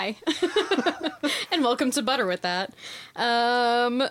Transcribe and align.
Hi. 0.00 0.16
and 1.52 1.62
welcome 1.62 1.90
to 1.90 2.00
Butter 2.00 2.24
with 2.26 2.40
That. 2.40 2.72
Um, 3.14 4.02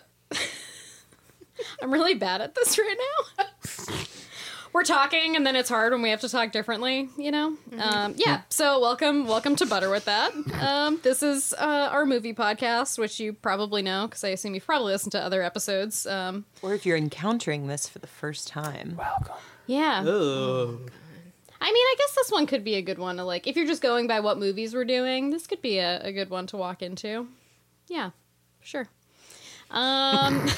I'm 1.81 1.91
really 1.91 2.13
bad 2.13 2.41
at 2.41 2.54
this 2.54 2.77
right 2.77 2.95
now. 2.95 3.95
We're 4.71 4.84
talking, 4.84 5.36
and 5.36 5.48
then 5.48 5.55
it's 5.55 5.67
hard 5.67 5.91
when 5.91 6.04
we 6.04 6.12
have 6.12 6.21
to 6.21 6.30
talk 6.30 6.52
differently, 6.52 7.09
you 7.17 7.31
know? 7.31 7.57
Um, 7.80 8.13
yeah, 8.17 8.41
so 8.49 8.80
welcome 8.80 9.25
welcome 9.25 9.55
to 9.55 9.66
Butter 9.66 9.89
with 9.89 10.05
That. 10.05 10.31
Um, 10.62 10.99
this 11.02 11.23
is 11.23 11.54
uh, 11.57 11.90
our 11.91 12.05
movie 12.05 12.35
podcast, 12.35 12.99
which 12.99 13.20
you 13.20 13.34
probably 13.34 13.81
know, 13.81 14.05
because 14.05 14.23
I 14.23 14.27
assume 14.30 14.53
you've 14.53 14.67
probably 14.67 14.94
listened 14.94 15.13
to 15.13 15.20
other 15.20 15.41
episodes. 15.41 16.05
Um, 16.05 16.45
Or 16.62 16.76
if 16.76 16.85
you're 16.85 16.98
encountering 16.98 17.66
this 17.66 17.90
for 17.90 17.98
the 17.98 18.05
first 18.05 18.48
time. 18.48 18.94
Welcome. 18.95 19.34
yeah. 19.66 20.03
Oh. 20.05 20.81
I 21.62 21.72
mean, 21.72 21.76
I 21.76 21.95
guess 21.98 22.16
this 22.16 22.31
one 22.31 22.45
could 22.45 22.63
be 22.63 22.76
a 22.76 22.81
good 22.81 22.98
one 22.98 23.18
to 23.18 23.23
like. 23.23 23.48
If 23.48 23.55
you're 23.55 23.67
just 23.67 23.81
going 23.81 24.08
by 24.08 24.20
what 24.22 24.38
movies 24.38 24.73
we're 24.73 24.86
doing, 24.86 25.30
this 25.30 25.45
could 25.48 25.62
be 25.62 25.77
a, 25.80 26.02
a 26.02 26.12
good 26.12 26.30
one 26.30 26.48
to 26.48 26.58
walk 26.58 26.81
into. 26.81 27.27
Yeah, 27.88 28.12
sure. 28.62 28.88
Um. 29.70 30.48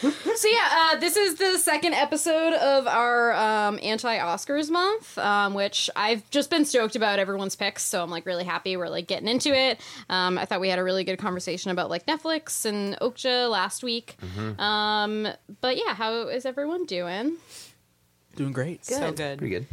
so 0.00 0.48
yeah, 0.48 0.68
uh, 0.94 0.96
this 0.98 1.16
is 1.16 1.36
the 1.36 1.58
second 1.58 1.94
episode 1.94 2.54
of 2.54 2.86
our 2.86 3.32
um, 3.34 3.78
anti-Oscars 3.82 4.70
month, 4.70 5.16
um, 5.18 5.54
which 5.54 5.88
I've 5.94 6.28
just 6.30 6.50
been 6.50 6.64
stoked 6.64 6.96
about 6.96 7.18
everyone's 7.18 7.54
picks. 7.54 7.84
So 7.84 8.02
I'm 8.02 8.10
like 8.10 8.26
really 8.26 8.44
happy 8.44 8.76
we're 8.76 8.88
like 8.88 9.06
getting 9.06 9.28
into 9.28 9.54
it. 9.54 9.80
Um, 10.08 10.38
I 10.38 10.44
thought 10.44 10.60
we 10.60 10.68
had 10.68 10.78
a 10.78 10.84
really 10.84 11.04
good 11.04 11.18
conversation 11.18 11.70
about 11.70 11.88
like 11.88 12.04
Netflix 12.06 12.64
and 12.64 12.98
Okja 13.00 13.48
last 13.50 13.84
week. 13.84 14.16
Um, 14.58 15.28
but 15.60 15.76
yeah, 15.76 15.94
how 15.94 16.28
is 16.28 16.44
everyone 16.46 16.84
doing? 16.86 17.36
Doing 18.34 18.52
great. 18.52 18.84
So 18.84 19.12
good. 19.12 19.38
Pretty 19.38 19.54
good. 19.54 19.66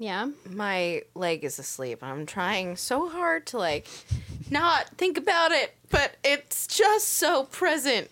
Yeah. 0.00 0.30
my 0.50 1.02
leg 1.14 1.44
is 1.44 1.58
asleep 1.58 2.02
I'm 2.02 2.24
trying 2.24 2.76
so 2.76 3.08
hard 3.10 3.46
to 3.48 3.58
like 3.58 3.86
not 4.50 4.88
think 4.96 5.16
about 5.18 5.52
it, 5.52 5.76
but 5.90 6.16
it's 6.24 6.66
just 6.66 7.06
so 7.06 7.44
present. 7.44 8.10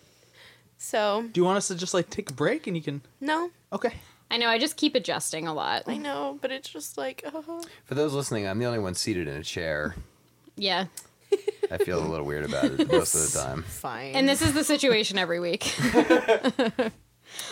So, 0.77 1.25
Do 1.33 1.41
you 1.41 1.45
want 1.45 1.57
us 1.57 1.67
to 1.69 1.75
just 1.75 1.93
like 1.93 2.09
take 2.09 2.29
a 2.29 2.33
break 2.33 2.67
and 2.67 2.77
you 2.77 2.83
can? 2.83 3.01
no, 3.19 3.49
Okay. 3.73 3.95
I 4.31 4.37
know. 4.37 4.47
I 4.47 4.59
just 4.59 4.77
keep 4.77 4.93
adjusting 4.93 5.47
a 5.47 5.53
lot. 5.55 5.83
I 5.87 5.97
know, 5.97 6.37
but 6.39 6.51
it's 6.51 6.69
just 6.69 6.97
like, 6.99 7.23
uh, 7.25 7.41
For 7.85 7.95
those 7.95 8.13
listening, 8.13 8.47
I'm 8.47 8.59
the 8.59 8.65
only 8.67 8.77
one 8.77 8.93
seated 8.93 9.27
in 9.27 9.33
a 9.35 9.43
chair. 9.43 9.95
Yeah. 10.55 10.85
I 11.71 11.77
feel 11.79 11.99
a 11.99 12.07
little 12.07 12.25
weird 12.27 12.45
about 12.45 12.65
it 12.65 12.91
most 12.91 13.15
of 13.15 13.33
the 13.33 13.39
time. 13.43 13.63
fine. 13.63 14.13
And 14.15 14.29
this 14.29 14.41
is 14.43 14.53
the 14.53 14.63
situation 14.63 15.17
every 15.17 15.39
week. 15.39 15.63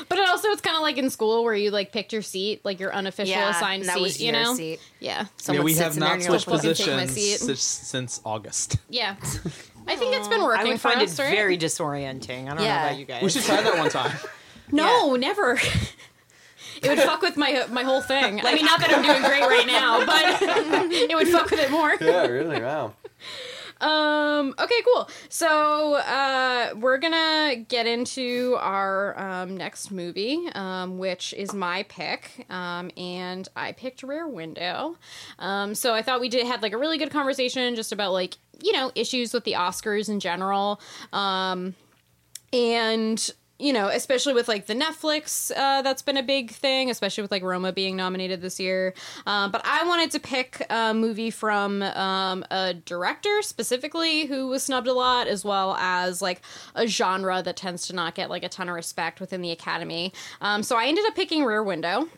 but 0.09 0.17
it 0.17 0.27
also 0.29 0.49
it's 0.49 0.61
kind 0.61 0.75
of 0.75 0.81
like 0.81 0.97
in 0.97 1.09
school 1.09 1.43
where 1.43 1.53
you 1.55 1.71
like 1.71 1.91
picked 1.91 2.13
your 2.13 2.21
seat, 2.21 2.61
like 2.63 2.79
your 2.79 2.93
unofficial 2.93 3.31
yeah, 3.35 3.49
assigned 3.49 3.81
and 3.81 3.89
that 3.89 3.95
seat, 3.95 4.01
was 4.01 4.21
you 4.21 4.31
your 4.31 4.43
know? 4.43 4.53
seat. 4.55 4.79
Yeah. 4.99 5.19
yeah, 5.21 5.25
Someone 5.37 5.65
we 5.65 5.73
sits 5.73 5.83
have 5.83 5.93
in 5.93 5.99
there 5.99 6.09
not 6.09 6.13
and 6.15 6.23
you're 6.23 6.31
like, 6.31 6.41
switched 6.41 6.63
"Fucking 6.63 6.73
take 6.75 6.95
my 6.95 7.05
positions 7.05 7.39
seat." 7.39 7.39
since, 7.45 7.61
since 7.61 8.21
August. 8.25 8.77
Yeah. 8.89 9.15
I 9.89 9.95
think 9.95 10.15
it's 10.15 10.27
been 10.27 10.43
working 10.43 10.65
I 10.67 10.69
would 10.69 10.81
for 10.81 10.89
find 10.89 11.01
it 11.01 11.09
us, 11.09 11.17
right? 11.19 11.31
very 11.31 11.57
disorienting. 11.57 12.45
I 12.49 12.55
don't 12.55 12.63
Yeah. 12.63 12.75
know 12.81 12.87
about 12.87 12.99
you 12.99 13.05
guys. 13.05 13.23
We 13.23 13.29
should 13.29 13.43
try 13.43 13.61
that 13.61 13.77
one 13.77 13.89
time. 13.89 14.15
No, 14.69 15.15
never. 15.15 15.53
it 16.83 16.89
would 16.89 16.99
fuck 16.99 17.21
with 17.21 17.37
my 17.37 17.65
my 17.71 17.83
whole 17.83 18.01
thing. 18.01 18.41
I 18.45 18.53
mean, 18.53 18.65
not 18.65 18.81
that 18.81 18.91
I'm 18.93 19.01
doing 19.01 19.21
great 19.21 19.41
right 19.43 19.65
now, 19.65 20.05
but 20.05 20.41
it 20.91 21.15
would 21.15 21.29
fuck 21.29 21.49
with 21.49 21.59
it 21.61 21.71
more. 21.71 21.95
Yeah, 22.01 22.25
really. 22.27 22.61
Wow. 22.61 22.93
Um, 23.81 24.55
okay, 24.59 24.81
cool. 24.85 25.09
So 25.29 25.95
uh, 25.95 26.73
we're 26.75 26.97
gonna 26.97 27.57
get 27.67 27.85
into 27.85 28.55
our 28.59 29.19
um, 29.19 29.55
next 29.57 29.91
movie, 29.91 30.47
um, 30.55 30.97
which 30.97 31.33
is 31.33 31.53
my 31.53 31.83
pick, 31.83 32.45
um, 32.49 32.91
and 32.97 33.47
I 33.55 33.73
picked 33.73 34.03
Rear 34.03 34.27
Window. 34.27 34.97
Um, 35.39 35.75
so 35.75 35.93
I 35.93 36.01
thought 36.01 36.19
we 36.19 36.29
did 36.29 36.45
had 36.45 36.61
like 36.61 36.73
a 36.73 36.77
really 36.77 36.97
good 36.97 37.11
conversation 37.11 37.75
just 37.75 37.91
about 37.91 38.13
like 38.13 38.37
you 38.61 38.71
know 38.71 38.91
issues 38.95 39.33
with 39.33 39.43
the 39.43 39.53
Oscars 39.53 40.09
in 40.09 40.19
general, 40.19 40.81
um, 41.13 41.75
and 42.51 43.31
you 43.59 43.73
know, 43.73 43.87
especially 43.87 44.33
with 44.33 44.47
like 44.47 44.67
the 44.67 44.75
Netflix, 44.75 45.51
uh, 45.55 45.81
that's 45.81 46.01
been 46.01 46.17
a 46.17 46.23
big 46.23 46.51
thing, 46.51 46.89
especially 46.89 47.23
with 47.23 47.31
like 47.31 47.43
Roma 47.43 47.71
being 47.73 47.95
nominated 47.95 48.41
this 48.41 48.59
year. 48.59 48.93
Um, 49.25 49.51
but 49.51 49.61
I 49.65 49.85
wanted 49.87 50.11
to 50.11 50.19
pick 50.19 50.65
a 50.69 50.93
movie 50.93 51.31
from 51.31 51.81
um, 51.81 52.45
a 52.51 52.73
director 52.73 53.41
specifically 53.41 54.25
who 54.25 54.47
was 54.47 54.63
snubbed 54.63 54.87
a 54.87 54.93
lot, 54.93 55.27
as 55.27 55.43
well 55.43 55.75
as 55.79 56.21
like 56.21 56.41
a 56.75 56.85
genre 56.85 57.41
that 57.41 57.55
tends 57.55 57.87
to 57.87 57.95
not 57.95 58.15
get 58.15 58.29
like 58.29 58.43
a 58.43 58.49
ton 58.49 58.69
of 58.69 58.75
respect 58.75 59.19
within 59.19 59.41
the 59.41 59.51
Academy. 59.51 60.13
Um, 60.41 60.61
so 60.61 60.77
I 60.77 60.85
ended 60.85 61.05
up 61.07 61.15
picking 61.15 61.43
Rear 61.43 61.63
Window 61.63 62.09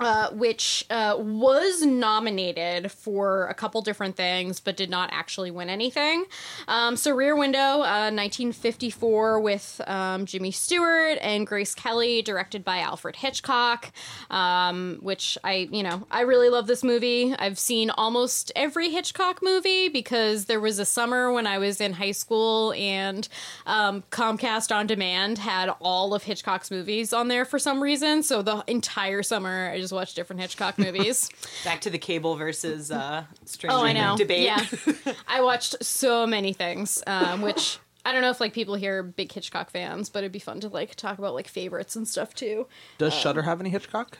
uh, 0.00 0.30
which 0.30 0.84
uh, 0.90 1.16
was 1.18 1.82
nominated 1.82 2.90
for 2.90 3.46
a 3.46 3.54
couple 3.54 3.82
different 3.82 4.16
things, 4.16 4.60
but 4.60 4.76
did 4.76 4.90
not 4.90 5.10
actually 5.12 5.50
win 5.50 5.68
anything. 5.68 6.24
Um, 6.66 6.96
so, 6.96 7.14
Rear 7.14 7.36
Window, 7.36 7.82
uh, 7.82 8.10
1954, 8.10 9.40
with 9.40 9.80
um, 9.86 10.26
Jimmy 10.26 10.50
Stewart 10.50 11.18
and 11.20 11.46
Grace 11.46 11.74
Kelly, 11.74 12.22
directed 12.22 12.64
by 12.64 12.78
Alfred 12.78 13.16
Hitchcock. 13.16 13.92
Um, 14.30 14.98
which 15.00 15.38
I, 15.44 15.68
you 15.70 15.82
know, 15.82 16.06
I 16.10 16.22
really 16.22 16.48
love 16.48 16.66
this 16.66 16.84
movie. 16.84 17.34
I've 17.38 17.58
seen 17.58 17.90
almost 17.90 18.52
every 18.54 18.90
Hitchcock 18.90 19.40
movie 19.42 19.88
because 19.88 20.46
there 20.46 20.60
was 20.60 20.78
a 20.78 20.84
summer 20.84 21.32
when 21.32 21.46
I 21.46 21.58
was 21.58 21.80
in 21.80 21.94
high 21.94 22.12
school 22.12 22.72
and 22.74 23.28
um, 23.66 24.02
Comcast 24.10 24.74
On 24.74 24.86
Demand 24.86 25.38
had 25.38 25.70
all 25.80 26.14
of 26.14 26.24
Hitchcock's 26.24 26.70
movies 26.70 27.12
on 27.12 27.28
there 27.28 27.44
for 27.44 27.58
some 27.58 27.82
reason. 27.82 28.22
So 28.22 28.42
the 28.42 28.64
entire 28.66 29.22
summer, 29.22 29.70
I 29.72 29.80
just 29.80 29.87
watched 29.92 30.16
different 30.16 30.40
Hitchcock 30.40 30.78
movies. 30.78 31.30
Back 31.64 31.80
to 31.82 31.90
the 31.90 31.98
cable 31.98 32.36
versus 32.36 32.90
uh, 32.90 33.24
streaming 33.44 33.76
oh, 33.76 33.84
I 33.84 33.92
know. 33.92 34.16
debate. 34.16 34.44
Yeah, 34.44 34.64
I 35.28 35.42
watched 35.42 35.82
so 35.84 36.26
many 36.26 36.52
things, 36.52 37.02
um, 37.06 37.42
which. 37.42 37.78
I 38.04 38.12
don't 38.12 38.22
know 38.22 38.30
if 38.30 38.40
like 38.40 38.54
people 38.54 38.74
here 38.74 39.00
are 39.00 39.02
big 39.02 39.30
Hitchcock 39.30 39.68
fans, 39.68 40.08
but 40.08 40.20
it'd 40.20 40.32
be 40.32 40.38
fun 40.38 40.60
to 40.60 40.68
like 40.68 40.94
talk 40.94 41.18
about 41.18 41.34
like 41.34 41.46
favorites 41.46 41.94
and 41.94 42.08
stuff 42.08 42.32
too. 42.32 42.66
Does 42.96 43.12
Shudder 43.12 43.42
have 43.42 43.60
any 43.60 43.68
Hitchcock? 43.68 44.16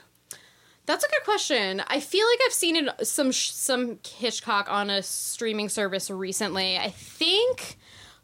That's 0.84 1.04
a 1.04 1.08
good 1.08 1.24
question. 1.24 1.82
I 1.86 2.00
feel 2.00 2.26
like 2.26 2.38
I've 2.44 2.52
seen 2.52 2.76
it 2.76 3.06
some 3.06 3.32
some 3.32 3.98
Hitchcock 4.06 4.70
on 4.70 4.90
a 4.90 5.02
streaming 5.02 5.70
service 5.70 6.10
recently. 6.10 6.76
I 6.76 6.90
think 6.90 7.78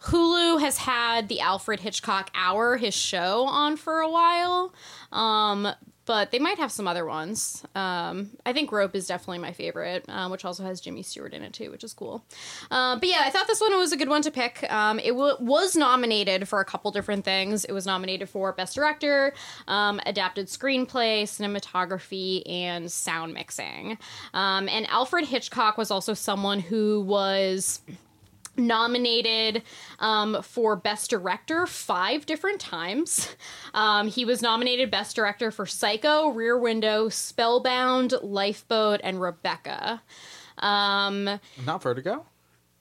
Hulu 0.05 0.61
has 0.61 0.79
had 0.79 1.29
the 1.29 1.41
Alfred 1.41 1.81
Hitchcock 1.81 2.31
Hour, 2.35 2.77
his 2.77 2.95
show, 2.95 3.45
on 3.45 3.77
for 3.77 4.01
a 4.01 4.09
while. 4.09 4.75
Um, 5.13 5.69
but 6.07 6.31
they 6.31 6.39
might 6.39 6.59
have 6.59 6.71
some 6.71 6.87
other 6.87 7.05
ones. 7.05 7.65
Um, 7.75 8.31
I 8.45 8.53
think 8.53 8.71
Rope 8.73 8.95
is 8.95 9.07
definitely 9.07 9.39
my 9.39 9.53
favorite, 9.53 10.05
um, 10.09 10.31
which 10.31 10.45
also 10.45 10.63
has 10.65 10.81
Jimmy 10.81 11.03
Stewart 11.03 11.33
in 11.33 11.43
it 11.43 11.53
too, 11.53 11.71
which 11.71 11.85
is 11.85 11.93
cool. 11.93 12.25
Uh, 12.71 12.97
but 12.99 13.09
yeah, 13.09 13.23
I 13.25 13.31
thought 13.31 13.47
this 13.47 13.61
one 13.61 13.77
was 13.79 13.93
a 13.93 13.97
good 13.97 14.09
one 14.09 14.23
to 14.23 14.31
pick. 14.31 14.71
Um, 14.71 14.99
it 14.99 15.11
w- 15.11 15.37
was 15.41 15.77
nominated 15.77 16.49
for 16.49 16.61
a 16.61 16.65
couple 16.65 16.91
different 16.91 17.25
things. 17.25 17.65
It 17.65 17.73
was 17.73 17.87
nominated 17.87 18.29
for 18.29 18.53
Best 18.53 18.75
Director, 18.75 19.33
um, 19.69 20.01
Adapted 20.07 20.49
Screenplay, 20.49 21.23
Cinematography, 21.23 22.43
and 22.49 22.91
Sound 22.91 23.35
Mixing. 23.35 23.99
Um, 24.35 24.69
and 24.69 24.87
Alfred 24.89 25.27
Hitchcock 25.27 25.79
was 25.79 25.91
also 25.91 26.15
someone 26.15 26.61
who 26.61 27.01
was 27.03 27.81
nominated 28.57 29.63
um, 29.99 30.43
for 30.43 30.77
Best 30.77 31.11
Director 31.11 31.67
five 31.67 32.27
different 32.27 32.61
times. 32.61 33.35
Um, 33.75 34.09
he 34.09 34.25
was 34.25 34.43
nominated 34.43 34.91
Best 34.91 35.17
Director 35.17 35.51
for 35.51 35.67
Psycho, 35.67 36.29
Rear 36.29 36.59
Window, 36.59 37.09
Spellbound, 37.09 38.15
Lifeboat, 38.23 39.01
and 39.03 39.21
Rebecca. 39.21 40.03
Um, 40.59 41.41
Not 41.67 41.83
Vertigo. 41.83 42.27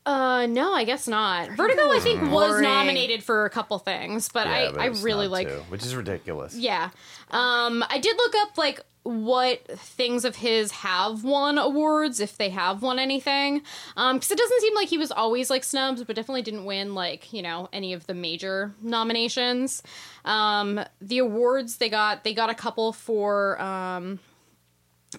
Uh, 0.06 0.46
no, 0.48 0.74
I 0.74 0.84
guess 0.84 1.08
not. 1.08 1.52
Vertigo, 1.52 1.90
I 1.92 2.00
think, 2.00 2.22
was 2.24 2.50
Boring. 2.50 2.64
nominated 2.64 3.24
for 3.24 3.46
a 3.46 3.50
couple 3.50 3.80
things, 3.80 4.30
but 4.30 4.48
Yeah, 4.48 4.72
but 4.72 4.80
I, 4.82 4.86
I 4.86 4.88
it's 4.90 5.02
really 5.02 5.26
not 5.28 5.32
like. 5.32 5.48
too, 5.48 5.64
which 5.70 5.84
is 5.84 5.96
ridiculous. 5.96 6.56
Yeah. 6.56 6.90
Um, 7.32 7.84
I 7.90 8.00
did 8.00 8.18
look 8.18 8.34
up 8.42 8.58
like 8.58 8.82
what 9.04 9.66
things 9.80 10.24
of 10.24 10.38
his 10.38 10.72
have 10.72 11.24
won 11.26 11.58
awards 11.58 12.20
if 12.22 12.38
they 12.38 12.50
have 12.50 12.82
won 12.82 13.00
anything. 13.00 13.62
Um, 13.98 14.18
because 14.18 14.32
it 14.32 14.38
doesn't 14.38 14.62
seem 14.62 14.76
like 14.76 14.88
he 14.88 14.98
was 14.98 15.12
always 15.12 15.50
like 15.50 15.64
snubs, 15.64 16.04
but 16.04 16.16
definitely 16.16 16.42
didn't 16.42 16.66
win 16.66 16.96
like 16.96 17.32
you 17.34 17.42
know 17.42 17.68
any 17.74 17.94
of 17.94 18.06
the 18.08 18.14
major 18.14 18.74
nominations. 18.82 19.84
Um, 20.26 20.80
the 21.02 21.18
awards 21.20 21.78
they 21.78 21.90
got 21.90 22.24
they 22.24 22.34
got 22.34 22.50
a 22.50 22.56
couple 22.56 22.94
for 22.94 23.62
um 23.62 24.20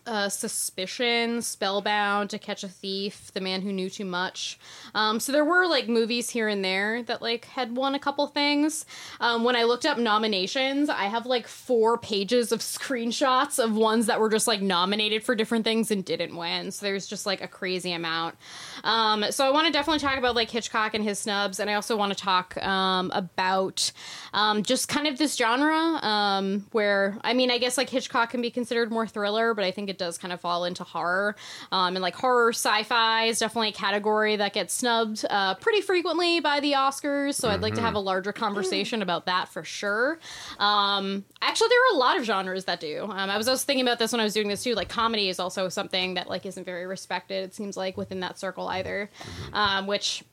uh, 0.07 0.29
Suspicion, 0.29 1.43
Spellbound, 1.43 2.31
To 2.31 2.39
Catch 2.39 2.65
a 2.65 2.69
Thief, 2.69 3.33
The 3.33 3.41
Man 3.41 3.63
Who 3.63 3.73
Knew 3.73 3.91
Too 3.91 4.05
Much. 4.05 4.59
Um, 4.95 5.21
so 5.21 5.33
there 5.33 5.45
were 5.45 5.67
like 5.67 5.89
movies 5.89 6.31
here 6.31 6.49
and 6.49 6.65
there 6.65 7.03
that 7.05 7.23
like 7.23 7.47
had 7.47 7.77
won 7.77 7.95
a 7.95 7.99
couple 7.99 8.27
things. 8.27 8.87
Um, 9.21 9.45
when 9.45 9.57
I 9.57 9.65
looked 9.65 9.87
up 9.87 9.99
nominations, 9.99 10.89
I 10.89 11.05
have 11.05 11.27
like 11.27 11.47
four 11.47 11.99
pages 11.99 12.53
of 12.53 12.61
screenshots 12.61 13.63
of 13.63 13.75
ones 13.75 14.07
that 14.07 14.21
were 14.21 14.31
just 14.31 14.47
like 14.47 14.61
nominated 14.61 15.23
for 15.23 15.35
different 15.35 15.65
things 15.65 15.91
and 15.91 16.05
didn't 16.05 16.37
win. 16.37 16.71
So 16.71 16.87
there's 16.87 17.07
just 17.07 17.27
like 17.27 17.43
a 17.43 17.49
crazy 17.49 17.93
amount. 17.93 18.37
Um, 18.83 19.25
so 19.31 19.47
I 19.47 19.51
want 19.51 19.67
to 19.67 19.73
definitely 19.73 20.01
talk 20.01 20.19
about 20.19 20.35
like 20.35 20.51
Hitchcock 20.51 20.95
and 20.95 21.05
his 21.05 21.19
snubs, 21.19 21.61
and 21.61 21.71
I 21.71 21.75
also 21.75 21.97
want 21.97 22.17
to 22.17 22.19
talk 22.19 22.57
um, 22.63 23.11
about 23.15 23.93
um, 24.33 24.63
just 24.63 24.89
kind 24.89 25.07
of 25.07 25.19
this 25.19 25.37
genre 25.37 25.75
um, 25.75 26.67
where 26.73 27.17
I 27.23 27.35
mean 27.35 27.51
I 27.51 27.59
guess 27.59 27.79
like 27.79 27.91
Hitchcock 27.91 28.31
can 28.31 28.43
be 28.43 28.51
considered 28.51 28.91
more 28.91 29.07
thriller, 29.07 29.55
but 29.55 29.65
I 29.65 29.71
think 29.71 29.84
think 29.85 29.95
it 29.95 29.99
does 29.99 30.17
kind 30.17 30.33
of 30.33 30.41
fall 30.41 30.65
into 30.65 30.83
horror. 30.83 31.37
Um, 31.71 31.97
and 31.97 32.03
like 32.03 32.15
horror 32.15 32.51
sci-fi 32.51 33.25
is 33.25 33.39
definitely 33.39 33.69
a 33.69 33.73
category 33.73 34.37
that 34.37 34.55
gets 34.55 34.73
snubbed 34.73 35.25
uh, 35.29 35.55
pretty 35.57 35.83
frequently 35.83 36.41
by 36.41 36.61
the 36.61 36.73
Oscars. 36.73 37.35
So 37.35 37.51
I'd 37.51 37.61
like 37.61 37.75
to 37.75 37.83
have 37.83 37.95
a 37.95 37.99
larger 37.99 38.33
conversation 38.33 39.03
about 39.03 39.27
that 39.27 39.49
for 39.49 39.63
sure. 39.63 40.19
Um, 40.59 41.25
actually, 41.43 41.69
there 41.69 41.79
are 41.91 41.97
a 41.97 41.99
lot 41.99 42.17
of 42.19 42.25
genres 42.25 42.65
that 42.65 42.81
do. 42.81 43.05
Um, 43.05 43.31
I 43.31 43.37
was 43.37 43.47
also 43.47 43.65
thinking 43.65 43.85
about 43.87 43.99
this 43.99 44.13
when 44.13 44.21
I 44.21 44.25
was 44.25 44.33
doing 44.35 44.49
this 44.49 44.63
too. 44.65 44.75
Like 44.75 44.89
comedy 44.89 45.29
is 45.29 45.39
also 45.39 45.69
something 45.69 46.15
that 46.15 46.29
like 46.29 46.47
isn't 46.47 46.65
very 46.65 46.87
respected. 46.87 47.45
It 47.45 47.55
seems 47.55 47.77
like 47.77 47.97
within 47.99 48.21
that 48.21 48.39
circle 48.39 48.69
either, 48.69 49.11
um, 49.53 49.87
which. 49.87 50.25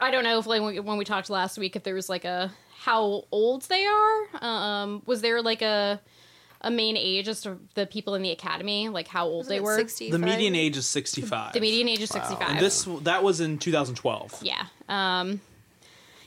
I 0.00 0.10
don't 0.12 0.22
know 0.22 0.38
if 0.38 0.46
like 0.46 0.60
when 0.60 0.74
we- 0.74 0.80
when 0.80 0.98
we 0.98 1.04
talked 1.04 1.30
last 1.30 1.56
week 1.58 1.74
if 1.76 1.82
there 1.82 1.94
was 1.94 2.08
like 2.08 2.24
a 2.26 2.52
how 2.78 3.24
old 3.32 3.62
they 3.62 3.84
are. 3.86 4.28
Um, 4.40 5.02
was 5.06 5.22
there 5.22 5.40
like 5.42 5.62
a 5.62 5.98
a 6.62 6.70
main 6.70 6.96
age 6.96 7.28
as 7.28 7.40
to 7.42 7.58
the 7.74 7.86
people 7.86 8.14
in 8.14 8.22
the 8.22 8.30
academy, 8.30 8.88
like 8.88 9.08
how 9.08 9.26
old 9.26 9.48
they 9.48 9.60
were? 9.60 9.82
The 9.82 10.18
median 10.18 10.54
age 10.54 10.76
is 10.76 10.86
65. 10.88 11.52
The 11.52 11.60
median 11.60 11.88
age 11.88 12.00
is 12.00 12.10
sixty 12.10 12.34
five. 12.34 12.50
And 12.50 12.58
this 12.60 12.86
that 13.02 13.22
was 13.22 13.40
in 13.40 13.58
2012. 13.58 14.40
yeah. 14.42 14.66
Um, 14.88 15.40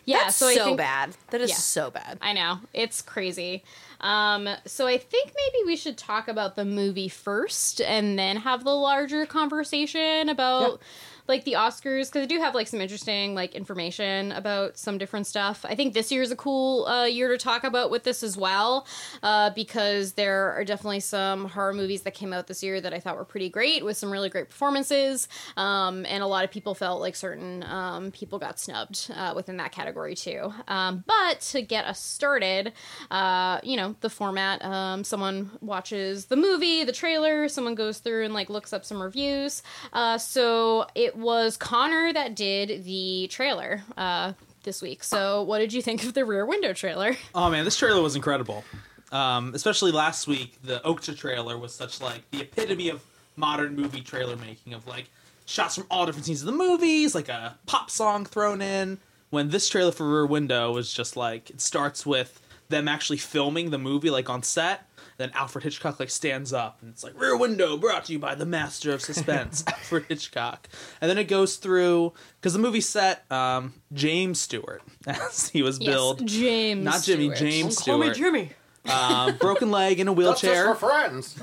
yeah. 0.05 0.19
That's 0.25 0.35
so 0.35 0.51
so, 0.53 0.61
I 0.61 0.65
think, 0.65 0.77
bad. 0.77 1.17
That 1.31 1.41
is 1.41 1.49
Yeah. 1.49 1.55
so 1.55 1.89
bad. 1.89 2.19
I 2.21 2.33
know 2.33 2.59
it's 2.73 3.01
crazy. 3.01 3.63
Um, 4.01 4.47
so 4.65 4.85
I 4.85 4.97
think 4.99 5.31
maybe 5.35 5.65
we 5.65 5.75
should 5.75 5.97
talk 5.97 6.27
about 6.27 6.55
the 6.55 6.65
movie 6.65 7.07
first, 7.07 7.81
and 7.81 8.19
then 8.19 8.37
have 8.37 8.63
the 8.63 8.75
larger 8.75 9.25
conversation 9.25 10.29
about 10.29 10.79
like 11.27 11.43
the 11.43 11.53
Oscars 11.53 12.07
because 12.07 12.23
I 12.23 12.25
do 12.25 12.39
have 12.39 12.53
like 12.53 12.67
some 12.67 12.81
interesting 12.81 13.33
like 13.35 13.55
information 13.55 14.31
about 14.31 14.77
some 14.77 14.97
different 14.97 15.27
stuff. 15.27 15.65
I 15.67 15.75
think 15.75 15.93
this 15.93 16.11
year 16.11 16.21
is 16.21 16.31
a 16.31 16.35
cool 16.35 16.85
uh, 16.85 17.05
year 17.05 17.29
to 17.29 17.37
talk 17.37 17.63
about 17.63 17.89
with 17.89 18.03
this 18.03 18.23
as 18.23 18.37
well 18.37 18.85
uh, 19.23 19.49
because 19.51 20.13
there 20.13 20.51
are 20.53 20.63
definitely 20.63 20.99
some 20.99 21.45
horror 21.45 21.73
movies 21.73 22.03
that 22.03 22.13
came 22.13 22.33
out 22.33 22.47
this 22.47 22.61
year 22.61 22.79
that 22.79 22.93
I 22.93 22.99
thought 22.99 23.15
were 23.17 23.25
pretty 23.25 23.49
great 23.49 23.83
with 23.83 23.97
some 23.97 24.11
really 24.11 24.29
great 24.29 24.49
performances, 24.49 25.27
um, 25.57 26.05
and 26.05 26.21
a 26.21 26.27
lot 26.27 26.43
of 26.43 26.51
people 26.51 26.75
felt 26.75 27.01
like 27.01 27.15
certain 27.15 27.63
um, 27.63 28.11
people 28.11 28.39
got 28.39 28.59
snubbed 28.59 29.11
uh, 29.15 29.33
within 29.35 29.57
that 29.57 29.71
category 29.71 30.15
too. 30.15 30.53
Um, 30.67 31.03
but 31.07 31.41
to 31.41 31.61
get 31.61 31.85
us 31.85 31.99
started, 31.99 32.73
uh, 33.11 33.59
you 33.63 33.77
know, 33.77 33.95
the 34.01 34.09
format: 34.09 34.63
um, 34.63 35.03
someone 35.03 35.51
watches 35.61 36.25
the 36.25 36.35
movie, 36.35 36.83
the 36.83 36.91
trailer, 36.91 37.47
someone 37.49 37.75
goes 37.75 37.99
through 37.99 38.25
and 38.25 38.33
like 38.33 38.49
looks 38.49 38.73
up 38.73 38.85
some 38.85 39.01
reviews. 39.01 39.63
Uh, 39.93 40.17
so 40.17 40.85
it 40.95 41.14
was 41.15 41.57
Connor 41.57 42.13
that 42.13 42.35
did 42.35 42.83
the 42.83 43.27
trailer 43.31 43.83
uh, 43.97 44.33
this 44.63 44.81
week. 44.81 45.03
So 45.03 45.43
what 45.43 45.59
did 45.59 45.73
you 45.73 45.81
think 45.81 46.03
of 46.03 46.13
the 46.13 46.25
Rear 46.25 46.45
Window 46.45 46.73
trailer? 46.73 47.15
Oh 47.35 47.49
man, 47.49 47.65
this 47.65 47.77
trailer 47.77 48.01
was 48.01 48.15
incredible. 48.15 48.63
Um, 49.11 49.53
especially 49.53 49.91
last 49.91 50.27
week, 50.27 50.57
the 50.63 50.79
Okja 50.79 51.15
trailer 51.17 51.57
was 51.57 51.73
such 51.73 52.01
like 52.01 52.29
the 52.31 52.41
epitome 52.41 52.89
of 52.89 53.03
modern 53.35 53.75
movie 53.75 54.01
trailer 54.01 54.35
making 54.35 54.73
of 54.73 54.87
like 54.87 55.05
shots 55.45 55.75
from 55.75 55.85
all 55.91 56.05
different 56.05 56.25
scenes 56.25 56.41
of 56.41 56.47
the 56.47 56.51
movies, 56.51 57.13
like 57.15 57.29
a 57.29 57.57
pop 57.65 57.89
song 57.89 58.25
thrown 58.25 58.61
in. 58.61 58.97
When 59.29 59.49
this 59.49 59.69
trailer 59.69 59.91
for 59.91 60.09
Rear 60.09 60.25
Window 60.25 60.71
was 60.71 60.91
just 60.93 61.15
like 61.17 61.49
it 61.49 61.61
starts 61.61 62.05
with 62.05 62.41
them 62.69 62.87
actually 62.87 63.17
filming 63.17 63.69
the 63.69 63.77
movie 63.77 64.09
like 64.09 64.29
on 64.29 64.43
set. 64.43 64.87
Then 65.17 65.31
Alfred 65.33 65.63
Hitchcock 65.63 65.99
like 65.99 66.09
stands 66.09 66.51
up 66.51 66.79
and 66.81 66.91
it's 66.91 67.03
like 67.03 67.19
Rear 67.19 67.37
Window 67.37 67.77
brought 67.77 68.05
to 68.05 68.13
you 68.13 68.19
by 68.19 68.35
the 68.35 68.45
master 68.45 68.91
of 68.91 69.01
suspense, 69.01 69.63
Alfred 69.67 70.05
Hitchcock. 70.09 70.67
And 70.99 71.09
then 71.09 71.17
it 71.17 71.25
goes 71.25 71.55
through 71.55 72.13
because 72.39 72.53
the 72.53 72.59
movie 72.59 72.81
set 72.81 73.29
um, 73.31 73.73
James 73.93 74.39
Stewart 74.41 74.81
as 75.07 75.49
he 75.49 75.61
was 75.61 75.79
billed. 75.79 76.25
James, 76.25 76.83
Not 76.83 77.03
Jimmy, 77.03 77.25
Stewart. 77.33 77.37
James 77.39 77.79
Call 77.79 77.97
me 77.99 78.11
Jimmy. 78.11 78.51
Um, 78.87 79.37
broken 79.37 79.71
leg 79.71 79.99
in 79.99 80.07
a 80.07 80.13
That's 80.13 80.41
just 80.41 80.43
wheelchair. 80.43 80.75
for 80.75 80.87
friends. 80.87 81.35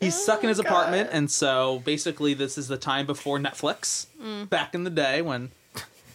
He's 0.00 0.20
stuck 0.20 0.42
in 0.42 0.48
his 0.48 0.58
apartment, 0.58 1.10
and 1.12 1.30
so 1.30 1.80
basically, 1.84 2.34
this 2.34 2.58
is 2.58 2.66
the 2.66 2.76
time 2.76 3.06
before 3.06 3.38
Netflix. 3.38 4.06
Back 4.48 4.74
in 4.74 4.82
the 4.82 4.90
day 4.90 5.22
when, 5.22 5.52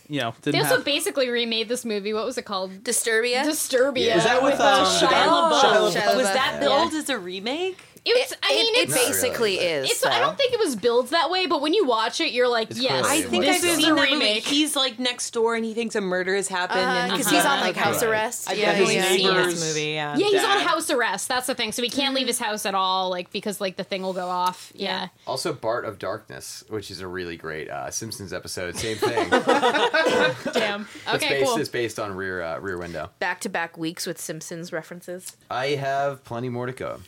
you 0.10 0.20
know, 0.22 0.34
They 0.42 0.52
didn't 0.52 0.64
also 0.66 0.76
have. 0.78 0.86
basically 0.86 1.30
remade 1.30 1.70
this 1.70 1.86
movie. 1.86 2.14
What 2.14 2.26
was 2.26 2.38
it 2.38 2.46
called? 2.46 2.84
Disturbia. 2.84 3.44
Disturbia. 3.44 4.16
Is 4.16 4.24
that 4.26 4.42
with, 4.44 4.56
um, 4.56 4.62
uh, 4.62 5.00
the 5.00 5.06
Shia 5.06 5.10
LaBeouf? 5.10 5.92
Shia 5.94 6.02
LaBeouf. 6.02 6.16
Was 6.18 6.26
that 6.34 6.58
billed 6.60 6.94
as 6.94 7.10
a 7.10 7.18
remake? 7.18 7.78
It's, 8.06 8.32
It, 8.34 8.38
I 8.44 8.50
mean, 8.50 8.76
it, 8.76 8.84
it's, 8.90 8.96
it 8.96 9.08
basically 9.08 9.56
really. 9.58 9.66
is. 9.66 9.92
it's. 9.92 10.06
I 10.06 10.20
don't 10.20 10.38
think 10.38 10.52
it 10.54 10.60
was 10.60 10.76
built 10.76 11.12
that 11.12 11.30
way, 11.30 11.46
but 11.48 11.62
when 11.62 11.74
you 11.74 11.86
watch 11.86 12.20
it, 12.20 12.34
you're 12.34 12.48
like, 12.50 12.72
It's 12.72 12.80
yes, 12.82 13.06
I 13.06 13.22
think 13.22 13.46
this 13.46 13.64
I've 13.64 13.70
is 13.70 13.76
seen 13.78 13.92
a 13.92 13.96
that 13.96 14.02
movie. 14.02 14.14
remake. 14.14 14.44
He's 14.44 14.76
like 14.76 15.00
next 15.00 15.32
door 15.32 15.56
and 15.56 15.64
he 15.64 15.74
thinks 15.74 15.96
a 15.96 16.02
murder 16.02 16.36
has 16.36 16.48
happened 16.50 16.80
and 16.82 17.12
because 17.12 17.28
he's 17.28 17.38
he's 17.38 17.46
on 17.46 17.62
like 17.62 17.76
like 17.76 17.86
house 17.86 18.02
Right. 18.04 18.10
arrest. 18.12 18.50
I've 18.50 18.58
yeah, 18.58 18.66
definitely 18.72 18.96
yeah, 18.96 19.08
seen 19.10 19.26
yeah. 19.28 19.46
this 19.46 19.68
movie. 19.68 19.92
Yeah. 19.92 20.18
Yeah, 20.18 20.28
he's 20.28 20.44
on 20.44 20.60
house 20.60 20.90
arrest. 20.90 21.28
That's 21.30 21.48
the 21.48 21.56
thing. 21.56 21.72
So 21.72 21.82
he 21.82 21.90
can't 21.90 22.14
leave 22.14 22.28
his 22.28 22.40
house 22.40 22.66
at 22.66 22.76
all, 22.76 23.10
like 23.10 23.32
because 23.32 23.62
like 23.62 23.78
the 23.78 23.84
thing 23.86 24.02
will 24.02 24.14
go 24.14 24.28
off. 24.28 24.72
Yeah. 24.76 25.08
Also, 25.26 25.54
Bart 25.54 25.86
of 25.86 25.98
Darkness, 25.98 26.64
which 26.70 26.92
is 26.92 27.00
a 27.00 27.08
really 27.08 27.38
great 27.38 27.70
uh, 27.70 27.90
Simpsons 27.90 28.34
episode. 28.34 28.76
Same 28.76 28.98
thing. 28.98 29.30
Damn. 30.54 30.88
it's, 31.06 31.14
Okay, 31.16 31.30
based, 31.40 31.46
cool. 31.52 31.58
it's 31.60 31.70
based 31.70 32.00
on 32.00 32.16
Rear 32.16 32.42
uh, 32.42 32.60
Rear 32.60 32.78
Window. 32.78 33.10
Back 33.20 33.40
to 33.42 33.50
back 33.50 33.78
weeks 33.78 34.06
with 34.06 34.20
Simpsons 34.20 34.72
references. 34.74 35.38
I 35.50 35.68
have 35.68 36.24
plenty 36.26 36.50
more 36.50 36.66
to 36.66 36.72
go. 36.74 37.00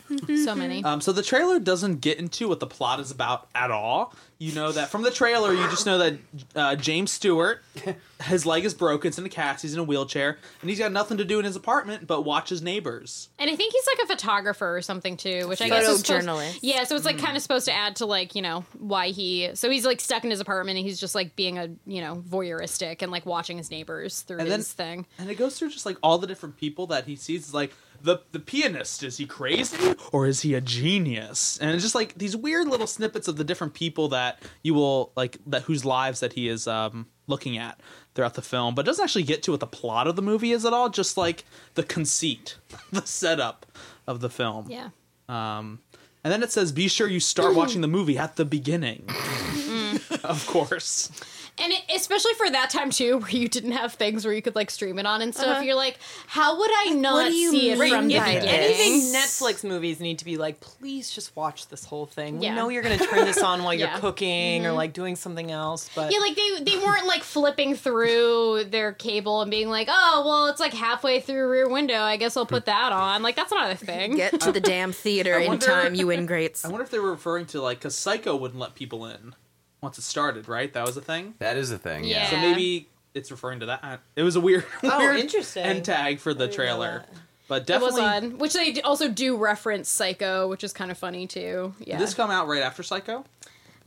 So 0.42 0.54
many. 0.54 0.82
Um, 0.86 1.00
so 1.00 1.10
the 1.10 1.22
trailer 1.22 1.58
doesn't 1.58 2.00
get 2.00 2.18
into 2.18 2.46
what 2.48 2.60
the 2.60 2.66
plot 2.66 3.00
is 3.00 3.10
about 3.10 3.48
at 3.56 3.72
all. 3.72 4.14
You 4.38 4.52
know 4.54 4.70
that 4.70 4.90
from 4.90 5.02
the 5.02 5.10
trailer, 5.10 5.52
you 5.54 5.62
just 5.70 5.86
know 5.86 5.96
that 5.98 6.14
uh, 6.54 6.76
James 6.76 7.10
Stewart, 7.10 7.62
his 8.24 8.44
leg 8.44 8.66
is 8.66 8.74
broken, 8.74 9.08
it's 9.08 9.18
in 9.18 9.24
a 9.24 9.30
cast, 9.30 9.62
he's 9.62 9.72
in 9.72 9.80
a 9.80 9.82
wheelchair, 9.82 10.36
and 10.60 10.68
he's 10.70 10.78
got 10.78 10.92
nothing 10.92 11.16
to 11.16 11.24
do 11.24 11.38
in 11.38 11.44
his 11.46 11.56
apartment 11.56 12.06
but 12.06 12.22
watch 12.22 12.50
his 12.50 12.60
neighbors. 12.60 13.30
And 13.38 13.50
I 13.50 13.56
think 13.56 13.72
he's 13.72 13.86
like 13.86 14.04
a 14.04 14.06
photographer 14.08 14.76
or 14.76 14.82
something 14.82 15.16
too, 15.16 15.48
which 15.48 15.62
I 15.62 15.70
guess 15.70 15.88
is 15.88 16.00
supposed- 16.00 16.26
Photojournalist. 16.26 16.58
Yeah, 16.60 16.84
so 16.84 16.94
it's 16.96 17.02
Mm. 17.04 17.06
like 17.06 17.18
kind 17.18 17.34
of 17.36 17.42
supposed 17.42 17.64
to 17.64 17.72
add 17.72 17.96
to 17.96 18.06
like 18.06 18.34
you 18.34 18.42
know 18.42 18.64
why 18.78 19.08
he. 19.08 19.50
So 19.54 19.70
he's 19.70 19.86
like 19.86 20.00
stuck 20.02 20.22
in 20.22 20.30
his 20.30 20.40
apartment 20.40 20.76
and 20.78 20.86
he's 20.86 21.00
just 21.00 21.14
like 21.14 21.34
being 21.34 21.58
a 21.58 21.70
you 21.86 22.02
know 22.02 22.16
voyeuristic 22.16 23.00
and 23.00 23.10
like 23.10 23.24
watching 23.26 23.56
his 23.56 23.70
neighbors 23.70 24.20
through 24.20 24.38
And 24.40 24.50
then- 24.50 24.60
his 24.60 24.72
thing. 24.72 25.06
And 25.18 25.30
it 25.30 25.36
goes 25.36 25.58
through 25.58 25.70
just 25.70 25.86
like 25.86 25.96
all 26.02 26.18
the 26.18 26.26
different 26.26 26.58
people 26.58 26.86
that 26.88 27.06
he 27.06 27.16
sees. 27.16 27.40
It's 27.44 27.54
like 27.54 27.72
the 28.06 28.20
the 28.32 28.38
pianist 28.38 29.02
is 29.02 29.18
he 29.18 29.26
crazy 29.26 29.94
or 30.12 30.26
is 30.26 30.40
he 30.40 30.54
a 30.54 30.60
genius? 30.60 31.58
And 31.60 31.72
it's 31.72 31.82
just 31.82 31.94
like 31.94 32.14
these 32.14 32.36
weird 32.36 32.68
little 32.68 32.86
snippets 32.86 33.28
of 33.28 33.36
the 33.36 33.44
different 33.44 33.74
people 33.74 34.08
that 34.08 34.40
you 34.62 34.72
will 34.72 35.12
like 35.16 35.38
that 35.46 35.62
whose 35.62 35.84
lives 35.84 36.20
that 36.20 36.32
he 36.32 36.48
is 36.48 36.66
um 36.66 37.06
looking 37.26 37.58
at 37.58 37.80
throughout 38.14 38.34
the 38.34 38.42
film, 38.42 38.74
but 38.74 38.84
it 38.84 38.86
doesn't 38.86 39.02
actually 39.02 39.24
get 39.24 39.42
to 39.42 39.50
what 39.50 39.60
the 39.60 39.66
plot 39.66 40.06
of 40.06 40.16
the 40.16 40.22
movie 40.22 40.52
is 40.52 40.64
at 40.64 40.72
all. 40.72 40.88
Just 40.88 41.16
like 41.16 41.44
the 41.74 41.82
conceit, 41.82 42.56
the 42.92 43.02
setup 43.02 43.66
of 44.06 44.20
the 44.20 44.30
film. 44.30 44.70
Yeah. 44.70 44.90
Um, 45.28 45.80
and 46.24 46.32
then 46.32 46.42
it 46.42 46.52
says, 46.52 46.72
"Be 46.72 46.88
sure 46.88 47.08
you 47.08 47.20
start 47.20 47.54
watching 47.60 47.80
the 47.82 47.88
movie 47.88 48.16
at 48.16 48.36
the 48.36 48.44
beginning." 48.44 49.08
of 50.24 50.46
course. 50.46 51.10
And 51.58 51.72
it, 51.72 51.80
especially 51.94 52.34
for 52.34 52.50
that 52.50 52.68
time 52.68 52.90
too, 52.90 53.18
where 53.20 53.30
you 53.30 53.48
didn't 53.48 53.72
have 53.72 53.94
things 53.94 54.24
where 54.26 54.34
you 54.34 54.42
could 54.42 54.54
like 54.54 54.70
stream 54.70 54.98
it 54.98 55.06
on 55.06 55.22
and 55.22 55.34
stuff. 55.34 55.46
Uh-huh. 55.46 55.60
You're 55.62 55.74
like, 55.74 55.98
how 56.26 56.58
would 56.58 56.70
I 56.70 56.90
not 56.90 57.32
you 57.32 57.50
see 57.50 57.70
it 57.70 57.78
from 57.78 58.08
the 58.08 58.18
by 58.18 58.34
beginning? 58.34 58.48
Anything 58.48 59.00
Netflix 59.14 59.64
movies 59.64 59.98
need 59.98 60.18
to 60.18 60.24
be 60.26 60.36
like, 60.36 60.60
please 60.60 61.10
just 61.10 61.34
watch 61.34 61.68
this 61.68 61.84
whole 61.84 62.04
thing. 62.04 62.42
Yeah. 62.42 62.50
We 62.50 62.56
know 62.56 62.68
you're 62.68 62.82
going 62.82 62.98
to 62.98 63.06
turn 63.06 63.24
this 63.24 63.42
on 63.42 63.62
while 63.62 63.72
you're 63.72 63.86
Yeah. 63.88 64.00
cooking 64.00 64.66
or 64.66 64.72
like 64.72 64.92
doing 64.92 65.16
something 65.16 65.50
else, 65.50 65.88
but 65.94 66.12
Yeah, 66.12 66.18
like 66.18 66.36
they 66.36 66.60
they 66.62 66.76
weren't 66.78 67.06
like 67.06 67.22
flipping 67.22 67.74
through 67.74 68.64
their 68.70 68.92
cable 68.92 69.40
and 69.40 69.50
being 69.50 69.68
like, 69.70 69.88
oh 69.90 70.22
well, 70.26 70.46
it's 70.48 70.60
like 70.60 70.74
halfway 70.74 71.20
through 71.20 71.48
Rear 71.50 71.68
Window. 71.70 72.00
I 72.00 72.16
guess 72.18 72.36
I'll 72.36 72.44
put 72.46 72.66
that 72.66 72.92
on. 72.92 73.22
Like 73.22 73.36
that's 73.36 73.50
not 73.52 73.70
a 73.70 73.76
thing. 73.76 74.16
Get 74.16 74.40
to 74.42 74.52
the 74.52 74.60
damn 74.74 74.92
theater 74.92 75.34
I 75.36 75.40
in 75.42 75.48
wonder- 75.48 75.66
time, 75.66 75.94
you 75.94 76.10
ingrates. 76.10 76.64
I 76.64 76.68
wonder 76.68 76.84
if 76.84 76.90
they 76.90 76.98
were 76.98 77.10
referring 77.12 77.46
to 77.46 77.62
like 77.62 77.78
because 77.78 77.96
Psycho 77.96 78.36
wouldn't 78.36 78.60
let 78.60 78.74
people 78.74 79.06
in 79.06 79.34
once 79.80 79.98
it 79.98 80.02
started, 80.02 80.48
right? 80.48 80.72
That 80.72 80.86
was 80.86 80.96
a 80.96 81.00
thing. 81.00 81.34
That 81.38 81.56
is 81.56 81.70
a 81.70 81.78
thing. 81.78 82.04
Yeah. 82.04 82.22
Yeah. 82.24 82.30
So 82.30 82.36
maybe 82.38 82.88
it's 83.14 83.30
referring 83.30 83.60
to 83.60 83.66
that. 83.66 84.00
It 84.16 84.22
was 84.22 84.36
a 84.36 84.40
weird, 84.40 84.64
Oh, 84.82 84.98
weird 84.98 85.16
interesting. 85.18 85.62
end 85.64 85.84
tag 85.84 86.18
for 86.20 86.34
the 86.34 86.46
didn't 86.46 86.50
know 86.50 86.56
trailer, 86.64 86.98
that. 87.00 87.08
but 87.48 87.70
It 87.70 87.80
was 87.80 87.94
definitely. 87.96 88.02
on, 88.32 88.38
which 88.38 88.52
they 88.54 88.80
also 88.82 89.08
do 89.08 89.36
reference 89.36 89.88
Psycho, 89.88 90.48
which 90.48 90.64
is 90.64 90.72
kind 90.72 90.90
of 90.90 90.98
funny 90.98 91.26
too. 91.26 91.74
Yeah, 91.78 91.98
Did 91.98 92.06
this 92.06 92.14
come 92.14 92.30
out 92.30 92.48
right 92.48 92.62
after 92.62 92.82
Psycho? 92.82 93.24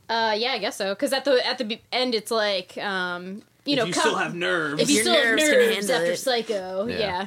uh, 0.08 0.34
yeah, 0.36 0.52
I 0.52 0.58
guess 0.58 0.76
so. 0.76 0.90
Because 0.94 1.12
at 1.12 1.24
the 1.24 1.44
at 1.46 1.58
the 1.58 1.78
end, 1.92 2.14
it's 2.16 2.30
like, 2.32 2.76
um, 2.78 3.42
you 3.64 3.74
if 3.74 3.78
know, 3.78 3.84
you 3.84 3.92
come- 3.92 4.00
still 4.02 4.16
have 4.16 4.34
nerves. 4.34 4.82
if 4.82 4.88
you 4.88 4.96
Your 4.96 5.04
still 5.04 5.14
have 5.14 5.36
nerves 5.36 5.48
can 5.48 5.58
nerves 5.74 5.90
after 5.90 6.10
it. 6.12 6.16
Psycho, 6.18 6.86
Yeah. 6.86 6.98
yeah. 6.98 7.26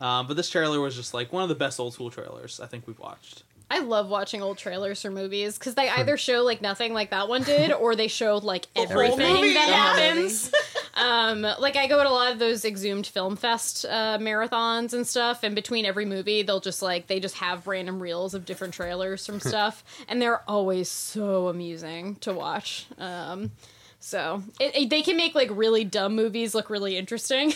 um, 0.00 0.26
but 0.26 0.36
this 0.36 0.48
trailer 0.48 0.80
was 0.80 0.96
just 0.96 1.12
like 1.12 1.32
one 1.32 1.42
of 1.42 1.48
the 1.50 1.54
best 1.54 1.78
old 1.80 1.92
school 1.92 2.10
trailers 2.10 2.60
I 2.60 2.66
think 2.66 2.86
we've 2.86 2.98
watched. 2.98 3.42
I 3.70 3.80
love 3.80 4.08
watching 4.08 4.42
old 4.42 4.58
trailers 4.58 5.02
for 5.02 5.10
movies 5.10 5.58
because 5.58 5.74
they 5.74 5.88
either 5.88 6.16
show 6.16 6.42
like 6.42 6.60
nothing 6.62 6.92
like 6.94 7.10
that 7.10 7.28
one 7.28 7.42
did, 7.42 7.72
or 7.72 7.96
they 7.96 8.08
showed 8.08 8.44
like 8.44 8.66
everything 8.76 9.54
that 9.54 9.68
happens. 9.68 10.52
um, 10.94 11.42
like 11.42 11.74
I 11.76 11.86
go 11.88 12.02
to 12.02 12.08
a 12.08 12.12
lot 12.12 12.30
of 12.32 12.38
those 12.38 12.64
exhumed 12.64 13.06
film 13.06 13.36
fest 13.36 13.84
uh, 13.88 14.18
marathons 14.20 14.92
and 14.92 15.06
stuff, 15.06 15.42
and 15.42 15.54
between 15.54 15.86
every 15.86 16.04
movie, 16.04 16.42
they'll 16.42 16.60
just 16.60 16.82
like 16.82 17.06
they 17.06 17.18
just 17.20 17.36
have 17.36 17.66
random 17.66 18.00
reels 18.00 18.34
of 18.34 18.44
different 18.44 18.74
trailers 18.74 19.26
from 19.26 19.40
stuff, 19.40 19.82
and 20.08 20.20
they're 20.22 20.48
always 20.48 20.88
so 20.90 21.48
amusing 21.48 22.16
to 22.16 22.32
watch. 22.32 22.86
Um, 22.98 23.50
so 23.98 24.42
it, 24.60 24.76
it- 24.76 24.90
they 24.90 25.00
can 25.02 25.16
make 25.16 25.34
like 25.34 25.48
really 25.50 25.84
dumb 25.84 26.14
movies 26.14 26.54
look 26.54 26.68
really 26.70 26.96
interesting. 26.98 27.54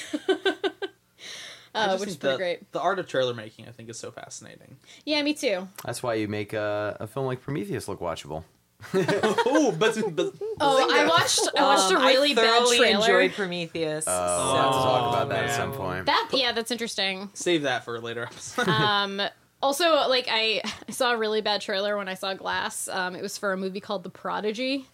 I 1.74 1.84
uh, 1.86 1.98
which 1.98 2.08
is 2.08 2.16
pretty 2.16 2.32
the, 2.32 2.38
great. 2.38 2.72
The 2.72 2.80
art 2.80 2.98
of 2.98 3.06
trailer 3.06 3.34
making, 3.34 3.68
I 3.68 3.72
think, 3.72 3.88
is 3.90 3.98
so 3.98 4.10
fascinating. 4.10 4.76
Yeah, 5.04 5.22
me 5.22 5.34
too. 5.34 5.68
That's 5.84 6.02
why 6.02 6.14
you 6.14 6.28
make 6.28 6.52
a, 6.52 6.96
a 7.00 7.06
film 7.06 7.26
like 7.26 7.40
Prometheus 7.42 7.88
look 7.88 8.00
watchable. 8.00 8.44
oh, 8.94 9.74
but, 9.76 9.98
but 10.14 10.32
Oh, 10.60 10.88
I 10.92 11.06
watched 11.06 11.48
I 11.56 11.62
watched 11.62 11.92
Um, 11.92 11.96
a 12.02 12.06
really 12.06 12.30
I 12.32 12.34
bad 12.34 12.66
trailer. 12.68 13.00
enjoyed 13.00 13.32
Prometheus. 13.32 14.06
Uh, 14.06 14.38
so- 14.38 14.44
we'll 14.44 14.54
have 14.56 14.66
to 14.66 14.70
talk 14.78 15.02
Oh, 15.02 15.08
about 15.10 15.28
that 15.30 15.44
at 15.46 15.56
some 15.56 15.72
point. 15.72 16.06
That 16.06 16.28
yeah, 16.32 16.52
that's 16.52 16.70
interesting. 16.70 17.28
save 17.34 17.62
that 17.62 17.84
for 17.84 17.96
a 17.96 18.00
later 18.00 18.22
episode. 18.22 18.68
Um, 18.68 19.20
also, 19.62 20.08
like 20.08 20.28
I, 20.30 20.62
I 20.88 20.92
saw 20.92 21.12
a 21.12 21.16
really 21.18 21.40
bad 21.40 21.60
trailer 21.60 21.96
when 21.96 22.08
I 22.08 22.14
saw 22.14 22.34
Glass. 22.34 22.86
Um, 22.88 23.16
it 23.16 23.22
was 23.22 23.36
for 23.36 23.52
a 23.52 23.56
movie 23.56 23.80
called 23.80 24.04
The 24.04 24.10
Prodigy. 24.10 24.86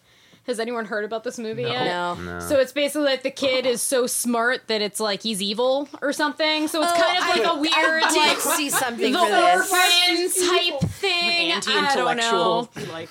Has 0.47 0.59
anyone 0.59 0.85
heard 0.85 1.03
about 1.05 1.23
this 1.23 1.39
movie 1.39 1.63
No. 1.63 1.71
yet? 1.71 1.85
No. 1.85 2.13
No. 2.15 2.39
So 2.39 2.59
it's 2.59 2.71
basically 2.71 3.05
like 3.05 3.23
the 3.23 3.31
kid 3.31 3.65
is 3.65 3.81
so 3.81 4.05
smart 4.05 4.67
that 4.67 4.79
it's 4.81 4.99
like 4.99 5.23
he's 5.23 5.41
evil 5.41 5.89
or 6.03 6.13
something. 6.13 6.67
So 6.67 6.83
it's 6.83 6.91
Oh, 6.95 7.01
kind 7.01 7.17
of 7.17 7.27
like 7.29 7.57
a 7.57 7.59
weird 7.59 8.03
I 8.03 8.09
did 8.11 8.17
like 8.17 8.39
see 8.39 8.69
something 8.69 9.11
the 9.11 9.17
for 9.19 9.25
this. 9.27 9.71
orphan 9.71 10.47
type 10.79 10.89
thing. 10.91 11.51
I 11.51 11.91
don't 11.95 12.17
know. 12.17 12.69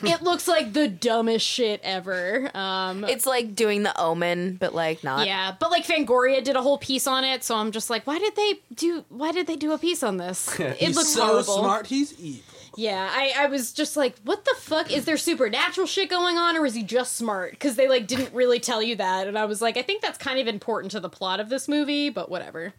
It 0.09 0.23
looks 0.23 0.47
like 0.47 0.73
the 0.73 0.87
dumbest 0.87 1.45
shit 1.45 1.81
ever. 1.83 2.51
Um, 2.55 3.03
It's 3.05 3.27
like 3.27 3.57
doing 3.57 3.83
the 3.83 3.99
Omen, 4.01 4.55
but 4.61 4.73
like 4.75 5.03
not. 5.03 5.27
yeah, 5.27 5.55
but 5.59 5.71
like 5.73 5.85
Fangoria 5.85 6.43
did 6.45 6.55
a 6.55 6.63
whole 6.63 6.79
piece 6.79 7.07
on 7.09 7.25
it, 7.25 7.43
so 7.43 7.57
I'm 7.57 7.73
just 7.73 7.91
like, 7.91 8.07
why 8.07 8.19
did 8.21 8.37
they 8.37 8.61
do? 8.75 9.05
Why 9.09 9.33
did 9.33 9.47
they 9.49 9.57
do 9.57 9.73
a 9.73 9.79
piece 9.79 10.03
on 10.05 10.19
this? 10.19 10.49
It 10.61 10.77
he's 10.77 10.97
looks 10.97 11.09
so 11.09 11.27
horrible. 11.27 11.59
smart. 11.59 11.87
He's 11.89 12.13
evil. 12.21 12.43
Yeah, 12.77 13.09
I, 13.13 13.33
I 13.37 13.47
was 13.47 13.73
just 13.73 13.97
like, 13.97 14.17
what 14.25 14.45
the 14.45 14.55
fuck? 14.59 14.93
Is 14.93 15.05
there 15.05 15.17
supernatural 15.17 15.87
shit 15.87 16.11
going 16.11 16.37
on, 16.39 16.57
or 16.57 16.67
is 16.67 16.75
he 16.75 16.83
just 16.83 17.17
smart? 17.17 17.53
Because 17.53 17.77
they 17.77 17.89
like 17.89 18.07
didn't 18.07 18.33
really 18.35 18.61
tell 18.61 18.83
you 18.83 18.97
that, 18.97 19.27
and 19.29 19.39
I 19.39 19.45
was 19.45 19.61
like, 19.63 19.77
I 19.77 19.83
think 19.83 20.03
that's 20.03 20.19
kind 20.19 20.39
of 20.39 20.47
important 20.47 20.91
to 20.93 21.01
the 21.01 21.09
plot 21.09 21.41
of 21.41 21.49
this 21.49 21.69
movie, 21.69 22.11
but 22.11 22.29
whatever. 22.31 22.73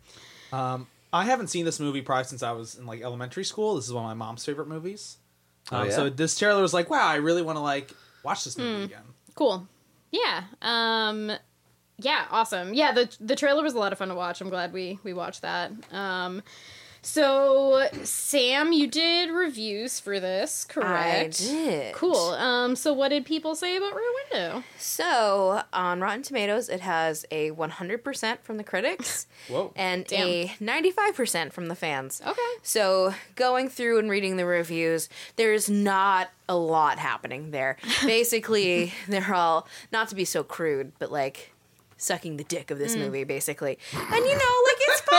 I 1.15 1.23
haven't 1.23 1.47
seen 1.47 1.63
this 1.65 1.79
movie 1.79 2.01
probably 2.01 2.25
since 2.25 2.43
I 2.43 2.51
was 2.51 2.75
in 2.75 2.85
like 2.85 3.01
elementary 3.01 3.45
school. 3.45 3.75
This 3.75 3.85
is 3.85 3.93
one 3.93 4.03
of 4.03 4.09
my 4.09 4.25
mom's 4.25 4.43
favorite 4.43 4.67
movies. 4.67 5.17
Oh, 5.71 5.77
Um, 5.77 5.85
yeah? 5.87 5.95
So 5.95 6.09
this 6.09 6.37
trailer 6.37 6.61
was 6.61 6.73
like, 6.73 6.89
wow, 6.89 7.07
I 7.07 7.15
really 7.15 7.41
want 7.41 7.55
to 7.57 7.61
like 7.61 7.91
watch 8.23 8.43
this 8.43 8.57
movie 8.57 8.83
again. 8.85 9.03
Cool. 9.33 9.67
Yeah. 10.11 10.43
Um. 10.61 11.31
Yeah. 11.97 12.25
Awesome. 12.31 12.73
Yeah. 12.73 12.91
The 12.91 13.15
the 13.21 13.35
trailer 13.35 13.63
was 13.63 13.73
a 13.73 13.79
lot 13.79 13.91
of 13.93 13.97
fun 13.97 14.09
to 14.09 14.15
watch. 14.15 14.41
I'm 14.41 14.49
glad 14.49 14.73
we 14.73 14.99
we 15.03 15.13
watched 15.13 15.41
that. 15.41 15.71
Um. 15.91 16.41
So 17.05 17.87
Sam, 18.03 18.73
you 18.73 18.87
did 18.87 19.29
reviews 19.29 19.99
for 19.99 20.19
this, 20.19 20.65
correct? 20.65 21.39
I 21.39 21.45
did. 21.45 21.93
Cool. 21.93 22.15
Um. 22.31 22.75
So 22.75 22.93
what 22.93 23.09
did 23.09 23.25
people 23.25 23.53
say 23.53 23.77
about 23.77 23.93
Rear 23.95 24.09
Window? 24.31 24.63
So 24.79 25.61
on 25.71 25.99
Rotten 26.01 26.23
Tomatoes, 26.23 26.67
it 26.67 26.81
has 26.81 27.23
a 27.29 27.51
100% 27.51 28.39
from 28.41 28.57
the 28.57 28.63
critics 28.63 29.27
Whoa. 29.49 29.71
and 29.75 30.03
Damn. 30.05 30.27
a 30.27 30.47
95% 30.59 31.53
from 31.53 31.67
the 31.67 31.75
fans. 31.75 32.23
Okay. 32.25 32.41
So 32.63 33.13
going 33.35 33.69
through 33.69 33.99
and 33.99 34.09
reading 34.09 34.37
the 34.37 34.45
reviews, 34.47 35.07
there's 35.35 35.69
not 35.69 36.31
a 36.49 36.57
lot 36.57 36.97
happening 36.97 37.51
there. 37.51 37.77
Basically, 38.05 38.93
they're 39.07 39.33
all 39.35 39.67
not 39.91 40.07
to 40.09 40.15
be 40.15 40.25
so 40.25 40.43
crude, 40.43 40.91
but 40.97 41.11
like 41.11 41.51
sucking 41.97 42.37
the 42.37 42.43
dick 42.43 42.71
of 42.71 42.77
this 42.79 42.95
Mm. 42.95 42.99
movie, 43.05 43.23
basically. 43.23 43.77
And 43.93 44.25
you 44.25 44.33
know, 44.35 44.63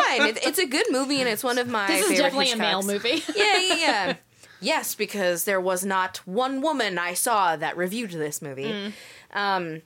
fine. 0.02 0.28
It, 0.28 0.46
it's 0.46 0.58
a 0.58 0.66
good 0.66 0.86
movie, 0.90 1.20
and 1.20 1.28
it's 1.28 1.44
one 1.44 1.58
of 1.58 1.68
my. 1.68 1.86
This 1.86 2.10
is 2.10 2.18
definitely 2.18 2.52
a 2.52 2.56
male 2.56 2.82
movie. 2.82 3.22
yeah, 3.36 3.58
yeah, 3.58 3.74
yeah. 3.76 4.16
Yes, 4.60 4.94
because 4.94 5.44
there 5.44 5.60
was 5.60 5.84
not 5.84 6.18
one 6.24 6.60
woman 6.60 6.98
I 6.98 7.14
saw 7.14 7.56
that 7.56 7.76
reviewed 7.76 8.10
this 8.10 8.40
movie. 8.40 8.92
Um, 9.32 9.82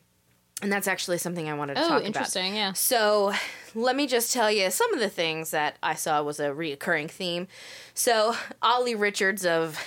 and 0.63 0.73
that's 0.73 0.87
actually 0.87 1.19
something 1.19 1.49
I 1.49 1.55
wanted 1.55 1.75
to 1.75 1.85
oh, 1.85 1.89
talk 1.89 2.05
interesting. 2.05 2.55
Yeah. 2.55 2.73
So, 2.75 3.33
let 3.75 3.97
me 3.97 4.07
just 4.07 4.33
tell 4.33 4.51
you 4.51 4.71
some 4.71 4.93
of 4.93 5.01
the 5.01 5.09
things 5.09 5.51
that 5.51 5.77
I 5.83 5.95
saw 5.95 6.23
was 6.23 6.41
a 6.41 6.49
reoccurring 6.49 7.11
theme. 7.11 7.49
So, 7.95 8.35
Ollie 8.63 8.95
Richards 8.95 9.45
of 9.45 9.79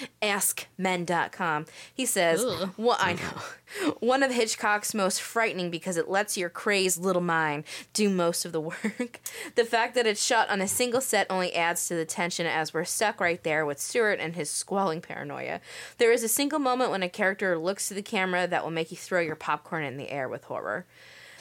AskMen.com, 0.22 1.66
he 1.92 2.06
says, 2.06 2.44
Ugh. 2.44 2.70
well, 2.76 2.96
I 3.00 3.14
know. 3.14 3.90
One 4.00 4.22
of 4.22 4.32
Hitchcock's 4.32 4.94
most 4.94 5.20
frightening 5.20 5.70
because 5.70 5.96
it 5.96 6.08
lets 6.08 6.36
your 6.38 6.48
crazed 6.48 7.02
little 7.02 7.22
mind 7.22 7.64
do 7.92 8.08
most 8.08 8.44
of 8.44 8.52
the 8.52 8.60
work. 8.60 9.20
the 9.54 9.64
fact 9.64 9.94
that 9.94 10.06
it's 10.06 10.24
shot 10.24 10.48
on 10.48 10.60
a 10.60 10.68
single 10.68 11.00
set 11.00 11.26
only 11.28 11.54
adds 11.54 11.86
to 11.88 11.94
the 11.94 12.04
tension 12.04 12.46
as 12.46 12.72
we're 12.72 12.84
stuck 12.84 13.20
right 13.20 13.42
there 13.42 13.66
with 13.66 13.80
Stewart 13.80 14.20
and 14.20 14.36
his 14.36 14.50
squalling 14.50 15.00
paranoia. 15.00 15.60
There 15.98 16.12
is 16.12 16.22
a 16.22 16.28
single 16.28 16.58
moment 16.58 16.90
when 16.90 17.02
a 17.02 17.08
character 17.08 17.58
looks 17.58 17.88
to 17.88 17.94
the 17.94 18.02
camera 18.02 18.46
that 18.46 18.64
will 18.64 18.70
make 18.70 18.90
you 18.90 18.96
throw 18.96 19.20
your 19.20 19.36
popcorn 19.36 19.84
in 19.84 19.96
the 19.96 20.10
air 20.10 20.28
with 20.28 20.44
horror. 20.44 20.86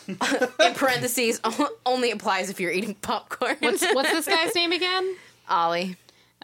in 0.59 0.73
parentheses, 0.73 1.41
only 1.85 2.11
applies 2.11 2.49
if 2.49 2.59
you're 2.59 2.71
eating 2.71 2.95
popcorn. 2.95 3.57
What's 3.59 3.83
what's 3.93 4.11
this 4.11 4.27
guy's 4.27 4.53
name 4.55 4.71
again? 4.71 5.15
Ollie? 5.49 5.95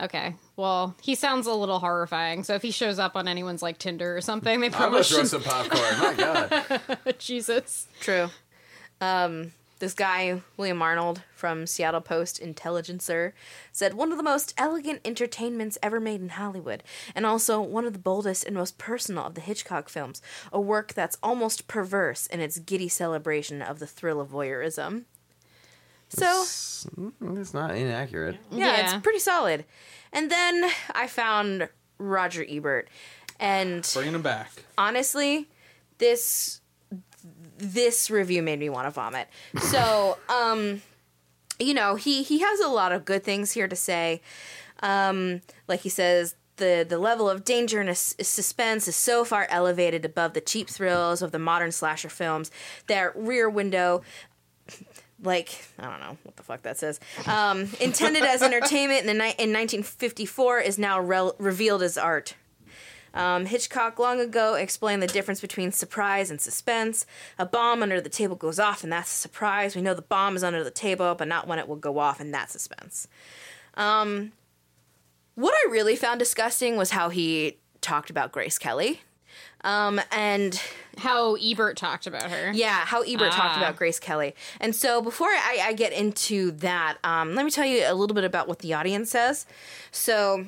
Okay. 0.01 0.35
Well, 0.55 0.95
he 1.01 1.13
sounds 1.15 1.45
a 1.45 1.53
little 1.53 1.79
horrifying. 1.79 2.43
So 2.43 2.55
if 2.55 2.61
he 2.63 2.71
shows 2.71 2.97
up 2.99 3.15
on 3.15 3.27
anyone's 3.27 3.61
like 3.61 3.77
Tinder 3.77 4.17
or 4.17 4.21
something, 4.21 4.59
they 4.59 4.67
I'm 4.67 4.71
probably 4.71 5.01
gonna 5.01 5.03
throw 5.03 5.19
should. 5.19 5.27
some 5.27 5.43
popcorn. 5.43 5.99
My 5.99 6.87
God. 6.97 7.15
Jesus. 7.19 7.87
True. 7.99 8.29
Um, 9.01 9.51
this 9.83 9.93
guy, 9.93 10.39
William 10.55 10.81
Arnold 10.81 11.23
from 11.35 11.67
Seattle 11.67 11.99
Post 11.99 12.39
Intelligencer, 12.39 13.33
said 13.73 13.95
one 13.95 14.11
of 14.13 14.17
the 14.17 14.23
most 14.23 14.53
elegant 14.57 15.01
entertainments 15.03 15.77
ever 15.83 15.99
made 15.99 16.21
in 16.21 16.29
Hollywood, 16.29 16.83
and 17.13 17.25
also 17.25 17.59
one 17.59 17.83
of 17.85 17.91
the 17.91 17.99
boldest 17.99 18.45
and 18.45 18.55
most 18.55 18.77
personal 18.77 19.25
of 19.25 19.35
the 19.35 19.41
Hitchcock 19.41 19.89
films, 19.89 20.21
a 20.53 20.61
work 20.61 20.93
that's 20.93 21.17
almost 21.21 21.67
perverse 21.67 22.27
in 22.27 22.39
its 22.39 22.59
giddy 22.59 22.87
celebration 22.87 23.61
of 23.61 23.79
the 23.79 23.85
thrill 23.85 24.21
of 24.21 24.29
voyeurism. 24.29 25.03
So, 26.07 26.43
It's, 26.43 26.87
mm, 26.97 27.37
it's 27.41 27.53
not 27.53 27.75
inaccurate. 27.75 28.37
yeah, 28.51 28.77
Yeah. 28.77 28.83
it's 28.95 29.03
pretty 29.03 29.19
solid. 29.19 29.65
And 30.13 30.31
then 30.31 30.71
I 30.95 31.07
found 31.07 31.67
Roger 31.97 32.45
Ebert, 32.47 32.87
and 33.37 33.85
Bringing 33.93 34.15
him 34.15 34.21
back. 34.21 34.49
honestly, 34.77 35.49
this 35.97 36.61
this 37.63 38.09
review 38.09 38.41
made 38.41 38.59
me 38.59 38.69
want 38.69 38.87
to 38.87 38.91
vomit. 38.91 39.27
So, 39.61 40.17
um, 40.29 40.81
you 41.59 41.73
know, 41.73 41.95
he 41.95 42.23
he 42.23 42.39
has 42.39 42.59
a 42.59 42.67
lot 42.67 42.91
of 42.91 43.05
good 43.05 43.23
things 43.23 43.51
here 43.51 43.67
to 43.67 43.75
say. 43.75 44.21
Um, 44.81 45.41
like 45.67 45.81
he 45.81 45.89
says, 45.89 46.35
the 46.57 46.85
the 46.87 46.97
level 46.97 47.29
of 47.29 47.45
danger 47.45 47.79
and 47.81 47.95
suspense 47.97 48.87
is 48.87 48.95
so 48.95 49.23
far 49.23 49.47
elevated 49.49 50.05
above 50.05 50.33
the 50.33 50.41
cheap 50.41 50.69
thrills 50.69 51.21
of 51.21 51.31
the 51.31 51.39
modern 51.39 51.71
slasher 51.71 52.09
films 52.09 52.51
that 52.87 53.15
Rear 53.15 53.49
Window 53.49 54.01
like 55.23 55.63
I 55.79 55.89
don't 55.89 55.99
know 55.99 56.17
what 56.23 56.35
the 56.35 56.43
fuck 56.43 56.63
that 56.63 56.77
says. 56.77 56.99
Um, 57.27 57.69
intended 57.79 58.23
as 58.23 58.41
entertainment 58.41 59.01
in, 59.01 59.07
the 59.07 59.13
ni- 59.13 59.35
in 59.39 59.51
1954 59.53 60.59
is 60.59 60.77
now 60.77 60.99
rel- 60.99 61.35
revealed 61.39 61.81
as 61.81 61.97
art. 61.97 62.35
Um, 63.13 63.45
Hitchcock 63.45 63.99
long 63.99 64.19
ago 64.19 64.55
explained 64.55 65.03
the 65.03 65.07
difference 65.07 65.39
between 65.39 65.71
surprise 65.71 66.31
and 66.31 66.41
suspense. 66.41 67.05
A 67.37 67.45
bomb 67.45 67.83
under 67.83 68.01
the 68.01 68.09
table 68.09 68.35
goes 68.35 68.59
off, 68.59 68.83
and 68.83 68.91
that's 68.91 69.11
a 69.11 69.15
surprise. 69.15 69.75
We 69.75 69.81
know 69.83 69.93
the 69.93 70.01
bomb 70.01 70.35
is 70.35 70.43
under 70.43 70.63
the 70.63 70.71
table, 70.71 71.13
but 71.15 71.27
not 71.27 71.47
when 71.47 71.59
it 71.59 71.67
will 71.67 71.75
go 71.75 71.99
off, 71.99 72.19
and 72.19 72.33
that's 72.33 72.53
suspense. 72.53 73.07
Um, 73.75 74.31
what 75.35 75.53
I 75.53 75.71
really 75.71 75.95
found 75.95 76.19
disgusting 76.19 76.75
was 76.77 76.91
how 76.91 77.09
he 77.09 77.57
talked 77.81 78.09
about 78.09 78.31
Grace 78.31 78.57
Kelly. 78.57 79.01
Um, 79.65 79.99
and 80.11 80.61
How 80.97 81.35
Ebert 81.35 81.77
talked 81.77 82.05
about 82.05 82.29
her. 82.29 82.51
yeah, 82.53 82.85
how 82.85 83.01
Ebert 83.01 83.31
talked 83.31 83.55
Ah. 83.55 83.57
about 83.59 83.77
Grace 83.77 83.97
Kelly. 83.99 84.35
And 84.59 84.75
so 84.75 85.01
before 85.01 85.29
I, 85.29 85.59
I 85.63 85.73
get 85.73 85.93
into 85.93 86.51
that, 86.51 86.97
um, 87.03 87.33
let 87.33 87.45
me 87.45 87.49
tell 87.51 87.65
you 87.65 87.83
a 87.87 87.93
little 87.95 88.13
bit 88.13 88.25
about 88.25 88.47
what 88.47 88.59
the 88.59 88.73
audience 88.73 89.09
says. 89.09 89.45
So 89.91 90.47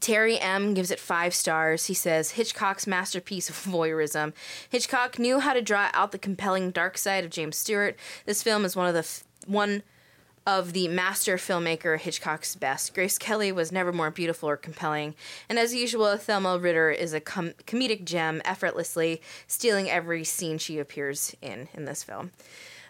Terry 0.00 0.38
M 0.38 0.74
gives 0.74 0.90
it 0.90 1.00
five 1.00 1.34
stars. 1.34 1.86
He 1.86 1.94
says 1.94 2.32
Hitchcock's 2.32 2.86
masterpiece 2.86 3.48
of 3.48 3.56
voyeurism. 3.56 4.32
Hitchcock 4.68 5.18
knew 5.18 5.40
how 5.40 5.52
to 5.52 5.62
draw 5.62 5.90
out 5.92 6.12
the 6.12 6.18
compelling 6.18 6.70
dark 6.70 6.98
side 6.98 7.24
of 7.24 7.30
James 7.30 7.56
Stewart. 7.56 7.96
This 8.26 8.42
film 8.42 8.64
is 8.64 8.76
one 8.76 8.86
of 8.86 8.94
the 8.94 9.00
f- 9.00 9.24
one 9.46 9.82
of 10.46 10.72
the 10.72 10.88
master 10.88 11.36
filmmaker 11.36 11.98
Hitchcock's 11.98 12.54
best. 12.54 12.94
Grace 12.94 13.18
Kelly 13.18 13.52
was 13.52 13.70
never 13.70 13.92
more 13.92 14.10
beautiful 14.10 14.48
or 14.48 14.56
compelling, 14.56 15.14
and 15.48 15.58
as 15.58 15.74
usual, 15.74 16.16
Thelma 16.16 16.58
Ritter 16.58 16.90
is 16.90 17.12
a 17.12 17.20
com- 17.20 17.52
comedic 17.66 18.04
gem, 18.04 18.40
effortlessly 18.44 19.20
stealing 19.46 19.90
every 19.90 20.24
scene 20.24 20.56
she 20.56 20.78
appears 20.78 21.36
in 21.42 21.68
in 21.74 21.84
this 21.84 22.02
film. 22.02 22.30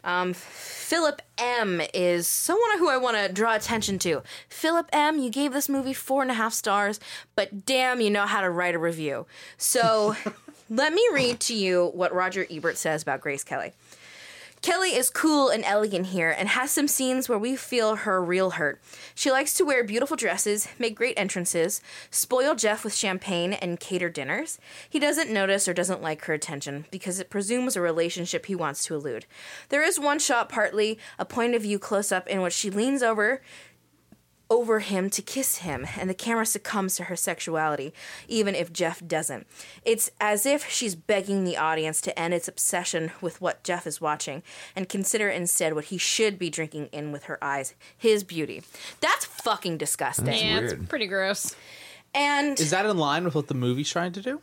Um, 0.05 0.33
Philip 0.35 1.23
M 1.37 1.81
is 1.95 2.27
someone 2.27 2.79
who 2.79 2.89
I 2.89 2.97
want 2.97 3.17
to 3.17 3.33
draw 3.33 3.55
attention 3.55 3.99
to. 4.01 4.23
Philip 4.49 4.89
M, 4.93 5.19
you 5.19 5.31
gave 5.31 5.53
this 5.53 5.69
movie 5.69 5.93
four 5.93 6.23
and 6.23 6.31
a 6.31 6.35
half 6.35 6.53
stars, 6.53 7.01
but 7.35 7.67
damn, 7.67 8.01
you 8.01 8.11
know 8.11 8.27
how 8.27 8.41
to 8.41 8.51
write 8.51 8.75
a 8.75 8.79
review. 8.79 9.27
So 9.57 10.17
let 10.71 10.93
me 10.93 11.07
read 11.13 11.41
to 11.41 11.55
you 11.55 11.91
what 11.95 12.15
Roger 12.15 12.47
Ebert 12.51 12.77
says 12.77 13.03
about 13.03 13.21
Grace 13.21 13.45
Kelly. 13.45 13.73
Kelly 14.61 14.97
is 14.97 15.09
cool 15.09 15.49
and 15.51 15.65
elegant 15.65 16.07
here 16.07 16.35
and 16.37 16.49
has 16.49 16.71
some 16.71 16.89
scenes 16.89 17.29
where 17.29 17.39
we 17.39 17.55
feel 17.55 17.97
her 17.97 18.23
real 18.23 18.51
hurt. 18.51 18.81
She 19.15 19.31
likes 19.31 19.55
to 19.55 19.65
wear 19.65 19.85
beautiful 19.85 20.17
dresses, 20.17 20.69
make 20.79 20.97
great 20.97 21.17
entrances, 21.17 21.81
spoil 22.11 22.57
Jeff 22.57 22.83
with 22.83 22.95
champagne, 22.95 23.53
and 23.53 23.79
cater 23.79 24.09
dinners. 24.09 24.59
He 24.89 24.99
doesn't 24.99 25.31
notice 25.31 25.69
or 25.69 25.75
doesn't 25.75 26.03
like 26.03 26.25
her 26.25 26.35
attention 26.35 26.87
because 26.91 27.21
it 27.21 27.31
presumes 27.31 27.77
a 27.77 27.81
relationship 27.81 28.47
he 28.47 28.57
wants 28.57 28.85
to 28.87 28.95
elude. 28.95 29.27
There 29.69 29.83
is 29.83 30.01
one 30.01 30.19
shot, 30.19 30.49
partly 30.49 30.99
a 31.19 31.25
point 31.25 31.55
of 31.55 31.63
view 31.63 31.79
close 31.79 32.11
up, 32.11 32.27
in 32.27 32.43
which 32.43 32.53
she 32.53 32.69
leans 32.69 33.03
over 33.03 33.41
over 34.51 34.81
him 34.81 35.11
to 35.11 35.21
kiss 35.23 35.59
him, 35.59 35.87
and 35.99 36.09
the 36.09 36.15
camera 36.15 36.47
succumbs 36.47 36.97
to 36.97 37.05
her 37.05 37.17
sexuality, 37.17 37.93
even 38.29 38.55
if 38.55 38.73
Jeff 38.73 39.07
doesn't. 39.07 39.47
It's 39.85 40.11
as 40.21 40.47
if 40.47 40.69
she's 40.71 40.95
begging 40.95 41.45
the 41.45 41.57
audience 41.57 42.01
to 42.03 42.19
end 42.19 42.33
its 42.35 42.49
obsession 42.49 43.13
with 43.21 43.41
what 43.41 43.63
Jeff 43.63 43.87
is 43.87 44.01
watching 44.01 44.43
and 44.75 44.89
consider 44.89 45.29
instead 45.29 45.75
what 45.75 45.87
he 45.87 45.99
should 45.99 46.39
be 46.39 46.49
drinking 46.51 46.87
in 46.93 47.13
with 47.13 47.25
her 47.25 47.43
eyes 47.43 47.75
his 47.97 48.25
beauty. 48.25 48.63
That's 49.01 49.25
fucking 49.25 49.77
disgusting. 49.79 50.27
yeah, 50.29 50.61
it's 50.61 50.75
pretty 50.89 51.07
gross. 51.07 51.55
And 52.15 52.59
Is 52.59 52.71
that 52.71 52.87
in 52.87 52.97
line 52.97 53.25
with 53.25 53.35
what 53.35 53.49
the 53.49 53.55
movie's 53.55 53.91
trying 53.91 54.13
to 54.13 54.23
do? 54.23 54.41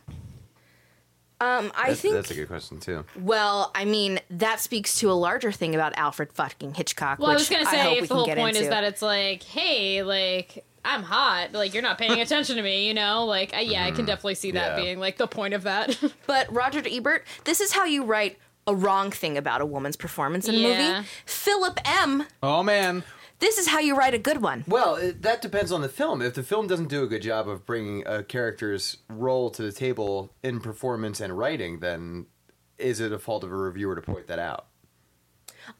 Um, 1.40 1.70
I 1.76 1.88
That's, 1.88 2.00
think, 2.00 2.14
that's 2.14 2.30
a 2.30 2.34
good 2.34 2.48
question 2.48 2.80
too. 2.80 3.04
well, 3.20 3.70
I 3.74 3.84
mean, 3.84 4.20
that 4.30 4.60
speaks 4.60 4.98
to 5.00 5.10
a 5.10 5.12
larger 5.14 5.52
thing 5.52 5.74
about 5.74 5.96
Alfred 5.98 6.32
fucking 6.32 6.74
Hitchcock. 6.74 7.18
Well, 7.18 7.28
I 7.30 7.34
which 7.34 7.40
was 7.40 7.48
gonna 7.50 7.66
say 7.66 7.98
if 7.98 8.08
the 8.08 8.14
whole 8.14 8.26
get 8.26 8.38
point 8.38 8.56
is 8.56 8.68
that 8.68 8.84
it's 8.84 9.02
like, 9.02 9.42
hey, 9.42 10.02
like 10.02 10.64
I'm 10.84 11.02
hot, 11.02 11.52
like 11.52 11.74
you're 11.74 11.82
not 11.82 11.98
paying 11.98 12.20
attention 12.20 12.56
to 12.56 12.62
me, 12.62 12.86
you 12.86 12.94
know? 12.94 13.26
Like, 13.26 13.52
I, 13.54 13.60
yeah, 13.60 13.84
I 13.84 13.90
can 13.90 14.04
definitely 14.06 14.36
see 14.36 14.52
that 14.52 14.78
yeah. 14.78 14.84
being 14.84 14.98
like 15.00 15.18
the 15.18 15.26
point 15.26 15.52
of 15.52 15.64
that. 15.64 15.98
But 16.26 16.52
Roger 16.52 16.82
Ebert, 16.84 17.24
this 17.44 17.60
is 17.60 17.72
how 17.72 17.84
you 17.84 18.04
write 18.04 18.38
a 18.66 18.74
wrong 18.74 19.10
thing 19.10 19.36
about 19.36 19.60
a 19.60 19.66
woman's 19.66 19.96
performance 19.96 20.48
in 20.48 20.54
a 20.54 20.58
Yeah. 20.58 20.94
movie. 20.98 21.08
Philip 21.24 21.80
M. 21.84 22.24
Oh 22.42 22.62
man, 22.62 23.04
This 23.38 23.58
is 23.58 23.68
how 23.68 23.80
you 23.80 23.94
write 23.94 24.14
a 24.14 24.18
good 24.18 24.40
one. 24.40 24.64
Well, 24.66 24.96
it, 24.96 25.22
that 25.22 25.42
depends 25.42 25.70
on 25.70 25.82
the 25.82 25.88
film. 25.88 26.22
If 26.22 26.34
the 26.34 26.42
film 26.42 26.66
doesn't 26.66 26.88
do 26.88 27.02
a 27.02 27.06
good 27.06 27.22
job 27.22 27.48
of 27.48 27.66
bringing 27.66 28.06
a 28.06 28.22
character's 28.22 28.98
role 29.08 29.50
to 29.50 29.62
the 29.62 29.72
table 29.72 30.32
in 30.42 30.60
performance 30.60 31.20
and 31.20 31.36
writing, 31.36 31.80
then 31.80 32.26
is 32.78 33.00
it 33.00 33.12
a 33.12 33.18
fault 33.18 33.44
of 33.44 33.52
a 33.52 33.56
reviewer 33.56 33.94
to 33.94 34.00
point 34.00 34.26
that 34.28 34.38
out? 34.38 34.66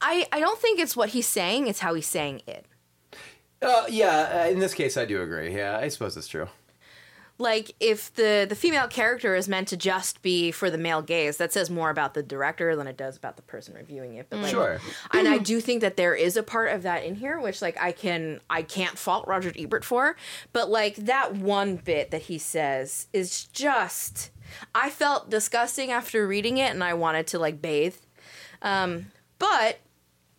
I, 0.01 0.27
I 0.33 0.41
don't 0.41 0.59
think 0.59 0.81
it's 0.81 0.97
what 0.97 1.11
he's 1.11 1.29
saying, 1.29 1.69
it's 1.69 1.81
how 1.81 1.95
he's 1.95 2.07
saying 2.07 2.43
it. 2.47 2.67
Uh, 3.63 3.85
yeah, 3.89 4.43
uh, 4.45 4.51
in 4.51 4.59
this 4.59 4.75
case, 4.75 4.97
I 4.97 5.07
do 5.07 5.23
agree. 5.23 5.57
Yeah, 5.57 5.79
I 5.79 5.89
suppose 5.89 6.17
it's 6.17 6.29
true. 6.29 6.49
Like 7.39 7.73
if 7.81 8.15
the 8.15 8.47
the 8.49 8.55
female 8.57 8.89
character 8.89 9.35
is 9.35 9.47
meant 9.47 9.69
to 9.69 9.77
just 9.77 10.23
be 10.23 10.51
for 10.51 10.71
the 10.71 10.79
male 10.79 11.03
gaze, 11.03 11.37
that 11.37 11.53
says 11.53 11.69
more 11.69 11.91
about 11.91 12.15
the 12.15 12.23
director 12.23 12.75
than 12.75 12.87
it 12.87 12.97
does 12.97 13.17
about 13.17 13.37
the 13.37 13.43
person 13.43 13.75
reviewing 13.75 14.15
it. 14.15 14.29
But 14.31 14.41
like, 14.41 14.51
Sure. 14.53 14.81
and 15.13 15.29
I 15.29 15.39
do 15.53 15.61
think 15.61 15.83
that 15.83 15.97
there 15.97 16.15
is 16.15 16.37
a 16.39 16.43
part 16.43 16.73
of 16.73 16.83
that 16.85 17.05
in 17.05 17.15
here, 17.15 17.39
which 17.39 17.61
like 17.61 17.77
I 17.81 17.93
can 17.93 18.41
I 18.49 18.63
can't 18.63 18.97
fault 18.99 19.27
Roger 19.29 19.53
Ebert 19.57 19.85
for, 19.85 20.17
but 20.53 20.71
like 20.71 20.97
that 20.97 21.35
one 21.35 21.77
bit 21.77 22.11
that 22.11 22.23
he 22.23 22.39
says 22.39 23.07
is 23.13 23.45
just 23.47 24.31
I 24.75 24.89
felt 24.91 25.29
disgusting 25.29 25.91
after 25.91 26.27
reading 26.27 26.57
it, 26.57 26.71
and 26.73 26.83
I 26.83 26.95
wanted 26.95 27.27
to 27.29 27.39
like 27.39 27.61
bathe. 27.61 27.97
Um, 28.63 29.07
but 29.39 29.79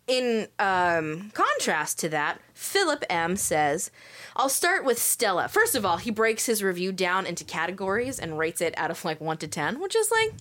in 0.08 0.48
um, 0.58 1.30
contrast 1.34 1.98
to 2.00 2.08
that, 2.08 2.40
Philip 2.54 3.04
M 3.08 3.36
says, 3.36 3.90
I'll 4.34 4.48
start 4.48 4.84
with 4.84 4.98
Stella. 4.98 5.46
First 5.48 5.74
of 5.74 5.84
all, 5.84 5.98
he 5.98 6.10
breaks 6.10 6.46
his 6.46 6.62
review 6.62 6.90
down 6.90 7.26
into 7.26 7.44
categories 7.44 8.18
and 8.18 8.38
rates 8.38 8.60
it 8.60 8.74
out 8.76 8.90
of 8.90 9.04
like 9.04 9.20
1 9.20 9.36
to 9.38 9.46
10, 9.46 9.80
which 9.80 9.94
is 9.94 10.10
like, 10.10 10.32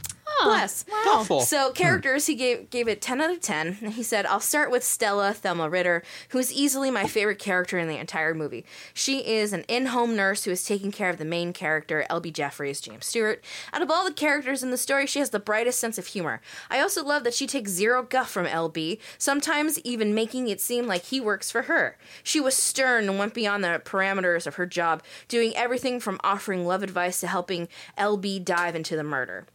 bless. 0.43 0.83
thoughtful. 0.83 1.41
So 1.41 1.69
hmm. 1.69 1.73
characters, 1.73 2.25
he 2.25 2.35
gave 2.35 2.69
gave 2.69 2.87
it 2.87 3.01
ten 3.01 3.21
out 3.21 3.31
of 3.31 3.41
ten. 3.41 3.77
And 3.81 3.93
he 3.93 4.03
said, 4.03 4.25
"I'll 4.25 4.39
start 4.39 4.71
with 4.71 4.83
Stella 4.83 5.33
Thelma 5.33 5.69
Ritter, 5.69 6.03
who 6.29 6.39
is 6.39 6.51
easily 6.53 6.91
my 6.91 7.05
favorite 7.05 7.39
character 7.39 7.77
in 7.77 7.87
the 7.87 7.97
entire 7.97 8.33
movie. 8.33 8.65
She 8.93 9.19
is 9.19 9.53
an 9.53 9.63
in-home 9.67 10.15
nurse 10.15 10.43
who 10.43 10.51
is 10.51 10.65
taking 10.65 10.91
care 10.91 11.09
of 11.09 11.17
the 11.17 11.25
main 11.25 11.53
character, 11.53 12.05
L.B. 12.09 12.31
Jeffries, 12.31 12.81
James 12.81 13.05
Stewart. 13.05 13.43
Out 13.73 13.81
of 13.81 13.91
all 13.91 14.05
the 14.05 14.13
characters 14.13 14.63
in 14.63 14.71
the 14.71 14.77
story, 14.77 15.05
she 15.05 15.19
has 15.19 15.29
the 15.29 15.39
brightest 15.39 15.79
sense 15.79 15.97
of 15.97 16.07
humor. 16.07 16.41
I 16.69 16.79
also 16.79 17.03
love 17.03 17.23
that 17.23 17.33
she 17.33 17.47
takes 17.47 17.71
zero 17.71 18.03
guff 18.03 18.29
from 18.29 18.45
L.B., 18.45 18.99
sometimes 19.17 19.79
even 19.79 20.13
making 20.13 20.47
it 20.47 20.61
seem 20.61 20.87
like 20.87 21.05
he 21.05 21.19
works 21.19 21.51
for 21.51 21.63
her. 21.63 21.97
She 22.23 22.39
was 22.39 22.55
stern 22.55 23.09
and 23.09 23.19
went 23.19 23.33
beyond 23.33 23.63
the 23.63 23.81
parameters 23.83 24.47
of 24.47 24.55
her 24.55 24.65
job, 24.65 25.03
doing 25.27 25.55
everything 25.55 25.99
from 25.99 26.19
offering 26.23 26.65
love 26.65 26.83
advice 26.83 27.19
to 27.21 27.27
helping 27.27 27.67
L.B. 27.97 28.39
dive 28.39 28.75
into 28.75 28.95
the 28.95 29.03
murder." 29.03 29.47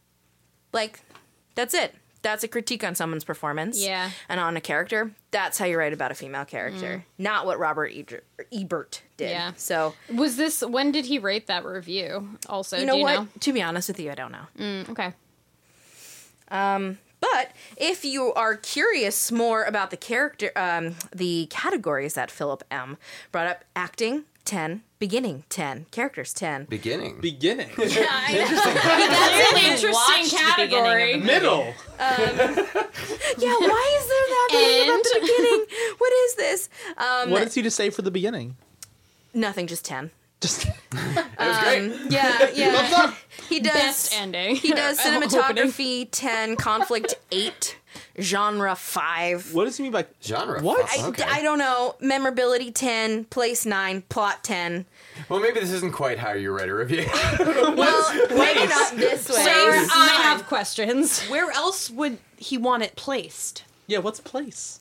Like, 0.73 0.99
that's 1.55 1.73
it. 1.73 1.95
That's 2.21 2.43
a 2.43 2.47
critique 2.47 2.83
on 2.83 2.95
someone's 2.95 3.23
performance. 3.23 3.83
Yeah. 3.83 4.09
And 4.29 4.39
on 4.39 4.55
a 4.57 4.61
character. 4.61 5.11
That's 5.31 5.57
how 5.57 5.65
you 5.65 5.77
write 5.77 5.93
about 5.93 6.11
a 6.11 6.15
female 6.15 6.45
character. 6.45 7.05
Not 7.17 7.45
what 7.45 7.59
Robert 7.59 7.91
Ebert, 7.93 8.25
Ebert 8.51 9.01
did. 9.17 9.29
Yeah. 9.31 9.51
So, 9.57 9.93
Was 10.13 10.37
this 10.37 10.61
when 10.61 10.91
did 10.91 11.05
he 11.05 11.19
rate 11.19 11.47
that 11.47 11.65
review? 11.65 12.37
Also, 12.47 12.77
you 12.77 12.85
know 12.85 12.95
you 12.95 13.03
what? 13.03 13.13
know? 13.15 13.27
To 13.41 13.53
be 13.53 13.61
honest 13.61 13.89
with 13.89 13.99
you, 13.99 14.09
I 14.11 14.15
don't 14.15 14.31
know. 14.31 14.45
Mm, 14.57 14.89
okay. 14.89 15.13
But 17.33 17.51
if 17.77 18.03
you 18.03 18.33
are 18.33 18.55
curious 18.55 19.31
more 19.31 19.63
about 19.63 19.91
the 19.91 19.97
character, 19.97 20.51
um, 20.57 20.95
the 21.15 21.47
categories 21.49 22.15
that 22.15 22.29
Philip 22.29 22.63
M. 22.69 22.97
brought 23.31 23.47
up 23.47 23.63
acting, 23.77 24.25
10, 24.45 24.83
beginning, 24.99 25.43
10, 25.49 25.85
characters, 25.91 26.33
10. 26.33 26.65
Beginning. 26.65 27.19
beginning, 27.21 27.69
That's 27.77 27.95
an 27.95 29.57
interesting 29.57 29.91
watched 29.91 30.31
the 30.31 30.37
category. 30.37 31.17
beginning 31.17 31.19
of 31.21 31.25
middle. 31.25 31.73
yeah, 31.99 33.55
why 33.59 33.97
is 33.99 34.07
there 34.07 34.27
that 34.29 34.49
many 34.51 34.89
about 34.89 35.03
the 35.03 35.19
beginning? 35.21 35.65
What 35.97 36.13
is 36.13 36.35
this? 36.35 36.69
Um, 36.97 37.29
What 37.31 37.43
does 37.43 37.53
he 37.53 37.61
just 37.61 37.77
say 37.77 37.89
for 37.89 38.01
the 38.01 38.11
beginning? 38.11 38.57
nothing, 39.33 39.65
just 39.67 39.83
10. 39.85 40.11
Just 40.41 40.67
that 40.91 41.25
was 41.39 41.57
great. 41.59 42.11
Yeah, 42.11 42.49
yeah. 42.53 43.13
he 43.49 43.59
does. 43.61 43.73
Best 43.73 44.13
ending. 44.13 44.57
He 44.57 44.73
does 44.73 44.99
cinematography 44.99 46.07
10, 46.11 46.57
conflict 46.57 47.15
8, 47.31 47.77
genre 48.19 48.75
5. 48.75 49.53
what 49.53 49.65
does 49.65 49.77
he 49.77 49.83
mean 49.83 49.91
by 49.91 50.05
Genre. 50.23 50.61
What? 50.61 50.87
I, 50.99 51.07
Okay. 51.07 51.23
I 51.27 51.41
don't 51.41 51.57
know. 51.59 51.95
Memorability 51.99 52.71
10, 52.71 53.25
place 53.25 53.65
9, 53.65 54.03
plot 54.09 54.43
10. 54.43 54.85
Well, 55.29 55.39
maybe 55.39 55.59
this 55.59 55.71
isn't 55.71 55.93
quite 55.93 56.17
how 56.19 56.33
you 56.33 56.51
write 56.51 56.69
a 56.69 56.75
review. 56.75 57.05
Well, 57.39 58.27
maybe 58.29 58.67
not 58.67 58.95
this 58.95 59.29
way. 59.29 59.35
Sarah, 59.43 59.79
I 59.91 60.19
have 60.23 60.45
questions. 60.47 61.21
Where 61.23 61.51
else 61.51 61.89
would 61.89 62.17
he 62.37 62.57
want 62.57 62.83
it 62.83 62.95
placed? 62.95 63.63
Yeah, 63.87 63.99
what's 63.99 64.19
place? 64.19 64.79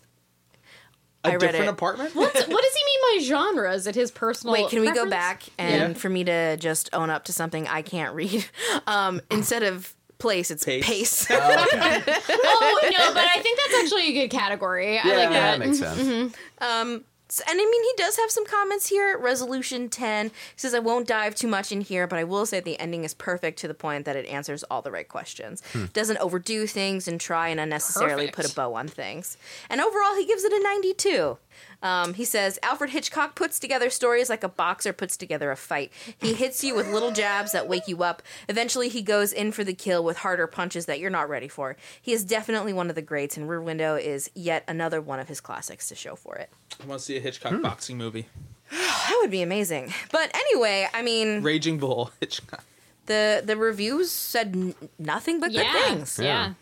A 1.25 1.29
I 1.29 1.31
read 1.33 1.41
different 1.41 1.65
it. 1.67 1.69
apartment? 1.71 2.15
What, 2.17 2.33
what 2.35 2.63
does 2.63 2.75
he 2.75 2.85
mean 2.85 3.21
by 3.21 3.25
genre? 3.25 3.73
Is 3.75 3.87
it 3.87 3.95
his 3.95 4.11
personal? 4.11 4.53
Wait, 4.55 4.69
can 4.71 4.81
we 4.81 4.93
go 4.93 5.09
back 5.09 5.45
and 5.59 5.95
Yeah. 5.95 5.99
for 5.99 6.09
me 6.09 6.25
to 6.25 6.57
just 6.57 6.91
own 6.93 7.11
up 7.11 7.25
to 7.27 7.33
something 7.33 7.67
I 7.69 7.83
can't 7.83 8.15
read? 8.15 8.45
Um, 8.87 9.21
instead 9.31 9.63
of 9.63 9.95
place, 10.23 10.51
it's 10.51 10.65
Pace. 10.65 10.87
pace. 10.87 11.27
Oh, 11.31 11.37
oh 11.75 12.81
no, 12.85 13.15
but 13.15 13.25
I 13.25 13.41
think 13.43 13.59
that's 13.59 13.83
actually 13.83 14.09
a 14.09 14.13
good 14.23 14.31
category. 14.31 14.99
I 14.99 15.03
like 15.03 15.31
that 15.31 15.59
that. 15.59 15.59
makes 15.59 15.81
mm-hmm. 15.81 15.97
sense. 15.97 16.35
Mm-hmm. 16.59 16.65
Um, 16.65 17.05
And 17.41 17.61
I 17.61 17.65
mean, 17.65 17.83
he 17.83 17.93
does 17.97 18.17
have 18.17 18.31
some 18.31 18.45
comments 18.47 18.89
here. 18.89 19.17
Resolution 19.19 19.89
10 19.89 20.27
he 20.27 20.33
says, 20.57 20.75
I 20.75 20.79
won't 20.79 21.07
dive 21.07 21.35
too 21.35 21.49
much 21.49 21.73
in 21.73 21.81
here, 21.81 22.07
but 22.07 22.19
I 22.19 22.25
will 22.25 22.47
say 22.47 22.61
the 22.61 22.79
ending 22.79 23.05
is 23.05 23.15
perfect 23.15 23.59
to 23.61 23.69
the 23.69 23.75
point 23.75 24.05
that 24.05 24.17
it 24.17 24.27
answers 24.27 24.63
all 24.65 24.83
the 24.83 24.91
right 24.91 25.09
questions. 25.09 25.63
Doesn't 25.93 26.19
overdo 26.19 26.67
things 26.67 27.09
and 27.09 27.21
try 27.21 27.49
and 27.49 27.61
unnecessarily 27.61 28.27
Perfect. 28.27 28.37
put 28.37 28.53
a 28.53 28.55
bow 28.55 28.75
on 28.75 28.89
things. 28.89 29.37
And 29.71 29.81
overall, 29.81 30.15
he 30.17 30.27
gives 30.27 30.45
it 30.45 30.53
a 30.53 30.63
92. 30.63 31.39
Um, 31.83 32.15
he 32.15 32.25
says, 32.25 32.59
Alfred 32.63 32.91
Hitchcock 32.91 33.35
puts 33.35 33.59
together 33.59 33.91
stories 33.91 34.31
like 34.31 34.45
a 34.45 34.49
boxer 34.49 34.93
puts 34.93 35.17
together 35.17 35.51
a 35.51 35.57
fight. 35.57 35.93
He 36.19 36.33
hits 36.35 36.63
you 36.63 36.75
with 36.75 36.89
little 36.89 37.11
jabs 37.11 37.53
that 37.53 37.69
wake 37.69 37.89
you 37.89 38.03
up. 38.03 38.23
Eventually, 38.49 38.89
he 38.89 39.03
goes 39.03 39.33
in 39.33 39.53
for 39.53 39.65
the 39.65 39.75
kill 39.75 40.05
with 40.05 40.19
harder 40.19 40.47
punches 40.47 40.87
that 40.87 41.01
you're 41.01 41.11
not 41.11 41.29
ready 41.29 41.49
for. 41.49 41.77
He 42.01 42.13
is 42.13 42.25
definitely 42.25 42.73
one 42.73 42.89
of 42.89 42.95
the 42.95 43.03
greats, 43.03 43.37
and 43.37 43.49
Rear 43.49 43.61
Window 43.61 43.97
is 43.97 44.31
yet 44.35 44.65
another 44.69 45.01
one 45.01 45.19
of 45.19 45.29
his 45.29 45.41
classics 45.41 45.89
to 45.89 45.95
show 45.95 46.15
for 46.15 46.37
it. 46.37 46.51
I 46.81 46.87
want 46.87 47.01
to 47.01 47.05
see 47.05 47.21
a 47.23 47.25
Hitchcock 47.25 47.61
boxing 47.63 47.97
movie. 47.99 48.27
That 48.71 49.19
would 49.21 49.31
be 49.31 49.43
amazing. 49.43 49.93
But 50.11 50.35
anyway, 50.35 50.89
I 50.95 51.03
mean, 51.03 51.43
Raging 51.43 51.79
Bull 51.79 52.11
Hitchcock. 52.21 52.65
the 53.07 53.43
the 53.45 53.57
reviews 53.57 54.11
said 54.11 54.49
n- 54.57 54.75
nothing 54.99 55.39
but 55.41 55.51
Yeah, 55.53 55.71
good 55.73 55.85
things. 55.85 56.19
yeah. 56.23 56.55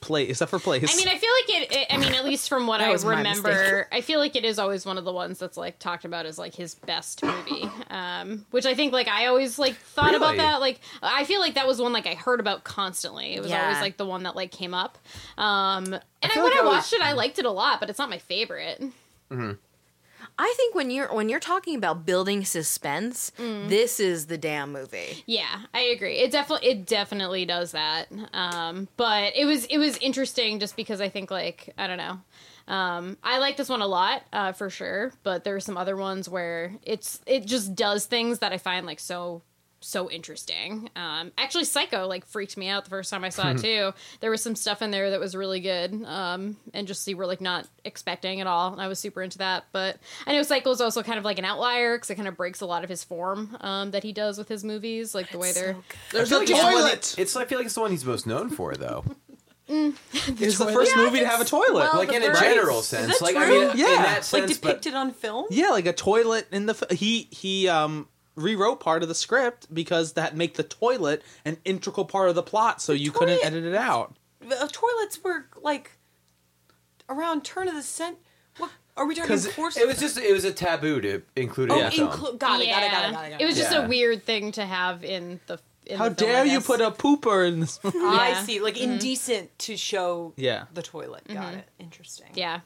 Play 0.00 0.24
except 0.28 0.50
for 0.50 0.58
place. 0.58 0.92
I 0.92 0.96
mean, 0.96 1.08
I 1.08 1.16
feel 1.18 1.30
like 1.40 1.62
it, 1.62 1.76
it. 1.76 1.86
I 1.90 1.96
mean, 1.98 2.14
at 2.14 2.24
least 2.24 2.48
from 2.48 2.66
what 2.66 2.80
I 2.82 2.92
remember. 2.94 3.88
I 3.92 4.00
feel 4.00 4.18
like 4.20 4.34
it 4.36 4.44
is 4.44 4.58
always 4.58 4.84
one 4.84 4.98
of 4.98 5.04
the 5.04 5.12
ones 5.12 5.38
that's 5.38 5.56
like 5.56 5.78
talked 5.78 6.04
about 6.04 6.26
as 6.26 6.38
like 6.38 6.54
his 6.54 6.74
best 6.74 7.22
movie. 7.24 7.68
Um, 7.90 8.44
which 8.50 8.66
I 8.66 8.74
think 8.74 8.92
like 8.92 9.08
I 9.08 9.26
always 9.26 9.58
like 9.58 9.74
thought 9.76 10.14
about 10.14 10.36
that. 10.36 10.60
Like 10.60 10.80
I 11.02 11.24
feel 11.24 11.40
like 11.40 11.54
that 11.54 11.66
was 11.66 11.80
one 11.80 11.92
like 11.92 12.06
I 12.06 12.14
heard 12.14 12.40
about 12.40 12.64
constantly. 12.64 13.34
It 13.34 13.40
was 13.42 13.50
Yeah. 13.50 13.62
always 13.64 13.80
like 13.80 13.96
the 13.96 14.06
one 14.06 14.24
that 14.24 14.34
like 14.36 14.50
came 14.50 14.74
up. 14.74 14.98
Um, 15.38 15.84
and 15.94 16.02
I 16.22 16.28
feel 16.28 16.42
when 16.42 16.52
like 16.52 16.60
I 16.60 16.62
I 16.62 16.64
was- 16.66 16.72
watched 16.76 16.92
it, 16.92 17.00
I 17.02 17.12
liked 17.12 17.38
it 17.38 17.44
a 17.46 17.50
lot, 17.52 17.78
but 17.80 17.88
it's 17.88 17.98
not 17.98 18.10
my 18.10 18.18
favorite. 18.18 18.82
I 20.38 20.52
think 20.56 20.74
when 20.74 20.90
you're 20.90 21.12
when 21.12 21.28
you're 21.28 21.40
talking 21.40 21.76
about 21.76 22.04
building 22.04 22.44
suspense, 22.44 23.32
this 23.38 23.98
is 23.98 24.26
the 24.26 24.36
damn 24.36 24.72
movie. 24.72 25.24
Yeah, 25.26 25.62
I 25.72 25.80
agree. 25.80 26.18
It 26.18 26.30
definitely 26.30 26.68
it 26.68 26.86
definitely 26.86 27.46
does 27.46 27.72
that. 27.72 28.08
Um, 28.32 28.88
but 28.96 29.32
it 29.34 29.46
was 29.46 29.64
it 29.66 29.78
was 29.78 29.96
interesting 29.98 30.60
just 30.60 30.76
because 30.76 31.00
I 31.00 31.08
think 31.08 31.30
like 31.30 31.72
I 31.78 31.86
don't 31.86 31.98
know. 31.98 32.20
Um, 32.68 33.16
I 33.22 33.38
like 33.38 33.56
this 33.56 33.68
one 33.68 33.80
a 33.80 33.86
lot 33.86 34.22
uh, 34.32 34.52
for 34.52 34.70
sure, 34.70 35.12
but 35.22 35.44
there 35.44 35.54
are 35.54 35.60
some 35.60 35.76
other 35.76 35.96
ones 35.96 36.28
where 36.28 36.74
it's 36.82 37.20
it 37.26 37.46
just 37.46 37.74
does 37.74 38.06
things 38.06 38.40
that 38.40 38.52
I 38.52 38.58
find 38.58 38.84
like 38.86 39.00
so 39.00 39.42
so 39.86 40.10
interesting. 40.10 40.90
Um, 40.96 41.32
actually, 41.38 41.64
Psycho 41.64 42.06
like 42.06 42.26
freaked 42.26 42.56
me 42.56 42.68
out 42.68 42.84
the 42.84 42.90
first 42.90 43.10
time 43.10 43.24
I 43.24 43.28
saw 43.28 43.50
it 43.50 43.58
too. 43.58 43.92
There 44.20 44.30
was 44.30 44.42
some 44.42 44.54
stuff 44.56 44.82
in 44.82 44.90
there 44.90 45.10
that 45.10 45.20
was 45.20 45.34
really 45.36 45.60
good, 45.60 46.04
um, 46.04 46.56
and 46.74 46.86
just 46.86 47.06
you 47.08 47.16
were 47.16 47.26
like 47.26 47.40
not 47.40 47.66
expecting 47.84 48.40
at 48.40 48.46
all. 48.46 48.72
And 48.72 48.80
I 48.80 48.88
was 48.88 48.98
super 48.98 49.22
into 49.22 49.38
that. 49.38 49.64
But 49.72 49.98
I 50.26 50.32
know 50.32 50.42
Psycho 50.42 50.70
is 50.70 50.80
also 50.80 51.02
kind 51.02 51.18
of 51.18 51.24
like 51.24 51.38
an 51.38 51.44
outlier 51.44 51.96
because 51.96 52.10
it 52.10 52.16
kind 52.16 52.28
of 52.28 52.36
breaks 52.36 52.60
a 52.60 52.66
lot 52.66 52.82
of 52.84 52.90
his 52.90 53.04
form 53.04 53.56
um, 53.60 53.90
that 53.92 54.02
he 54.02 54.12
does 54.12 54.38
with 54.38 54.48
his 54.48 54.64
movies, 54.64 55.14
like 55.14 55.30
the 55.30 55.38
way 55.38 55.52
they're. 55.52 55.76
There's 56.12 56.32
I 56.32 56.42
a 56.42 56.46
feel 56.46 56.56
like 56.56 56.56
it's 56.56 56.60
the 56.60 56.70
toilet. 56.80 57.14
It's 57.18 57.36
I 57.36 57.44
feel 57.44 57.58
like 57.58 57.66
it's 57.66 57.74
the 57.74 57.80
one 57.80 57.90
he's 57.90 58.04
most 58.04 58.26
known 58.26 58.50
for, 58.50 58.74
though. 58.74 59.04
It's 59.68 60.58
the 60.58 60.66
first 60.66 60.96
movie 60.96 61.18
to 61.20 61.26
have 61.26 61.40
a 61.40 61.44
toilet. 61.44 61.72
well, 61.74 61.96
like 61.98 62.08
like 62.08 62.16
in 62.16 62.22
the 62.22 62.28
a 62.28 62.30
first- 62.30 62.42
general 62.42 62.78
Is 62.80 62.86
sense. 62.86 63.18
that 63.18 63.24
Like 63.24 63.36
I 63.36 63.46
true? 63.46 63.60
mean, 63.62 63.70
in 63.70 63.76
Yeah. 63.78 63.86
that 63.86 64.14
like 64.16 64.24
sense, 64.24 64.58
but 64.58 64.68
depicted 64.68 64.94
on 64.94 65.12
film. 65.12 65.46
yeah, 65.50 65.70
like 65.70 65.86
a 65.86 65.92
toilet 65.92 66.46
in 66.52 66.66
the 66.66 66.74
f- 66.80 66.96
he 66.96 67.28
he 67.32 67.68
um 67.68 68.06
rewrote 68.36 68.80
part 68.80 69.02
of 69.02 69.08
the 69.08 69.14
script 69.14 69.72
because 69.74 70.12
that 70.12 70.36
make 70.36 70.54
the 70.54 70.62
toilet 70.62 71.22
an 71.44 71.56
integral 71.64 72.04
part 72.04 72.28
of 72.28 72.34
the 72.34 72.42
plot, 72.42 72.80
so 72.80 72.92
you 72.92 73.10
couldn't 73.10 73.44
edit 73.44 73.64
it 73.64 73.74
out. 73.74 74.14
Uh, 74.44 74.68
toilets 74.70 75.22
were 75.24 75.46
like 75.60 75.92
around 77.08 77.44
turn 77.44 77.68
of 77.68 77.74
the 77.74 77.82
cent. 77.82 78.18
What 78.58 78.70
are 78.96 79.06
we 79.06 79.14
talking? 79.14 79.38
Horse? 79.52 79.76
it 79.76 79.86
was 79.86 79.98
just 79.98 80.18
it 80.18 80.32
was 80.32 80.44
a 80.44 80.52
taboo 80.52 81.00
to 81.00 81.22
include 81.34 81.70
it 81.70 81.74
oh, 81.74 81.80
in 81.86 81.90
film. 81.90 82.08
inclu- 82.10 82.38
got 82.38 82.60
it, 82.60 82.66
got 82.68 82.82
it, 82.82 82.90
got 82.90 83.08
it, 83.08 83.12
got 83.12 83.24
it, 83.26 83.30
got 83.30 83.40
it. 83.40 83.42
It 83.42 83.46
was 83.46 83.56
just 83.56 83.72
Yeah. 83.72 83.84
a 83.84 83.88
weird 83.88 84.24
thing 84.24 84.52
to 84.52 84.64
have 84.64 85.04
in 85.04 85.40
the. 85.46 85.58
In 85.86 85.98
How 85.98 86.08
the 86.08 86.16
film, 86.16 86.32
dare 86.32 86.44
you 86.44 86.60
put 86.60 86.80
a 86.80 86.90
pooper 86.90 87.46
in 87.46 87.60
this 87.60 87.78
movie? 87.84 87.98
I 88.00 88.42
see, 88.44 88.58
like 88.60 88.76
indecent 88.76 89.56
to 89.60 89.76
show 89.76 90.32
Yeah. 90.36 90.64
the 90.74 90.82
toilet. 90.82 91.22
Got 91.32 91.54
it. 91.54 91.68
Interesting. 91.78 92.26
Yeah. 92.34 92.60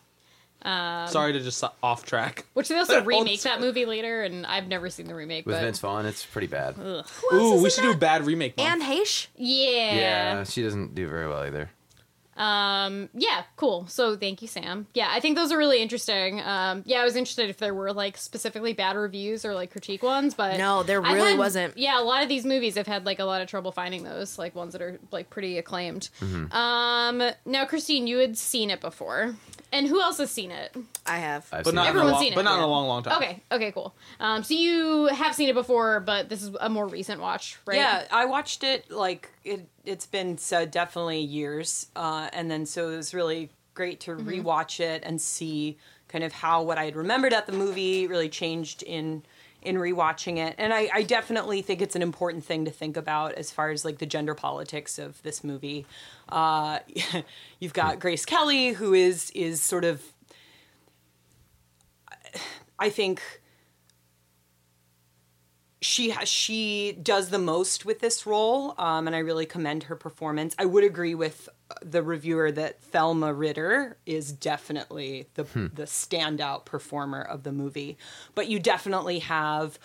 Um, 0.63 1.09
Sorry 1.09 1.33
to 1.33 1.41
just 1.41 1.65
off 1.83 2.05
track. 2.05 2.45
Which 2.55 2.69
they 2.69 2.77
also 2.77 3.03
remake 3.03 3.43
that 3.43 3.61
movie 3.61 3.87
later, 3.87 4.23
and 4.23 4.47
I've 4.47 4.69
never 4.69 4.91
seen 4.91 5.07
the 5.07 5.15
remake. 5.15 5.47
With 5.47 5.57
but 5.57 5.63
Vince 5.63 5.79
Vaughn, 5.79 6.07
it's 6.07 6.25
pretty 6.25 6.47
bad. 6.49 6.77
ugh. 6.79 7.07
Ooh, 7.33 7.63
we 7.63 7.71
should 7.71 7.83
do 7.83 7.93
a 7.93 7.97
bad 7.97 8.27
remake. 8.27 8.57
Month. 8.57 8.69
Anne 8.69 8.83
Heche. 8.83 9.29
yeah, 9.37 9.95
Yeah, 9.95 10.45
she 10.45 10.63
doesn't 10.63 10.95
do 10.95 11.09
very 11.09 11.27
well 11.29 11.43
either. 11.43 11.71
Um, 12.41 13.11
yeah, 13.15 13.43
cool. 13.57 13.87
So 13.87 14.17
thank 14.17 14.41
you, 14.41 14.49
Sam. 14.49 14.87
Yeah, 14.95 15.09
I 15.11 15.21
think 15.21 15.37
those 15.37 15.53
are 15.53 15.59
really 15.59 15.83
interesting. 15.83 16.41
Um, 16.41 16.83
yeah, 16.87 17.01
I 17.01 17.05
was 17.05 17.15
interested 17.17 17.51
if 17.51 17.59
there 17.59 17.75
were 17.75 17.93
like 17.93 18.17
specifically 18.17 18.73
bad 18.73 18.97
reviews 18.97 19.45
or 19.45 19.55
like 19.55 19.71
critique 19.71 20.03
ones, 20.03 20.33
but 20.35 20.57
No, 20.57 20.83
there 20.83 21.05
I've 21.05 21.15
really 21.15 21.31
had- 21.33 21.39
wasn't. 21.39 21.77
Yeah, 21.77 22.01
a 22.01 22.03
lot 22.03 22.23
of 22.23 22.29
these 22.29 22.45
movies 22.47 22.77
have 22.77 22.87
had 22.87 23.05
like 23.05 23.19
a 23.19 23.25
lot 23.25 23.43
of 23.43 23.49
trouble 23.49 23.73
finding 23.73 24.05
those, 24.05 24.39
like 24.39 24.55
ones 24.55 24.73
that 24.73 24.81
are 24.83 24.99
like 25.13 25.29
pretty 25.29 25.59
acclaimed. 25.59 26.09
Mm-hmm. 26.21 26.51
Um, 26.57 27.31
now, 27.45 27.67
Christine, 27.67 28.07
you 28.07 28.19
had 28.19 28.39
seen 28.39 28.71
it 28.71 28.81
before, 28.81 29.37
and 29.73 29.87
who 29.87 30.01
else 30.01 30.17
has 30.19 30.31
seen 30.31 30.51
it? 30.51 30.75
I 31.07 31.19
have. 31.19 31.47
I've 31.53 31.65
but 31.65 31.71
seen 31.71 31.75
not 31.75 31.87
it. 31.87 31.91
in 31.91 31.97
a 31.97 31.99
Everyone's 31.99 32.13
long, 32.13 32.23
seen 32.23 32.33
it, 32.33 32.37
but 32.37 32.43
not 32.43 32.57
in 32.59 32.65
a 32.65 32.67
long, 32.67 32.89
long 32.89 33.03
time. 33.03 33.17
Okay, 33.19 33.43
okay, 33.53 33.73
cool. 33.73 33.95
Um, 34.19 34.43
so 34.43 34.55
you 34.55 35.07
have 35.09 35.35
seen 35.35 35.49
it 35.51 35.55
before, 35.55 36.01
but 36.01 36.29
this 36.31 36.43
is 36.43 36.51
a 36.61 36.69
more 36.71 36.87
recent 36.87 37.21
watch, 37.21 37.59
right? 37.67 37.77
Yeah, 37.77 38.05
I 38.11 38.25
watched 38.25 38.65
it 38.65 38.91
like 38.91 39.31
it. 39.45 39.69
It's 39.85 40.07
been 40.07 40.39
so 40.39 40.67
definitely 40.67 41.21
years, 41.21 41.87
uh, 41.97 42.29
and 42.33 42.51
then 42.51 42.67
so 42.67 42.91
it 42.91 42.97
was 42.97 43.15
really 43.15 43.51
great 43.75 44.01
to 44.01 44.15
rewatch 44.17 44.81
it 44.81 45.03
and 45.05 45.21
see 45.21 45.79
kind 46.09 46.25
of 46.25 46.33
how 46.33 46.63
what 46.63 46.77
I 46.77 46.85
had 46.85 46.97
remembered 46.97 47.33
at 47.33 47.47
the 47.47 47.53
movie 47.53 48.07
really 48.07 48.29
changed 48.29 48.83
in 48.83 49.23
in 49.63 49.77
rewatching 49.77 50.39
it. 50.39 50.55
And 50.59 50.73
I, 50.73 50.89
I 50.93 51.03
definitely 51.03 51.63
think 51.63 51.83
it's 51.83 51.95
an 51.95 52.03
important 52.03 52.45
thing 52.45 52.65
to 52.65 52.71
think 52.71 52.97
about 52.97 53.35
as 53.35 53.51
far 53.51 53.71
as 53.71 53.85
like 53.85 53.99
the 53.99 54.07
gender 54.07 54.35
politics 54.35 54.99
of 54.99 55.23
this 55.23 55.45
movie. 55.45 55.87
Uh, 56.29 56.79
you've 57.61 57.75
got 57.75 58.01
Grace 58.01 58.25
Kelly, 58.25 58.71
who 58.71 58.95
is 58.95 59.31
is 59.31 59.61
sort 59.61 59.85
of, 59.85 60.03
I 62.79 62.91
think 62.91 63.23
she 65.81 66.11
has, 66.11 66.29
she 66.29 66.93
does 67.03 67.31
the 67.31 67.39
most 67.39 67.85
with 67.87 68.01
this 68.01 68.27
role, 68.27 68.75
um, 68.79 69.07
and 69.07 69.17
I 69.17 69.21
really 69.21 69.47
commend 69.47 69.85
her 69.85 69.97
performance. 69.97 70.55
I 70.59 70.67
would 70.67 70.85
agree 70.85 71.15
with 71.15 71.49
the 71.83 72.03
reviewer 72.03 72.53
that 72.53 72.83
Thelma 72.83 73.33
Ritter 73.33 73.97
is 74.05 74.33
definitely 74.33 75.29
the 75.35 75.45
the 75.75 75.85
standout 75.85 76.65
performer 76.67 77.23
of 77.23 77.45
the 77.45 77.53
movie, 77.53 77.97
but 78.35 78.49
you 78.49 78.59
definitely 78.59 79.21
have. 79.21 79.79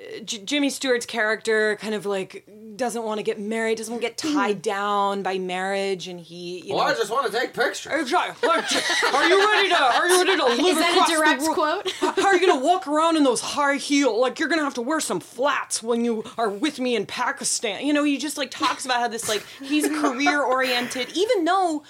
Uh, 0.00 0.20
J- 0.24 0.38
Jimmy 0.44 0.70
Stewart's 0.70 1.06
character 1.06 1.76
kind 1.76 1.94
of 1.94 2.06
like 2.06 2.46
doesn't 2.76 3.02
want 3.04 3.18
to 3.18 3.22
get 3.22 3.38
married, 3.38 3.78
doesn't 3.78 3.92
want 3.92 4.02
to 4.02 4.08
get 4.08 4.16
tied 4.18 4.62
down 4.62 5.22
by 5.22 5.38
marriage, 5.38 6.08
and 6.08 6.18
he, 6.18 6.60
you 6.66 6.70
know, 6.74 6.78
I 6.80 6.94
just 6.94 7.10
want 7.10 7.30
to 7.30 7.38
take 7.38 7.52
pictures. 7.52 7.92
Are 7.92 9.28
you 9.28 9.38
ready 9.52 9.68
to? 9.68 9.82
Are 9.82 10.08
you 10.08 10.16
ready 10.24 10.36
to 10.36 10.44
live 10.44 10.58
Is 10.60 10.78
that 10.78 10.92
across 10.92 11.08
a 11.08 11.12
the 11.12 11.18
direct 11.18 11.42
world? 11.42 11.54
quote? 11.54 11.92
How 12.16 12.26
are 12.28 12.36
you 12.36 12.46
gonna 12.46 12.64
walk 12.64 12.86
around 12.88 13.16
in 13.16 13.24
those 13.24 13.40
high 13.40 13.76
heel? 13.76 14.18
Like 14.18 14.38
you're 14.38 14.48
gonna 14.48 14.64
have 14.64 14.74
to 14.74 14.82
wear 14.82 15.00
some 15.00 15.20
flats 15.20 15.82
when 15.82 16.04
you 16.04 16.24
are 16.38 16.48
with 16.48 16.80
me 16.80 16.96
in 16.96 17.06
Pakistan. 17.06 17.86
You 17.86 17.92
know, 17.92 18.04
he 18.04 18.16
just 18.18 18.36
like 18.38 18.50
talks 18.50 18.84
about 18.84 19.00
how 19.00 19.08
this 19.08 19.28
like 19.28 19.44
he's 19.62 19.86
career 20.00 20.40
oriented, 20.42 21.08
even 21.14 21.44
though 21.44 21.82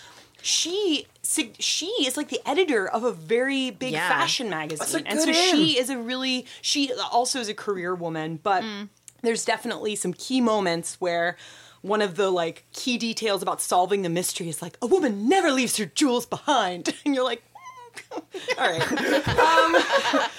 she 0.43 1.07
she 1.25 1.87
is 2.05 2.17
like 2.17 2.29
the 2.29 2.41
editor 2.47 2.89
of 2.89 3.05
a 3.05 3.13
very 3.13 3.71
big 3.71 3.93
Yeah. 3.93 4.09
fashion 4.09 4.51
magazine, 4.51 5.07
a 5.07 5.09
and 5.09 5.21
so 5.21 5.27
good 5.27 5.37
she 5.37 5.79
is 5.79 5.89
a 5.91 5.99
really 5.99 6.47
she 6.61 6.93
also 7.13 7.41
is 7.41 7.49
a 7.49 7.55
career 7.55 7.95
woman, 7.95 8.41
but 8.43 8.63
mm. 8.63 8.89
there's 9.23 9.45
definitely 9.45 9.95
some 9.95 10.13
key 10.13 10.41
moments 10.41 10.97
where 11.01 11.37
one 11.83 12.01
of 12.01 12.15
the 12.17 12.31
like 12.31 12.65
key 12.73 12.97
details 12.97 13.43
about 13.43 13.61
solving 13.61 14.03
the 14.03 14.09
mystery 14.09 14.49
is 14.49 14.63
like 14.63 14.77
a 14.81 14.87
woman 14.87 15.29
never 15.29 15.51
leaves 15.51 15.77
her 15.77 15.87
jewels 15.87 16.27
behind. 16.27 16.95
And 17.05 17.15
you're 17.15 17.25
like 17.25 17.43
all 18.59 18.67
right 18.67 18.81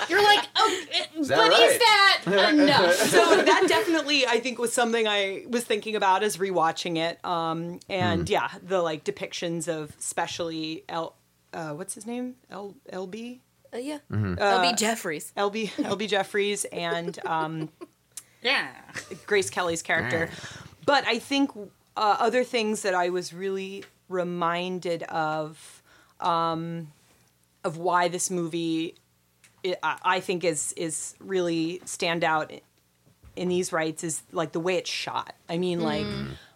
You're 0.10 0.24
like, 0.24 0.48
oh, 0.56 0.82
it- 0.92 1.28
that 1.28 1.38
but 1.38 1.50
right? 1.50 1.70
is 1.70 1.80
that 1.80 2.50
enough? 2.54 2.94
so 2.96 3.36
that 3.44 3.66
definitely 3.68 4.26
i 4.28 4.40
think 4.40 4.60
was 4.60 4.74
something 4.74 5.08
i 5.08 5.46
was 5.48 5.64
thinking 5.64 5.96
about 5.96 6.22
as 6.24 6.38
rewatching 6.38 6.98
it 6.98 7.24
um 7.26 7.80
and 7.90 8.30
yeah 8.30 8.50
the 8.62 8.82
like 8.82 9.04
depictions 9.06 9.68
of 9.68 9.96
especially 10.00 10.84
l 10.90 11.16
uh 11.54 11.70
what's 11.72 11.94
his 11.94 12.06
name 12.06 12.36
l 12.50 12.76
lb 12.92 13.40
Uh, 13.74 13.78
yeah. 13.78 14.00
L.B. 14.12 14.74
Jeffries. 14.76 15.32
lb 15.38 15.70
lb 15.70 16.08
jeffries 16.10 16.66
and 16.66 17.18
um 17.26 17.70
Yeah. 18.42 18.68
Grace 19.26 19.50
Kelly's 19.50 19.82
character. 19.82 20.30
But 20.86 21.08
I 21.08 21.18
think 21.20 21.52
uh, 21.96 22.18
other 22.20 22.44
things 22.44 22.82
that 22.82 22.94
I 22.94 23.08
was 23.10 23.32
really 23.34 23.86
reminded 24.10 25.04
of, 25.04 25.82
um, 26.20 26.92
of 27.64 27.78
why 27.78 28.08
this 28.08 28.30
movie, 28.30 28.96
i 29.66 29.76
I 29.82 29.98
I 30.04 30.20
think 30.20 30.44
is 30.44 30.74
is 30.74 31.16
really 31.20 31.82
stand 31.86 32.24
out 32.24 32.52
in 33.36 33.50
these 33.50 33.72
rights 33.72 34.04
is 34.04 34.22
like 34.32 34.52
the 34.52 34.60
way 34.60 34.76
it's 34.76 34.90
shot. 34.90 35.36
I 35.50 35.58
mean, 35.58 35.80
mm. 35.80 35.84
like, 35.84 36.06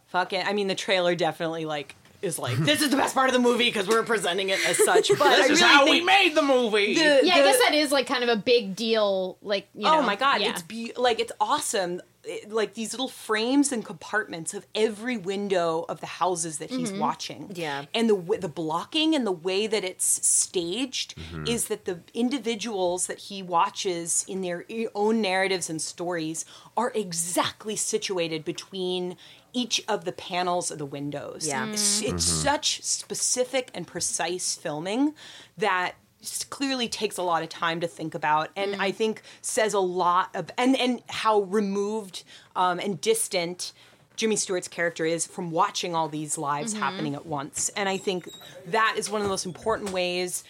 fucking. 0.07 0.43
I 0.45 0.53
mean, 0.53 0.67
the 0.67 0.75
trailer 0.75 1.15
definitely 1.15 1.65
like 1.65 1.95
is 2.21 2.39
like 2.39 2.57
this 2.57 2.81
is 2.81 2.89
the 2.89 2.97
best 2.97 3.13
part 3.13 3.29
of 3.29 3.33
the 3.33 3.39
movie 3.39 3.65
because 3.65 3.87
we're 3.87 4.03
presenting 4.03 4.49
it 4.49 4.59
as 4.67 4.77
such. 4.83 5.09
But 5.09 5.21
I 5.21 5.37
This 5.37 5.49
is 5.51 5.61
really 5.61 5.73
how 5.73 5.85
we 5.85 6.01
made 6.01 6.35
the 6.35 6.41
movie. 6.41 6.95
the- 6.95 7.21
Yeah, 7.23 7.35
I 7.35 7.37
guess 7.37 7.59
that 7.59 7.73
is 7.73 7.91
like 7.91 8.07
kind 8.07 8.23
of 8.23 8.29
a 8.29 8.35
big 8.35 8.75
deal. 8.75 9.37
Like, 9.41 9.67
you 9.73 9.87
oh 9.87 9.91
know, 9.91 9.99
oh 9.99 10.03
my 10.03 10.15
god, 10.15 10.41
yeah. 10.41 10.49
it's 10.49 10.61
be- 10.61 10.93
like 10.95 11.19
it's 11.19 11.31
awesome. 11.39 12.01
It- 12.27 12.51
like 12.51 12.73
these 12.73 12.93
little 12.93 13.07
frames 13.07 13.71
and 13.71 13.85
compartments 13.85 14.53
of 14.53 14.67
every 14.75 15.17
window 15.17 15.85
of 15.89 15.99
the 15.99 16.07
houses 16.07 16.57
that 16.59 16.69
he's 16.69 16.91
mm-hmm. 16.91 16.99
watching. 16.99 17.51
Yeah. 17.55 17.85
and 17.93 18.09
the 18.09 18.37
the 18.37 18.49
blocking 18.49 19.15
and 19.15 19.25
the 19.25 19.31
way 19.31 19.67
that 19.67 19.83
it's 19.83 20.27
staged 20.27 21.15
mm-hmm. 21.17 21.47
is 21.47 21.67
that 21.67 21.85
the 21.85 22.01
individuals 22.13 23.07
that 23.07 23.19
he 23.19 23.41
watches 23.41 24.25
in 24.27 24.41
their 24.41 24.65
own 24.93 25.21
narratives 25.21 25.69
and 25.69 25.81
stories 25.81 26.45
are 26.75 26.91
exactly 26.93 27.75
situated 27.75 28.43
between 28.45 29.17
each 29.53 29.83
of 29.87 30.05
the 30.05 30.11
panels 30.11 30.69
of 30.69 30.77
the 30.77 30.85
windows. 30.85 31.47
Yeah. 31.47 31.65
it's, 31.67 32.01
it's 32.01 32.29
mm-hmm. 32.29 32.43
such 32.43 32.83
specific 32.83 33.71
and 33.73 33.87
precise 33.87 34.55
filming 34.55 35.13
that 35.57 35.91
s- 35.91 36.06
clearly 36.49 36.87
takes 36.87 37.17
a 37.17 37.23
lot 37.23 37.43
of 37.43 37.49
time 37.49 37.79
to 37.81 37.87
think 37.87 38.15
about 38.15 38.49
and 38.55 38.75
i 38.81 38.91
think 38.91 39.21
says 39.41 39.73
a 39.73 39.79
lot 39.79 40.29
of 40.35 40.49
and 40.57 40.75
and 40.77 41.01
how 41.09 41.41
removed 41.41 42.23
um, 42.55 42.79
and 42.79 43.01
distant 43.01 43.73
jimmy 44.15 44.35
stewart's 44.35 44.67
character 44.67 45.05
is 45.05 45.25
from 45.25 45.51
watching 45.51 45.95
all 45.95 46.09
these 46.09 46.37
lives 46.37 46.73
happening 46.73 47.15
at 47.15 47.25
once. 47.25 47.69
And 47.75 47.87
i 47.87 47.97
think 47.97 48.29
that 48.65 48.95
is 48.97 49.09
one 49.09 49.21
of 49.21 49.25
the 49.25 49.29
most 49.29 49.45
important 49.45 49.91
ways 49.91 50.43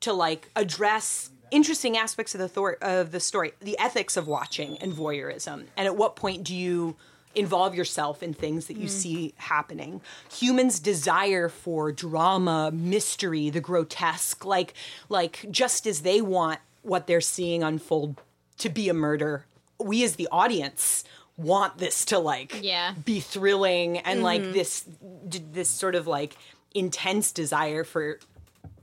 to 0.00 0.12
like 0.12 0.50
address 0.56 1.30
interesting 1.52 1.96
aspects 1.96 2.34
of 2.34 2.40
the 2.40 2.48
thor- 2.48 2.78
of 2.82 3.12
the 3.12 3.20
story 3.20 3.52
the 3.60 3.78
ethics 3.78 4.16
of 4.16 4.26
watching 4.26 4.76
and 4.78 4.92
voyeurism. 4.92 5.66
And 5.76 5.86
at 5.86 5.96
what 5.96 6.16
point 6.16 6.44
do 6.44 6.54
you 6.54 6.96
involve 7.34 7.74
yourself 7.74 8.22
in 8.22 8.34
things 8.34 8.66
that 8.66 8.76
you 8.76 8.86
mm. 8.86 8.90
see 8.90 9.34
happening. 9.36 10.00
Humans' 10.38 10.80
desire 10.80 11.48
for 11.48 11.92
drama, 11.92 12.70
mystery, 12.72 13.50
the 13.50 13.60
grotesque, 13.60 14.44
like 14.44 14.74
like 15.08 15.46
just 15.50 15.86
as 15.86 16.00
they 16.02 16.20
want 16.20 16.60
what 16.82 17.06
they're 17.06 17.20
seeing 17.20 17.62
unfold 17.62 18.20
to 18.58 18.68
be 18.68 18.88
a 18.88 18.94
murder. 18.94 19.46
We 19.78 20.04
as 20.04 20.16
the 20.16 20.28
audience 20.30 21.04
want 21.36 21.78
this 21.78 22.04
to 22.06 22.18
like 22.18 22.60
Yeah. 22.62 22.94
be 23.04 23.20
thrilling 23.20 23.98
and 23.98 24.22
like 24.22 24.42
mm-hmm. 24.42 24.52
this 24.52 24.84
d- 25.28 25.42
this 25.52 25.68
sort 25.68 25.94
of 25.94 26.06
like 26.06 26.36
intense 26.74 27.32
desire 27.32 27.84
for 27.84 28.18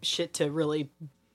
shit 0.02 0.34
to 0.36 0.50
really 0.50 0.90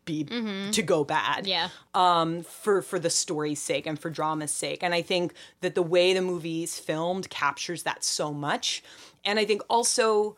be 0.05 0.25
to 0.73 0.83
go 0.83 1.05
bad 1.05 1.47
Yeah. 1.47 1.69
um, 1.95 2.43
for 2.43 2.83
for 2.83 2.99
the 2.99 3.11
story's 3.11 3.61
sake 3.61 3.87
and 3.87 3.99
for 3.99 4.11
drama's 4.11 4.51
sake. 4.51 4.83
And 4.83 4.93
I 4.95 5.03
think 5.03 5.35
that 5.61 5.75
the 5.75 5.83
way 5.83 6.13
the 6.15 6.21
movie's 6.23 6.79
filmed 6.79 7.31
captures 7.31 7.83
that 7.85 8.05
so 8.05 8.33
much. 8.33 8.83
And 9.25 9.39
I 9.39 9.45
think 9.45 9.63
also 9.69 10.37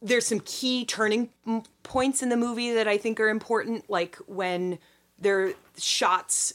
there's 0.00 0.26
some 0.26 0.40
key 0.40 0.84
turning 0.84 1.30
points 1.82 2.22
in 2.22 2.28
the 2.28 2.36
movie 2.36 2.72
that 2.72 2.86
I 2.86 2.98
think 2.98 3.18
are 3.18 3.28
important, 3.28 3.88
like 3.90 4.16
when 4.26 4.78
there 5.18 5.46
are 5.48 5.52
shots 5.76 6.54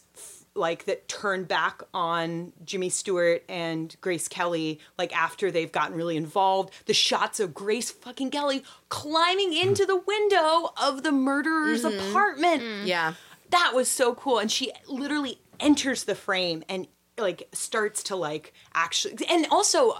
like 0.55 0.85
that 0.85 1.07
turn 1.07 1.45
back 1.45 1.81
on 1.93 2.53
Jimmy 2.63 2.89
Stewart 2.89 3.43
and 3.49 3.95
Grace 4.01 4.27
Kelly, 4.27 4.79
like 4.97 5.15
after 5.15 5.49
they've 5.49 5.71
gotten 5.71 5.95
really 5.95 6.17
involved. 6.17 6.73
The 6.85 6.93
shots 6.93 7.39
of 7.39 7.53
Grace 7.53 7.91
fucking 7.91 8.31
Kelly 8.31 8.63
climbing 8.89 9.53
into 9.53 9.85
the 9.85 9.97
window 9.97 10.73
of 10.81 11.03
the 11.03 11.11
murderer's 11.11 11.83
mm-hmm. 11.83 12.09
apartment 12.09 12.61
mm-hmm. 12.61 12.87
Yeah. 12.87 13.13
that 13.49 13.71
was 13.73 13.89
so 13.89 14.13
cool 14.13 14.39
and 14.39 14.51
she 14.51 14.71
literally 14.87 15.39
enters 15.59 16.03
the 16.03 16.15
frame 16.15 16.63
and 16.69 16.87
like 17.17 17.47
starts 17.51 18.03
to 18.03 18.15
like 18.15 18.53
actually 18.73 19.25
and 19.29 19.47
also 19.49 19.95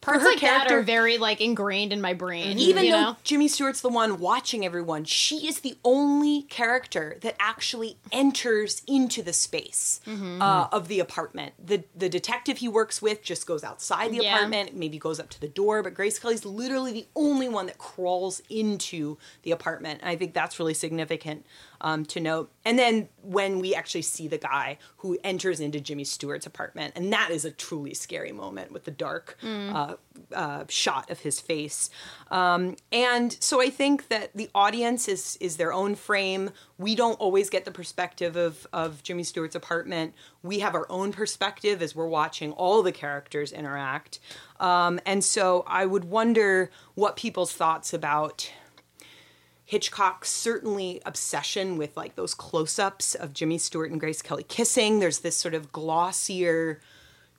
Parts 0.00 0.22
her 0.22 0.28
like 0.30 0.40
that 0.40 0.46
character 0.48 0.78
are 0.78 0.82
very 0.82 1.18
like 1.18 1.40
ingrained 1.40 1.92
in 1.92 2.00
my 2.00 2.14
brain. 2.14 2.56
even 2.58 2.84
you 2.84 2.92
though 2.92 3.02
know? 3.02 3.16
Jimmy 3.24 3.48
Stewart's 3.48 3.80
the 3.80 3.88
one 3.88 4.20
watching 4.20 4.64
everyone, 4.64 5.04
she 5.04 5.48
is 5.48 5.60
the 5.60 5.76
only 5.84 6.42
character 6.42 7.18
that 7.22 7.34
actually 7.40 7.98
enters 8.12 8.82
into 8.86 9.22
the 9.22 9.32
space 9.32 10.00
Mm-hmm. 10.06 10.40
uh, 10.40 10.68
of 10.70 10.86
the 10.88 11.00
apartment. 11.00 11.54
The 11.64 11.82
the 11.96 12.08
detective 12.08 12.58
he 12.58 12.68
works 12.68 13.02
with 13.02 13.22
just 13.22 13.46
goes 13.46 13.64
outside 13.64 14.12
the 14.12 14.18
Yeah. 14.22 14.36
apartment, 14.36 14.74
maybe 14.76 14.98
goes 14.98 15.18
up 15.18 15.30
to 15.30 15.40
the 15.40 15.48
door, 15.48 15.82
but 15.82 15.94
Grace 15.94 16.18
Kelly's 16.18 16.44
literally 16.44 16.92
the 16.92 17.06
only 17.16 17.48
one 17.48 17.66
that 17.66 17.78
crawls 17.78 18.40
into 18.48 19.18
the 19.42 19.50
apartment. 19.50 20.00
And 20.00 20.08
I 20.10 20.16
think 20.16 20.32
that's 20.32 20.58
really 20.60 20.74
significant 20.74 21.44
um, 21.80 22.04
to 22.06 22.20
note. 22.20 22.50
And 22.64 22.78
then 22.78 23.08
when 23.22 23.60
we 23.60 23.74
actually 23.74 24.02
see 24.02 24.28
the 24.28 24.38
guy 24.38 24.78
who 24.98 25.18
enters 25.24 25.60
into 25.60 25.80
Jimmy 25.80 26.04
Stewart's 26.04 26.46
apartment, 26.46 26.94
and 26.96 27.12
that 27.12 27.30
is 27.30 27.44
a 27.44 27.50
truly 27.50 27.94
scary 27.94 28.32
moment 28.32 28.72
with 28.72 28.84
the 28.84 28.90
dark 28.90 29.38
uh, 29.42 29.94
uh, 30.34 30.64
shot 30.68 31.10
of 31.10 31.20
his 31.20 31.40
face. 31.40 31.90
Um, 32.30 32.76
and 32.92 33.36
so 33.40 33.60
I 33.60 33.70
think 33.70 34.08
that 34.08 34.30
the 34.34 34.50
audience 34.54 35.08
is 35.08 35.38
is 35.40 35.56
their 35.56 35.72
own 35.72 35.94
frame. 35.94 36.50
We 36.76 36.94
don't 36.94 37.18
always 37.20 37.48
get 37.48 37.64
the 37.64 37.70
perspective 37.70 38.36
of 38.36 38.66
of 38.72 39.02
Jimmy 39.02 39.22
Stewart's 39.22 39.54
apartment. 39.54 40.14
We 40.42 40.58
have 40.58 40.74
our 40.74 40.86
own 40.90 41.12
perspective 41.12 41.82
as 41.82 41.94
we're 41.94 42.08
watching 42.08 42.52
all 42.52 42.82
the 42.82 42.92
characters 42.92 43.52
interact. 43.52 44.18
Um, 44.60 45.00
and 45.06 45.22
so 45.22 45.64
I 45.66 45.86
would 45.86 46.04
wonder 46.04 46.70
what 46.94 47.16
people's 47.16 47.52
thoughts 47.52 47.94
about 47.94 48.50
Hitchcock's 49.68 50.30
certainly 50.30 51.02
obsession 51.04 51.76
with 51.76 51.94
like 51.94 52.14
those 52.14 52.32
close-ups 52.32 53.14
of 53.14 53.34
Jimmy 53.34 53.58
Stewart 53.58 53.90
and 53.90 54.00
Grace 54.00 54.22
Kelly 54.22 54.44
kissing. 54.44 54.98
There's 54.98 55.18
this 55.18 55.36
sort 55.36 55.52
of 55.52 55.70
glossier 55.72 56.80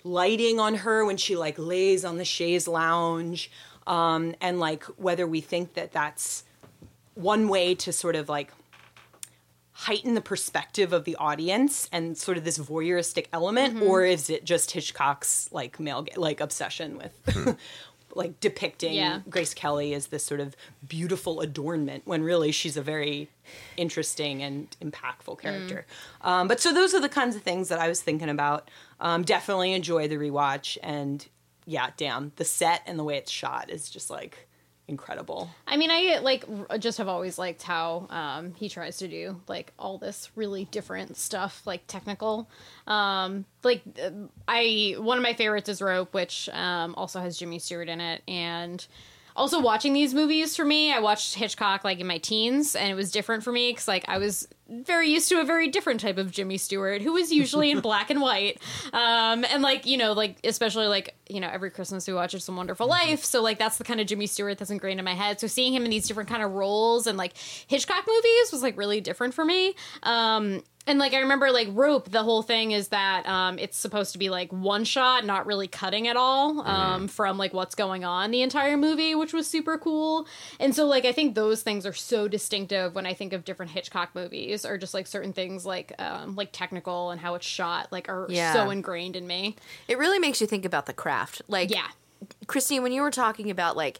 lighting 0.03 0.59
on 0.59 0.75
her 0.75 1.03
when 1.03 1.17
she 1.17 1.35
like 1.35 1.57
lays 1.57 2.05
on 2.05 2.17
the 2.17 2.23
chaise 2.23 2.67
lounge, 2.67 3.49
um, 3.87 4.35
and 4.41 4.59
like 4.59 4.83
whether 4.97 5.25
we 5.25 5.41
think 5.41 5.73
that 5.73 5.91
that's 5.91 6.43
one 7.15 7.47
way 7.47 7.73
to 7.73 7.91
sort 7.91 8.15
of 8.15 8.29
like 8.29 8.51
heighten 9.71 10.13
the 10.13 10.21
perspective 10.21 10.93
of 10.93 11.05
the 11.05 11.15
audience 11.15 11.89
and 11.91 12.15
sort 12.15 12.37
of 12.37 12.43
this 12.43 12.59
voyeuristic 12.59 13.25
element, 13.33 13.81
or 13.81 14.05
is 14.05 14.29
it 14.29 14.45
just 14.45 14.69
Hitchcock's 14.69 15.49
like 15.51 15.79
male 15.79 16.05
like 16.15 16.41
obsession 16.41 16.95
with? 16.95 17.57
like 18.19 18.39
depicting 18.39 18.93
Yeah. 18.93 19.21
Grace 19.29 19.53
Kelly 19.55 19.93
as 19.95 20.07
this 20.07 20.23
sort 20.23 20.41
of 20.41 20.55
beautiful 20.87 21.39
adornment 21.41 22.03
when 22.05 22.21
really 22.21 22.51
she's 22.51 22.77
a 22.77 22.81
very 22.81 23.29
interesting 23.77 24.43
and 24.43 24.67
impactful 24.81 25.39
character. 25.39 25.85
Um, 26.21 26.47
but 26.47 26.59
so 26.59 26.71
those 26.73 26.93
are 26.93 26.99
the 26.99 27.09
kinds 27.09 27.35
of 27.35 27.41
things 27.41 27.69
that 27.69 27.79
I 27.79 27.87
was 27.87 28.01
thinking 28.01 28.29
about. 28.29 28.69
Um, 28.99 29.23
definitely 29.23 29.73
enjoy 29.73 30.07
the 30.07 30.17
rewatch 30.17 30.77
and 30.83 31.25
yeah, 31.65 31.91
damn, 31.97 32.31
the 32.35 32.45
set 32.45 32.81
and 32.85 32.99
the 32.99 33.03
way 33.03 33.15
it's 33.17 33.31
shot 33.31 33.69
is 33.69 33.89
just 33.89 34.09
like 34.09 34.48
incredible. 34.89 35.49
I 35.67 35.77
mean, 35.77 35.91
I 35.91 36.19
like 36.19 36.45
just 36.79 36.97
have 36.97 37.07
always 37.07 37.37
liked 37.37 37.63
how 37.63 38.07
um, 38.09 38.53
he 38.55 38.67
tries 38.67 38.97
to 38.97 39.07
do 39.07 39.39
like 39.47 39.71
all 39.77 39.97
this 39.97 40.31
really 40.35 40.65
different 40.65 41.15
stuff, 41.15 41.61
like 41.65 41.85
technical. 41.87 42.49
Um, 42.87 43.45
like 43.63 43.83
I, 44.47 44.95
one 44.97 45.17
of 45.17 45.23
my 45.23 45.33
favorites 45.33 45.69
is 45.69 45.81
Rope, 45.81 46.13
which 46.13 46.49
um, 46.49 46.95
also 46.95 47.21
has 47.21 47.37
Jimmy 47.37 47.59
Stewart 47.59 47.87
in 47.87 48.01
it, 48.01 48.23
and 48.27 48.85
also 49.39 49.61
watching 49.61 49.93
these 49.93 50.13
movies 50.13 50.55
for 50.55 50.65
me, 50.65 50.91
I 50.91 50.99
watched 50.99 51.35
Hitchcock 51.35 51.83
like 51.83 51.99
in 51.99 52.07
my 52.07 52.17
teens, 52.17 52.75
and 52.75 52.91
it 52.91 52.93
was 52.93 53.09
different 53.09 53.43
for 53.43 53.51
me 53.51 53.71
because 53.71 53.87
like 53.87 54.03
I 54.07 54.17
was 54.17 54.47
very 54.67 55.09
used 55.09 55.29
to 55.29 55.39
a 55.39 55.45
very 55.45 55.69
different 55.69 56.01
type 56.01 56.17
of 56.17 56.29
Jimmy 56.29 56.57
Stewart, 56.57 57.01
who 57.01 57.13
was 57.13 57.31
usually 57.31 57.71
in 57.71 57.79
black 57.89 58.09
and 58.09 58.21
white, 58.21 58.61
um, 58.91 59.45
and 59.45 59.63
like 59.63 59.85
you 59.85 59.97
know, 59.97 60.11
like 60.11 60.39
especially 60.43 60.87
like 60.87 61.15
you 61.29 61.39
know, 61.39 61.49
every 61.49 61.71
Christmas 61.71 62.05
we 62.05 62.13
watch 62.13 62.33
It's 62.33 62.49
a 62.49 62.51
Wonderful 62.51 62.87
Life, 62.87 63.23
so 63.23 63.41
like 63.41 63.57
that's 63.57 63.77
the 63.77 63.83
kind 63.85 64.01
of 64.01 64.07
Jimmy 64.07 64.27
Stewart 64.27 64.57
that's 64.57 64.71
ingrained 64.71 64.99
in 64.99 65.05
my 65.05 65.15
head. 65.15 65.39
So 65.39 65.47
seeing 65.47 65.73
him 65.73 65.85
in 65.85 65.89
these 65.89 66.07
different 66.07 66.29
kind 66.29 66.43
of 66.43 66.51
roles 66.51 67.07
and 67.07 67.17
like 67.17 67.37
Hitchcock 67.67 68.05
movies 68.05 68.51
was 68.51 68.61
like 68.61 68.77
really 68.77 68.99
different 68.99 69.33
for 69.33 69.45
me. 69.45 69.73
Um, 70.03 70.63
and 70.89 70.99
like 70.99 71.13
I 71.13 71.19
remember 71.19 71.51
like 71.51 71.69
Rope, 71.71 72.09
the 72.11 72.23
whole 72.23 72.41
thing 72.41 72.71
is 72.71 72.89
that 72.89 73.25
um, 73.27 73.57
it's 73.59 73.77
supposed 73.77 74.11
to 74.13 74.17
be 74.17 74.29
like 74.29 74.51
one 74.51 74.83
shot, 74.83 75.23
not 75.23 75.45
really 75.45 75.67
cutting 75.67 76.07
at 76.07 76.17
all 76.17 76.61
um, 76.67 77.07
from 77.07 77.37
like 77.37 77.53
what's 77.53 77.75
going 77.75 78.03
on 78.03 78.31
the 78.31 78.41
entire 78.41 78.75
movie, 78.75 79.15
which 79.15 79.31
was 79.31 79.47
super 79.47 79.77
cool. 79.77 80.27
And 80.59 80.75
so 80.75 80.85
like 80.85 81.05
I 81.05 81.11
think 81.11 81.35
those 81.35 81.61
things 81.61 81.85
are 81.85 81.93
so 81.93 82.27
distinctive 82.27 82.95
when 82.95 83.05
I 83.05 83.13
think 83.13 83.31
of 83.33 83.45
different 83.45 83.71
Hitchcock 83.71 84.15
movies, 84.15 84.65
or 84.65 84.77
just 84.77 84.93
like 84.93 85.07
certain 85.07 85.31
things 85.31 85.65
like 85.65 85.93
um, 85.99 86.35
like 86.35 86.49
technical 86.51 87.11
and 87.11 87.21
how 87.21 87.35
it's 87.35 87.45
shot, 87.45 87.91
like 87.91 88.09
are 88.09 88.25
Yeah. 88.29 88.51
so 88.53 88.69
ingrained 88.69 89.15
in 89.15 89.27
me. 89.27 89.55
It 89.87 89.97
really 89.97 90.19
makes 90.19 90.41
you 90.41 90.47
think 90.47 90.65
about 90.65 90.87
the 90.87 90.93
craft. 90.93 91.41
Like, 91.47 91.69
Yeah. 91.69 91.87
Christine, 92.47 92.83
when 92.83 92.91
you 92.91 93.01
were 93.01 93.11
talking 93.11 93.49
about 93.49 93.77
like 93.77 93.99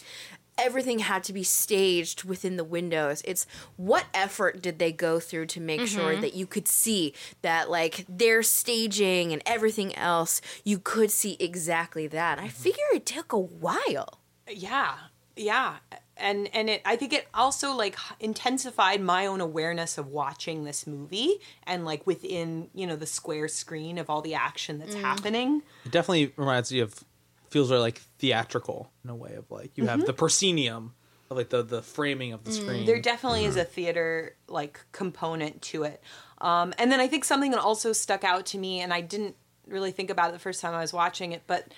everything 0.60 1.00
had 1.00 1.24
to 1.26 1.34
be 1.34 1.44
staged 1.44 2.24
within 2.24 2.58
the 2.58 2.64
windows, 2.64 3.22
it's 3.26 3.48
what 3.78 4.06
effort 4.14 4.62
did 4.62 4.80
they 4.80 4.92
go 4.92 5.20
through 5.20 5.48
to 5.48 5.62
make 5.62 5.88
sure 5.88 6.12
mm-hmm. 6.12 6.22
that 6.22 6.34
you 6.34 6.46
could 6.46 6.68
see 6.68 7.14
that 7.42 7.70
like 7.70 8.06
their 8.10 8.44
staging 8.44 9.34
and 9.34 9.42
everything 9.46 9.96
else, 9.96 10.42
you 10.64 10.80
could 10.80 11.12
see 11.12 11.38
exactly 11.40 12.08
that. 12.08 12.40
I 12.40 12.44
mm-hmm. 12.44 12.50
figure 12.50 12.84
it 12.94 13.06
took 13.06 13.34
a 13.34 13.40
while. 13.40 14.20
Yeah, 14.48 14.96
yeah, 15.36 15.78
and 16.18 16.50
and 16.54 16.70
it 16.70 16.82
I 16.86 16.96
think 16.96 17.14
it 17.14 17.28
also 17.34 17.74
like 17.74 17.98
intensified 18.20 19.02
my 19.02 19.26
own 19.26 19.42
awareness 19.42 19.98
of 19.98 20.08
watching 20.08 20.64
this 20.64 20.86
movie 20.86 21.36
and 21.64 21.86
like 21.86 22.06
within 22.06 22.70
you 22.74 22.86
know 22.86 22.96
the 22.96 23.06
square 23.06 23.48
screen 23.48 23.98
of 23.98 24.10
all 24.10 24.22
the 24.22 24.34
action 24.34 24.80
that's 24.80 24.96
mm. 24.96 25.02
happening. 25.02 25.64
It 25.86 25.92
definitely 25.92 26.34
reminds 26.36 26.72
me 26.72 26.80
of 26.80 27.04
feels 27.50 27.70
very 27.70 27.82
like 27.82 28.00
theatrical 28.20 28.92
in 29.04 29.10
a 29.10 29.16
way 29.16 29.36
of 29.36 29.50
like 29.52 29.78
you 29.78 29.86
have 29.88 30.06
the 30.06 30.14
proscenium 30.14 30.94
of 31.30 31.38
like 31.38 31.50
the 31.50 31.64
the 31.64 31.82
framing 31.82 32.34
of 32.34 32.44
the 32.44 32.52
screen. 32.52 32.86
There 32.86 33.02
definitely 33.02 33.46
is 33.46 33.56
a 33.56 33.64
theater 33.64 34.36
like 34.48 34.80
component 34.92 35.62
to 35.64 35.84
it. 35.84 36.02
Um, 36.40 36.74
and 36.78 36.92
then 36.92 37.00
I 37.00 37.08
think 37.08 37.26
something 37.26 37.52
that 37.52 37.60
also 37.60 37.92
stuck 37.94 38.24
out 38.24 38.46
to 38.48 38.58
me, 38.58 38.80
and 38.80 38.94
I 38.94 39.02
didn't 39.02 39.36
really 39.68 39.92
think 39.92 40.10
about 40.10 40.30
it 40.30 40.34
the 40.34 40.40
first 40.40 40.62
time 40.62 40.74
I 40.74 40.80
was 40.80 40.94
watching 40.94 41.32
it, 41.32 41.44
but 41.48 41.74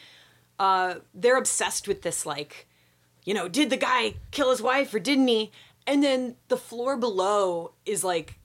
uh, 0.59 0.95
they're 1.13 1.37
obsessed 1.37 1.87
with 1.87 2.03
this 2.03 2.25
like, 2.25 2.67
you 3.25 3.33
know, 3.33 3.47
did 3.47 3.69
the 3.69 3.77
guy 3.77 4.15
kill 4.31 4.51
his 4.51 4.61
wife 4.61 4.93
or 4.93 4.99
didn't 4.99 5.27
he? 5.27 5.51
And 5.87 6.03
then 6.03 6.35
the 6.47 6.57
floor 6.57 6.95
below 6.95 7.73
is 7.85 8.03
like 8.03 8.39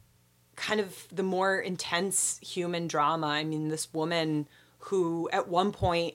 kind 0.56 0.80
of 0.80 1.06
the 1.12 1.22
more 1.22 1.58
intense 1.58 2.38
human 2.42 2.88
drama. 2.88 3.26
I 3.26 3.44
mean, 3.44 3.68
this 3.68 3.92
woman 3.92 4.48
who 4.78 5.28
at 5.32 5.48
one 5.48 5.70
point 5.72 6.14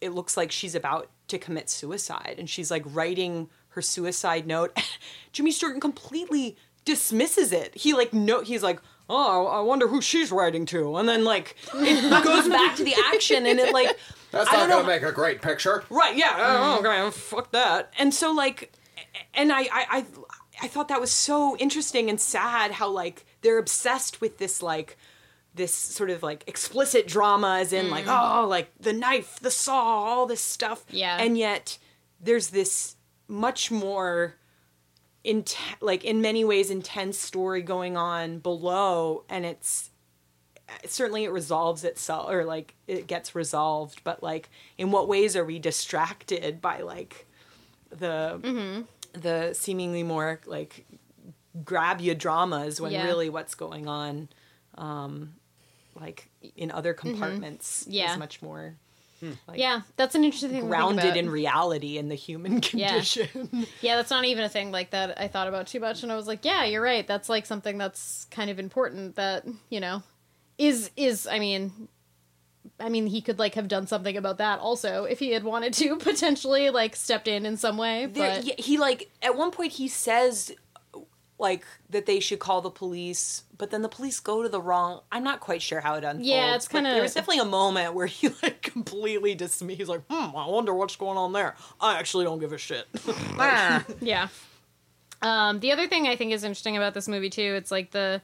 it 0.00 0.10
looks 0.10 0.36
like 0.36 0.52
she's 0.52 0.74
about 0.74 1.10
to 1.28 1.38
commit 1.38 1.68
suicide 1.68 2.36
and 2.38 2.48
she's 2.48 2.70
like 2.70 2.82
writing 2.86 3.48
her 3.70 3.82
suicide 3.82 4.46
note. 4.46 4.76
Jimmy 5.32 5.50
Stewart 5.50 5.80
completely 5.80 6.56
dismisses 6.84 7.52
it. 7.52 7.74
He 7.74 7.92
like 7.92 8.12
no 8.12 8.42
he's 8.42 8.62
like, 8.62 8.80
"Oh, 9.08 9.46
I 9.46 9.60
wonder 9.60 9.88
who 9.88 10.00
she's 10.00 10.32
writing 10.32 10.66
to." 10.66 10.96
And 10.96 11.08
then 11.08 11.24
like 11.24 11.56
it 11.74 12.24
goes 12.24 12.48
back 12.48 12.76
to 12.76 12.84
the 12.84 12.94
action 13.12 13.46
and 13.46 13.58
it 13.58 13.72
like 13.72 13.98
That's 14.32 14.50
not 14.52 14.68
going 14.68 14.82
to 14.82 14.86
make 14.86 15.02
a 15.02 15.12
great 15.12 15.40
picture. 15.40 15.84
Right, 15.88 16.16
yeah. 16.16 16.34
Oh, 16.36 16.78
mm-hmm. 16.82 16.86
okay, 16.86 17.10
fuck 17.10 17.52
that. 17.52 17.92
And 17.98 18.12
so 18.12 18.32
like 18.32 18.72
and 19.34 19.52
I, 19.52 19.60
I 19.60 19.66
I 19.72 20.06
I 20.62 20.68
thought 20.68 20.88
that 20.88 21.00
was 21.00 21.10
so 21.10 21.56
interesting 21.58 22.08
and 22.08 22.20
sad 22.20 22.72
how 22.72 22.88
like 22.88 23.24
they're 23.42 23.58
obsessed 23.58 24.20
with 24.20 24.38
this 24.38 24.62
like 24.62 24.96
this 25.56 25.74
sort 25.74 26.10
of 26.10 26.22
like 26.22 26.44
explicit 26.46 27.06
drama 27.08 27.58
as 27.60 27.72
in 27.72 27.90
like 27.90 28.04
oh 28.06 28.46
like 28.48 28.70
the 28.78 28.92
knife, 28.92 29.38
the 29.40 29.50
saw, 29.50 29.80
all 29.80 30.26
this 30.26 30.40
stuff. 30.40 30.84
Yeah. 30.90 31.16
And 31.18 31.36
yet 31.36 31.78
there's 32.20 32.48
this 32.48 32.96
much 33.28 33.70
more 33.70 34.36
in 35.24 35.44
like 35.80 36.04
in 36.04 36.20
many 36.20 36.44
ways 36.44 36.70
intense 36.70 37.18
story 37.18 37.60
going 37.62 37.96
on 37.96 38.38
below 38.38 39.24
and 39.28 39.44
it's 39.44 39.90
certainly 40.86 41.24
it 41.24 41.30
resolves 41.32 41.82
itself 41.84 42.30
or 42.30 42.44
like 42.44 42.74
it 42.86 43.06
gets 43.08 43.34
resolved 43.34 44.02
but 44.04 44.22
like 44.22 44.48
in 44.78 44.90
what 44.92 45.08
ways 45.08 45.34
are 45.36 45.44
we 45.44 45.58
distracted 45.58 46.60
by 46.60 46.80
like 46.82 47.26
the 47.90 48.38
Mm-hmm. 48.42 48.82
the 49.20 49.52
seemingly 49.54 50.02
more 50.04 50.40
like 50.46 50.86
grab 51.64 52.00
you 52.00 52.14
dramas 52.14 52.80
when 52.80 52.92
Yeah. 52.92 53.06
really 53.06 53.28
what's 53.28 53.54
going 53.56 53.88
on 53.88 54.28
um 54.76 55.34
like 56.00 56.28
in 56.56 56.70
other 56.70 56.92
compartments 56.94 57.82
Mm-hmm. 57.82 57.92
Yeah. 57.92 58.12
is 58.12 58.18
much 58.18 58.42
more 58.42 58.76
like 59.48 59.58
yeah, 59.58 59.80
that's 59.96 60.14
an 60.14 60.24
interesting 60.24 60.50
thing. 60.50 60.56
to 60.58 60.62
think 60.62 60.70
grounded 60.70 61.04
about. 61.06 61.16
in 61.16 61.30
reality 61.30 61.96
in 61.96 62.08
the 62.10 62.14
human 62.14 62.60
condition 62.60 63.66
Yeah, 63.80 63.96
that's 63.96 64.10
not 64.10 64.24
even 64.26 64.44
a 64.44 64.48
thing 64.48 64.70
like 64.70 64.90
that 64.90 65.18
I 65.18 65.26
thought 65.28 65.48
about 65.48 65.66
too 65.68 65.80
much 65.80 66.02
and 66.02 66.12
I 66.12 66.16
was 66.16 66.26
like, 66.26 66.44
yeah, 66.44 66.64
you're 66.64 66.82
right. 66.82 67.06
That's 67.06 67.28
like 67.30 67.46
something 67.46 67.78
that's 67.78 68.26
kind 68.30 68.50
of 68.50 68.58
important 68.58 69.16
that, 69.16 69.46
you 69.70 69.80
know, 69.80 70.02
is 70.58 70.90
is 70.96 71.26
I 71.26 71.38
mean 71.38 71.88
I 72.78 72.90
mean 72.90 73.06
he 73.06 73.22
could 73.22 73.38
like 73.38 73.54
have 73.54 73.68
done 73.68 73.86
something 73.86 74.16
about 74.18 74.36
that 74.38 74.58
also 74.58 75.04
if 75.04 75.18
he 75.18 75.30
had 75.30 75.44
wanted 75.44 75.72
to 75.74 75.96
potentially 76.10 76.68
like 76.68 76.94
stepped 76.94 77.26
in 77.26 77.46
in 77.46 77.56
some 77.56 77.78
way, 77.78 78.04
There- 78.06 78.36
but 78.36 78.44
yeah, 78.44 78.54
he 78.58 78.76
like 78.76 79.10
at 79.22 79.34
one 79.34 79.50
point 79.50 79.72
he 79.72 79.88
says 79.88 80.52
like 81.38 81.64
that 81.90 82.06
they 82.06 82.18
should 82.20 82.38
call 82.38 82.60
the 82.62 82.70
police, 82.70 83.44
but 83.58 83.70
then 83.70 83.82
the 83.82 83.88
police 83.88 84.20
go 84.20 84.42
to 84.42 84.48
the 84.48 84.60
wrong. 84.60 85.00
I'm 85.12 85.22
not 85.22 85.40
quite 85.40 85.60
sure 85.60 85.80
how 85.80 85.94
it 85.96 86.04
unfolds. 86.04 86.26
Yeah, 86.26 86.54
it's 86.54 86.66
kinda- 86.68 86.90
There 86.90 87.02
was 87.02 87.14
definitely 87.14 87.40
a 87.42 87.44
moment 87.44 87.92
where 87.94 88.06
he 88.06 88.28
like 88.42 88.62
completely 88.62 89.34
dismissed. 89.34 89.62
Me. 89.62 89.74
He's 89.74 89.88
like, 89.88 90.02
"Hmm, 90.10 90.34
I 90.36 90.46
wonder 90.48 90.72
what's 90.74 90.96
going 90.96 91.18
on 91.18 91.32
there. 91.32 91.54
I 91.80 91.98
actually 91.98 92.24
don't 92.24 92.38
give 92.38 92.52
a 92.52 92.58
shit." 92.58 92.86
Yeah. 94.00 94.28
Um, 95.22 95.60
the 95.60 95.72
other 95.72 95.88
thing 95.88 96.06
I 96.06 96.16
think 96.16 96.32
is 96.32 96.44
interesting 96.44 96.76
about 96.76 96.94
this 96.94 97.08
movie 97.08 97.30
too, 97.30 97.54
it's 97.56 97.70
like 97.70 97.90
the, 97.90 98.20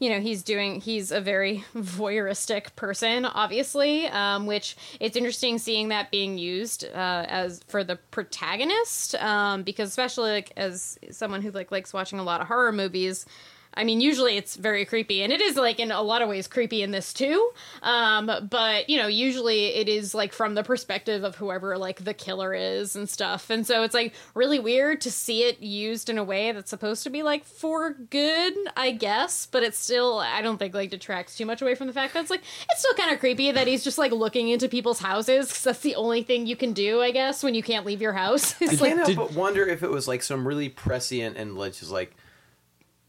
you 0.00 0.08
know, 0.08 0.18
he's 0.18 0.42
doing, 0.42 0.80
he's 0.80 1.12
a 1.12 1.20
very 1.20 1.64
voyeuristic 1.76 2.74
person, 2.74 3.26
obviously, 3.26 4.06
um, 4.08 4.46
which 4.46 4.76
it's 4.98 5.16
interesting 5.16 5.58
seeing 5.58 5.88
that 5.88 6.10
being 6.10 6.38
used 6.38 6.84
uh, 6.84 7.26
as 7.28 7.60
for 7.68 7.84
the 7.84 7.96
protagonist, 8.10 9.14
um, 9.16 9.62
because 9.62 9.90
especially 9.90 10.30
like 10.30 10.52
as 10.56 10.98
someone 11.10 11.42
who 11.42 11.50
like 11.50 11.70
likes 11.70 11.92
watching 11.92 12.18
a 12.18 12.24
lot 12.24 12.40
of 12.40 12.48
horror 12.48 12.72
movies. 12.72 13.26
I 13.72 13.84
mean, 13.84 14.00
usually 14.00 14.36
it's 14.36 14.56
very 14.56 14.84
creepy, 14.84 15.22
and 15.22 15.32
it 15.32 15.40
is 15.40 15.56
like 15.56 15.78
in 15.78 15.92
a 15.92 16.02
lot 16.02 16.22
of 16.22 16.28
ways 16.28 16.48
creepy 16.48 16.82
in 16.82 16.90
this 16.90 17.12
too. 17.12 17.50
Um, 17.82 18.30
but 18.50 18.88
you 18.90 18.98
know, 18.98 19.06
usually 19.06 19.66
it 19.66 19.88
is 19.88 20.14
like 20.14 20.32
from 20.32 20.54
the 20.54 20.62
perspective 20.62 21.22
of 21.22 21.36
whoever 21.36 21.78
like 21.78 22.04
the 22.04 22.14
killer 22.14 22.52
is 22.52 22.96
and 22.96 23.08
stuff, 23.08 23.48
and 23.48 23.66
so 23.66 23.82
it's 23.82 23.94
like 23.94 24.14
really 24.34 24.58
weird 24.58 25.00
to 25.02 25.10
see 25.10 25.44
it 25.44 25.60
used 25.60 26.08
in 26.10 26.18
a 26.18 26.24
way 26.24 26.52
that's 26.52 26.70
supposed 26.70 27.04
to 27.04 27.10
be 27.10 27.22
like 27.22 27.44
for 27.44 27.92
good, 27.92 28.54
I 28.76 28.90
guess. 28.90 29.46
But 29.46 29.62
it's 29.62 29.78
still, 29.78 30.18
I 30.18 30.42
don't 30.42 30.58
think 30.58 30.74
like 30.74 30.90
detracts 30.90 31.36
too 31.36 31.46
much 31.46 31.62
away 31.62 31.74
from 31.74 31.86
the 31.86 31.92
fact 31.92 32.14
that 32.14 32.20
it's 32.20 32.30
like 32.30 32.42
it's 32.70 32.80
still 32.80 32.94
kind 32.94 33.12
of 33.12 33.20
creepy 33.20 33.52
that 33.52 33.66
he's 33.66 33.84
just 33.84 33.98
like 33.98 34.12
looking 34.12 34.48
into 34.48 34.68
people's 34.68 34.98
houses 34.98 35.48
because 35.48 35.64
that's 35.64 35.80
the 35.80 35.94
only 35.94 36.22
thing 36.22 36.46
you 36.46 36.56
can 36.56 36.72
do, 36.72 37.00
I 37.00 37.12
guess, 37.12 37.42
when 37.42 37.54
you 37.54 37.62
can't 37.62 37.86
leave 37.86 38.02
your 38.02 38.12
house. 38.12 38.54
I 38.60 38.64
It's 38.70 38.80
can't 38.80 38.98
like 38.98 39.06
help 39.16 39.30
but 39.30 39.38
wonder 39.38 39.66
if 39.66 39.82
it 39.82 39.90
was 39.90 40.08
like 40.08 40.22
some 40.22 40.46
really 40.46 40.68
prescient 40.68 41.36
and 41.36 41.56
like 41.56 41.74
just 41.74 41.90
like, 41.90 42.16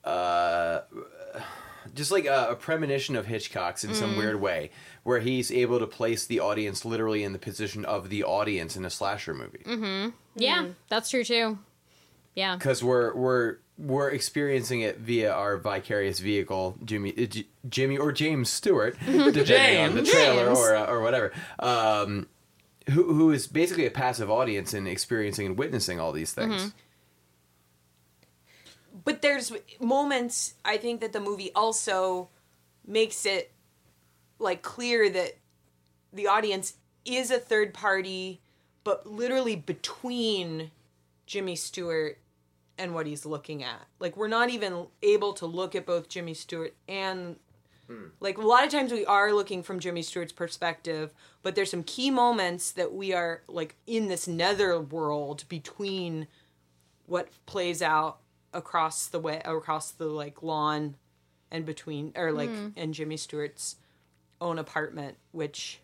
uh, 0.03 0.81
just 1.93 2.11
like 2.11 2.25
a, 2.25 2.47
a 2.51 2.55
premonition 2.55 3.15
of 3.15 3.25
Hitchcock's 3.25 3.83
in 3.83 3.91
Mm. 3.91 3.95
some 3.95 4.17
weird 4.17 4.39
way, 4.39 4.71
where 5.03 5.19
he's 5.19 5.51
able 5.51 5.79
to 5.79 5.87
place 5.87 6.25
the 6.25 6.39
audience 6.39 6.85
literally 6.85 7.23
in 7.23 7.33
the 7.33 7.39
position 7.39 7.83
of 7.85 8.09
the 8.09 8.23
audience 8.23 8.75
in 8.77 8.85
a 8.85 8.89
slasher 8.89 9.33
movie. 9.33 9.63
Mm-hmm. 9.65 10.09
yeah, 10.35 10.67
that's 10.89 11.09
true 11.09 11.23
too. 11.23 11.57
Yeah. 12.35 12.55
because 12.55 12.81
we're 12.83 13.13
we're 13.13 13.57
we're 13.77 14.09
experiencing 14.09 14.81
it 14.81 14.99
via 14.99 15.31
our 15.33 15.57
vicarious 15.57 16.19
vehicle, 16.19 16.77
Jimmy, 16.85 17.13
uh, 17.17 17.25
J- 17.25 17.47
Jimmy 17.67 17.97
or 17.97 18.11
James 18.11 18.49
Stewart, 18.49 18.95
depending 19.05 19.81
on 19.81 19.95
the 19.95 20.03
trailer 20.03 20.45
James. 20.45 20.57
or 20.59 20.75
uh, 20.75 20.85
or 20.85 21.01
whatever. 21.01 21.31
Um, 21.59 22.27
who 22.91 23.13
who 23.13 23.31
is 23.31 23.47
basically 23.47 23.85
a 23.85 23.91
passive 23.91 24.29
audience 24.31 24.73
in 24.73 24.87
experiencing 24.87 25.45
and 25.45 25.57
witnessing 25.57 25.99
all 25.99 26.11
these 26.13 26.31
things. 26.31 26.73
But 29.03 29.21
there's 29.21 29.51
moments 29.79 30.55
I 30.63 30.77
think 30.77 31.01
that 31.01 31.13
the 31.13 31.19
movie 31.19 31.51
also 31.53 32.29
makes 32.85 33.25
it 33.25 33.51
like 34.39 34.61
clear 34.61 35.09
that 35.09 35.37
the 36.13 36.27
audience 36.27 36.75
is 37.05 37.31
a 37.31 37.39
third 37.39 37.73
party, 37.73 38.41
but 38.83 39.07
literally 39.07 39.55
between 39.55 40.71
Jimmy 41.25 41.55
Stewart 41.55 42.17
and 42.77 42.93
what 42.93 43.05
he's 43.05 43.25
looking 43.25 43.63
at. 43.63 43.87
Like 43.99 44.17
we're 44.17 44.27
not 44.27 44.49
even 44.49 44.87
able 45.01 45.33
to 45.33 45.45
look 45.45 45.75
at 45.75 45.85
both 45.85 46.09
Jimmy 46.09 46.33
Stewart 46.33 46.73
and 46.87 47.37
hmm. 47.87 48.05
like 48.19 48.37
a 48.37 48.41
lot 48.41 48.63
of 48.63 48.71
times 48.71 48.91
we 48.91 49.05
are 49.05 49.33
looking 49.33 49.63
from 49.63 49.79
Jimmy 49.79 50.01
Stewart's 50.01 50.33
perspective, 50.33 51.11
but 51.43 51.55
there's 51.55 51.71
some 51.71 51.83
key 51.83 52.11
moments 52.11 52.71
that 52.71 52.93
we 52.93 53.13
are 53.13 53.43
like 53.47 53.75
in 53.87 54.07
this 54.07 54.27
nether 54.27 54.79
world 54.79 55.45
between 55.47 56.27
what 57.05 57.29
plays 57.45 57.81
out 57.81 58.20
across 58.53 59.07
the 59.07 59.19
way 59.19 59.41
across 59.45 59.91
the 59.91 60.05
like 60.05 60.43
lawn 60.43 60.95
and 61.51 61.65
between 61.65 62.11
or 62.15 62.31
like 62.31 62.49
and 62.75 62.93
Jimmy 62.93 63.17
Stewart's 63.17 63.75
own 64.39 64.57
apartment, 64.59 65.17
which 65.31 65.79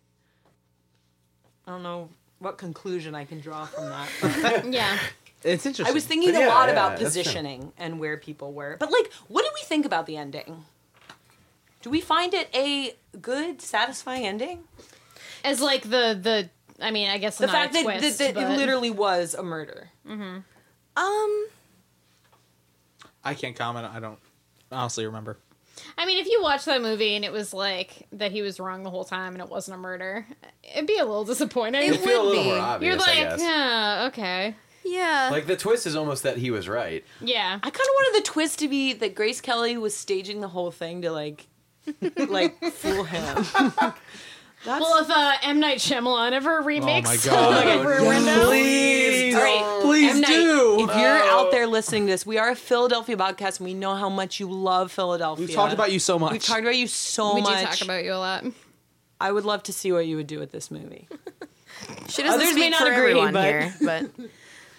I 1.66 1.72
don't 1.72 1.84
know 1.84 2.10
what 2.40 2.58
conclusion 2.58 3.16
I 3.16 3.26
can 3.26 3.40
draw 3.40 3.66
from 3.66 3.90
that. 3.90 4.66
Yeah. 4.72 4.98
It's 5.44 5.66
interesting. 5.66 5.92
I 5.92 5.94
was 5.94 6.04
thinking 6.06 6.32
But 6.32 6.38
a 6.40 6.46
yeah, 6.46 6.48
lot 6.48 6.66
yeah, 6.66 6.72
about 6.74 6.90
that's 6.98 7.14
true. 7.14 7.22
positioning 7.22 7.72
and 7.78 8.00
where 8.00 8.18
people 8.18 8.54
were. 8.54 8.76
But 8.80 8.92
like, 8.92 9.12
what 9.28 9.44
do 9.44 9.50
we 9.54 9.62
think 9.66 9.86
about 9.86 10.08
the 10.08 10.18
ending? 10.18 10.66
Do 11.84 11.92
we 11.92 12.02
find 12.02 12.34
it 12.34 12.50
a 12.56 12.96
good, 13.22 13.62
satisfying 13.62 14.26
ending? 14.26 14.64
As 15.44 15.62
like 15.62 15.84
the 15.84 16.18
the 16.22 16.50
I 16.82 16.90
mean, 16.92 17.10
I 17.10 17.18
guess 17.20 17.38
The 17.38 17.46
not 17.48 17.54
fact 17.54 17.72
a 17.76 17.78
that, 17.78 17.84
twist, 17.84 18.18
that, 18.18 18.34
that 18.34 18.36
but- 18.48 18.52
it 18.54 18.58
literally 18.58 18.90
was 18.90 19.36
a 19.36 19.44
murder. 19.44 19.90
Um, 20.10 21.48
I 23.28 23.34
can't 23.34 23.56
comment. 23.56 23.86
I 23.94 24.00
don't 24.00 24.20
honestly 24.72 25.06
remember. 25.06 25.38
I 25.98 26.06
mean, 26.08 26.18
if 26.20 26.28
you 26.28 26.42
watch 26.42 26.66
that 26.66 26.82
movie 26.82 27.16
and 27.16 27.24
it 27.24 27.32
was 27.32 27.54
like 27.54 28.08
that 28.14 28.32
he 28.32 28.42
was 28.42 28.60
wrong 28.60 28.82
the 28.84 28.90
whole 28.90 29.06
time 29.06 29.34
and 29.34 29.42
it 29.44 29.50
wasn't 29.50 29.76
a 29.76 29.80
murder, 29.80 30.26
it'd 30.64 30.88
be 30.88 30.98
a 30.98 31.06
little 31.06 31.24
disappointing. 31.26 31.82
It 31.84 31.90
It'd 31.92 32.02
feel 32.02 32.22
a 32.22 32.26
would 32.26 32.30
little 32.36 32.44
be. 32.44 32.50
more 32.60 32.80
You're 32.82 32.96
like, 32.98 33.40
yeah, 33.40 34.06
okay, 34.12 34.56
yeah. 34.84 35.30
Like 35.32 35.46
the 35.46 35.56
twist 35.56 35.86
is 35.86 35.96
almost 35.96 36.24
that 36.24 36.38
he 36.38 36.50
was 36.50 36.68
right. 36.68 37.04
yeah. 37.22 37.56
I 37.62 37.70
kind 37.70 37.76
of 37.76 37.94
wanted 37.94 38.20
the 38.22 38.26
twist 38.28 38.60
to 38.60 38.68
be 38.68 38.94
that 38.94 39.14
Grace 39.14 39.40
Kelly 39.42 39.78
was 39.78 39.96
staging 39.96 40.42
the 40.42 40.48
whole 40.48 40.72
thing 40.72 41.04
to 41.04 41.12
like, 41.12 41.46
like 42.18 42.60
fool 42.74 43.04
him. 43.04 43.46
That's 44.68 44.82
Well, 44.82 45.02
if 45.02 45.10
uh, 45.10 45.32
M 45.44 45.62
Night 45.62 45.78
Shyamalan 45.78 46.34
ever 46.34 46.60
remakes, 46.62 47.26
my 47.26 47.32
God. 47.32 47.66
like, 47.66 47.88
Rear 47.88 48.06
Window, 48.06 48.46
Please, 48.48 49.34
All 49.34 49.42
right, 49.42 49.80
please 49.82 50.12
M. 50.16 50.20
Night, 50.22 50.28
do. 50.28 50.78
If 50.90 50.98
you're 50.98 51.08
out 51.08 51.52
there 51.52 51.68
listening 51.68 52.06
to 52.08 52.12
this, 52.12 52.26
we 52.26 52.38
are 52.38 52.50
a 52.50 52.56
Philadelphia 52.56 53.16
podcast, 53.16 53.60
and 53.62 53.66
we 53.68 53.74
know 53.74 53.96
how 53.96 54.10
much 54.10 54.42
you 54.42 54.52
love 54.52 54.92
Philadelphia. 54.92 55.46
We've 55.46 55.56
talked 55.56 55.72
about 55.74 55.94
you 55.94 56.00
so 56.00 56.20
much. 56.20 56.34
We've 56.34 56.44
talked 56.44 56.60
about 56.60 56.76
you 56.76 56.88
so 56.88 57.36
we 57.36 57.42
do 57.42 57.50
much. 57.50 57.64
talk 57.64 57.82
about 57.82 58.04
you 58.04 58.12
a 58.12 58.16
lot. 58.16 58.44
I 59.22 59.32
would 59.32 59.46
love 59.46 59.64
to 59.64 59.74
see 59.74 59.94
what 59.94 60.06
you 60.06 60.18
would 60.18 60.28
do 60.28 60.38
with 60.38 60.52
this 60.52 60.70
movie. 60.70 61.08
she 62.10 62.24
doesn't 62.24 62.28
others 62.28 62.50
speak 62.50 62.60
may 62.60 62.70
not 62.70 62.82
for 62.82 62.92
agree, 62.92 63.12
everyone 63.12 63.32
but- 63.34 63.46
here, 63.46 63.74
but 63.82 64.10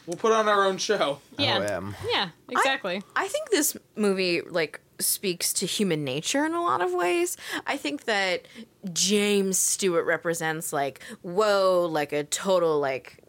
we'll 0.06 0.18
put 0.18 0.32
on 0.32 0.48
our 0.50 0.66
own 0.66 0.76
show. 0.76 1.20
Yeah, 1.38 1.78
OM. 1.78 1.96
yeah, 2.12 2.28
exactly. 2.50 3.02
I 3.16 3.26
think 3.26 3.48
this 3.48 3.74
movie 3.96 4.42
like 4.42 4.80
speaks 5.00 5.52
to 5.54 5.66
human 5.66 6.04
nature 6.04 6.44
in 6.44 6.54
a 6.54 6.62
lot 6.62 6.80
of 6.80 6.92
ways. 6.92 7.36
I 7.66 7.76
think 7.76 8.04
that 8.04 8.46
James 8.92 9.58
Stewart 9.58 10.06
represents 10.06 10.72
like 10.72 11.00
whoa, 11.22 11.88
like 11.90 12.12
a 12.12 12.24
total 12.24 12.78
like 12.78 13.22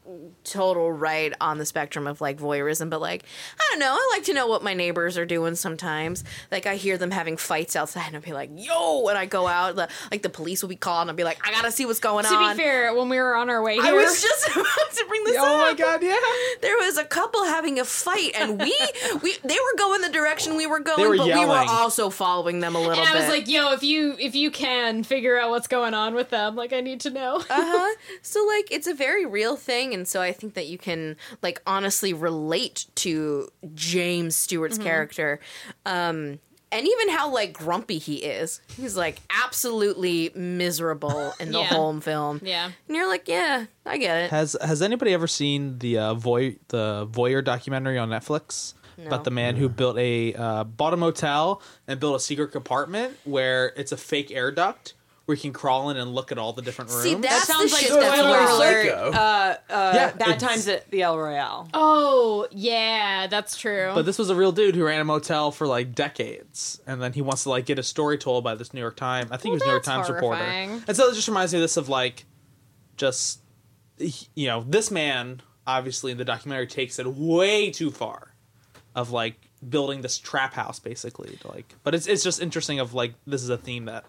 total 0.44 0.92
right 0.92 1.34
on 1.40 1.58
the 1.58 1.66
spectrum 1.66 2.08
of 2.08 2.22
like 2.22 2.40
voyeurism, 2.40 2.90
but 2.90 3.02
like 3.02 3.24
I 3.60 3.68
don't 3.72 3.80
know, 3.80 3.94
I 3.94 4.10
like 4.14 4.24
to 4.26 4.34
know 4.34 4.48
what 4.48 4.64
my 4.64 4.74
neighbors 4.74 5.18
are 5.18 5.26
doing 5.26 5.56
sometimes. 5.56 6.24
Like 6.52 6.66
I 6.66 6.76
hear 6.76 6.98
them 6.98 7.12
having 7.12 7.38
fights 7.38 7.76
outside 7.76 8.08
and 8.08 8.16
I'll 8.16 8.22
be 8.22 8.34
like, 8.34 8.50
yo, 8.54 9.02
when 9.02 9.18
I 9.18 9.26
go 9.26 9.48
out, 9.48 9.76
the, 9.76 9.90
like 10.12 10.22
the 10.22 10.30
police 10.30 10.62
will 10.62 10.70
be 10.70 10.76
called 10.76 11.02
and 11.02 11.10
I'll 11.12 11.16
be 11.16 11.24
like, 11.24 11.40
I 11.46 11.52
gotta 11.52 11.72
see 11.72 11.86
what's 11.86 12.00
going 12.00 12.26
to 12.26 12.34
on. 12.34 12.50
To 12.50 12.56
be 12.56 12.64
fair, 12.64 12.94
when 12.94 13.10
we 13.10 13.18
were 13.18 13.36
on 13.36 13.50
our 13.50 13.62
way 13.62 13.76
here, 13.76 13.84
I 13.84 13.94
was 13.94 14.22
just 14.22 14.50
about 14.52 14.66
to 14.66 15.06
bring 15.08 15.24
this 15.26 15.36
Oh 15.40 15.58
my 15.60 15.74
god, 15.74 16.02
yeah. 16.04 16.16
there 16.62 16.78
was 16.78 16.98
a 16.98 17.06
couple 17.06 17.44
having 17.46 17.80
a 17.80 17.86
fight 17.86 18.32
and 18.36 18.60
we 18.60 18.76
we 19.22 19.36
they 19.44 19.56
were 19.56 19.78
going 19.78 20.02
the 20.02 20.10
direction 20.10 20.56
we 20.56 20.68
were 20.68 20.80
going 20.80 21.08
were 21.08 21.18
but 21.18 21.28
we 21.28 21.46
were 21.46 21.66
also 21.68 22.10
following 22.10 22.60
them 22.60 22.76
a 22.76 22.80
little 22.80 22.94
and 22.94 23.08
I 23.08 23.14
bit 23.14 23.20
was 23.22 23.30
like, 23.30 23.48
"Yo, 23.48 23.72
if 23.74 23.84
you 23.84 24.16
if 24.20 24.36
you 24.36 24.52
can 24.52 25.04
figure 25.04 25.38
out 25.40 25.50
what's 25.50 25.68
going 25.68 25.94
on 25.94 26.16
with 26.16 26.30
them, 26.30 26.56
like 26.56 26.74
I 26.74 26.82
need 26.82 27.02
to 27.02 27.10
know." 27.10 27.38
uh-huh 27.38 27.96
so 28.22 28.46
like 28.46 28.72
it's 28.72 28.88
a 28.88 28.94
very 28.94 29.26
real 29.26 29.56
thing 29.56 29.94
and 29.94 29.99
so 30.06 30.22
i 30.22 30.32
think 30.32 30.54
that 30.54 30.68
you 30.68 30.78
can 30.78 31.16
like 31.42 31.62
honestly 31.68 32.14
relate 32.14 32.86
to 32.96 33.48
james 33.74 34.36
stewart's 34.36 34.78
Mm-hmm. 34.78 34.84
character 34.88 35.40
um 35.86 36.40
and 36.72 36.86
even 36.86 37.10
how 37.10 37.32
like 37.34 37.54
grumpy 37.54 37.98
he 37.98 38.18
is 38.18 38.62
he's 38.78 38.96
like 38.96 39.20
absolutely 39.44 40.30
miserable 40.36 41.34
in 41.40 41.52
the 41.52 41.60
Yeah. 41.62 41.66
whole 41.66 42.00
film 42.00 42.40
yeah, 42.44 42.66
and 42.88 42.96
you're 42.96 43.08
like 43.10 43.28
yeah 43.28 43.66
i 43.86 43.98
get 43.98 44.26
it 44.26 44.30
Has 44.32 44.56
Has 44.62 44.82
anybody 44.82 45.14
ever 45.14 45.28
seen 45.28 45.80
the 45.80 45.98
uh, 45.98 46.14
voy 46.14 46.58
the 46.68 47.08
voyeur 47.12 47.44
documentary 47.44 47.98
on 47.98 48.10
Netflix? 48.10 48.74
about 49.06 49.24
the 49.24 49.32
man 49.32 49.56
who 49.56 49.70
built 49.70 49.98
a 49.98 50.34
uh, 50.34 50.64
bought 50.66 50.94
a 50.94 50.98
motel 50.98 51.62
and 51.88 52.02
built 52.02 52.18
a 52.18 52.20
secret 52.20 52.52
compartment 52.52 53.16
where 53.24 53.68
it's 53.78 53.94
a 53.94 53.98
fake 53.98 54.30
air 54.30 54.52
duct 54.52 54.94
where 55.30 55.36
you 55.36 55.42
can 55.42 55.54
crawl 55.54 55.92
in 55.92 55.98
and 55.98 56.16
look 56.16 56.32
at 56.32 56.40
all 56.40 56.54
the 56.54 56.62
different 56.64 56.90
rooms. 56.90 57.04
See, 57.04 57.14
That 57.14 57.44
sounds 57.44 57.70
the 57.70 57.76
like 57.76 57.82
shit 57.82 57.90
spoiler 57.92 58.10
that's 58.10 58.52
alert. 58.52 58.86
Psycho. 58.88 59.12
Uh, 59.12 59.56
uh, 59.70 59.92
Yeah, 59.94 60.12
Bad 60.14 60.28
it's- 60.30 60.42
Times 60.42 60.68
at 60.68 60.90
the 60.90 61.04
El 61.04 61.20
Royale. 61.20 61.70
Oh 61.72 62.48
yeah, 62.50 63.28
that's 63.28 63.56
true. 63.56 63.92
But 63.94 64.06
this 64.08 64.18
was 64.18 64.32
a 64.32 64.36
real 64.36 64.52
dude 64.52 64.76
who 64.76 64.84
ran 64.84 65.00
a 65.00 65.06
motel 65.06 65.52
for 65.52 65.68
like 65.68 65.94
decades, 65.94 66.82
and 66.88 67.00
then 67.00 67.14
he 67.14 67.22
wants 67.22 67.44
to 67.44 67.50
like 67.52 67.68
get 67.68 67.78
a 67.78 67.84
story 67.84 68.18
told 68.18 68.44
by 68.44 68.56
this 68.56 68.74
New 68.74 68.80
York 68.82 68.96
Times. 68.98 69.30
I 69.32 69.38
think 69.38 69.52
Well, 69.52 69.52
it 69.52 69.56
was 69.58 69.62
New 69.66 69.72
York 69.72 69.84
that's 69.84 69.96
Times 69.96 70.10
reporter. 70.10 70.38
horrifying. 70.44 70.84
And 70.88 70.98
so 70.98 71.08
it 71.10 71.14
just 71.14 71.28
reminds 71.28 71.54
me 71.54 71.60
of 71.60 71.62
this 71.62 71.78
of 71.78 71.90
like, 71.90 72.26
just 72.98 73.42
you 74.36 74.48
know, 74.48 74.66
this 74.68 74.90
man 74.90 75.42
obviously 75.68 76.12
in 76.12 76.18
the 76.18 76.26
documentary 76.26 76.66
takes 76.66 76.98
it 76.98 77.06
way 77.06 77.70
too 77.70 77.92
far, 77.92 78.34
of 78.96 79.12
like 79.12 79.36
building 79.70 80.02
this 80.02 80.18
trap 80.18 80.54
house 80.56 80.80
basically. 80.80 81.36
To 81.42 81.48
like, 81.50 81.76
but 81.84 81.94
it's 81.94 82.08
it's 82.08 82.24
just 82.24 82.42
interesting 82.42 82.80
of 82.80 82.96
like 82.96 83.14
this 83.28 83.44
is 83.44 83.50
a 83.50 83.58
theme 83.58 83.86
that 83.86 84.06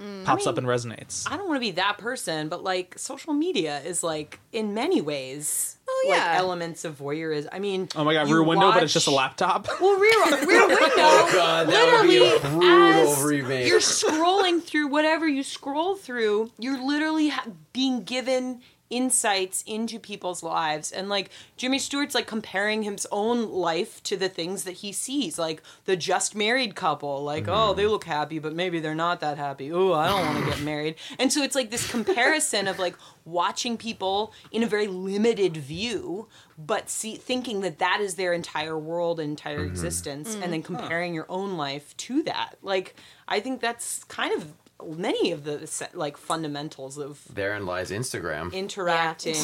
Mm. 0.00 0.24
pops 0.24 0.46
I 0.46 0.50
up 0.50 0.58
and 0.58 0.66
resonates. 0.66 1.30
I 1.30 1.36
don't 1.36 1.46
want 1.48 1.56
to 1.56 1.60
be 1.60 1.70
that 1.72 1.98
person, 1.98 2.48
but 2.48 2.64
like 2.64 2.98
social 2.98 3.32
media 3.32 3.80
is 3.80 4.02
like 4.02 4.40
in 4.52 4.74
many 4.74 5.00
ways 5.00 5.78
Oh, 5.88 6.06
like 6.08 6.18
yeah. 6.18 6.34
elements 6.36 6.84
of 6.84 6.98
voyeurism. 6.98 7.48
I 7.52 7.58
mean, 7.58 7.88
Oh 7.94 8.02
my 8.04 8.12
god, 8.14 8.28
Rear 8.28 8.42
Window, 8.42 8.72
but 8.72 8.82
it's 8.82 8.92
just 8.92 9.06
a 9.06 9.10
laptop. 9.12 9.68
Well, 9.80 9.98
Rear, 9.98 10.46
rear 10.46 10.66
Window. 10.68 10.80
Oh 10.96 11.30
god, 11.32 11.68
that 11.68 12.00
would 12.00 12.08
be 12.08 12.16
a 12.16 12.20
Literally, 12.22 12.58
brutal 12.58 13.12
as 13.12 13.22
remake. 13.22 13.68
You're 13.68 13.80
scrolling 13.80 14.62
through 14.62 14.88
whatever 14.88 15.28
you 15.28 15.42
scroll 15.42 15.94
through. 15.94 16.50
You're 16.58 16.82
literally 16.84 17.28
ha- 17.28 17.46
being 17.72 18.02
given 18.04 18.62
insights 18.90 19.62
into 19.66 19.98
people's 19.98 20.42
lives. 20.42 20.92
And 20.92 21.08
like 21.08 21.30
Jimmy 21.56 21.78
Stewart's 21.78 22.14
like 22.14 22.26
comparing 22.26 22.82
his 22.82 23.06
own 23.10 23.50
life 23.50 24.02
to 24.04 24.16
the 24.16 24.28
things 24.28 24.64
that 24.64 24.72
he 24.72 24.92
sees 24.92 25.38
like 25.38 25.62
the 25.84 25.96
just 25.96 26.34
married 26.34 26.74
couple 26.74 27.24
like 27.24 27.48
oh 27.48 27.52
mm-hmm. 27.52 27.76
they 27.76 27.86
look 27.86 28.04
happy 28.04 28.38
but 28.38 28.54
maybe 28.54 28.80
they're 28.80 28.94
not 28.94 29.20
that 29.20 29.38
happy. 29.38 29.72
Oh 29.72 29.92
I 29.92 30.08
don't 30.08 30.26
want 30.26 30.44
to 30.44 30.50
get 30.50 30.60
married. 30.60 30.96
And 31.18 31.32
so 31.32 31.42
it's 31.42 31.54
like 31.54 31.70
this 31.70 31.90
comparison 31.90 32.68
of 32.68 32.78
like 32.78 32.96
watching 33.24 33.76
people 33.76 34.32
in 34.50 34.62
a 34.62 34.66
very 34.66 34.86
limited 34.86 35.56
view 35.56 36.28
but 36.58 36.90
see 36.90 37.16
thinking 37.16 37.60
that 37.62 37.78
that 37.78 38.00
is 38.00 38.14
their 38.14 38.32
entire 38.32 38.78
world 38.78 39.20
and 39.20 39.30
entire 39.30 39.60
mm-hmm. 39.60 39.70
existence 39.70 40.34
and 40.34 40.42
mm-hmm. 40.42 40.50
then 40.52 40.62
comparing 40.62 41.14
your 41.14 41.26
own 41.28 41.56
life 41.56 41.96
to 41.96 42.22
that. 42.24 42.56
Like 42.62 42.96
I 43.26 43.40
think 43.40 43.60
that's 43.60 44.04
kind 44.04 44.34
of 44.34 44.52
many 44.84 45.30
of 45.32 45.44
the 45.44 45.68
like 45.94 46.16
fundamentals 46.16 46.98
of 46.98 47.20
Therein 47.32 47.66
lies 47.66 47.90
Instagram. 47.90 48.52
interacting. 48.52 49.36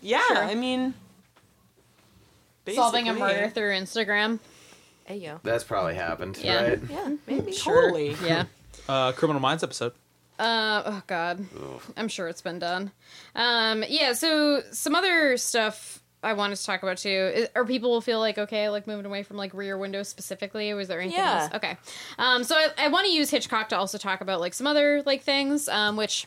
Yeah, 0.00 0.20
I 0.30 0.54
mean, 0.54 0.94
Solving 2.74 3.08
a 3.08 3.12
murder 3.14 3.48
through 3.48 3.72
Instagram. 3.72 4.38
Hey 5.04 5.16
yo. 5.16 5.40
That's 5.42 5.64
probably 5.64 5.94
happened, 5.94 6.38
Yeah. 6.40 6.62
right? 6.64 6.80
Yeah, 6.88 7.14
maybe. 7.26 7.52
Totally. 7.52 8.16
Yeah. 8.24 8.44
Uh, 8.88 9.12
Criminal 9.12 9.40
Minds 9.40 9.62
episode. 9.64 9.92
Uh, 10.38 10.82
oh 10.86 11.02
God, 11.06 11.44
I'm 11.96 12.08
sure 12.08 12.26
it's 12.28 12.40
been 12.42 12.58
done. 12.58 12.90
Um, 13.34 13.84
yeah. 13.88 14.12
So 14.12 14.62
some 14.72 14.94
other 14.94 15.36
stuff 15.36 16.01
I 16.22 16.34
wanted 16.34 16.56
to 16.56 16.64
talk 16.64 16.82
about 16.82 16.98
too. 16.98 17.08
Is, 17.34 17.48
are 17.54 17.64
people 17.64 17.90
will 17.90 18.00
feel 18.00 18.18
like 18.20 18.38
okay, 18.38 18.68
like 18.68 18.86
moving 18.86 19.06
away 19.06 19.22
from 19.22 19.36
like 19.36 19.52
Rear 19.54 19.76
Window 19.76 20.02
specifically? 20.02 20.72
Was 20.74 20.88
there 20.88 21.00
anything 21.00 21.18
Yeah. 21.18 21.42
else? 21.44 21.54
Okay. 21.54 21.76
Um, 22.18 22.44
so 22.44 22.54
I, 22.54 22.68
I 22.78 22.88
want 22.88 23.06
to 23.06 23.12
use 23.12 23.30
Hitchcock 23.30 23.68
to 23.70 23.76
also 23.76 23.98
talk 23.98 24.20
about 24.20 24.40
like 24.40 24.54
some 24.54 24.66
other 24.66 25.02
like 25.04 25.22
things, 25.22 25.68
um, 25.68 25.96
which. 25.96 26.26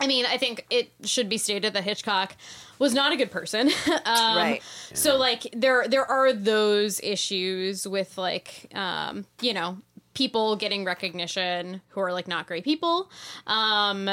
I 0.00 0.08
mean, 0.08 0.26
I 0.26 0.36
think 0.36 0.66
it 0.68 0.90
should 1.04 1.28
be 1.28 1.38
stated 1.38 1.74
that 1.74 1.84
Hitchcock 1.84 2.34
was 2.80 2.92
not 2.92 3.12
a 3.12 3.16
good 3.16 3.30
person. 3.30 3.68
um, 4.04 4.36
Right. 4.36 4.60
So 4.94 5.16
like 5.16 5.46
there 5.52 5.86
there 5.86 6.04
are 6.04 6.32
those 6.32 6.98
issues 7.04 7.86
with 7.86 8.18
like 8.18 8.68
um, 8.74 9.26
you 9.40 9.52
know, 9.52 9.78
people 10.14 10.56
getting 10.56 10.84
recognition 10.84 11.82
who 11.90 12.00
are 12.00 12.12
like 12.12 12.26
not 12.26 12.48
great 12.48 12.64
people. 12.64 13.10
Um 13.46 14.10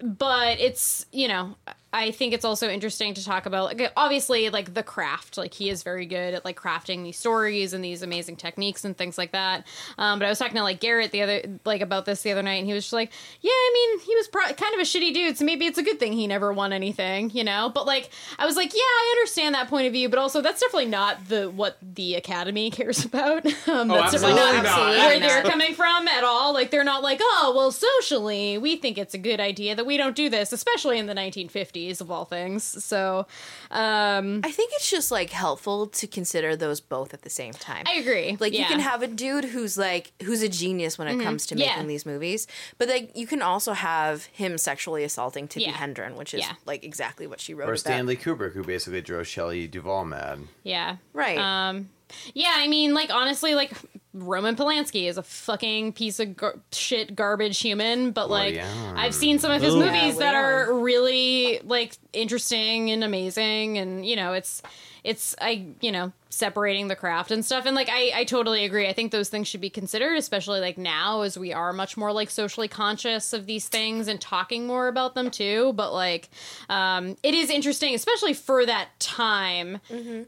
but 0.00 0.60
it's 0.60 1.06
you 1.10 1.26
know 1.26 1.56
i 1.92 2.10
think 2.10 2.32
it's 2.34 2.44
also 2.44 2.68
interesting 2.68 3.14
to 3.14 3.24
talk 3.24 3.46
about 3.46 3.64
like 3.64 3.92
obviously 3.96 4.48
like 4.50 4.74
the 4.74 4.82
craft. 4.82 5.36
Like 5.36 5.54
he 5.54 5.70
is 5.70 5.82
very 5.82 6.06
good 6.06 6.34
at 6.34 6.44
like 6.44 6.56
crafting 6.58 7.02
these 7.04 7.16
stories 7.18 7.72
and 7.72 7.84
these 7.84 8.02
amazing 8.02 8.36
techniques 8.36 8.84
and 8.84 8.96
things 8.96 9.16
like 9.18 9.32
that. 9.32 9.66
Um, 9.98 10.18
but 10.18 10.26
i 10.26 10.28
was 10.28 10.38
talking 10.38 10.56
to 10.56 10.62
like 10.62 10.80
garrett 10.80 11.10
the 11.12 11.22
other 11.22 11.42
like 11.64 11.80
about 11.80 12.04
this 12.04 12.22
the 12.22 12.32
other 12.32 12.42
night 12.42 12.54
and 12.54 12.66
he 12.66 12.72
was 12.72 12.84
just 12.84 12.92
like 12.92 13.10
yeah 13.40 13.50
i 13.50 13.70
mean 13.74 14.00
he 14.00 14.14
was 14.16 14.28
pro- 14.28 14.52
kind 14.54 14.74
of 14.74 14.80
a 14.80 14.84
shitty 14.84 15.12
dude 15.14 15.36
so 15.38 15.44
maybe 15.44 15.66
it's 15.66 15.78
a 15.78 15.82
good 15.82 15.98
thing 15.98 16.12
he 16.12 16.26
never 16.26 16.52
won 16.52 16.72
anything 16.72 17.30
you 17.30 17.44
know? 17.44 17.70
But 17.72 17.86
like 17.86 18.10
i 18.38 18.46
was 18.46 18.56
like 18.56 18.72
yeah 18.72 18.80
i 18.80 19.16
understand 19.18 19.54
that 19.54 19.68
point 19.68 19.86
of 19.86 19.92
view 19.92 20.08
but 20.08 20.18
also 20.18 20.40
that's 20.40 20.60
definitely 20.60 20.90
not 20.90 21.28
the 21.28 21.50
what 21.50 21.76
the 21.82 22.14
academy 22.14 22.70
cares 22.78 23.04
about. 23.04 23.44
Um, 23.68 23.90
Oh, 23.90 23.94
that's 23.94 24.12
definitely 24.12 24.36
not 24.36 24.62
not. 24.64 24.88
where 24.90 25.20
they're 25.20 25.42
coming 25.42 25.74
from 25.74 26.08
at 26.08 26.24
all. 26.24 26.52
Like 26.54 26.70
they're 26.70 26.84
not 26.84 27.02
like, 27.02 27.18
oh, 27.22 27.52
well, 27.56 27.70
socially, 27.72 28.58
we 28.58 28.76
think 28.76 28.96
it's 28.98 29.14
a 29.14 29.18
good 29.18 29.40
idea 29.40 29.74
that 29.74 29.84
we 29.86 29.96
don't 29.96 30.14
do 30.16 30.28
this, 30.30 30.52
especially 30.52 30.98
in 30.98 31.06
the 31.06 31.14
1950s 31.14 31.81
of 32.00 32.10
all 32.10 32.24
things. 32.24 32.62
So, 32.84 33.26
um, 33.70 34.40
I 34.44 34.50
think 34.50 34.72
it's 34.74 34.90
just 34.90 35.10
like 35.10 35.30
helpful 35.30 35.86
to 35.88 36.06
consider 36.06 36.56
those 36.56 36.80
both 36.80 37.14
at 37.14 37.22
the 37.22 37.30
same 37.30 37.52
time. 37.52 37.84
I 37.86 37.94
agree. 37.94 38.36
Like 38.38 38.52
you 38.52 38.64
can 38.64 38.80
have 38.80 39.02
a 39.02 39.06
dude 39.06 39.44
who's 39.46 39.76
like 39.78 40.12
who's 40.22 40.42
a 40.42 40.48
genius 40.48 40.98
when 40.98 41.08
it 41.08 41.22
comes 41.22 41.46
to 41.46 41.56
Yeah. 41.56 41.70
making 41.72 41.88
these 41.88 42.06
movies, 42.06 42.46
but 42.78 42.88
like 42.88 43.16
you 43.16 43.26
can 43.26 43.42
also 43.42 43.72
have 43.72 44.24
him 44.26 44.58
sexually 44.58 45.04
assaulting 45.04 45.48
Tippi 45.48 45.66
Yeah. 45.66 45.72
Hedren, 45.72 46.14
which 46.16 46.34
is 46.34 46.40
Yeah. 46.40 46.52
like 46.66 46.84
exactly 46.84 47.26
what 47.26 47.40
she 47.40 47.54
wrote. 47.54 47.64
Or 47.68 47.72
about. 47.72 47.78
Stanley 47.80 48.16
Kubrick, 48.16 48.52
who 48.52 48.62
basically 48.64 49.00
drove 49.00 49.26
Shelley 49.26 49.66
Duvall 49.66 50.04
mad. 50.04 50.40
yeah, 50.62 50.96
Right. 51.12 51.38
Um, 51.38 51.88
yeah, 52.34 52.52
I 52.56 52.68
mean, 52.68 52.92
like 52.94 53.10
honestly, 53.10 53.54
like 53.54 53.72
Roman 54.14 54.56
Polanski 54.56 55.08
is 55.08 55.16
a 55.16 55.22
fucking 55.22 55.94
piece 55.94 56.20
of 56.20 56.36
gar- 56.36 56.58
shit 56.70 57.16
garbage 57.16 57.58
human, 57.60 58.10
but 58.10 58.28
like 58.28 58.56
Allen. 58.56 58.96
I've 58.96 59.14
seen 59.14 59.38
some 59.38 59.50
of 59.50 59.62
his 59.62 59.74
Ooh. 59.74 59.78
movies 59.78 60.14
Yeah, 60.14 60.32
that 60.32 60.34
Woody 60.34 60.36
are 60.36 60.74
really 60.74 61.60
like 61.64 61.96
interesting 62.12 62.90
and 62.90 63.02
amazing, 63.02 63.78
and 63.78 64.04
you 64.04 64.16
know, 64.16 64.34
it's 64.34 64.62
it's 65.02 65.34
I 65.40 65.66
you 65.80 65.90
know 65.90 66.12
separating 66.28 66.88
the 66.88 66.96
craft 66.96 67.30
and 67.30 67.42
stuff, 67.42 67.64
and 67.64 67.74
like 67.74 67.88
I 67.90 68.12
I 68.14 68.24
totally 68.24 68.66
agree. 68.66 68.86
I 68.86 68.92
think 68.92 69.12
those 69.12 69.30
things 69.30 69.48
should 69.48 69.62
be 69.62 69.70
considered, 69.70 70.18
especially 70.18 70.60
like 70.60 70.76
now 70.76 71.22
as 71.22 71.38
we 71.38 71.54
are 71.54 71.72
much 71.72 71.96
more 71.96 72.12
like 72.12 72.28
socially 72.28 72.68
conscious 72.68 73.32
of 73.32 73.46
these 73.46 73.66
things 73.68 74.08
and 74.08 74.20
talking 74.20 74.66
more 74.66 74.88
about 74.88 75.14
them 75.14 75.30
too. 75.30 75.72
But 75.72 75.94
like, 75.94 76.28
um, 76.68 77.16
it 77.22 77.32
is 77.32 77.48
interesting, 77.48 77.94
especially 77.94 78.34
for 78.34 78.66
that 78.66 78.88
time 78.98 79.80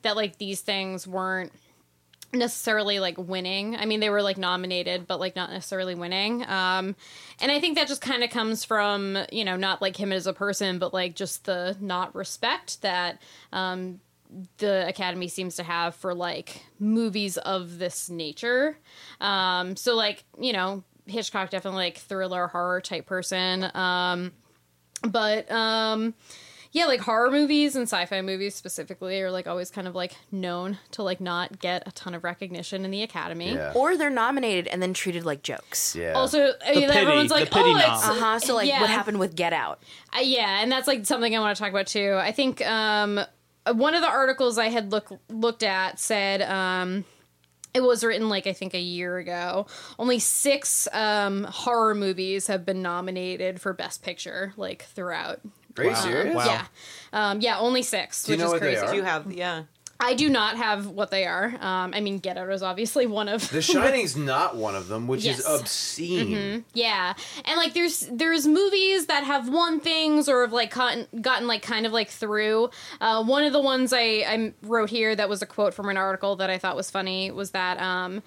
that 0.02 0.16
like 0.16 0.38
these 0.38 0.62
things 0.62 1.06
weren't 1.06 1.52
necessarily 2.34 3.00
like 3.00 3.16
winning. 3.18 3.76
I 3.76 3.84
mean, 3.84 4.00
they 4.00 4.10
were 4.10 4.22
like 4.22 4.38
nominated, 4.38 5.06
but 5.06 5.20
like 5.20 5.36
not 5.36 5.50
necessarily 5.50 5.94
winning. 5.94 6.44
Um, 6.46 6.96
and 7.40 7.50
I 7.50 7.60
think 7.60 7.76
that 7.76 7.88
just 7.88 8.00
kind 8.00 8.22
of 8.22 8.30
comes 8.30 8.64
from 8.64 9.18
you 9.32 9.44
know 9.44 9.56
not 9.56 9.80
like 9.80 9.96
him 9.96 10.12
as 10.12 10.26
a 10.26 10.32
person, 10.32 10.78
but 10.78 10.92
like 10.92 11.14
just 11.14 11.44
the 11.44 11.76
not 11.80 12.14
respect 12.14 12.82
that 12.82 13.20
um, 13.52 14.00
the 14.58 14.86
Academy 14.88 15.28
seems 15.28 15.56
to 15.56 15.62
have 15.62 15.94
for 15.94 16.14
like 16.14 16.64
movies 16.78 17.36
of 17.38 17.78
this 17.78 18.10
nature. 18.10 18.78
Um, 19.20 19.76
so 19.76 19.94
like 19.94 20.24
you 20.38 20.52
know 20.52 20.84
Hitchcock 21.06 21.50
definitely 21.50 21.84
like 21.84 21.98
thriller 21.98 22.48
horror 22.48 22.80
type 22.80 23.06
person. 23.06 23.70
Um, 23.74 24.32
but 25.02 25.50
um 25.50 26.14
yeah 26.74 26.84
like 26.84 27.00
horror 27.00 27.30
movies 27.30 27.74
and 27.76 27.84
sci-fi 27.84 28.20
movies 28.20 28.54
specifically 28.54 29.18
are 29.22 29.30
like 29.30 29.46
always 29.46 29.70
kind 29.70 29.88
of 29.88 29.94
like 29.94 30.14
known 30.30 30.76
to 30.90 31.02
like 31.02 31.20
not 31.22 31.58
get 31.60 31.82
a 31.86 31.92
ton 31.92 32.12
of 32.14 32.22
recognition 32.24 32.84
in 32.84 32.90
the 32.90 33.02
academy 33.02 33.54
Yeah. 33.54 33.72
or 33.74 33.96
they're 33.96 34.10
nominated 34.10 34.66
and 34.66 34.82
then 34.82 34.92
treated 34.92 35.24
like 35.24 35.42
jokes. 35.42 35.96
yeah. 35.96 36.12
also 36.12 36.52
I 36.66 36.72
mean, 36.74 36.88
pity- 36.90 36.98
everyone's 36.98 37.28
the 37.30 37.36
like 37.36 37.50
pity 37.50 37.70
oh 37.70 37.72
nom. 37.72 37.80
it's 37.94 38.04
Uh 38.08 38.14
huh. 38.14 38.38
So 38.40 38.54
like, 38.56 38.68
Yeah. 38.68 38.82
what 38.82 38.90
happened 38.90 39.18
with 39.18 39.34
Get 39.34 39.54
Out? 39.54 39.80
uh, 40.14 40.20
yeah 40.20 40.60
and 40.62 40.70
that's 40.70 40.86
like 40.86 41.06
something 41.06 41.34
i 41.34 41.38
want 41.38 41.56
to 41.56 41.62
talk 41.62 41.70
about 41.70 41.86
too 41.86 42.16
i 42.20 42.32
think 42.32 42.60
um 42.66 43.20
one 43.72 43.94
of 43.94 44.02
the 44.02 44.08
articles 44.08 44.58
i 44.58 44.68
had 44.68 44.92
look 44.92 45.08
looked 45.30 45.62
at 45.62 45.98
said 45.98 46.42
um 46.42 47.04
it 47.72 47.82
was 47.82 48.04
written 48.04 48.28
like 48.28 48.46
I 48.46 48.52
think 48.52 48.72
a 48.72 48.78
year 48.78 49.16
ago. 49.18 49.66
Only 49.98 50.20
six 50.20 50.86
um, 50.92 51.42
horror 51.42 51.96
movies 51.96 52.46
have 52.46 52.64
been 52.64 52.82
nominated 52.82 53.60
for 53.60 53.72
Best 53.72 54.00
Picture, 54.04 54.52
like 54.56 54.82
throughout. 54.84 55.40
Are 55.78 55.84
you 55.84 55.94
serious? 55.94 56.34
Wow. 56.36 56.44
Yeah, 56.46 56.64
um, 57.12 57.40
yeah, 57.40 57.58
only 57.58 57.82
six, 57.82 58.24
Do 58.24 58.32
you 58.32 58.36
which 58.36 58.40
know 58.40 58.46
is 58.46 58.52
what 58.52 58.60
they 58.60 58.74
crazy. 58.74 58.86
are? 58.86 58.90
Do 58.90 58.96
you 58.96 59.02
have 59.02 59.32
yeah? 59.32 59.62
I 60.00 60.14
do 60.14 60.28
not 60.28 60.56
have 60.56 60.88
what 60.88 61.10
they 61.12 61.24
are. 61.24 61.54
Um, 61.60 61.94
I 61.94 62.00
mean, 62.00 62.18
Get 62.18 62.36
Out 62.36 62.50
is 62.50 62.62
obviously 62.64 63.06
one 63.06 63.28
of 63.28 63.48
The 63.50 63.62
Shining's 63.62 64.16
not 64.16 64.56
one 64.56 64.74
of 64.74 64.88
them, 64.88 65.06
which 65.06 65.20
is 65.20 65.38
Yes. 65.38 65.46
Mm-hmm. 65.46 65.60
obscene. 65.60 66.64
Yeah, 66.74 67.14
and 67.44 67.56
like 67.56 67.74
there's 67.74 68.00
there's 68.12 68.46
movies 68.46 69.06
that 69.06 69.24
have 69.24 69.48
won 69.48 69.80
things 69.80 70.28
or 70.28 70.42
have 70.42 70.52
like 70.52 70.74
gotten, 70.74 71.06
gotten 71.22 71.46
like 71.46 71.62
kind 71.62 71.86
of 71.86 71.92
like 71.92 72.10
through. 72.10 72.70
Uh, 73.00 73.22
one 73.24 73.44
of 73.44 73.52
the 73.52 73.60
ones 73.60 73.92
I 73.92 74.00
I 74.26 74.52
wrote 74.62 74.90
here 74.90 75.14
that 75.14 75.28
was 75.28 75.42
a 75.42 75.46
quote 75.46 75.72
from 75.74 75.88
an 75.88 75.96
article 75.96 76.36
that 76.36 76.50
I 76.50 76.58
thought 76.58 76.76
was 76.76 76.90
funny 76.90 77.30
was 77.30 77.52
that 77.52 77.80
um 77.80 78.22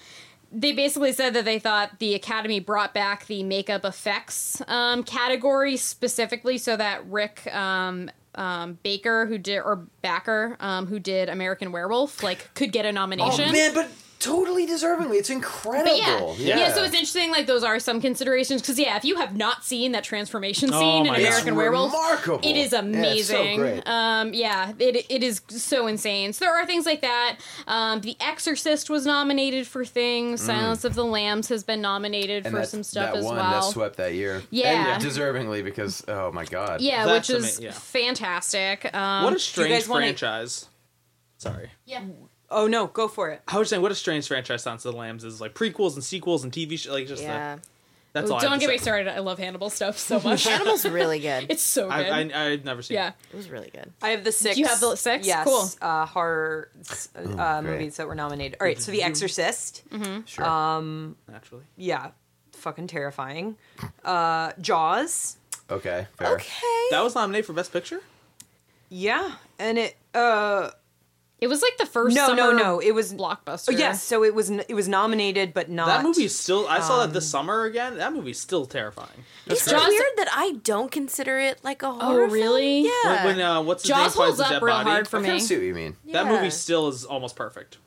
they 0.52 0.72
basically 0.72 1.12
said 1.12 1.34
that 1.34 1.46
they 1.46 1.60
thought 1.60 2.00
the 2.00 2.16
Academy 2.16 2.60
brought 2.60 2.94
back 2.94 3.26
the 3.28 3.44
makeup 3.44 3.86
effects 3.86 4.62
um, 4.68 5.04
category 5.04 5.78
specifically 5.78 6.58
so 6.58 6.76
that 6.78 7.06
Rick 7.08 7.54
um, 7.54 8.10
um, 8.36 8.78
Baker 8.84 9.26
who 9.26 9.38
did 9.38 9.60
or 9.60 9.88
Backer 10.02 10.58
um, 10.60 10.88
who 10.88 11.00
did 11.00 11.30
American 11.30 11.72
Werewolf 11.72 12.24
like 12.24 12.54
could 12.54 12.72
get 12.72 12.86
a 12.86 12.92
nomination. 12.92 13.50
Oh 13.50 13.52
man, 13.52 13.74
but 13.74 13.90
totally 14.20 14.66
deservingly. 14.68 15.18
It's 15.18 15.30
incredible. 15.30 15.92
But 16.36 16.40
yeah, 16.40 16.58
yeah, 16.58 16.74
So 16.74 16.84
it's 16.84 16.94
interesting. 16.94 17.32
Like 17.32 17.46
those 17.48 17.64
are 17.64 17.80
some 17.80 18.02
considerations 18.02 18.62
because 18.62 18.78
yeah, 18.80 18.98
if 18.98 19.06
you 19.06 19.16
have 19.18 19.36
not 19.36 19.64
seen 19.64 19.92
that 19.94 20.04
transformation 20.04 20.70
Oh 20.74 20.80
scene 20.80 21.06
in 21.06 21.12
my 21.14 21.20
God. 21.20 21.28
American 21.28 21.56
Werewolf, 21.56 21.94
remarkable. 21.94 22.40
it 22.48 22.56
is 22.56 22.72
Yeah, 22.74 22.82
it's 22.84 23.28
so 23.28 23.38
amazing. 23.38 23.60
great. 23.60 23.84
Um, 23.88 24.34
yeah, 24.34 24.74
it 24.80 25.06
it 25.10 25.24
is 25.24 25.42
so 25.50 25.88
insane. 25.88 26.34
So 26.34 26.46
there 26.46 26.56
are 26.56 26.66
things 26.66 26.86
like 26.86 27.02
that. 27.02 27.38
Um, 27.68 28.02
the 28.02 28.16
Exorcist 28.20 28.90
was 28.90 29.06
nominated 29.06 29.68
for 29.68 29.86
things. 29.86 30.42
Silence 30.42 30.84
of 30.84 30.96
the 30.96 31.06
Lambs 31.06 31.50
has 31.50 31.64
been 31.64 31.82
nominated 31.82 32.44
Mm. 32.44 32.48
and 32.48 32.56
for 32.56 32.62
that, 32.62 32.68
some 32.70 32.84
stuff 32.84 33.14
that 33.14 33.20
as 33.20 33.26
one 33.26 33.36
well. 33.38 33.62
that 33.62 33.64
swept 33.72 33.98
that 33.98 34.14
year. 34.14 34.44
Yeah. 34.52 34.96
and 34.96 35.04
deservingly 35.04 35.64
because 35.64 36.04
oh 36.08 36.32
my 36.32 36.46
god. 36.46 36.82
yeah, 36.82 37.06
That's 37.06 37.30
which 37.30 37.38
is 37.38 37.58
ama- 37.60 37.66
yeah. 37.68 37.72
fantastic. 37.72 38.94
Um, 38.96 39.24
what 39.24 39.34
a 39.34 39.40
strange 39.40 39.70
guys 39.72 39.88
wanna- 39.88 40.06
franchise. 40.08 40.66
Sorry. 41.38 41.70
yeah. 41.86 42.02
Oh 42.50 42.68
no, 42.68 42.88
go 42.88 43.08
for 43.08 43.30
it. 43.30 43.42
I 43.48 43.58
was 43.60 43.70
saying, 43.70 43.82
what 43.82 43.92
a 43.92 43.96
strange 43.96 44.28
franchise 44.28 44.64
Silence 44.64 44.86
of 44.86 44.94
the 44.94 44.98
Lambs 44.98 45.24
is 45.24 45.42
like 45.42 45.54
prequels 45.54 45.96
and 45.96 46.04
sequels 46.04 46.44
and 46.44 46.52
TV 46.54 46.80
shows. 46.80 46.94
Like 46.94 47.08
just 47.08 47.22
Yeah. 47.24 47.56
the, 47.56 47.62
that's 48.14 48.32
all. 48.32 48.38
I 48.38 48.42
have 48.42 48.50
Don't 48.52 48.60
to 48.60 48.66
get 48.66 48.72
me 48.72 48.78
started. 48.80 49.08
I 49.10 49.20
love 49.20 49.38
Hannibal 49.38 49.70
stuff 49.70 49.98
so 49.98 50.20
much. 50.22 50.44
Hannibal's 50.48 50.86
really 50.86 51.20
good. 51.20 51.48
it's 51.50 51.62
so 51.62 51.84
good. 51.90 51.92
I, 51.92 52.22
I, 52.22 52.46
I've 52.52 52.64
never 52.66 52.82
seen. 52.82 52.96
yeah. 52.96 53.10
it. 53.10 53.14
It 53.34 53.36
was 53.36 53.50
really 53.50 53.70
good. 53.70 53.92
I 54.02 54.10
have 54.10 54.24
the 54.24 54.32
six. 54.32 54.58
you 54.58 54.66
have 54.66 54.80
the 54.80 54.96
six? 54.96 55.28
Yes. 55.28 55.46
Cool. 55.46 55.70
Uh, 55.82 56.06
horror 56.06 56.70
uh, 57.16 57.20
uh, 57.20 57.62
great. 57.62 57.72
movies 57.74 57.98
that 57.98 58.08
were 58.08 58.16
nominated. 58.16 58.58
All 58.62 58.66
right, 58.66 58.80
so 58.82 58.92
The 58.92 59.04
Exorcist. 59.04 59.84
Sure. 60.26 60.46
naturally. 61.28 61.64
Yeah, 61.76 62.12
fucking 62.54 62.88
terrifying. 62.88 63.58
Uh, 64.04 64.54
Jaws. 64.62 65.38
okay. 65.70 66.08
Fair. 66.18 66.36
Okay. 66.36 66.88
That 66.92 67.04
was 67.04 67.14
nominated 67.14 67.46
for 67.46 67.54
Best 67.54 67.72
Picture. 67.74 68.00
Yeah, 68.90 69.34
and 69.60 69.78
it. 69.78 69.98
Uh, 70.16 70.72
It 71.40 71.48
was 71.48 71.62
like 71.62 71.78
the 71.78 71.86
first 71.86 72.16
no, 72.16 72.34
no, 72.34 72.36
summer 72.50 72.54
no. 72.64 72.80
It 72.80 72.94
was. 72.96 73.14
blockbuster. 73.14 73.70
Oh, 73.70 73.72
yes, 73.72 74.02
so 74.02 74.24
it 74.24 74.34
was. 74.34 74.50
It 74.50 74.74
was 74.74 74.88
nominated, 74.88 75.54
but 75.54 75.70
not. 75.70 75.86
That 75.86 76.04
movie 76.04 76.24
is 76.24 76.38
still. 76.38 76.68
I 76.68 76.80
saw 76.80 76.98
that 77.00 77.10
Um, 77.10 77.14
this 77.14 77.30
summer 77.30 77.66
again. 77.66 77.98
That 77.98 78.12
movie's 78.12 78.40
still 78.40 78.66
terrifying. 78.66 79.24
It's 79.46 79.70
Jaws- 79.70 79.88
weird 79.88 80.04
that 80.18 80.30
I 80.34 80.54
don't 80.64 80.92
consider 80.92 81.38
it 81.38 81.60
like 81.64 81.84
a 81.84 81.92
horror. 81.92 82.24
Oh 82.24 82.28
really? 82.30 82.82
Yeah. 82.86 83.26
When, 83.26 83.38
when 83.38 83.42
uh, 83.46 83.62
what's 83.62 83.84
his 83.84 83.90
Jaws 83.90 84.00
name 84.00 84.12
plays 84.14 84.38
holds 84.38 84.38
the 84.50 84.56
up 84.58 84.62
real 84.64 84.74
body. 84.76 84.90
hard 84.90 85.08
for 85.08 85.18
I 85.18 85.22
me. 85.22 85.28
kind 85.28 85.42
of 85.42 85.48
see 85.48 85.56
what 85.58 85.64
you 85.66 85.74
mean. 85.76 85.96
That 86.12 86.26
movie 86.26 86.50
still 86.50 86.88
is 86.88 87.06
almost 87.06 87.36
perfect. 87.36 87.78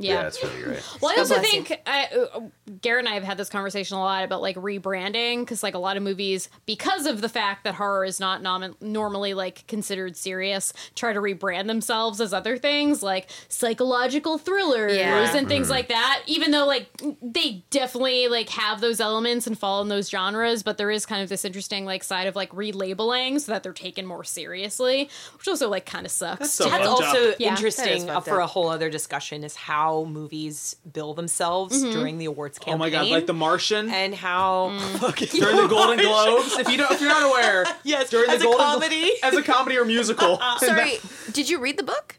Yeah, 0.00 0.14
Yeah. 0.14 0.26
it's 0.28 0.42
really 0.42 0.62
great. 0.62 0.82
Well, 1.00 1.12
I 1.14 1.18
also 1.20 1.38
think 1.40 1.78
I, 1.86 2.06
uh, 2.34 2.40
Garrett 2.80 3.04
and 3.04 3.08
I 3.08 3.14
have 3.14 3.22
had 3.22 3.36
this 3.36 3.48
conversation 3.48 3.96
a 3.96 4.00
lot 4.00 4.24
about 4.24 4.40
like 4.40 4.56
rebranding 4.56 5.40
because 5.40 5.62
like 5.62 5.74
a 5.74 5.78
lot 5.78 5.96
of 5.96 6.02
movies, 6.02 6.48
because 6.66 7.06
of 7.06 7.20
the 7.20 7.28
fact 7.28 7.64
that 7.64 7.74
horror 7.74 8.04
is 8.04 8.18
not 8.18 8.42
nom- 8.42 8.76
normally 8.80 9.34
like 9.34 9.66
considered 9.66 10.16
serious, 10.16 10.72
try 10.94 11.12
to 11.12 11.20
rebrand 11.20 11.66
themselves 11.66 12.20
as 12.20 12.32
other 12.32 12.56
things 12.56 13.02
like 13.02 13.28
psychological 13.48 14.38
thrillers 14.38 14.96
Yeah. 14.96 15.36
and 15.36 15.46
things 15.48 15.68
like 15.70 15.88
that. 15.88 16.22
Even 16.26 16.50
though 16.50 16.66
like 16.66 16.88
they 17.22 17.62
definitely 17.70 18.28
like 18.28 18.48
have 18.50 18.80
those 18.80 19.00
elements 19.00 19.46
and 19.46 19.58
fall 19.58 19.82
in 19.82 19.88
those 19.88 20.08
genres, 20.08 20.62
but 20.62 20.78
there 20.78 20.90
is 20.90 21.04
kind 21.06 21.22
of 21.22 21.28
this 21.28 21.44
interesting 21.44 21.84
like 21.84 22.02
side 22.02 22.26
of 22.26 22.34
like 22.36 22.50
relabeling 22.52 23.40
so 23.40 23.52
that 23.52 23.62
they're 23.62 23.72
taken 23.72 24.06
more 24.06 24.24
seriously, 24.24 25.10
which 25.36 25.46
also 25.46 25.68
like 25.68 25.84
kind 25.86 26.06
of 26.06 26.12
sucks. 26.12 26.38
That's 26.40 26.52
so. 26.54 26.68
That's 26.70 26.86
also. 26.86 27.34
Yeah. 27.38 27.50
interesting 27.50 27.84
That 27.86 27.94
is 27.96 28.04
uh, 28.04 28.14
fucked 28.14 28.28
for 28.28 28.40
a 28.40 28.46
whole 28.46 28.68
other 28.68 28.88
discussion 28.90 29.44
is 29.44 29.54
how 29.56 29.89
movies 30.08 30.76
bill 30.90 31.14
themselves 31.14 31.82
mm-hmm. 31.82 31.92
during 31.92 32.18
the 32.18 32.26
awards 32.26 32.58
campaign. 32.58 32.74
Oh 32.74 32.78
my 32.78 32.90
god, 32.90 33.08
like 33.08 33.26
The 33.26 33.34
Martian 33.34 33.88
and 33.90 34.14
how 34.14 34.68
during 35.16 35.56
the 35.56 35.66
Golden 35.68 35.98
Globes. 35.98 36.56
If 36.58 36.68
you 36.68 36.76
don't, 36.76 36.90
if 36.90 37.00
you're 37.00 37.10
not 37.10 37.28
aware, 37.28 37.66
Yes, 37.84 38.10
during 38.10 38.30
as 38.30 38.40
the 38.40 38.48
a 38.48 38.50
Golden 38.50 38.66
comedy. 38.66 39.12
as 39.22 39.34
a 39.34 39.42
comedy 39.42 39.76
or 39.78 39.84
musical. 39.84 40.40
Sorry, 40.58 40.98
did 41.32 41.48
you 41.48 41.58
read 41.58 41.76
the 41.76 41.82
book? 41.82 42.16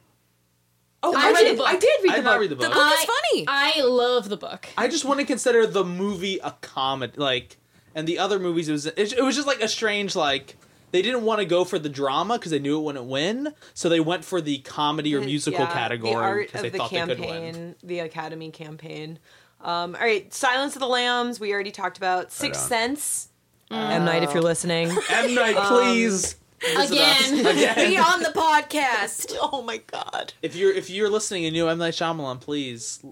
oh, 1.04 1.16
I 1.16 1.30
I, 1.30 1.32
read 1.32 1.38
did, 1.40 1.54
the 1.54 1.58
book. 1.58 1.68
I 1.68 1.78
did 1.78 2.04
read 2.04 2.12
I 2.14 2.18
the 2.18 2.24
book. 2.24 2.40
read 2.40 2.50
the 2.50 2.56
book. 2.56 2.70
The 2.70 2.76
book 2.76 2.94
is 2.94 3.06
funny. 3.06 3.46
I 3.48 3.82
love 3.82 4.30
the 4.30 4.38
book. 4.38 4.68
I 4.78 4.88
just 4.88 5.06
want 5.06 5.20
to 5.20 5.26
consider 5.26 5.66
the 5.66 5.84
movie 5.84 6.40
a 6.44 6.52
comedy, 6.62 7.14
like, 7.18 7.58
and 7.96 8.08
the 8.08 8.20
other 8.20 8.40
movies 8.40 8.70
it 8.70 8.74
was 8.74 8.86
it, 8.86 9.14
it 9.14 9.24
was 9.24 9.36
just 9.36 9.48
like 9.48 9.62
a 9.62 9.68
strange 9.68 10.16
like 10.16 10.58
they 10.92 11.02
didn't 11.02 11.24
want 11.24 11.40
to 11.40 11.46
go 11.46 11.64
for 11.64 11.80
the 11.80 11.90
drama 11.90 12.38
because 12.38 12.52
they 12.52 12.60
knew 12.60 12.78
it 12.80 12.84
wouldn't 12.84 13.06
win, 13.06 13.54
so 13.74 13.90
they 13.90 14.00
went 14.00 14.24
for 14.26 14.42
the 14.42 14.60
comedy 14.60 15.16
or 15.16 15.22
musical 15.22 15.60
Yeah, 15.62 15.66
the 15.68 15.74
category 15.74 16.14
art 16.14 16.48
because 16.48 16.60
of 16.60 16.64
they 16.64 16.70
the 16.70 16.78
thought 16.78 16.92
they 16.92 17.00
could 17.00 17.20
win. 17.20 17.28
campaign, 17.54 17.76
the 17.84 18.00
Academy 18.00 18.52
campaign. 18.52 19.20
Um, 19.62 19.96
all 19.96 20.02
right, 20.02 20.34
Silence 20.34 20.76
of 20.76 20.80
the 20.80 20.88
Lambs. 20.88 21.40
We 21.40 21.54
already 21.54 21.72
talked 21.72 21.98
about 21.98 22.32
Sixth 22.32 22.62
on. 22.64 22.68
Sense. 22.70 23.28
M 23.70 24.04
Night, 24.06 24.24
if 24.24 24.34
you're 24.34 24.44
listening. 24.44 24.90
M 25.10 25.34
Night, 25.36 25.56
please. 25.56 26.36
Again. 26.78 27.36
Be 27.76 27.98
on 27.98 28.22
the 28.22 28.30
podcast. 28.36 29.36
oh 29.42 29.62
my 29.64 29.78
god. 29.78 30.34
If 30.42 30.56
you're 30.56 30.72
if 30.74 30.90
you're 30.90 31.10
listening 31.10 31.46
and 31.46 31.56
you 31.56 31.64
know 31.64 31.70
M 31.70 31.78
Night 31.78 31.94
Shyamalan, 31.94 32.40
please 32.42 33.04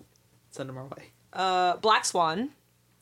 send 0.51 0.69
them 0.69 0.77
our 0.77 0.85
way. 0.85 1.11
Uh, 1.33 1.77
Black 1.77 2.03
Swan. 2.05 2.49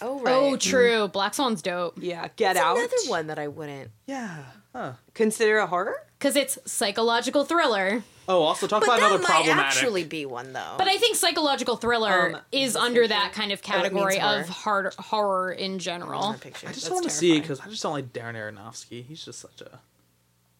Oh 0.01 0.19
right. 0.21 0.32
Oh, 0.32 0.55
true. 0.57 1.07
Black 1.07 1.34
Swan's 1.34 1.61
dope 1.61 1.97
Yeah, 1.99 2.28
Get 2.36 2.53
That's 2.53 2.59
Out. 2.65 2.78
another 2.78 2.93
one 3.07 3.28
that 3.28 3.39
I 3.39 3.47
wouldn't. 3.47 3.89
Yeah. 4.05 4.43
Huh. 4.76 4.93
Consider 5.13 5.57
a 5.59 5.68
horror. 5.68 6.03
because 6.20 6.36
it's 6.36 6.57
psychological 6.65 7.45
thriller. 7.45 8.03
Oh, 8.30 8.41
also 8.41 8.68
talk 8.68 8.82
But 8.82 8.88
about 8.89 8.99
that 8.99 9.05
another 9.07 9.24
might 9.24 9.30
problematic. 9.30 9.63
actually 9.65 10.03
be 10.03 10.26
one 10.26 10.51
though. 10.53 10.76
But 10.78 10.88
I 10.88 10.97
think 10.97 11.15
psychological 11.15 11.78
thriller 11.78 12.36
Um, 12.36 12.41
is 12.51 12.76
under 12.76 13.01
fiction? 13.03 13.18
that 13.18 13.34
kind 13.34 13.51
of 13.53 13.59
Oh, 13.59 13.72
it 13.86 13.93
means 13.93 14.15
category 14.15 14.20
horror. 14.20 14.39
of 14.41 14.49
hard 14.49 14.93
horror 14.95 15.51
in 15.53 15.80
general. 15.80 16.24
I 16.43 16.49
just 16.49 16.61
That's 16.63 16.89
want 16.89 17.03
to 17.05 17.09
see 17.09 17.38
it 17.38 17.41
because 17.41 17.59
I 17.61 17.68
just 17.70 17.82
don't 17.84 17.93
like 17.93 18.11
Darren 18.11 18.36
Aronofsky. 18.36 19.05
He's 19.05 19.24
just 19.24 19.39
such 19.39 19.61
a 19.61 19.80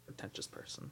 pretentious 0.06 0.48
person. 0.48 0.92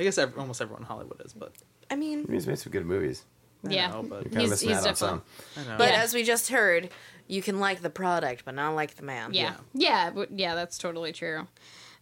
I 0.00 0.02
guess 0.04 0.18
ev 0.18 0.36
almost 0.38 0.60
everyone 0.60 0.82
in 0.82 0.86
Hollywood 0.88 1.22
is, 1.24 1.32
but 1.32 1.52
I 1.90 1.96
mean, 1.96 2.26
He's 2.30 2.46
made 2.46 2.58
some 2.58 2.72
good 2.72 2.84
movies. 2.86 3.24
I 3.66 3.70
Yeah, 3.70 3.90
know, 3.90 4.02
but 4.02 4.30
You're 4.32 4.42
he's, 4.42 4.60
he's 4.60 4.70
definitely. 4.70 4.94
some. 4.96 5.22
I 5.56 5.64
know. 5.64 5.78
but 5.78 5.90
Yeah. 5.90 6.02
as 6.02 6.14
we 6.14 6.22
just 6.24 6.48
heard, 6.50 6.90
you 7.28 7.42
can 7.42 7.60
like 7.60 7.80
the 7.82 7.90
product 7.90 8.44
but 8.44 8.54
not 8.54 8.74
like 8.74 8.96
the 8.96 9.02
man. 9.04 9.34
Yeah, 9.34 9.54
yeah, 9.72 10.06
w- 10.10 10.28
yeah. 10.34 10.54
That's 10.56 10.78
totally 10.78 11.12
true. 11.12 11.46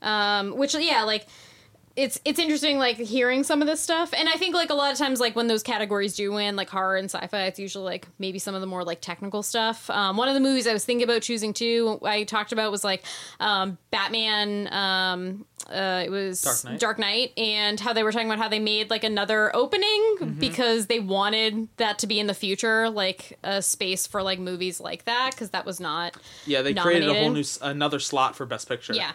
Um, 0.07 0.57
which, 0.57 0.75
yeah, 0.75 1.03
like 1.03 1.27
it's 1.97 2.21
it's 2.27 2.39
interesting, 2.39 2.79
like 2.79 2.97
hearing 2.97 3.43
some 3.43 3.63
of 3.63 3.67
this 3.67 3.81
stuff, 3.81 4.13
and 4.17 4.29
I 4.29 4.35
think 4.35 4.55
like 4.55 4.71
a 4.71 4.75
lot 4.75 4.93
of 4.93 4.99
times, 4.99 5.19
like 5.19 5.35
when 5.35 5.47
those 5.47 5.63
categories 5.63 6.15
do 6.15 6.31
win, 6.31 6.55
like 6.55 6.69
horror 6.69 6.97
and 6.97 7.11
sci-fi, 7.11 7.45
it's 7.45 7.59
usually 7.59 7.85
like 7.85 8.07
maybe 8.19 8.39
some 8.39 8.55
of 8.55 8.61
the 8.61 8.67
more 8.67 8.85
like 8.85 9.01
technical 9.01 9.43
stuff. 9.43 9.89
Um, 9.91 10.17
one 10.17 10.29
of 10.29 10.35
the 10.35 10.41
movies 10.41 10.67
I 10.67 10.75
was 10.75 10.85
thinking 10.85 11.05
about 11.05 11.23
choosing 11.23 11.53
too, 11.53 11.99
I 12.05 12.25
talked 12.25 12.53
about 12.53 12.71
was 12.71 12.85
like 12.85 13.03
um, 13.41 13.79
Batman. 13.91 14.73
Um, 14.73 15.47
uh, 15.71 16.03
it 16.05 16.11
was 16.11 16.43
Dark 16.43 16.65
Knight. 16.65 16.81
Dark 16.81 16.99
Knight, 16.99 17.33
and 17.39 17.81
how 17.81 17.93
they 17.93 18.03
were 18.03 18.13
talking 18.13 18.29
about 18.29 18.39
how 18.39 18.49
they 18.49 18.59
made 18.59 18.91
like 18.91 19.05
another 19.05 19.55
opening 19.55 20.37
because 20.39 20.87
they 20.87 21.01
wanted 21.01 21.69
that 21.77 21.99
to 22.01 22.07
be 22.07 22.21
in 22.21 22.27
the 22.27 22.35
future, 22.35 22.89
like 22.89 23.39
a 23.43 23.61
space 23.61 24.07
for 24.07 24.23
like 24.23 24.39
movies 24.39 24.81
like 24.81 25.05
that, 25.05 25.33
because 25.33 25.51
that 25.51 25.67
was 25.67 25.81
not 25.81 26.17
yeah, 26.47 26.63
they 26.63 26.75
created 26.75 27.09
a 27.09 27.15
whole 27.15 27.33
new 27.33 27.45
another 27.63 27.99
slot 27.99 28.37
for 28.37 28.47
Best 28.47 28.69
Picture. 28.69 28.95
yeah, 28.95 29.13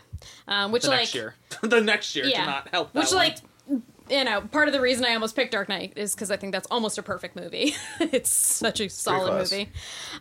um, 0.47 0.71
which 0.71 0.83
the 0.83 0.89
like 0.89 0.99
next 0.99 1.15
year. 1.15 1.35
the 1.61 1.81
next 1.81 2.15
year 2.15 2.25
yeah, 2.25 2.41
to 2.41 2.45
not 2.45 2.67
help. 2.69 2.93
That 2.93 2.99
which 2.99 3.09
one. 3.09 3.17
like 3.17 3.37
you 4.09 4.23
know 4.25 4.41
part 4.41 4.67
of 4.67 4.73
the 4.73 4.81
reason 4.81 5.05
I 5.05 5.13
almost 5.13 5.35
picked 5.35 5.53
Dark 5.53 5.69
Knight 5.69 5.93
is 5.95 6.13
because 6.13 6.31
I 6.31 6.37
think 6.37 6.51
that's 6.51 6.67
almost 6.69 6.97
a 6.97 7.03
perfect 7.03 7.35
movie. 7.35 7.75
it's 7.99 8.29
such 8.29 8.81
a 8.81 8.89
solid 8.89 9.33
movie, 9.33 9.69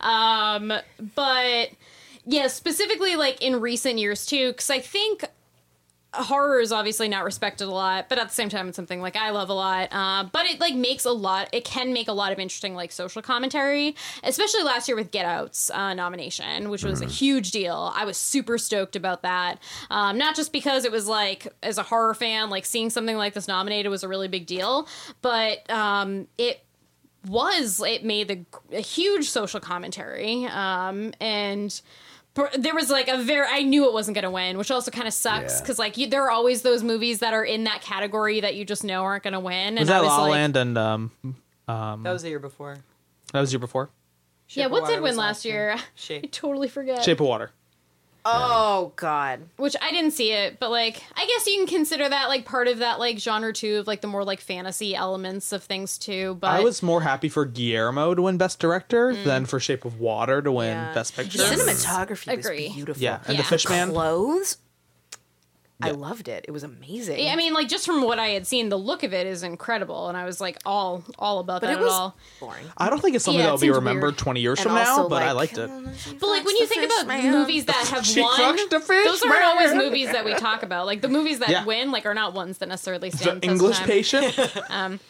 um, 0.00 0.72
but 1.14 1.70
yeah, 2.24 2.46
specifically 2.46 3.16
like 3.16 3.42
in 3.42 3.60
recent 3.60 3.98
years 3.98 4.26
too, 4.26 4.52
because 4.52 4.70
I 4.70 4.78
think 4.78 5.24
horror 6.12 6.60
is 6.60 6.72
obviously 6.72 7.08
not 7.08 7.24
respected 7.24 7.68
a 7.68 7.70
lot, 7.70 8.08
but 8.08 8.18
at 8.18 8.28
the 8.28 8.34
same 8.34 8.48
time, 8.48 8.68
it's 8.68 8.76
something 8.76 9.00
like 9.00 9.16
I 9.16 9.30
love 9.30 9.48
a 9.48 9.54
lot. 9.54 9.88
Uh, 9.92 10.24
but 10.30 10.46
it 10.46 10.60
like 10.60 10.74
makes 10.74 11.04
a 11.04 11.12
lot. 11.12 11.48
It 11.52 11.64
can 11.64 11.92
make 11.92 12.08
a 12.08 12.12
lot 12.12 12.32
of 12.32 12.38
interesting 12.38 12.74
like 12.74 12.92
social 12.92 13.22
commentary, 13.22 13.94
especially 14.24 14.62
last 14.62 14.88
year 14.88 14.96
with 14.96 15.10
Get 15.10 15.24
Out's 15.24 15.70
uh, 15.70 15.94
nomination, 15.94 16.70
which 16.70 16.82
was 16.82 17.00
a 17.00 17.06
huge 17.06 17.52
deal. 17.52 17.92
I 17.94 18.04
was 18.04 18.16
super 18.16 18.58
stoked 18.58 18.96
about 18.96 19.22
that. 19.22 19.60
Um, 19.90 20.18
not 20.18 20.34
just 20.34 20.52
because 20.52 20.84
it 20.84 20.92
was 20.92 21.06
like 21.06 21.46
as 21.62 21.78
a 21.78 21.82
horror 21.82 22.14
fan, 22.14 22.50
like 22.50 22.64
seeing 22.64 22.90
something 22.90 23.16
like 23.16 23.34
this 23.34 23.46
nominated 23.46 23.90
was 23.90 24.02
a 24.02 24.08
really 24.08 24.28
big 24.28 24.46
deal, 24.46 24.88
but 25.22 25.68
um, 25.70 26.26
it 26.38 26.64
was 27.28 27.80
it 27.80 28.04
made 28.04 28.28
the, 28.28 28.76
a 28.76 28.80
huge 28.80 29.28
social 29.28 29.60
commentary 29.60 30.46
um, 30.46 31.12
and 31.20 31.82
there 32.58 32.74
was 32.74 32.90
like 32.90 33.08
a 33.08 33.18
very 33.22 33.46
i 33.50 33.62
knew 33.62 33.86
it 33.86 33.92
wasn't 33.92 34.14
going 34.14 34.24
to 34.24 34.30
win 34.30 34.56
which 34.56 34.70
also 34.70 34.90
kind 34.90 35.08
of 35.08 35.12
sucks 35.14 35.54
Yeah. 35.54 35.60
because 35.60 35.78
like 35.78 35.96
you, 35.96 36.06
there 36.08 36.22
are 36.24 36.30
always 36.30 36.62
those 36.62 36.82
movies 36.82 37.18
that 37.18 37.34
are 37.34 37.44
in 37.44 37.64
that 37.64 37.82
category 37.82 38.40
that 38.40 38.54
you 38.54 38.64
just 38.64 38.84
know 38.84 39.02
aren't 39.02 39.24
going 39.24 39.32
to 39.34 39.40
win 39.40 39.78
and 39.78 39.80
was 39.80 39.90
I 39.90 39.94
that 39.94 40.00
was 40.02 40.08
La 40.08 40.16
La 40.16 40.22
like, 40.24 40.30
Land 40.32 40.56
and 40.56 40.78
um 40.78 41.10
That 41.66 42.12
was 42.12 42.22
the 42.22 42.28
year 42.28 42.38
before. 42.38 42.78
that 43.32 43.40
was 43.40 43.50
the 43.50 43.54
year 43.54 43.60
before 43.60 43.90
yeah 44.50 44.66
what 44.66 44.80
did 44.84 44.90
Water 44.90 44.94
win 45.02 45.10
was 45.10 45.16
last 45.16 45.44
year 45.44 45.76
Shape. 45.94 46.22
i 46.24 46.26
totally 46.28 46.68
forget 46.68 47.02
Shape 47.04 47.20
of 47.20 47.26
Water. 47.26 47.50
Oh 48.24 48.92
God. 48.96 49.40
which 49.56 49.74
i 49.80 49.90
didn't 49.90 50.10
see 50.12 50.32
it 50.32 50.58
but 50.60 50.70
like 50.70 51.02
i 51.16 51.26
guess 51.26 51.46
you 51.46 51.56
can 51.56 51.66
consider 51.66 52.08
that 52.08 52.28
like 52.28 52.44
part 52.44 52.68
of 52.68 52.78
that 52.78 52.98
like 52.98 53.18
genre 53.18 53.52
too 53.52 53.78
of 53.78 53.86
like 53.86 54.00
the 54.00 54.06
more 54.08 54.24
like 54.24 54.40
fantasy 54.40 54.94
elements 54.94 55.52
of 55.52 55.62
things 55.64 55.98
too 55.98 56.36
but 56.40 56.48
I 56.50 56.60
was 56.60 56.82
more 56.82 57.00
happy 57.02 57.28
for 57.28 57.44
Guillermo 57.44 58.14
to 58.14 58.22
win 58.22 58.36
Best 58.38 58.58
Director 58.58 59.12
mm. 59.12 59.24
than 59.24 59.46
for 59.46 59.58
Shape 59.60 59.84
of 59.84 60.00
Water 60.00 60.42
to 60.42 60.52
win 60.52 60.76
Yeah. 60.76 60.92
Best 60.94 61.16
The 61.16 61.22
Picture. 61.24 61.38
cinematography 61.38 62.32
Agree. 62.32 62.66
was 62.68 62.74
beautiful. 62.76 63.02
yeah, 63.02 63.20
and 63.26 63.36
Yeah. 63.36 63.42
the 63.42 63.48
Fishman. 63.48 63.90
Clothes. 63.90 64.58
I 65.82 65.90
loved 65.92 66.28
it. 66.28 66.44
It 66.46 66.50
was 66.50 66.62
amazing. 66.62 67.28
I 67.28 67.36
mean, 67.36 67.52
like 67.54 67.68
just 67.68 67.86
from 67.86 68.02
what 68.02 68.18
I 68.18 68.28
had 68.28 68.46
seen, 68.46 68.68
the 68.68 68.78
look 68.78 69.02
of 69.02 69.12
it 69.14 69.26
is 69.26 69.42
incredible, 69.42 70.08
and 70.08 70.16
I 70.16 70.24
was 70.24 70.40
like 70.40 70.58
all 70.66 71.02
all 71.18 71.38
about 71.40 71.60
but 71.62 71.68
that 71.68 71.78
it 71.78 71.82
was 71.82 71.92
at 71.92 71.98
all. 71.98 72.16
boring. 72.40 72.64
I 72.76 72.90
don't 72.90 73.00
think 73.00 73.16
it's 73.16 73.24
something 73.24 73.38
Yeah, 73.38 73.46
that'll 73.46 73.58
be 73.58 73.70
remembered 73.70 74.12
weird. 74.12 74.18
20 74.18 74.40
years 74.40 74.58
And 74.60 74.64
from 74.66 74.74
now, 74.74 74.90
also, 74.96 75.08
but 75.08 75.22
I 75.22 75.32
liked 75.32 75.58
it. 75.58 75.68
But 76.20 76.26
like 76.28 76.44
when 76.44 76.56
you 76.56 76.66
think 76.66 76.84
about 76.84 77.22
movies 77.22 77.64
that 77.66 77.76
have 77.94 78.04
She 78.06 78.20
won, 78.20 78.56
the 78.70 78.80
fish, 78.80 79.04
those 79.06 79.22
aren't 79.22 79.44
always 79.44 79.74
movies 79.74 80.12
that 80.12 80.24
we 80.24 80.34
talk 80.34 80.62
about. 80.62 80.86
Like 80.86 81.00
the 81.02 81.08
movies 81.08 81.38
that 81.40 81.48
Yeah. 81.50 81.64
win, 81.64 81.90
like 81.90 82.06
are 82.06 82.14
not 82.14 82.34
ones 82.34 82.58
that 82.58 82.68
necessarily 82.68 83.10
stand. 83.10 83.40
the 83.42 83.46
English 83.46 83.78
time. 83.78 83.86
patient. 83.86 84.34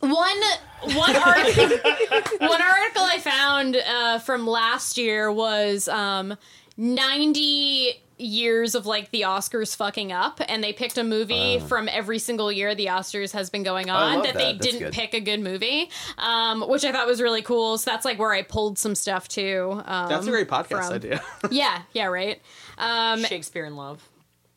One 0.00 0.42
one 0.94 1.14
article 1.14 1.68
one 2.40 2.60
article 2.60 3.04
I 3.04 3.18
found 3.20 3.76
uh, 3.76 4.18
from 4.18 4.48
last 4.48 4.98
year 4.98 5.30
was 5.30 5.86
um, 5.86 6.36
ninety 6.76 8.02
years 8.22 8.74
of 8.74 8.86
like 8.86 9.10
the 9.10 9.22
Oscars 9.22 9.74
fucking 9.76 10.12
up, 10.12 10.40
and 10.48 10.62
they 10.64 10.72
picked 10.72 10.96
a 10.98 11.04
movie 11.04 11.58
from 11.58 11.88
every 11.88 12.18
single 12.18 12.50
year 12.50 12.74
the 12.74 12.86
Oscars 12.86 13.32
has 13.32 13.50
been 13.50 13.62
going 13.62 13.90
on 13.90 14.16
love 14.16 14.24
that, 14.24 14.34
they. 14.34 14.52
That's 14.52 14.64
didn't 14.66 14.80
good. 14.80 14.92
pick 14.92 15.14
a 15.14 15.20
good 15.20 15.40
movie, 15.40 15.90
um, 16.18 16.62
which 16.68 16.84
I 16.84 16.92
thought 16.92 17.06
was 17.06 17.20
really 17.20 17.42
cool. 17.42 17.78
So 17.78 17.90
that's 17.90 18.04
like 18.04 18.18
where 18.18 18.32
I 18.32 18.42
pulled 18.42 18.78
some 18.78 18.94
stuff 18.94 19.28
too. 19.28 19.82
Um, 19.84 20.08
That's 20.08 20.26
a 20.26 20.30
great 20.30 20.48
podcast 20.48 20.86
from- 20.86 20.92
idea. 20.94 21.22
Yeah, 21.50 21.82
yeah, 21.92 22.06
right. 22.06 22.40
Um, 22.78 23.22
Shakespeare 23.24 23.64
in 23.64 23.76
Love. 23.76 24.08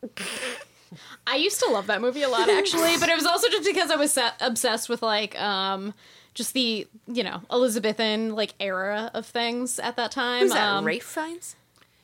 I 1.26 1.36
used 1.36 1.60
to 1.60 1.70
love 1.70 1.88
that 1.88 2.00
movie 2.00 2.22
a 2.22 2.28
lot 2.28 2.48
actually, 2.48 2.96
but 2.98 3.08
it 3.08 3.16
was 3.16 3.26
also 3.26 3.48
just 3.48 3.64
because 3.66 3.90
I 3.90 3.96
was 3.96 4.12
set, 4.12 4.34
obsessed 4.40 4.88
with 4.88 5.02
like 5.02 5.38
um 5.40 5.94
just 6.34 6.52
the, 6.52 6.86
you 7.08 7.24
know, 7.24 7.40
Elizabethan 7.50 8.34
like 8.34 8.54
era 8.60 9.10
of 9.14 9.26
things 9.26 9.78
at 9.78 9.96
that 9.96 10.12
time. 10.12 10.42
Who's 10.42 10.52
that? 10.52 10.68
um, 10.68 10.84
Ralph 10.84 11.02
Fiennes? 11.02 11.56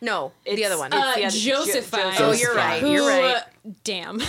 No, 0.02 0.32
the 0.44 0.64
other 0.66 0.76
one. 0.76 0.92
uh, 0.92 1.14
It's 1.16 1.42
the 1.42 1.52
other- 1.54 1.64
Joseph 1.64 1.86
Fiennes. 1.86 2.18
Jo- 2.18 2.28
oh, 2.28 2.32
you're 2.32 2.54
right. 2.54 2.80
Who, 2.82 2.90
You're 2.92 3.08
right. 3.08 3.36
uh, 3.36 3.40
damn. 3.84 4.20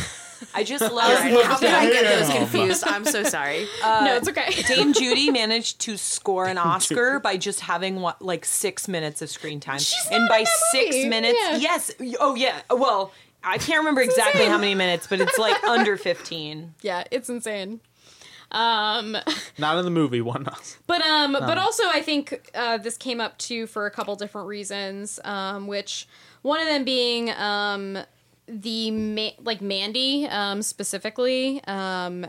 I 0.54 0.64
just 0.64 0.82
love 0.94 0.94
right, 1.20 1.46
How 1.46 1.58
did 1.58 1.74
I 1.74 1.90
get 1.90 2.20
those 2.20 2.30
confused? 2.30 2.84
I'm 2.86 3.04
so 3.06 3.24
sorry. 3.24 3.68
no, 3.84 4.16
it's 4.16 4.30
okay. 4.30 4.52
Dame 4.68 4.94
Judy 4.94 5.32
managed 5.32 5.80
to 5.82 5.98
score 5.98 6.46
an 6.46 6.58
Oscar 6.58 7.20
by 7.20 7.38
just 7.38 7.60
having 7.62 8.02
what 8.02 8.22
like 8.22 8.46
six 8.46 8.88
minutes 8.88 9.22
of 9.22 9.30
screen 9.30 9.60
time, 9.60 9.80
She's 9.80 9.96
and 10.12 10.24
not 10.24 10.30
by 10.30 10.38
in 10.40 10.44
that 10.44 10.70
six 10.72 10.96
movie. 10.96 11.10
minutes, 11.10 11.40
Yeah. 11.42 11.58
yes, 11.58 11.92
oh 12.20 12.36
yeah, 12.36 12.62
well. 12.70 13.12
I 13.46 13.58
can't 13.58 13.80
remember 13.80 14.00
exactly 14.00 14.40
insane. 14.44 14.52
how 14.52 14.58
many 14.58 14.74
minutes, 14.74 15.06
but 15.08 15.20
it's 15.20 15.38
like 15.38 15.62
under 15.66 15.98
15. 15.98 16.76
yeah, 16.82 17.04
it's 17.12 17.28
insane. 17.28 17.82
Um 18.54 19.18
Not 19.58 19.78
in 19.78 19.86
the 19.86 19.92
movie, 19.92 20.22
one. 20.22 20.46
But 20.88 21.02
um, 21.02 21.34
but 21.34 21.58
also 21.58 21.84
I 21.88 22.02
think 22.02 22.50
uh, 22.54 22.78
this 22.78 22.98
came 22.98 23.20
up 23.20 23.38
too 23.38 23.68
for 23.68 23.86
a 23.86 23.92
couple 23.92 24.16
different 24.16 24.48
reasons. 24.48 25.20
Um, 25.24 25.68
which 25.68 26.08
one 26.42 26.60
of 26.60 26.68
them 26.68 26.84
being 26.84 27.32
um, 27.32 27.98
the 28.48 28.92
ma- 28.92 29.30
like 29.44 29.62
Mandy 29.62 30.28
um, 30.28 30.62
specifically 30.62 31.64
um, 31.66 32.26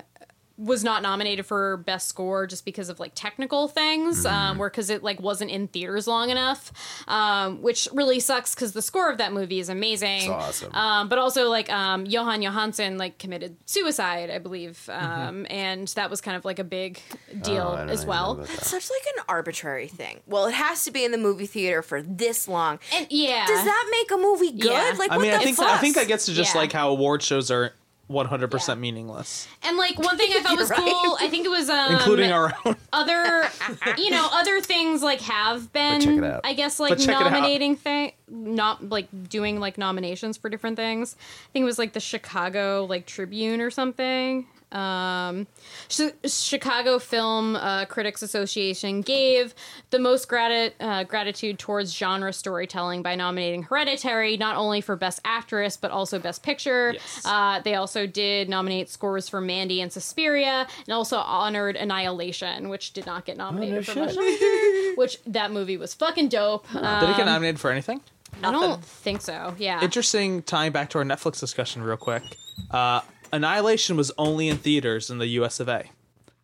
was 0.56 0.84
not 0.84 1.02
nominated 1.02 1.44
for 1.44 1.76
best 1.78 2.08
score 2.08 2.46
just 2.46 2.64
because 2.64 2.88
of 2.88 3.00
like 3.00 3.10
technical 3.16 3.66
things, 3.66 4.24
um, 4.24 4.56
where 4.56 4.70
because 4.70 4.88
it 4.88 5.02
like 5.02 5.20
wasn't 5.20 5.50
in 5.50 5.66
theaters 5.66 6.06
long 6.06 6.30
enough, 6.30 6.72
um, 7.08 7.60
which 7.60 7.88
really 7.92 8.20
sucks 8.20 8.54
because 8.54 8.72
the 8.72 8.80
score 8.82 9.10
of 9.10 9.18
that 9.18 9.32
movie 9.32 9.58
is 9.58 9.68
amazing. 9.68 10.18
It's 10.20 10.28
awesome. 10.28 10.72
Um, 10.74 11.08
but 11.08 11.18
also 11.18 11.48
like 11.48 11.70
um, 11.72 12.04
Jóhann 12.04 12.40
Jóhannsson 12.44 12.98
like 12.98 13.18
committed 13.18 13.56
suicide, 13.66 14.30
I 14.30 14.38
believe, 14.38 14.88
um, 14.92 15.44
and 15.50 15.88
that 15.88 16.08
was 16.08 16.20
kind 16.20 16.36
of 16.36 16.44
like 16.44 16.60
a 16.60 16.64
big 16.64 17.00
deal 17.42 17.70
Oh, 17.72 17.76
don't 17.76 17.90
as 17.90 18.00
even 18.02 18.08
well. 18.10 18.34
know 18.36 18.42
about 18.42 18.54
that. 18.56 18.64
Such 18.64 18.88
like 18.90 19.14
an 19.16 19.24
arbitrary 19.28 19.88
thing. 19.88 20.20
Well, 20.26 20.46
it 20.46 20.54
has 20.54 20.84
to 20.84 20.90
be 20.92 21.04
in 21.04 21.10
the 21.10 21.18
movie 21.18 21.46
theater 21.46 21.82
for 21.82 22.00
this 22.00 22.46
long. 22.46 22.78
And 22.94 23.06
yeah, 23.10 23.44
Does 23.46 23.64
that 23.64 23.88
make 23.90 24.10
a 24.12 24.16
movie 24.22 24.52
good? 24.52 24.70
Yeah. 24.70 24.94
Like, 24.98 25.10
I 25.10 25.16
what 25.16 25.22
mean, 25.22 25.32
the 25.32 25.38
I 25.38 25.42
think 25.44 25.56
fuck? 25.56 25.68
I 25.70 25.78
think 25.78 25.96
that 25.96 26.06
gets 26.06 26.26
to 26.26 26.32
just 26.32 26.54
Yeah. 26.54 26.60
like 26.60 26.72
how 26.72 26.90
award 26.90 27.22
shows 27.22 27.50
are 27.50 27.72
100% 28.10 28.68
Yeah. 28.68 28.74
meaningless, 28.74 29.48
and 29.62 29.76
like 29.76 29.98
one 29.98 30.16
thing 30.18 30.30
I 30.36 30.40
thought 30.42 30.56
was 30.58 30.70
right. 30.70 30.78
cool. 30.78 31.16
I 31.20 31.28
think 31.28 31.46
it 31.46 31.50
was 31.50 31.68
um, 31.70 31.92
including 31.92 32.32
our 32.32 32.52
own. 32.64 32.76
other, 32.92 33.48
you 33.96 34.10
know, 34.10 34.28
other 34.32 34.60
things 34.60 35.02
like 35.02 35.20
have 35.22 35.72
been, 35.72 36.00
check 36.00 36.16
it 36.18 36.24
out. 36.24 36.40
I 36.44 36.52
guess, 36.54 36.78
like 36.78 36.90
But 36.90 36.98
check 36.98 37.20
it 37.20 37.26
out. 37.26 37.32
nominating 37.32 37.76
thing, 37.76 38.12
not 38.28 38.88
like 38.88 39.08
doing 39.28 39.58
like 39.60 39.78
nominations 39.78 40.36
for 40.36 40.48
different 40.48 40.76
things. 40.76 41.16
I 41.18 41.52
think 41.52 41.62
it 41.62 41.66
was 41.66 41.78
like 41.78 41.92
the 41.94 42.00
Chicago 42.00 42.86
like 42.88 43.06
Tribune 43.06 43.60
or 43.60 43.70
something. 43.70 44.46
Um, 44.74 45.46
Ch- 45.88 46.12
Chicago 46.26 46.98
Film 46.98 47.56
uh, 47.56 47.84
Critics 47.86 48.22
Association 48.22 49.00
gave 49.02 49.54
the 49.90 49.98
most 49.98 50.28
grati- 50.28 50.72
uh, 50.80 51.04
gratitude 51.04 51.58
towards 51.58 51.94
genre 51.96 52.32
storytelling 52.32 53.02
by 53.02 53.14
nominating 53.14 53.62
Hereditary 53.62 54.36
not 54.36 54.56
only 54.56 54.80
for 54.80 54.96
Best 54.96 55.20
Actress 55.24 55.76
but 55.76 55.90
also 55.90 56.18
Best 56.18 56.42
Picture. 56.42 56.92
Yes. 56.94 57.22
Uh, 57.24 57.60
they 57.60 57.74
also 57.76 58.06
did 58.06 58.48
nominate 58.48 58.88
scores 58.90 59.28
for 59.28 59.40
Mandy 59.40 59.80
and 59.80 59.92
Suspiria, 59.92 60.66
and 60.86 60.94
also 60.94 61.16
honored 61.18 61.76
Annihilation, 61.76 62.68
which 62.68 62.92
did 62.92 63.06
not 63.06 63.24
get 63.24 63.36
nominated 63.36 63.86
for 63.86 63.98
much. 64.00 64.14
Which 64.96 65.18
that 65.26 65.50
movie 65.52 65.76
was 65.76 65.92
fucking 65.94 66.28
dope. 66.28 66.66
Did 66.68 66.76
it 66.82 66.84
Um, 66.84 67.16
get 67.16 67.26
nominated 67.26 67.60
for 67.60 67.70
anything? 67.70 68.00
I 68.42 68.50
don't 68.50 68.84
think 68.84 69.20
so. 69.22 69.54
Yeah. 69.58 69.80
Interesting. 69.82 70.42
Tying 70.42 70.72
back 70.72 70.90
to 70.90 70.98
our 70.98 71.04
Netflix 71.04 71.38
discussion, 71.40 71.82
real 71.82 71.96
quick. 71.96 72.22
Uh, 72.70 73.00
Annihilation 73.34 73.96
was 73.96 74.12
only 74.16 74.48
in 74.48 74.56
theaters 74.58 75.10
in 75.10 75.18
the 75.18 75.26
U.S. 75.26 75.60
of 75.60 75.68
A. 75.68 75.84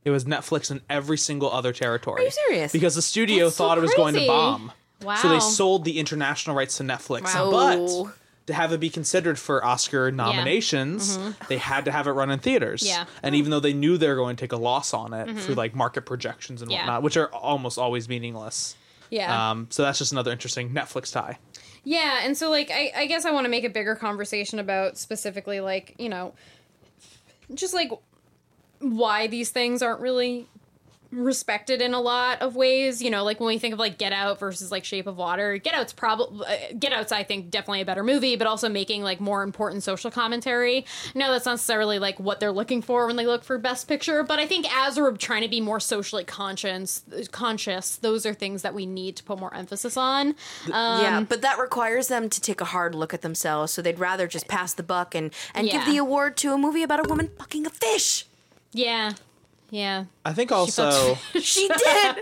It 0.04 0.10
was 0.10 0.24
Netflix 0.24 0.70
in 0.70 0.80
every 0.90 1.18
single 1.18 1.50
other 1.52 1.72
territory. 1.72 2.22
Are 2.22 2.24
you 2.24 2.30
serious? 2.30 2.72
Because 2.72 2.94
the 2.94 3.02
studio 3.02 3.44
That's 3.44 3.56
so 3.56 3.64
thought 3.66 3.78
it 3.78 3.82
was 3.82 3.94
going 3.94 4.14
to 4.14 4.20
crazy. 4.20 4.28
bomb. 4.28 4.72
Wow. 5.02 5.14
So 5.16 5.28
they 5.28 5.40
sold 5.40 5.84
the 5.84 5.98
international 5.98 6.56
rights 6.56 6.76
to 6.78 6.82
Netflix. 6.84 7.34
Wow. 7.34 7.50
But 7.50 8.12
to 8.46 8.54
have 8.54 8.72
it 8.72 8.80
be 8.80 8.90
considered 8.90 9.38
for 9.38 9.64
Oscar 9.64 10.10
nominations, 10.10 11.18
they 11.48 11.58
had 11.58 11.84
to 11.84 11.92
have 11.92 12.06
it 12.06 12.12
run 12.12 12.30
in 12.30 12.38
theaters. 12.38 12.82
Mm-hmm. 12.82 12.88
Yeah. 13.02 13.04
And 13.22 13.34
even 13.34 13.50
though 13.50 13.60
they 13.60 13.72
knew 13.72 13.96
they 13.98 14.08
were 14.08 14.16
going 14.16 14.36
to 14.36 14.40
take 14.40 14.52
a 14.52 14.56
loss 14.56 14.92
on 14.92 15.12
it 15.14 15.38
through 15.38 15.54
like 15.54 15.74
market 15.74 16.02
projections 16.06 16.60
and 16.62 16.70
Yeah. 16.70 16.78
whatnot, 16.80 17.02
which 17.02 17.16
are 17.16 17.28
almost 17.32 17.78
always 17.78 18.08
meaningless. 18.08 18.74
yeah. 19.10 19.50
Um, 19.50 19.66
so 19.70 19.82
that's 19.82 19.98
just 19.98 20.12
another 20.12 20.32
interesting 20.32 20.70
Netflix 20.70 21.12
tie. 21.12 21.38
Yeah, 21.84 22.20
and 22.24 22.36
so 22.36 22.50
like 22.50 22.70
I, 22.70 22.92
I 22.94 23.06
guess 23.06 23.24
I 23.24 23.30
want 23.30 23.46
to 23.46 23.48
make 23.50 23.64
a 23.64 23.70
bigger 23.70 23.94
conversation 23.96 24.58
about 24.58 24.98
specifically 24.98 25.60
like, 25.60 25.94
you 25.98 26.08
know, 26.10 26.34
just 27.54 27.74
like 27.74 27.90
why 28.80 29.26
these 29.26 29.50
things 29.50 29.82
aren't 29.82 30.00
really 30.00 30.46
respected 31.12 31.82
in 31.82 31.92
a 31.92 32.00
lot 32.00 32.40
of 32.40 32.54
ways, 32.54 33.02
you 33.02 33.10
know, 33.10 33.24
like 33.24 33.40
when 33.40 33.48
we 33.48 33.58
think 33.58 33.72
of 33.72 33.80
like 33.80 33.98
Get 33.98 34.12
Out 34.12 34.38
versus 34.38 34.70
like 34.70 34.84
Shape 34.84 35.06
of 35.06 35.16
Water, 35.16 35.56
Get 35.58 35.74
Out's 35.74 35.92
probably 35.92 36.46
uh, 36.46 36.56
Get 36.78 36.92
Out's 36.92 37.10
I 37.12 37.24
think 37.24 37.50
definitely 37.50 37.80
a 37.80 37.84
better 37.84 38.04
movie, 38.04 38.36
but 38.36 38.46
also 38.46 38.68
making 38.68 39.02
like 39.02 39.20
more 39.20 39.42
important 39.42 39.82
social 39.82 40.10
commentary. 40.10 40.86
No, 41.14 41.32
that's 41.32 41.46
not 41.46 41.52
necessarily 41.52 41.98
like 41.98 42.20
what 42.20 42.38
they're 42.38 42.52
looking 42.52 42.80
for 42.80 43.06
when 43.06 43.16
they 43.16 43.26
look 43.26 43.42
for 43.42 43.58
best 43.58 43.88
picture, 43.88 44.22
but 44.22 44.38
I 44.38 44.46
think 44.46 44.66
as 44.72 44.98
we're 44.98 45.16
trying 45.16 45.42
to 45.42 45.48
be 45.48 45.60
more 45.60 45.80
socially 45.80 46.24
conscious, 46.24 47.02
conscious, 47.32 47.96
those 47.96 48.24
are 48.24 48.34
things 48.34 48.62
that 48.62 48.74
we 48.74 48.86
need 48.86 49.16
to 49.16 49.24
put 49.24 49.40
more 49.40 49.52
emphasis 49.54 49.96
on. 49.96 50.28
Um, 50.66 51.02
yeah, 51.02 51.24
but 51.28 51.42
that 51.42 51.58
requires 51.58 52.08
them 52.08 52.28
to 52.30 52.40
take 52.40 52.60
a 52.60 52.66
hard 52.66 52.94
look 52.94 53.12
at 53.12 53.22
themselves, 53.22 53.72
so 53.72 53.82
they'd 53.82 53.98
rather 53.98 54.26
just 54.28 54.46
pass 54.48 54.74
the 54.74 54.82
buck 54.82 55.14
and, 55.14 55.32
and 55.54 55.66
Yeah. 55.66 55.72
give 55.84 55.86
the 55.86 55.96
award 55.98 56.36
to 56.38 56.52
a 56.52 56.58
movie 56.58 56.82
about 56.82 57.04
a 57.04 57.08
woman 57.08 57.30
fucking 57.38 57.66
a 57.66 57.70
fish. 57.70 58.26
Yeah. 58.72 59.14
Yeah. 59.70 60.04
I 60.24 60.32
think 60.32 60.52
also. 60.52 61.16
She 61.40 61.68
did. 61.68 62.16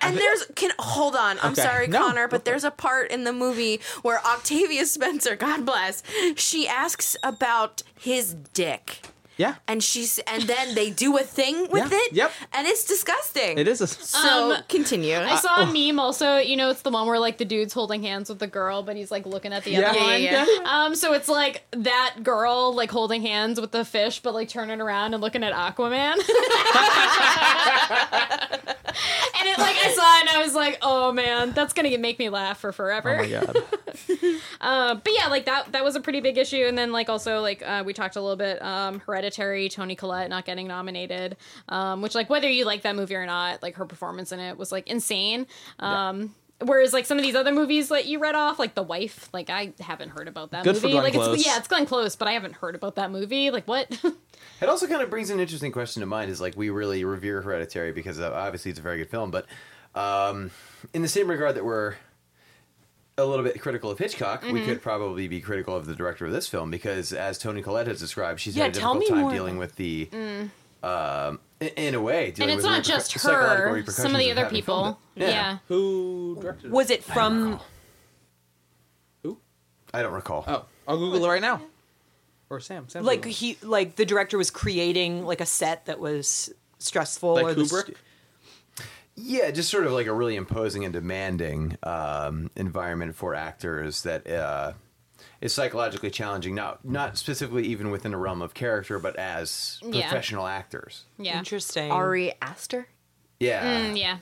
and 0.00 0.16
there's 0.16 0.44
can 0.54 0.70
hold 0.78 1.14
on. 1.16 1.38
I'm 1.42 1.52
Okay. 1.52 1.62
sorry, 1.62 1.86
No, 1.88 1.98
Connor, 2.00 2.28
but 2.28 2.44
there's 2.44 2.64
a 2.64 2.70
part 2.70 3.10
in 3.10 3.24
the 3.24 3.32
movie 3.32 3.80
where 4.02 4.24
Octavia 4.24 4.86
Spencer, 4.86 5.36
God 5.48 5.66
bless, 5.66 6.02
she 6.36 6.66
asks 6.68 7.16
about 7.22 7.82
his 7.98 8.34
dick. 8.54 9.00
Yeah. 9.38 9.54
And 9.66 9.82
she's 9.82 10.18
and 10.26 10.42
then 10.42 10.74
they 10.74 10.90
do 10.90 11.16
a 11.16 11.22
thing 11.22 11.68
with 11.70 11.90
Yeah. 11.92 11.98
it. 11.98 12.12
Yep. 12.12 12.32
And 12.52 12.66
it's 12.66 12.84
disgusting. 12.84 13.56
It 13.56 13.68
is 13.68 13.80
a. 13.80 13.86
So 13.86 14.54
Um, 14.56 14.62
continue. 14.68 15.16
I 15.16 15.36
saw 15.36 15.62
a 15.62 15.72
meme 15.72 15.98
also, 16.00 16.36
you 16.38 16.56
know, 16.56 16.70
it's 16.70 16.82
the 16.82 16.90
one 16.90 17.06
where 17.06 17.18
like 17.20 17.38
the 17.38 17.44
dude's 17.44 17.72
holding 17.72 18.02
hands 18.02 18.28
with 18.28 18.40
the 18.40 18.46
girl, 18.48 18.82
but 18.82 18.96
he's 18.96 19.10
like 19.10 19.24
looking 19.26 19.52
at 19.52 19.62
the 19.64 19.70
Yeah. 19.70 19.90
other 19.90 19.98
Yeah, 19.98 20.04
one. 20.04 20.22
yeah, 20.22 20.46
Um, 20.66 20.94
so 20.96 21.12
it's 21.14 21.28
like 21.28 21.62
that 21.70 22.16
girl 22.22 22.74
like 22.74 22.90
holding 22.90 23.22
hands 23.22 23.60
with 23.60 23.70
the 23.70 23.84
fish, 23.84 24.20
but 24.20 24.34
like 24.34 24.48
turning 24.48 24.80
around 24.80 25.14
and 25.14 25.22
looking 25.22 25.44
at 25.44 25.52
Aquaman. 25.54 26.14
and 26.14 26.22
it 29.48 29.58
like 29.58 29.76
I 29.76 29.92
saw 29.94 29.97
it 29.97 29.97
and 29.97 29.97
I 30.38 30.42
was 30.42 30.54
like, 30.54 30.78
oh 30.82 31.12
man, 31.12 31.52
that's 31.52 31.72
gonna 31.72 31.96
make 31.98 32.18
me 32.18 32.28
laugh 32.28 32.58
for 32.58 32.72
forever. 32.72 33.16
Oh 33.16 33.22
my 33.22 33.28
god. 33.28 33.56
Uh, 34.60 34.94
but 34.96 35.12
yeah, 35.16 35.28
like 35.28 35.46
that 35.46 35.72
that 35.72 35.84
was 35.84 35.96
a 35.96 36.00
pretty 36.00 36.20
big 36.20 36.36
issue. 36.36 36.64
And 36.66 36.76
then 36.76 36.92
like 36.92 37.08
also 37.08 37.40
like 37.40 37.62
uh, 37.62 37.82
we 37.86 37.92
talked 37.92 38.16
a 38.16 38.20
little 38.20 38.36
bit, 38.36 38.60
um, 38.62 39.00
Hereditary, 39.00 39.68
Toni 39.68 39.94
Collette 39.94 40.28
not 40.28 40.44
getting 40.44 40.66
nominated, 40.66 41.36
um, 41.68 42.02
which 42.02 42.14
like 42.14 42.28
whether 42.28 42.48
you 42.48 42.64
like 42.64 42.82
that 42.82 42.96
movie 42.96 43.14
or 43.14 43.26
not, 43.26 43.62
like 43.62 43.76
her 43.76 43.86
performance 43.86 44.32
in 44.32 44.40
it 44.40 44.58
was 44.58 44.72
like 44.72 44.88
insane. 44.88 45.46
Um, 45.78 46.34
Whereas 46.60 46.92
like 46.92 47.06
some 47.06 47.18
of 47.18 47.22
these 47.24 47.36
other 47.36 47.52
movies 47.52 47.88
that 47.90 48.06
you 48.06 48.18
read 48.18 48.34
off, 48.34 48.58
like 48.58 48.74
The 48.74 48.82
Wife, 48.82 49.28
like 49.32 49.48
I 49.48 49.72
haven't 49.78 50.08
heard 50.08 50.26
about 50.26 50.50
that 50.50 50.64
Good 50.64 50.76
for 50.76 50.82
movie. 50.82 50.92
Glenn 50.94 51.04
like 51.04 51.12
Close. 51.12 51.38
it's 51.38 51.46
yeah, 51.46 51.56
it's 51.56 51.68
Glenn 51.68 51.86
Close, 51.86 52.16
but 52.16 52.26
I 52.26 52.32
haven't 52.32 52.54
heard 52.54 52.74
about 52.74 52.96
that 52.96 53.12
movie. 53.12 53.50
Like 53.50 53.66
what? 53.66 53.96
It 54.60 54.68
also 54.68 54.88
kind 54.88 55.02
of 55.02 55.10
brings 55.10 55.30
an 55.30 55.38
interesting 55.38 55.70
question 55.70 56.00
to 56.00 56.06
mind. 56.06 56.30
Is 56.30 56.40
like 56.40 56.56
we 56.56 56.70
really 56.70 57.04
revere 57.04 57.42
Hereditary 57.42 57.92
because 57.92 58.18
uh, 58.18 58.32
obviously 58.32 58.70
it's 58.70 58.80
a 58.80 58.82
very 58.82 58.98
good 58.98 59.10
film, 59.10 59.30
but 59.30 59.46
um, 59.94 60.50
in 60.94 61.02
the 61.02 61.08
same 61.08 61.28
regard 61.28 61.54
that 61.56 61.64
we're 61.64 61.96
a 63.16 63.24
little 63.24 63.44
bit 63.44 63.60
critical 63.60 63.90
of 63.90 63.98
Hitchcock, 63.98 64.42
we 64.42 64.48
Mm-hmm. 64.52 64.64
could 64.66 64.82
probably 64.82 65.26
be 65.28 65.40
critical 65.40 65.74
of 65.76 65.86
the 65.86 65.94
director 65.94 66.24
of 66.26 66.32
this 66.32 66.46
film 66.48 66.70
because, 66.70 67.12
as 67.12 67.36
Toni 67.38 67.62
Collette 67.62 67.88
has 67.88 67.98
described, 67.98 68.38
she's 68.40 68.56
Yeah, 68.56 68.64
had 68.64 68.76
a 68.76 68.78
tell 68.80 68.94
difficult 68.94 69.10
me 69.10 69.16
time 69.16 69.22
more 69.22 69.32
dealing 69.32 69.58
with 69.58 69.74
the, 69.76 70.08
um, 70.84 71.40
in 71.60 71.94
a 71.96 72.00
way, 72.00 72.26
and 72.38 72.50
it's 72.50 72.56
with 72.56 72.64
not 72.64 72.82
repercu- 72.82 72.86
just 72.86 73.10
psychological 73.18 73.74
her. 73.74 73.90
Some 73.90 74.12
of 74.14 74.18
the 74.20 74.30
other 74.30 74.46
people. 74.46 75.00
it. 75.16 75.22
Yeah. 75.30 75.58
Who 75.66 76.38
directed? 76.40 76.70
Was 76.70 76.90
it 76.90 77.02
from? 77.02 77.58
Who? 79.24 79.38
I 79.92 80.02
don't 80.02 80.12
recall. 80.12 80.44
Oh, 80.46 80.64
I'll 80.86 80.98
Google 80.98 81.24
it 81.24 81.28
right 81.28 81.42
now. 81.42 81.60
Or 82.50 82.60
Sam. 82.60 82.88
Sam's 82.88 83.04
Like 83.04 83.22
Googling. 83.22 83.30
he, 83.30 83.58
like 83.62 83.96
the 83.96 84.06
director 84.06 84.38
was 84.38 84.50
creating 84.50 85.26
like 85.26 85.40
a 85.40 85.46
set 85.46 85.86
that 85.86 85.98
was 85.98 86.50
stressful. 86.78 87.34
like 87.34 87.44
or 87.46 87.54
the 87.54 87.62
Kubrick. 87.62 87.84
st- 87.86 87.96
Yeah, 89.20 89.50
just 89.50 89.68
sort 89.70 89.84
of 89.86 89.92
like 89.92 90.06
a 90.06 90.12
really 90.12 90.36
imposing 90.36 90.84
and 90.84 90.92
demanding 90.92 91.76
um, 91.82 92.50
environment 92.56 93.14
for 93.16 93.34
actors 93.34 94.02
that 94.04 94.28
uh, 94.30 94.74
is 95.40 95.52
psychologically 95.52 96.10
challenging. 96.10 96.54
Not 96.54 96.84
not 96.84 97.18
specifically 97.18 97.64
even 97.66 97.90
within 97.90 98.14
a 98.14 98.18
realm 98.18 98.42
of 98.42 98.54
character, 98.54 98.98
but 98.98 99.16
as 99.16 99.80
Yeah. 99.84 100.08
professional 100.08 100.46
actors. 100.46 101.04
Yeah. 101.18 101.38
Interesting. 101.38 101.90
Ari 101.90 102.32
Aster. 102.40 102.86
Yeah, 103.40 103.64
Mm, 103.92 103.98
yeah. 103.98 104.18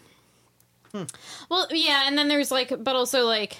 Well, 1.50 1.66
yeah, 1.70 2.04
and 2.06 2.16
then 2.16 2.28
there's 2.28 2.50
like, 2.50 2.72
but 2.82 2.96
also 2.96 3.24
like, 3.26 3.56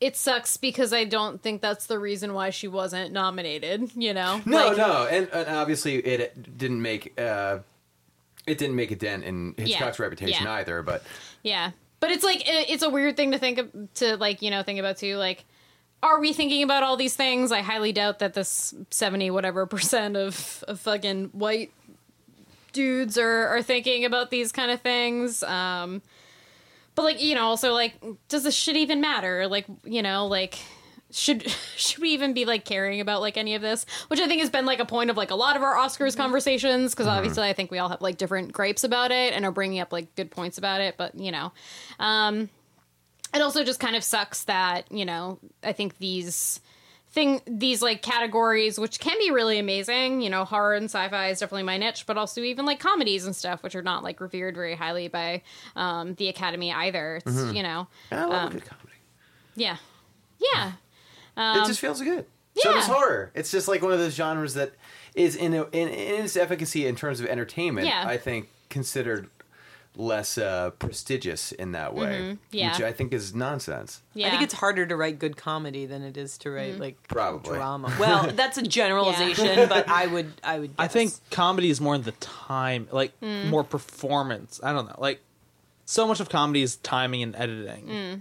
it 0.00 0.16
sucks 0.16 0.56
because 0.56 0.92
I 0.92 1.04
don't 1.04 1.42
think 1.42 1.60
that's 1.60 1.86
the 1.86 1.98
reason 1.98 2.32
why 2.34 2.50
she 2.50 2.66
wasn't 2.68 3.12
nominated. 3.12 3.90
You 3.94 4.14
know? 4.14 4.40
no, 4.46 4.68
Like, 4.68 4.76
no, 4.78 5.06
and, 5.10 5.28
and 5.32 5.48
obviously 5.48 5.96
it 5.96 6.56
didn't 6.58 6.80
make 6.82 7.18
uh, 7.20 7.58
it 8.46 8.58
didn't 8.58 8.76
make 8.76 8.90
a 8.90 8.96
dent 8.96 9.24
in 9.24 9.54
Hitchcock's 9.56 9.98
reputation 9.98 10.44
yeah. 10.44 10.52
either. 10.54 10.82
But 10.82 11.02
Yeah, 11.42 11.70
but 12.00 12.10
it's 12.10 12.24
like 12.24 12.48
it- 12.48 12.70
it's 12.70 12.82
a 12.82 12.90
weird 12.90 13.16
thing 13.16 13.32
to 13.32 13.38
think 13.38 13.58
of, 13.58 13.94
to 13.94 14.16
like 14.16 14.42
you 14.42 14.50
know 14.50 14.62
think 14.62 14.78
about 14.78 14.98
too. 14.98 15.16
Like, 15.16 15.44
are 16.02 16.20
we 16.20 16.32
thinking 16.32 16.62
about 16.62 16.82
all 16.82 16.96
these 16.96 17.14
things? 17.16 17.52
I 17.52 17.60
highly 17.60 17.92
doubt 17.92 18.18
that 18.18 18.34
this 18.34 18.74
seventy 18.90 19.30
whatever 19.30 19.66
percent 19.74 20.16
of, 20.16 20.64
of 20.68 20.80
fucking 20.80 21.30
white 21.32 21.72
dudes 22.72 23.16
are 23.16 23.48
are 23.48 23.62
thinking 23.62 24.04
about 24.04 24.30
these 24.30 24.52
kind 24.52 24.70
of 24.70 24.80
things. 24.80 25.42
Um, 25.42 26.02
but 26.94 27.02
like 27.02 27.22
you 27.22 27.34
know, 27.34 27.44
also 27.44 27.72
like, 27.72 27.94
does 28.28 28.44
this 28.44 28.54
shit 28.54 28.76
even 28.76 29.00
matter? 29.00 29.46
Like 29.48 29.66
you 29.84 30.02
know, 30.02 30.26
like. 30.26 30.58
Should 31.14 31.48
should 31.76 32.00
we 32.02 32.10
even 32.10 32.34
be 32.34 32.44
like 32.44 32.64
caring 32.64 33.00
about 33.00 33.20
like 33.20 33.36
any 33.36 33.54
of 33.54 33.62
this? 33.62 33.86
Which 34.08 34.20
I 34.20 34.26
think 34.26 34.40
has 34.40 34.50
been 34.50 34.66
like 34.66 34.80
a 34.80 34.84
point 34.84 35.10
of 35.10 35.16
like 35.16 35.30
a 35.30 35.36
lot 35.36 35.56
of 35.56 35.62
our 35.62 35.76
Oscars 35.76 36.16
conversations 36.16 36.92
because 36.92 37.06
obviously 37.06 37.48
I 37.48 37.52
think 37.52 37.70
we 37.70 37.78
all 37.78 37.88
have 37.88 38.02
like 38.02 38.18
different 38.18 38.52
gripes 38.52 38.82
about 38.84 39.12
it 39.12 39.32
and 39.32 39.44
are 39.44 39.52
bringing 39.52 39.78
up 39.80 39.92
like 39.92 40.14
good 40.16 40.30
points 40.30 40.58
about 40.58 40.80
it. 40.80 40.96
But 40.98 41.14
you 41.14 41.30
know, 41.30 41.52
um, 42.00 42.48
it 43.32 43.40
also 43.40 43.62
just 43.64 43.78
kind 43.80 43.94
of 43.96 44.02
sucks 44.04 44.44
that 44.44 44.90
you 44.90 45.04
know 45.04 45.38
I 45.62 45.72
think 45.72 45.98
these 45.98 46.60
thing 47.10 47.40
these 47.46 47.80
like 47.80 48.02
categories 48.02 48.76
which 48.76 48.98
can 48.98 49.16
be 49.20 49.30
really 49.30 49.60
amazing 49.60 50.20
you 50.20 50.28
know 50.28 50.44
horror 50.44 50.74
and 50.74 50.86
sci-fi 50.86 51.28
is 51.28 51.38
definitely 51.38 51.62
my 51.62 51.76
niche 51.78 52.06
but 52.06 52.18
also 52.18 52.40
even 52.40 52.66
like 52.66 52.80
comedies 52.80 53.24
and 53.24 53.36
stuff 53.36 53.62
which 53.62 53.76
are 53.76 53.82
not 53.82 54.02
like 54.02 54.20
revered 54.20 54.56
very 54.56 54.74
highly 54.74 55.06
by 55.06 55.40
um, 55.76 56.14
the 56.14 56.26
academy 56.26 56.72
either 56.72 57.20
it's 57.24 57.52
you 57.54 57.62
know 57.62 57.86
I 58.10 58.24
love 58.24 58.46
Um, 58.46 58.52
good 58.54 58.64
comedy. 58.64 58.96
yeah 59.54 59.76
yeah 60.52 60.72
Um, 61.36 61.60
it 61.60 61.66
just 61.66 61.80
feels 61.80 62.00
good. 62.02 62.26
Yeah. 62.54 62.62
So 62.62 62.72
does 62.74 62.86
horror. 62.86 63.30
It's 63.34 63.50
just 63.50 63.66
like 63.68 63.82
one 63.82 63.92
of 63.92 63.98
those 63.98 64.14
genres 64.14 64.54
that 64.54 64.72
is 65.14 65.34
in, 65.36 65.54
a, 65.54 65.62
in 65.72 65.88
in 65.88 66.24
its 66.24 66.36
efficacy 66.36 66.86
in 66.86 66.94
terms 66.96 67.20
of 67.20 67.26
entertainment. 67.26 67.86
Yeah. 67.88 68.04
I 68.06 68.16
think 68.16 68.48
considered 68.70 69.28
less 69.96 70.38
uh, 70.38 70.70
prestigious 70.70 71.52
in 71.52 71.70
that 71.72 71.94
way, 71.94 72.18
Mm-hmm. 72.20 72.34
yeah. 72.50 72.72
which 72.72 72.82
I 72.82 72.90
think 72.92 73.12
is 73.12 73.32
nonsense. 73.32 74.02
yeah 74.12 74.26
I 74.26 74.30
think 74.30 74.42
it's 74.42 74.54
harder 74.54 74.84
to 74.86 74.96
write 74.96 75.20
good 75.20 75.36
comedy 75.36 75.86
than 75.86 76.02
it 76.02 76.16
is 76.16 76.36
to 76.38 76.50
write 76.50 76.80
like 76.80 76.96
Probably. 77.06 77.56
drama. 77.56 77.92
Well, 78.00 78.32
that's 78.32 78.58
a 78.58 78.62
generalization, 78.62 79.68
but 79.68 79.88
I 79.88 80.06
would 80.08 80.32
I 80.42 80.58
would. 80.58 80.74
I 80.78 80.88
think 80.88 81.12
comedy 81.30 81.70
is 81.70 81.80
more 81.80 81.94
in 81.94 82.02
the 82.02 82.12
time, 82.12 82.88
like 82.90 83.12
Mm. 83.20 83.50
more 83.50 83.62
performance. 83.62 84.58
I 84.64 84.72
don't 84.72 84.86
know. 84.86 84.96
Like 84.98 85.20
so 85.84 86.06
much 86.08 86.18
of 86.18 86.28
comedy 86.28 86.62
is 86.62 86.76
timing 86.76 87.22
and 87.22 87.36
editing. 87.36 87.86
Mm. 87.86 88.20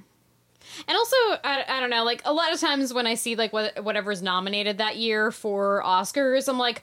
And 0.88 0.98
also, 0.98 1.16
I, 1.44 1.64
I 1.68 1.80
don't 1.80 1.90
know, 1.90 2.04
like 2.04 2.22
a 2.26 2.34
lot 2.34 2.54
of 2.54 2.60
times 2.60 2.94
when 2.94 3.08
I 3.08 3.16
see 3.16 3.36
like 3.36 3.54
what, 3.54 3.84
whatever's 3.84 4.22
nominated 4.22 4.78
that 4.80 4.98
year 4.98 5.32
for 5.32 5.82
Oscars, 5.86 6.48
I'm 6.48 6.58
like, 6.58 6.82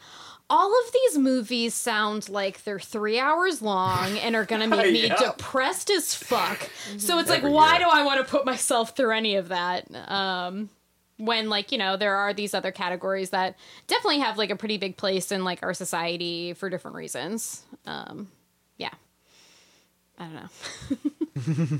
all 0.48 0.72
of 0.84 0.92
these 0.92 1.16
movies 1.18 1.74
sound 1.74 2.28
like 2.28 2.64
they're 2.64 2.80
three 2.80 3.18
hours 3.20 3.62
long 3.62 4.18
and 4.18 4.34
are 4.34 4.44
gonna 4.44 4.66
make 4.66 4.92
me 4.92 5.06
Yeah. 5.06 5.14
depressed 5.16 5.90
as 5.90 6.12
fuck. 6.14 6.68
So 6.98 7.18
it's 7.20 7.28
like, 7.30 7.38
Every 7.38 7.52
why 7.52 7.76
year. 7.78 7.86
do 7.86 7.90
I 7.92 8.02
want 8.04 8.18
to 8.18 8.28
put 8.28 8.44
myself 8.44 8.96
through 8.96 9.12
any 9.12 9.36
of 9.36 9.48
that? 9.48 9.86
Um, 10.10 10.68
when 11.18 11.48
like 11.50 11.70
you 11.70 11.76
know 11.78 11.96
there 11.98 12.16
are 12.16 12.32
these 12.32 12.54
other 12.54 12.72
categories 12.72 13.28
that 13.30 13.54
definitely 13.86 14.20
have 14.20 14.38
like 14.38 14.50
a 14.50 14.56
pretty 14.56 14.78
big 14.78 14.96
place 14.96 15.30
in 15.30 15.44
like 15.44 15.62
our 15.62 15.74
society 15.74 16.54
for 16.54 16.68
different 16.70 16.96
reasons. 16.96 17.62
Um, 17.86 18.26
yeah, 18.78 18.90
I 20.18 20.24
don't 20.24 21.70
know. 21.70 21.78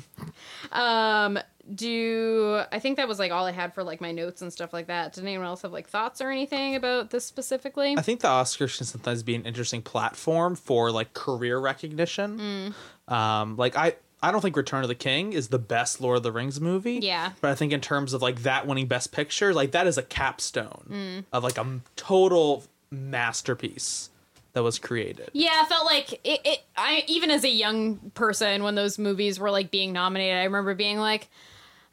um, 0.78 1.38
do 1.74 2.62
I 2.72 2.78
think 2.78 2.96
that 2.96 3.06
was 3.08 3.18
like 3.18 3.32
all 3.32 3.46
I 3.46 3.52
had 3.52 3.74
for 3.74 3.82
like 3.82 4.00
my 4.00 4.12
notes 4.12 4.42
and 4.42 4.52
stuff 4.52 4.72
like 4.72 4.88
that? 4.88 5.12
Did 5.12 5.24
anyone 5.24 5.46
else 5.46 5.62
have 5.62 5.72
like 5.72 5.88
thoughts 5.88 6.20
or 6.20 6.30
anything 6.30 6.74
about 6.74 7.10
this 7.10 7.24
specifically? 7.24 7.94
I 7.96 8.02
think 8.02 8.20
the 8.20 8.28
Oscars 8.28 8.76
can 8.76 8.86
sometimes 8.86 9.22
be 9.22 9.34
an 9.34 9.44
interesting 9.44 9.82
platform 9.82 10.56
for 10.56 10.90
like 10.90 11.14
career 11.14 11.58
recognition. 11.58 12.74
Mm. 13.08 13.12
Um, 13.14 13.56
like 13.56 13.76
I, 13.76 13.94
I 14.22 14.32
don't 14.32 14.40
think 14.40 14.56
Return 14.56 14.82
of 14.82 14.88
the 14.88 14.94
King 14.94 15.32
is 15.32 15.48
the 15.48 15.58
best 15.58 16.00
Lord 16.00 16.18
of 16.18 16.22
the 16.22 16.32
Rings 16.32 16.60
movie. 16.60 17.00
Yeah. 17.02 17.32
but 17.40 17.50
I 17.50 17.54
think 17.54 17.72
in 17.72 17.80
terms 17.80 18.12
of 18.12 18.20
like 18.22 18.42
that 18.42 18.66
winning 18.66 18.86
Best 18.86 19.12
Picture, 19.12 19.54
like 19.54 19.72
that 19.72 19.86
is 19.86 19.96
a 19.98 20.02
capstone 20.02 20.86
Mm. 20.90 21.24
of 21.32 21.42
like 21.44 21.56
a 21.58 21.80
total 21.96 22.64
masterpiece 22.90 24.10
that 24.52 24.62
was 24.62 24.78
created. 24.78 25.30
Yeah, 25.32 25.60
I 25.62 25.64
felt 25.66 25.84
like 25.86 26.12
it, 26.24 26.40
it. 26.44 26.58
I 26.76 27.04
even 27.06 27.30
as 27.30 27.44
a 27.44 27.48
young 27.48 28.10
person, 28.14 28.64
when 28.64 28.74
those 28.74 28.98
movies 28.98 29.38
were 29.38 29.50
like 29.50 29.70
being 29.70 29.92
nominated, 29.92 30.36
I 30.38 30.44
remember 30.44 30.74
being 30.74 30.98
like, 30.98 31.28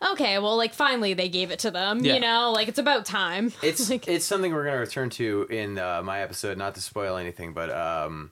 "Okay, 0.01 0.39
well, 0.39 0.57
like 0.57 0.73
finally 0.73 1.13
they 1.13 1.29
gave 1.29 1.51
it 1.51 1.59
to 1.59 1.71
them." 1.71 2.03
Yeah. 2.03 2.15
You 2.15 2.19
know, 2.19 2.51
like 2.51 2.67
it's 2.67 2.79
about 2.79 3.05
time. 3.05 3.51
It's 3.63 3.89
like, 3.89 4.07
it's 4.07 4.25
something 4.25 4.53
we're 4.53 4.63
going 4.63 4.75
to 4.75 4.79
return 4.79 5.09
to 5.11 5.47
in 5.49 5.77
uh, 5.77 6.01
my 6.03 6.21
episode. 6.21 6.57
Not 6.57 6.75
to 6.75 6.81
spoil 6.81 7.17
anything, 7.17 7.53
but 7.53 7.69
um, 7.69 8.31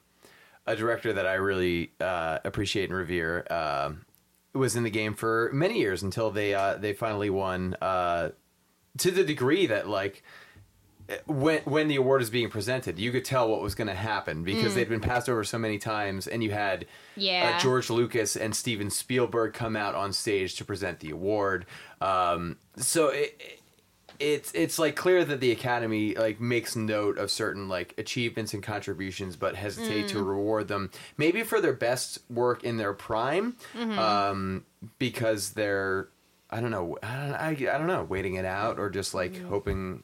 a 0.68 0.76
director 0.76 1.14
that 1.14 1.26
I 1.26 1.34
really 1.36 1.92
uh, 2.00 2.40
appreciate 2.44 2.90
and 2.90 2.98
revere 2.98 3.46
um 3.50 4.06
was 4.54 4.76
in 4.76 4.84
the 4.84 4.90
game 4.90 5.14
for 5.14 5.50
many 5.54 5.80
years 5.80 6.02
until 6.02 6.32
they 6.32 6.54
uh, 6.54 6.76
they 6.76 6.94
finally 6.94 7.30
won. 7.30 7.76
Uh, 7.82 8.30
to 8.98 9.12
the 9.12 9.24
degree 9.24 9.68
that 9.68 9.90
like 9.90 10.24
when 11.28 11.60
when 11.66 11.88
the 11.88 11.96
award 11.98 12.22
is 12.22 12.30
being 12.30 12.50
presented, 12.50 12.98
you 12.98 13.12
could 13.12 13.26
tell 13.26 13.48
what 13.50 13.62
was 13.62 13.76
going 13.76 13.88
to 13.88 13.94
happen 13.96 14.44
because 14.44 14.74
they'd 14.76 14.90
been 14.90 15.00
passed 15.02 15.30
over 15.30 15.44
so 15.44 15.58
many 15.60 15.78
times, 15.78 16.28
and 16.28 16.44
you 16.44 16.52
had 16.52 16.86
Yeah. 17.16 17.54
uh, 17.56 17.60
George 17.62 17.90
Lucas 17.90 18.36
and 18.36 18.56
Steven 18.56 18.90
Spielberg 18.90 19.54
come 19.54 19.76
out 19.76 19.94
on 19.96 20.14
stage 20.14 20.56
to 20.56 20.66
present 20.66 21.00
the 21.02 21.12
award. 21.12 21.66
Um, 22.02 22.58
so 22.78 23.10
it, 23.10 23.36
it- 23.40 23.60
it's 24.18 24.50
it's 24.54 24.80
like 24.80 24.96
clear 24.96 25.26
that 25.26 25.42
the 25.42 25.52
Academy 25.52 26.16
like 26.16 26.40
makes 26.40 26.74
note 26.74 27.18
of 27.18 27.30
certain 27.30 27.68
like 27.68 27.94
achievements 27.98 28.54
and 28.54 28.64
contributions, 28.64 29.36
but 29.36 29.58
hesitate 29.58 30.08
to 30.08 30.24
reward 30.24 30.70
them 30.70 30.90
maybe 31.18 31.44
for 31.44 31.60
their 31.60 31.74
best 31.74 32.20
work 32.30 32.64
in 32.64 32.78
their 32.78 32.94
prime, 32.94 33.58
um, 34.00 34.64
because 35.00 35.50
they're 35.52 36.08
I 36.50 36.62
don't 36.62 36.72
know 36.72 36.98
I 37.04 37.16
don't, 37.18 37.34
I, 37.34 37.50
I 37.76 37.78
don't 37.78 37.88
know 37.88 38.04
waiting 38.06 38.36
it 38.36 38.46
out 38.46 38.80
or 38.80 38.90
just 38.90 39.14
like 39.14 39.36
hoping 39.50 40.04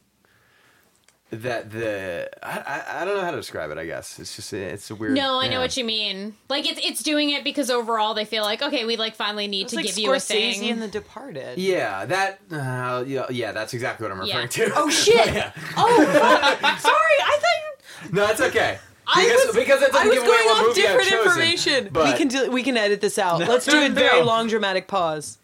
that 1.32 1.72
the 1.72 2.30
I, 2.44 2.60
I 2.60 3.02
I 3.02 3.06
don't 3.06 3.16
know 3.16 3.24
how 3.24 3.32
to 3.32 3.38
describe 3.38 3.72
it. 3.72 3.78
I 3.78 3.86
guess 3.86 4.20
it's 4.20 4.36
just 4.36 4.52
it's 4.54 4.92
a 4.92 4.96
weird. 4.96 5.14
no, 5.14 5.40
I 5.40 5.48
know 5.48 5.54
yeah. 5.54 5.60
what 5.60 5.78
you 5.78 5.86
mean. 5.86 6.36
Like 6.50 6.70
it's 6.70 6.80
it's 6.84 7.02
doing 7.04 7.30
it 7.30 7.44
because 7.44 7.70
overall 7.70 8.14
they 8.14 8.26
feel 8.26 8.44
like, 8.44 8.62
okay, 8.62 8.86
we 8.86 8.98
like 8.98 9.16
finally 9.16 9.48
need 9.48 9.64
it's 9.64 9.72
to 9.72 9.78
like 9.78 9.86
give 9.86 9.98
you 9.98 10.12
a 10.14 10.18
Scorsese 10.18 10.28
thing. 10.60 10.64
in 10.66 10.80
The 10.80 10.88
Departed. 10.90 11.58
Yeah, 11.58 12.06
that 12.06 12.40
uh, 12.52 13.04
yeah, 13.08 13.26
yeah, 13.30 13.52
that's 13.54 13.74
exactly 13.74 14.08
what 14.08 14.12
I'm 14.18 14.26
Yeah. 14.26 14.40
referring 14.42 14.50
to. 14.70 14.72
Oh 14.76 14.90
shit! 14.92 15.34
yeah. 15.34 15.52
Oh 15.78 16.06
fuck! 16.06 16.80
Sorry, 16.80 17.18
I 17.24 17.40
thought 17.40 18.06
you. 18.06 18.12
No, 18.14 18.26
it's 18.28 18.42
okay. 18.42 18.80
I 19.08 19.24
Because, 19.26 19.46
was, 19.48 19.56
because 19.56 19.80
that 19.82 19.90
I 19.94 20.06
doesn't 20.06 20.10
was 20.10 20.18
give 20.20 20.26
going 20.26 20.46
what 20.46 20.70
off 20.70 20.76
different 20.76 21.08
chosen, 21.10 21.28
information. 21.28 21.90
we 21.94 22.14
can 22.18 22.28
do. 22.28 22.52
We 22.52 22.64
can 22.64 22.78
edit 22.78 23.00
this 23.02 23.18
out. 23.20 23.40
Let's 23.48 23.66
do 23.66 23.78
a 23.80 23.90
no. 23.90 23.96
very 23.96 24.22
long 24.24 24.48
dramatic 24.48 24.88
pause. 24.88 25.38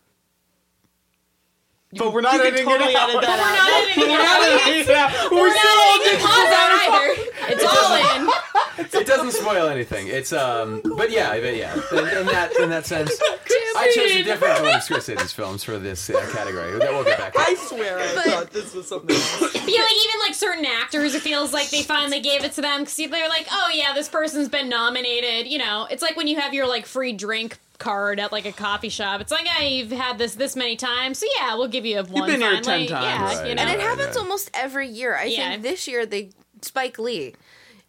But 1.93 2.11
we're 2.13 2.19
not 2.21 2.33
you 2.33 2.39
can 2.39 2.47
editing 2.47 2.65
totally 2.67 2.91
it 2.91 2.97
out. 2.97 3.09
edit 3.09 3.21
that 3.21 3.93
We're 3.97 4.07
not 4.07 4.43
editing 4.43 4.81
it 4.81 4.89
out. 4.89 5.31
We're 5.31 5.37
We're 5.39 5.47
not 5.47 6.01
editing 6.01 6.19
pause 6.19 6.51
out 6.51 6.71
either. 6.83 7.05
It's 7.53 7.63
all 7.63 7.95
in. 7.95 9.01
It 9.01 9.07
doesn't 9.07 9.31
spoil 9.31 9.67
anything. 9.69 10.07
It's 10.07 10.33
um, 10.33 10.81
but 10.97 11.09
yeah, 11.11 11.39
but 11.39 11.55
yeah, 11.55 11.73
in, 11.93 11.97
in 12.19 12.25
that 12.27 12.51
in 12.59 12.69
that 12.71 12.85
sense, 12.85 13.11
I 13.77 13.91
chose 13.95 14.11
a 14.11 14.23
different 14.23 14.61
one 14.61 14.73
of 14.75 14.81
Scorsese's 14.81 15.31
films 15.33 15.63
for 15.63 15.77
this 15.79 16.09
uh, 16.09 16.13
category. 16.33 16.71
That 16.79 16.91
we'll 16.91 17.03
get 17.03 17.17
back. 17.17 17.33
to. 17.33 17.39
I 17.39 17.55
swear 17.55 17.99
I 17.99 18.15
But- 18.15 18.23
thought 18.25 18.49
this 18.51 18.73
was 18.73 18.87
something 18.87 19.15
else. 19.15 19.41
yeah, 19.55 19.59
like 19.61 19.65
even 19.65 20.19
like 20.25 20.33
certain 20.33 20.65
actors, 20.65 21.15
it 21.15 21.21
feels 21.21 21.53
like 21.53 21.69
they 21.69 21.83
finally 21.83 22.19
gave 22.19 22.43
it 22.43 22.53
to 22.53 22.61
them 22.61 22.81
because 22.81 22.95
they're 22.97 23.29
like, 23.29 23.47
oh 23.51 23.69
yeah, 23.73 23.93
this 23.93 24.09
person's 24.09 24.49
been 24.49 24.69
nominated. 24.69 25.47
You 25.51 25.59
know, 25.59 25.87
it's 25.89 26.01
like 26.01 26.15
when 26.17 26.27
you 26.27 26.39
have 26.39 26.53
your 26.53 26.67
like 26.67 26.85
free 26.85 27.13
drink 27.13 27.57
card 27.77 28.19
at 28.19 28.31
like 28.31 28.45
a 28.45 28.51
coffee 28.51 28.89
shop. 28.89 29.21
It's 29.21 29.31
like, 29.31 29.45
yeah, 29.45 29.61
you've 29.61 29.91
had 29.91 30.17
this 30.17 30.33
this 30.35 30.55
many 30.55 30.75
times, 30.75 31.19
so 31.19 31.27
yeah, 31.39 31.53
we'll 31.55 31.67
give 31.67 31.85
you 31.85 31.99
a 31.99 32.03
one. 32.03 32.27
been 32.29 32.41
here 32.41 32.61
finally. 32.63 32.87
10 32.87 32.87
times. 32.87 33.05
Yeah, 33.05 33.23
Right. 33.23 33.49
you 33.49 33.55
know. 33.55 33.61
and 33.61 33.69
it 33.69 33.79
happens 33.79 34.15
yeah. 34.15 34.21
almost 34.21 34.49
every 34.53 34.87
year. 34.89 35.15
I 35.15 35.25
Yeah. 35.25 35.49
think 35.51 35.61
this 35.63 35.87
year 35.87 36.05
they 36.05 36.29
Spike 36.63 36.97
Lee. 36.97 37.35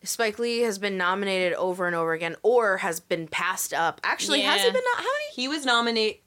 Spike 0.04 0.38
Lee 0.38 0.60
has 0.60 0.78
been 0.78 0.96
nominated 0.96 1.54
over 1.54 1.86
and 1.86 1.96
over 1.96 2.12
again, 2.12 2.36
or 2.42 2.78
has 2.78 3.00
been 3.00 3.26
passed 3.28 3.72
up. 3.74 4.00
Actually, 4.04 4.42
has 4.42 4.60
he 4.62 4.70
been? 4.70 4.74
No- 4.82 4.96
how 4.96 5.02
many? 5.02 5.24
He 5.34 5.48
was 5.48 5.64
nominated. 5.66 6.20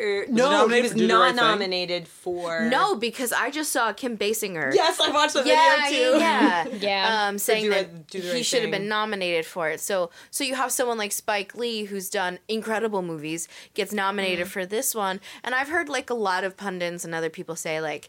Er, 0.00 0.26
no, 0.28 0.48
nominated 0.48 0.76
he 0.76 0.82
was 0.82 0.92
for 0.92 0.98
Do 0.98 1.06
the 1.08 1.12
not 1.12 1.20
Right 1.20 1.28
Thing? 1.34 1.36
nominated 1.44 2.06
for. 2.06 2.60
No, 2.68 2.94
because 2.94 3.32
I 3.32 3.50
just 3.50 3.72
saw 3.72 3.92
Kim 3.92 4.16
Basinger. 4.16 4.72
Yes, 4.72 5.00
I 5.00 5.10
watched 5.10 5.34
the 5.34 5.42
yeah, 5.44 5.82
video 5.88 6.12
too. 6.12 6.18
yeah, 6.20 6.66
Yeah. 6.68 7.26
Um, 7.28 7.38
saying 7.38 7.64
Do 7.64 7.70
that 7.70 7.76
Right- 7.92 8.06
Do 8.06 8.20
the 8.20 8.26
he 8.28 8.32
Right 8.34 8.46
should 8.46 8.62
have 8.62 8.70
Thing. 8.70 8.82
been 8.82 8.88
nominated 8.88 9.44
for 9.44 9.68
it. 9.70 9.80
So, 9.80 10.10
so 10.30 10.44
you 10.44 10.54
have 10.54 10.70
someone 10.70 10.98
like 10.98 11.10
Spike 11.10 11.56
Lee 11.56 11.82
who's 11.86 12.08
done 12.08 12.38
incredible 12.46 13.02
movies 13.02 13.48
gets 13.74 13.92
nominated 13.92 14.46
Mm. 14.46 14.50
for 14.50 14.64
this 14.66 14.94
one, 14.94 15.20
and 15.42 15.52
I've 15.52 15.68
heard 15.68 15.88
like 15.88 16.10
a 16.10 16.14
lot 16.14 16.44
of 16.44 16.56
pundits 16.56 17.04
and 17.04 17.12
other 17.12 17.30
people 17.30 17.56
say 17.56 17.80
like. 17.80 18.08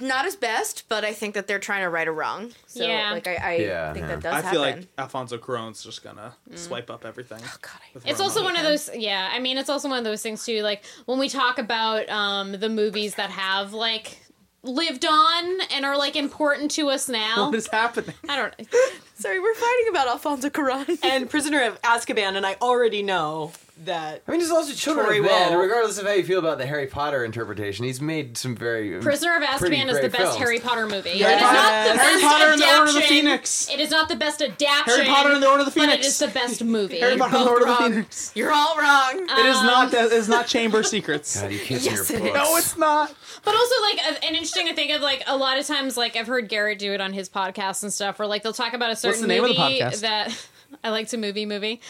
Not 0.00 0.24
his 0.24 0.36
best, 0.36 0.84
but 0.88 1.04
I 1.04 1.12
think 1.12 1.34
that 1.34 1.46
they're 1.48 1.58
trying 1.58 1.82
to 1.82 1.88
right 1.88 2.06
a 2.06 2.12
wrong. 2.12 2.52
So, 2.68 2.86
Yeah. 2.86 3.10
like 3.10 3.26
I, 3.26 3.34
I 3.34 3.54
Yeah, 3.56 3.92
think 3.92 4.04
yeah. 4.06 4.14
that 4.14 4.20
does 4.22 4.32
I 4.32 4.36
happen. 4.36 4.50
feel 4.52 4.60
like 4.60 4.86
Alfonso 4.96 5.38
Cuarón's 5.38 5.82
just 5.82 6.04
gonna 6.04 6.34
Mm. 6.50 6.56
swipe 6.58 6.88
up 6.90 7.04
everything. 7.04 7.40
Oh, 7.44 7.56
God, 7.60 7.72
I- 8.06 8.08
It's 8.10 8.20
also 8.20 8.44
one 8.44 8.54
of 8.56 8.62
those, 8.62 8.88
yeah. 8.94 9.28
I 9.32 9.40
mean, 9.40 9.58
it's 9.58 9.68
also 9.68 9.88
one 9.88 9.98
of 9.98 10.04
those 10.04 10.22
things 10.22 10.44
too. 10.44 10.62
Like 10.62 10.84
when 11.06 11.18
we 11.18 11.28
talk 11.28 11.58
about 11.58 12.08
um, 12.08 12.52
the 12.52 12.68
movies 12.68 13.16
that 13.16 13.30
have 13.30 13.72
like 13.74 14.18
lived 14.62 15.04
on 15.04 15.60
and 15.72 15.84
are 15.84 15.96
like 15.96 16.14
important 16.16 16.70
to 16.72 16.90
us 16.90 17.08
now. 17.08 17.46
What 17.46 17.54
is 17.56 17.66
happening? 17.68 18.14
I 18.28 18.36
don't. 18.36 18.54
Sorry, 19.14 19.40
we're 19.40 19.54
fighting 19.54 19.86
about 19.90 20.06
Alfonso 20.08 20.48
Cuarón. 20.48 20.98
And 21.02 21.28
Prisoner 21.28 21.62
of 21.62 21.80
Azkaban, 21.82 22.36
and 22.36 22.46
I 22.46 22.54
already 22.62 23.02
know 23.02 23.52
that. 23.84 24.22
I 24.26 24.30
mean, 24.30 24.40
there's 24.40 24.50
also 24.50 24.72
Children 24.72 25.06
Tori 25.06 25.18
of 25.18 25.24
Men. 25.26 25.52
Will. 25.52 25.60
Regardless 25.60 25.98
of 25.98 26.06
how 26.06 26.12
you 26.12 26.24
feel 26.24 26.38
about 26.38 26.58
the 26.58 26.66
Harry 26.66 26.86
Potter 26.86 27.24
interpretation, 27.24 27.84
he's 27.84 28.00
made 28.00 28.36
some 28.36 28.56
very 28.56 28.98
Prisoner 29.00 29.36
of 29.36 29.42
pretty 29.58 29.76
Azkaban 29.76 29.86
is 29.88 29.94
the 29.96 30.00
great 30.00 30.12
best 30.12 30.22
films. 30.24 30.36
Harry 30.38 30.58
Potter 30.60 30.86
movie. 30.86 31.10
Yeah. 31.10 31.30
It 31.30 31.36
is 31.36 31.42
not 31.42 31.52
the 31.62 31.94
best 31.94 32.00
Harry 32.00 32.14
best 32.20 32.24
Potter 32.24 32.52
and 32.52 32.60
the 32.60 32.66
Order 32.66 32.82
of 32.82 32.86
the 32.86 32.98
adaptation. 32.98 33.16
Phoenix. 33.26 33.70
It 33.70 33.80
is 33.80 33.90
not 33.90 34.08
the 34.08 34.16
best 34.16 34.42
adaptation. 34.42 34.84
Harry 34.86 35.06
Potter 35.06 35.32
and 35.32 35.42
the 35.42 35.48
Order 35.48 35.60
of 35.60 35.72
the 35.72 35.78
But 35.80 35.86
Phoenix. 35.90 36.06
it 36.06 36.08
is 36.08 36.18
the 36.18 36.28
best 36.28 36.64
movie. 36.78 36.98
Harry 37.00 37.16
Potter 37.16 37.36
and 37.36 37.46
the 37.46 37.50
Order 37.50 37.66
of 37.66 37.76
the 37.78 37.82
wrong. 37.84 37.92
Phoenix. 37.92 38.32
You're 38.34 38.52
all 38.52 38.76
wrong. 38.76 39.12
It 39.20 39.46
is 39.46 39.62
not. 39.62 39.90
That 39.92 40.12
is 40.12 40.28
not 40.28 40.40
um, 40.42 40.46
Chamber 40.48 40.82
Secrets. 40.82 41.40
God, 41.40 41.52
you 41.52 41.58
kiss 41.58 41.84
Yes, 41.86 42.10
in 42.10 42.16
it 42.16 42.18
your 42.24 42.28
is. 42.28 42.32
books. 42.34 42.48
No, 42.50 42.56
it's 42.56 42.76
not. 42.76 43.14
But 43.44 43.54
also, 43.54 43.74
like, 43.82 43.98
a- 43.98 44.24
an 44.26 44.34
interesting 44.34 44.66
to 44.66 44.74
think 44.74 44.90
of, 44.92 45.00
like, 45.00 45.22
a 45.26 45.36
lot 45.36 45.58
of 45.58 45.66
times, 45.66 45.96
like, 45.96 46.16
I've 46.16 46.26
heard 46.26 46.48
Garrett 46.48 46.78
do 46.78 46.92
it 46.92 47.00
on 47.00 47.12
his 47.12 47.28
podcast 47.28 47.82
and 47.84 47.92
stuff, 47.92 48.18
where, 48.18 48.26
like, 48.28 48.42
they'll 48.42 48.52
talk 48.52 48.72
about 48.74 48.90
a 48.90 48.96
certain 48.96 49.22
the 49.22 49.28
name 49.28 49.44
of 49.44 49.50
the 49.50 49.58
movie 49.58 49.80
podcast? 49.80 50.00
that 50.00 50.48
I 50.84 50.90
liked 50.90 51.12
a 51.12 51.18
movie 51.18 51.46
movie, 51.46 51.80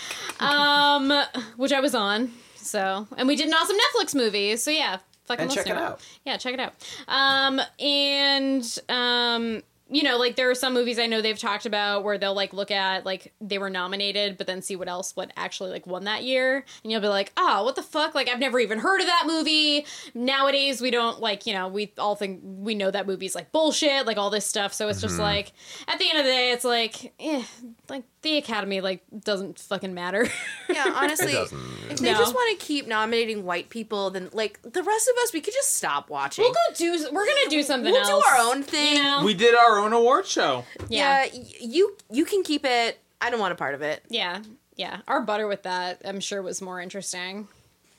um, 0.40 1.12
which 1.56 1.72
I 1.72 1.80
was 1.80 1.94
on. 1.94 2.32
So, 2.56 3.06
and 3.16 3.26
we 3.28 3.36
did 3.36 3.48
an 3.48 3.54
awesome 3.54 3.76
Netflix 3.76 4.14
movie. 4.14 4.56
So 4.56 4.70
yeah, 4.70 4.98
fucking 5.26 5.44
And 5.44 5.50
check 5.50 5.66
it 5.66 5.72
out. 5.76 6.00
Yeah, 6.24 6.36
check 6.36 6.54
it 6.54 6.60
out. 6.60 6.74
Um, 7.08 7.60
and 7.80 8.78
um, 8.88 9.62
you 9.90 10.02
know, 10.02 10.18
like 10.18 10.36
there 10.36 10.50
are 10.50 10.54
some 10.54 10.74
movies 10.74 10.98
I 10.98 11.06
know 11.06 11.22
they've 11.22 11.38
talked 11.38 11.64
about 11.64 12.04
where 12.04 12.18
they'll 12.18 12.34
like 12.34 12.52
look 12.52 12.70
at 12.70 13.06
like 13.06 13.32
they 13.40 13.56
were 13.56 13.70
nominated, 13.70 14.36
but 14.36 14.46
then 14.46 14.60
see 14.60 14.76
what 14.76 14.86
else 14.86 15.16
what 15.16 15.32
actually 15.34 15.70
like 15.70 15.86
won 15.86 16.04
that 16.04 16.24
year, 16.24 16.62
and 16.82 16.92
you'll 16.92 17.00
be 17.00 17.08
like, 17.08 17.32
oh, 17.38 17.64
what 17.64 17.74
the 17.74 17.82
fuck? 17.82 18.14
Like 18.14 18.28
I've 18.28 18.38
never 18.38 18.60
even 18.60 18.80
heard 18.80 19.00
of 19.00 19.06
that 19.06 19.24
movie. 19.26 19.86
Nowadays 20.14 20.82
we 20.82 20.90
don't 20.90 21.20
like 21.20 21.46
you 21.46 21.54
know 21.54 21.68
we 21.68 21.90
all 21.96 22.16
think 22.16 22.40
we 22.44 22.74
know 22.74 22.90
that 22.90 23.06
movie's 23.06 23.34
like 23.34 23.50
bullshit, 23.50 24.04
like 24.04 24.18
all 24.18 24.28
this 24.28 24.44
stuff. 24.44 24.74
So 24.74 24.88
it's 24.88 24.98
Mm-hmm. 24.98 25.06
just 25.08 25.18
like 25.18 25.52
at 25.86 25.98
the 25.98 26.10
end 26.10 26.18
of 26.18 26.24
the 26.26 26.30
day, 26.32 26.50
it's 26.52 26.64
like, 26.64 27.14
eh, 27.18 27.42
like 27.88 28.02
the 28.22 28.36
Academy 28.36 28.80
like 28.80 29.02
doesn't 29.24 29.58
fucking 29.60 29.94
matter. 29.94 30.26
Yeah, 30.68 30.92
honestly, 30.96 31.32
It 31.32 31.36
doesn't. 31.36 31.58
if 31.90 31.98
they 32.00 32.12
No. 32.12 32.18
just 32.18 32.34
want 32.34 32.58
to 32.60 32.64
keep 32.66 32.86
nominating 32.86 33.44
white 33.44 33.70
people, 33.70 34.10
then 34.10 34.28
like 34.34 34.60
the 34.62 34.82
rest 34.82 35.08
of 35.08 35.14
us, 35.22 35.32
we 35.32 35.40
could 35.40 35.54
just 35.54 35.76
stop 35.76 36.10
watching. 36.10 36.42
we'll 36.44 36.52
go 36.52 36.74
do. 36.76 37.08
We're 37.10 37.24
gonna 37.26 37.48
do 37.48 37.62
something 37.62 37.90
We'll 37.90 38.02
else. 38.06 38.22
do 38.24 38.30
our 38.30 38.52
own 38.52 38.62
thing. 38.62 38.96
You 38.98 39.02
know? 39.02 39.22
We 39.24 39.32
did 39.34 39.54
our 39.54 39.78
own 39.78 39.92
award 39.94 40.26
show. 40.26 40.64
yeah. 40.90 41.24
yeah, 41.24 41.30
y- 41.32 41.44
you 41.60 41.96
you 42.10 42.24
can 42.26 42.42
keep 42.42 42.66
it. 42.66 42.98
I 43.20 43.30
don't 43.30 43.40
want 43.40 43.52
a 43.52 43.56
part 43.56 43.74
of 43.74 43.80
it. 43.82 44.02
Yeah, 44.10 44.42
yeah. 44.76 44.98
Our 45.08 45.22
butter 45.22 45.46
with 45.48 45.62
that, 45.62 46.02
I'm 46.04 46.20
sure, 46.20 46.42
was 46.42 46.60
more 46.60 46.80
interesting. 46.82 47.48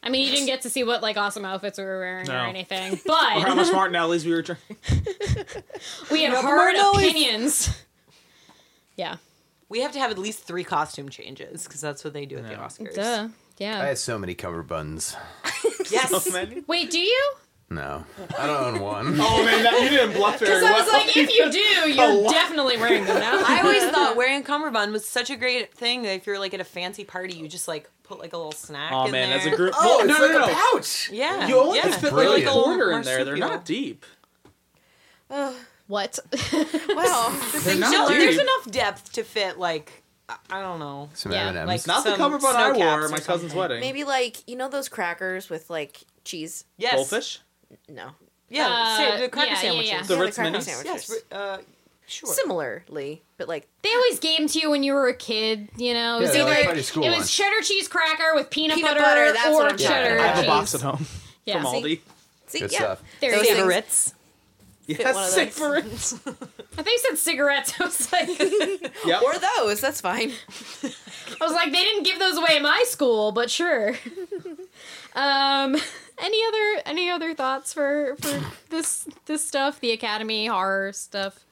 I 0.03 0.09
mean, 0.09 0.23
you 0.25 0.31
didn't 0.31 0.45
get 0.45 0.61
to 0.61 0.69
see 0.69 0.83
what 0.83 1.01
like 1.01 1.17
awesome 1.17 1.43
outfits 1.43 1.77
we 1.79 1.83
were 1.85 1.99
wearing 1.99 2.27
No. 2.27 2.35
or 2.35 2.45
anything, 2.45 2.93
Or 3.09 3.15
how 3.15 3.43
but 3.47 3.55
much 3.55 3.71
Martinelli's 3.73 4.25
we 4.25 4.31
were 4.33 4.43
drinking. 4.43 4.77
we 6.11 6.23
had 6.23 6.33
Yeah, 6.33 6.41
hard 6.41 6.75
Martinelli's- 6.75 7.09
opinions. 7.09 7.83
Yeah, 8.95 9.15
We 9.69 9.81
have 9.81 9.91
to 9.93 9.99
have 9.99 10.09
at 10.11 10.17
least 10.17 10.43
three 10.43 10.63
costume 10.63 11.09
changes 11.09 11.63
because 11.63 11.79
that's 11.81 12.03
what 12.03 12.13
they 12.13 12.25
do 12.25 12.37
at 12.37 12.47
the 12.47 12.55
Oscars. 12.55 12.95
duh. 12.95 13.27
Yeah. 13.57 13.75
I 13.75 13.81
Yeah. 13.81 13.85
had 13.85 13.97
so 13.97 14.17
many 14.17 14.35
cummerbunds. 14.35 15.15
Yes. 15.91 16.09
So 16.23 16.31
many. 16.31 16.63
Wait, 16.67 16.91
do 16.91 16.99
you? 16.99 17.33
No, 17.71 18.03
I 18.37 18.47
don't 18.47 18.75
own 18.75 18.79
one. 18.79 19.15
Oh 19.19 19.43
man, 19.45 19.63
that, 19.63 19.79
you 19.83 19.89
didn't 19.89 20.13
bluff 20.15 20.39
very 20.39 20.51
Because 20.51 20.63
well. 20.63 20.75
I 20.75 20.79
was 20.83 20.91
like, 20.91 21.15
if 21.17 21.29
you 21.35 21.51
do, 21.51 21.91
you're 21.91 22.29
definitely 22.31 22.77
wearing 22.77 23.05
them 23.05 23.19
now. 23.19 23.43
I 23.45 23.61
always 23.61 23.83
thought 23.89 24.15
wearing 24.15 24.41
a 24.41 24.43
cummerbund 24.43 24.91
was 24.91 25.05
such 25.07 25.29
a 25.29 25.35
great 25.35 25.71
thing 25.73 26.01
that 26.03 26.13
if 26.15 26.25
you're 26.27 26.39
like 26.39 26.53
at 26.55 26.59
a 26.59 26.63
fancy 26.63 27.03
party, 27.05 27.35
you 27.35 27.47
just 27.47 27.67
like 27.67 27.87
put 28.03 28.17
like 28.19 28.33
a 28.33 28.37
little 28.37 28.51
snack. 28.51 28.91
oh 28.91 29.05
in 29.05 29.11
man, 29.11 29.29
there. 29.29 29.39
as 29.39 29.45
a 29.45 29.55
group. 29.55 29.73
Oh, 29.77 29.97
well, 29.97 30.09
it's 30.09 30.19
no, 30.19 30.25
like 30.25 30.33
no, 30.33 30.43
a 30.43 30.47
no. 30.47 30.53
pouch. 30.73 31.09
Yeah. 31.11 31.47
You 31.47 31.59
only 31.59 31.77
yeah. 31.77 31.91
fit 31.91 32.11
Or 32.11 32.15
like 32.15 32.25
a 32.25 32.29
Brilliant. 32.29 32.51
quarter 32.51 32.91
in 32.91 33.01
there. 33.03 33.23
They're 33.25 33.35
marsupial. 33.37 33.49
not 33.49 33.65
deep. 33.65 34.05
What? 35.89 36.17
Well, 36.87 37.29
They're 37.63 37.75
No, 37.77 37.89
not 37.91 38.09
there's 38.09 38.35
deep. 38.35 38.41
enough 38.43 38.71
depth 38.71 39.11
to 39.13 39.23
fit 39.23 39.59
like 39.59 40.03
I- 40.29 40.37
I 40.51 40.61
don't 40.61 40.79
know. 40.79 41.09
Some 41.15 41.31
Yeah, 41.31 41.49
M&Ms. 41.49 41.67
like- 41.67 41.87
Not 41.87 42.03
the 42.03 42.11
Some 42.11 42.17
cummerbund 42.19 42.55
I 42.57 42.69
snow 42.73 42.79
wore 42.79 42.87
caps 43.01 43.05
at 43.05 43.11
my 43.11 43.17
cousin's 43.17 43.41
something. 43.51 43.57
wedding. 43.57 43.79
maybe 43.81 44.03
like 44.05 44.47
you 44.47 44.55
know 44.55 44.69
those 44.69 44.87
crackers 44.89 45.49
with 45.49 45.69
like 45.69 46.01
cheese. 46.23 46.63
Yes. 46.77 46.95
goldfish. 46.95 47.39
No, 47.87 48.11
Yeah. 48.49 48.67
Uh, 48.67 48.97
sa- 48.97 49.17
the 49.17 49.29
cracker 49.29 49.47
yeah, 49.47 49.53
yeah, 49.55 49.61
sandwiches. 49.61 49.91
yeah. 49.91 50.01
The 50.03 50.13
Yeah, 50.15 50.21
Ritz 50.21 50.35
cracker 50.37 50.57
Minis? 50.57 50.61
sandwiches. 50.63 51.09
Yes. 51.09 51.21
Uh, 51.31 51.57
sure. 52.07 52.33
Similarly, 52.33 53.21
but 53.37 53.47
like 53.47 53.67
They 53.83 53.93
always 53.93 54.19
gave 54.19 54.37
them 54.39 54.47
to 54.49 54.59
you 54.59 54.69
when 54.71 54.83
you 54.83 54.93
were 54.93 55.07
a 55.07 55.13
kid. 55.15 55.69
You 55.77 55.93
know, 55.93 56.17
it 56.17 56.21
was 56.21 56.29
Yeah, 56.29 56.33
they're 56.43 56.45
like 56.45 56.57
either 56.59 56.67
buddy 56.69 56.81
school 56.83 57.03
it 57.03 57.09
was 57.09 57.17
lunch. 57.19 57.31
cheddar 57.37 57.61
cheese 57.61 57.87
cracker 57.87 58.33
with 58.35 58.49
peanut, 58.49 58.75
Peanut 58.77 58.91
butter, 58.97 59.01
butter, 59.01 59.33
that's 59.33 59.47
or 59.47 59.53
what 59.53 59.63
I'm 59.71 59.77
talking 59.77 59.87
cheddar 59.87 60.15
about. 60.17 60.25
I 60.25 60.27
have 60.29 60.37
a 60.37 60.41
cheese. 60.41 60.47
box 60.47 60.75
at 60.75 60.81
home 60.81 61.05
Yeah, 61.45 61.61
from 61.61 61.71
see? 61.71 61.81
Aldi. 61.81 61.99
see, 62.47 62.59
Good 62.59 62.71
yeah, 62.71 62.77
stuff. 62.79 63.01
There 63.21 63.31
Those 63.31 63.41
you 63.43 63.49
go. 63.49 63.55
Favorites. 63.55 64.13
Yes, 64.97 65.13
one 65.13 65.23
of 65.23 65.29
sick 65.29 65.53
those. 65.53 65.57
for 65.57 65.75
it. 65.75 65.83
I 66.77 66.81
think 66.81 66.87
you 66.87 66.99
said 67.09 67.17
cigarettes. 67.19 67.73
I 67.79 67.83
was 67.83 68.11
like, 68.11 68.27
Yep. 69.05 69.21
or 69.21 69.33
those. 69.37 69.81
That's 69.81 70.01
fine. 70.01 70.31
I 70.83 71.43
was 71.45 71.53
like, 71.53 71.71
they 71.71 71.83
didn't 71.83 72.03
give 72.03 72.17
those 72.17 72.37
away 72.37 72.55
in 72.57 72.63
my 72.63 72.83
school, 72.87 73.31
but 73.31 73.51
sure. 73.51 73.95
um, 75.15 75.75
any 76.17 76.39
other 76.47 76.81
any 76.85 77.09
other 77.09 77.33
thoughts 77.33 77.73
for 77.73 78.15
for 78.19 78.41
this 78.69 79.07
this 79.25 79.45
stuff? 79.45 79.79
The 79.79 79.91
Academy 79.91 80.47
horror 80.47 80.91
stuff. 80.93 81.45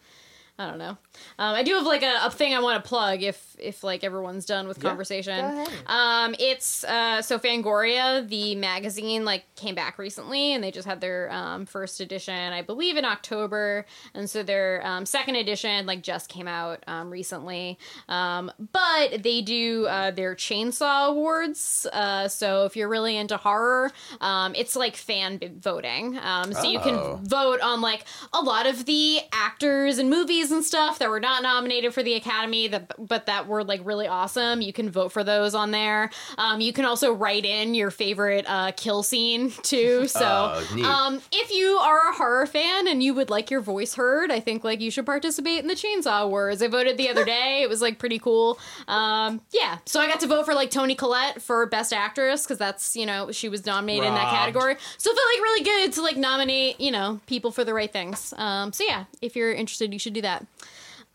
I 0.59 0.67
don't 0.67 0.79
know. 0.79 0.97
Um, 1.39 1.55
I 1.55 1.63
do 1.63 1.73
have 1.75 1.85
like 1.85 2.03
a, 2.03 2.25
a 2.25 2.31
thing 2.31 2.53
I 2.53 2.59
want 2.59 2.83
to 2.83 2.87
plug 2.87 3.21
if 3.23 3.55
if 3.59 3.83
like 3.83 4.03
everyone's 4.03 4.45
done 4.45 4.67
with 4.67 4.79
conversation. 4.79 5.67
Um, 5.87 6.35
it's 6.39 6.83
uh, 6.83 7.21
so 7.21 7.39
Fangoria, 7.39 8.27
the 8.27 8.55
magazine, 8.55 9.25
like 9.25 9.43
came 9.55 9.73
back 9.75 9.97
recently, 9.97 10.53
and 10.53 10.63
they 10.63 10.71
just 10.71 10.87
had 10.87 11.01
their 11.01 11.31
um, 11.31 11.65
first 11.65 11.99
edition, 11.99 12.53
I 12.53 12.61
believe, 12.61 12.97
in 12.97 13.05
October, 13.05 13.85
and 14.13 14.29
so 14.29 14.43
their 14.43 14.85
um, 14.85 15.05
second 15.05 15.35
edition 15.37 15.85
like 15.85 16.03
just 16.03 16.29
came 16.29 16.47
out 16.47 16.83
um, 16.87 17.09
recently. 17.09 17.79
Um, 18.09 18.51
but 18.71 19.23
they 19.23 19.41
do 19.41 19.85
uh, 19.87 20.11
their 20.11 20.35
Chainsaw 20.35 21.07
Awards. 21.09 21.87
Uh, 21.91 22.27
so 22.27 22.65
if 22.65 22.75
you're 22.75 22.89
really 22.89 23.17
into 23.17 23.37
horror, 23.37 23.91
um, 24.21 24.53
it's 24.55 24.75
like 24.75 24.95
fan 24.95 25.37
b- 25.37 25.49
voting. 25.59 26.17
Um, 26.19 26.53
so 26.53 26.63
you 26.63 26.77
Oh. 26.79 26.83
can 27.17 27.25
vote 27.25 27.59
on 27.61 27.81
like 27.81 28.05
a 28.33 28.41
lot 28.41 28.67
of 28.67 28.85
the 28.85 29.19
actors 29.33 29.97
and 29.97 30.09
movies 30.09 30.51
and 30.51 30.63
stuff 30.63 30.99
that 31.07 31.11
were 31.11 31.19
not 31.21 31.41
nominated 31.41 31.93
for 31.93 32.03
the 32.03 32.15
Academy, 32.15 32.67
that 32.67 32.91
but 32.99 33.27
that 33.27 33.47
were 33.47 33.63
like 33.63 33.79
really 33.85 34.07
awesome. 34.07 34.61
You 34.61 34.73
can 34.73 34.89
vote 34.89 35.13
for 35.13 35.23
those 35.23 35.55
on 35.55 35.71
there. 35.71 36.09
Um, 36.37 36.59
you 36.59 36.73
can 36.73 36.83
also 36.83 37.13
write 37.13 37.45
in 37.45 37.73
your 37.73 37.91
favorite 37.91 38.43
uh, 38.47 38.73
kill 38.75 39.03
scene 39.03 39.51
too. 39.63 40.05
So 40.17 40.63
neat. 40.73 40.83
um, 40.83 41.21
if 41.31 41.51
you 41.51 41.77
are 41.77 42.09
a 42.09 42.13
horror 42.13 42.47
fan 42.47 42.87
and 42.87 43.03
you 43.03 43.13
would 43.13 43.29
like 43.29 43.51
your 43.51 43.61
voice 43.61 43.93
heard, 43.93 44.31
I 44.31 44.39
think 44.39 44.63
like 44.63 44.81
you 44.81 44.89
should 44.89 45.05
participate 45.05 45.59
in 45.59 45.67
the 45.67 45.75
Chainsaw 45.75 46.23
Awards. 46.23 46.61
I 46.63 46.67
voted 46.67 46.97
the 46.97 47.09
other 47.09 47.23
day. 47.37 47.61
It 47.61 47.69
was 47.69 47.81
like 47.81 47.99
pretty 47.99 48.17
cool. 48.17 48.57
Um, 48.87 49.41
yeah, 49.51 49.77
so 49.85 49.99
I 49.99 50.07
got 50.07 50.19
to 50.21 50.27
vote 50.27 50.45
for 50.45 50.55
like 50.55 50.71
Toni 50.71 50.95
Collette 50.95 51.41
for 51.41 51.65
Best 51.67 51.93
Actress 51.93 52.43
because 52.43 52.57
that's 52.57 52.95
you 52.95 53.05
know 53.05 53.31
she 53.31 53.47
was 53.47 53.65
nominated 53.65 54.05
in 54.07 54.13
that 54.15 54.31
category. 54.31 54.75
So 54.97 55.11
it 55.11 55.15
felt 55.15 55.27
like 55.35 55.43
really 55.43 55.63
good 55.63 55.93
to 55.93 56.01
like 56.01 56.17
nominate 56.17 56.81
you 56.81 56.91
know 56.91 57.19
people 57.27 57.51
for 57.51 57.63
the 57.63 57.73
right 57.73 57.91
things. 57.91 58.33
Um, 58.37 58.73
so 58.73 58.83
yeah, 58.87 59.05
if 59.21 59.35
you're 59.35 59.53
interested, 59.53 59.93
you 59.93 59.99
should 59.99 60.13
do 60.13 60.21
that. 60.21 60.45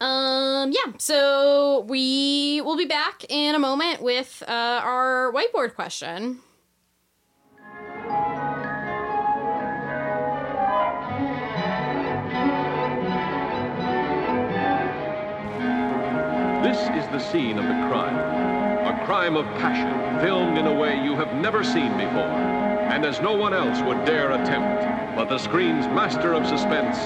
Um, 0.02 0.72
yeah, 0.72 0.94
so 0.98 1.86
we 1.88 2.60
will 2.62 2.76
be 2.76 2.86
back 2.86 3.24
in 3.28 3.54
a 3.54 3.58
moment 3.60 4.02
with 4.02 4.42
uh, 4.48 4.80
our 4.82 5.32
whiteboard 5.32 5.76
question. 5.76 6.40
This 16.64 16.80
is 16.96 17.08
the 17.12 17.20
scene 17.20 17.56
of 17.58 17.64
the 17.64 17.88
crime. 17.88 18.16
A 18.84 19.06
crime 19.06 19.36
of 19.36 19.46
passion, 19.60 20.18
filmed 20.20 20.58
in 20.58 20.66
a 20.66 20.74
way 20.74 21.00
you 21.00 21.14
have 21.14 21.32
never 21.36 21.62
seen 21.62 21.92
before, 21.92 22.40
and 22.90 23.04
as 23.04 23.20
no 23.20 23.36
one 23.36 23.54
else 23.54 23.80
would 23.82 24.04
dare 24.04 24.32
attempt. 24.32 25.14
But 25.14 25.28
the 25.28 25.38
screen's 25.38 25.86
master 25.86 26.34
of 26.34 26.44
suspense 26.44 26.98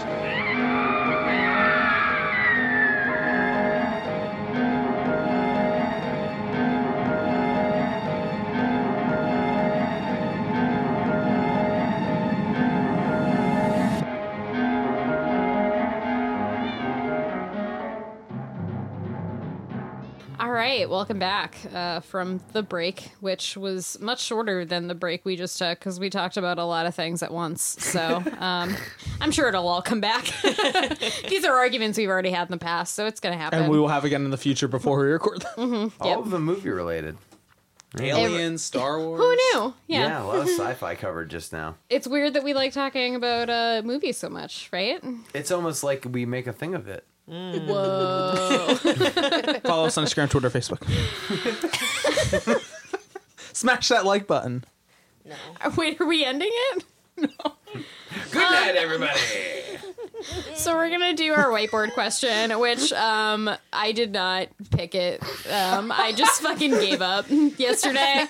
right, 20.81 20.91
welcome 20.91 21.19
back 21.19 21.57
uh, 21.73 22.01
from 22.01 22.41
the 22.53 22.63
break, 22.63 23.11
which 23.21 23.57
was 23.57 23.99
much 24.01 24.21
shorter 24.23 24.65
than 24.65 24.89
the 24.89 24.95
break 24.95 25.25
we 25.25 25.37
just 25.37 25.57
took 25.59 25.79
because 25.79 25.99
we 25.99 26.11
talked 26.11 26.37
about 26.37 26.59
a 26.59 26.65
lot 26.65 26.85
of 26.87 26.95
things 26.95 27.23
at 27.23 27.33
once. 27.33 27.63
So 27.63 28.23
um, 28.39 28.77
I'm 29.21 29.31
sure 29.31 29.49
it'll 29.49 29.67
all 29.69 29.83
come 29.83 30.01
back. 30.01 30.27
These 31.29 31.45
are 31.45 31.55
arguments 31.57 31.97
we've 31.99 32.09
already 32.11 32.31
had 32.31 32.49
in 32.49 32.51
the 32.53 32.59
past, 32.59 32.95
so 32.95 33.07
it's 33.07 33.21
going 33.21 33.37
to 33.37 33.43
happen. 33.43 33.63
and 33.63 33.71
we 33.73 33.79
will 33.79 33.89
have 33.89 34.05
again 34.05 34.25
in 34.25 34.31
the 34.31 34.37
future 34.37 34.69
before 34.69 35.01
we 35.01 35.07
record 35.07 35.43
them. 35.57 35.93
All 36.01 36.09
Yep. 36.09 36.19
of 36.19 36.31
them 36.31 36.45
movie 36.45 36.71
related. 36.71 37.17
Aliens, 37.99 38.63
Star 38.63 38.99
Wars. 39.05 39.19
Who 39.21 39.31
knew? 39.35 39.75
Yeah. 39.87 40.01
Yeah. 40.09 40.23
a 40.23 40.27
lot 40.27 40.37
of 40.41 40.49
sci-fi 40.49 40.95
covered 40.97 41.31
just 41.31 41.53
now. 41.53 41.77
It's 41.89 42.07
weird 42.07 42.35
that 42.35 42.45
we 42.45 42.53
like 42.53 42.73
talking 42.73 43.15
about 43.15 43.49
uh, 43.49 43.81
movies 43.83 44.19
so 44.19 44.29
much, 44.29 44.69
right? 44.73 45.03
It's 45.33 45.51
almost 45.51 45.83
like 45.83 46.05
we 46.11 46.27
make 46.27 46.47
a 46.47 46.53
thing 46.53 46.75
of 46.75 46.89
it. 46.89 47.07
Whoa. 47.27 48.75
Follow 49.65 49.87
us 49.87 49.99
on 49.99 50.05
Instagram, 50.05 50.31
Twitter, 50.31 50.51
Facebook. 50.51 50.83
Smash 53.53 53.89
that 53.89 54.05
like 54.05 54.27
button. 54.27 54.65
No. 55.25 55.35
Wait, 55.77 56.01
are 56.01 56.07
we 56.07 56.25
ending 56.25 56.51
it? 56.53 56.85
No. 57.19 57.29
Good 58.31 58.35
night, 58.51 58.77
everybody. 58.77 59.19
So 60.55 60.75
we're 60.75 60.91
gonna 60.91 61.15
do 61.15 61.33
our 61.33 61.47
whiteboard 61.47 61.93
question, 61.95 62.59
which 62.59 62.93
um 62.93 63.51
I 63.73 63.93
did 63.93 64.13
not 64.13 64.49
pick 64.71 64.95
it. 64.95 65.23
Um 65.51 65.91
I 65.93 66.13
just 66.13 66.43
fucking 66.43 66.71
gave 66.73 67.01
up 67.03 67.27
yesterday. 67.31 68.27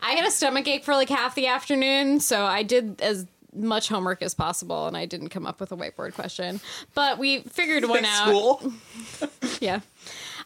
I 0.00 0.12
had 0.12 0.26
a 0.26 0.30
stomach 0.30 0.66
ache 0.68 0.84
for 0.84 0.94
like 0.94 1.08
half 1.08 1.34
the 1.34 1.46
afternoon, 1.46 2.20
so 2.20 2.44
I 2.44 2.62
did 2.62 3.00
as 3.00 3.26
much 3.56 3.88
homework 3.88 4.22
as 4.22 4.34
possible 4.34 4.86
and 4.86 4.96
I 4.96 5.06
didn't 5.06 5.30
come 5.30 5.46
up 5.46 5.60
with 5.60 5.72
a 5.72 5.76
whiteboard 5.76 6.14
question. 6.14 6.60
But 6.94 7.18
we 7.18 7.40
figured 7.40 7.88
one 7.88 8.04
out. 8.04 8.28
School. 8.28 8.72
Yeah. 9.60 9.80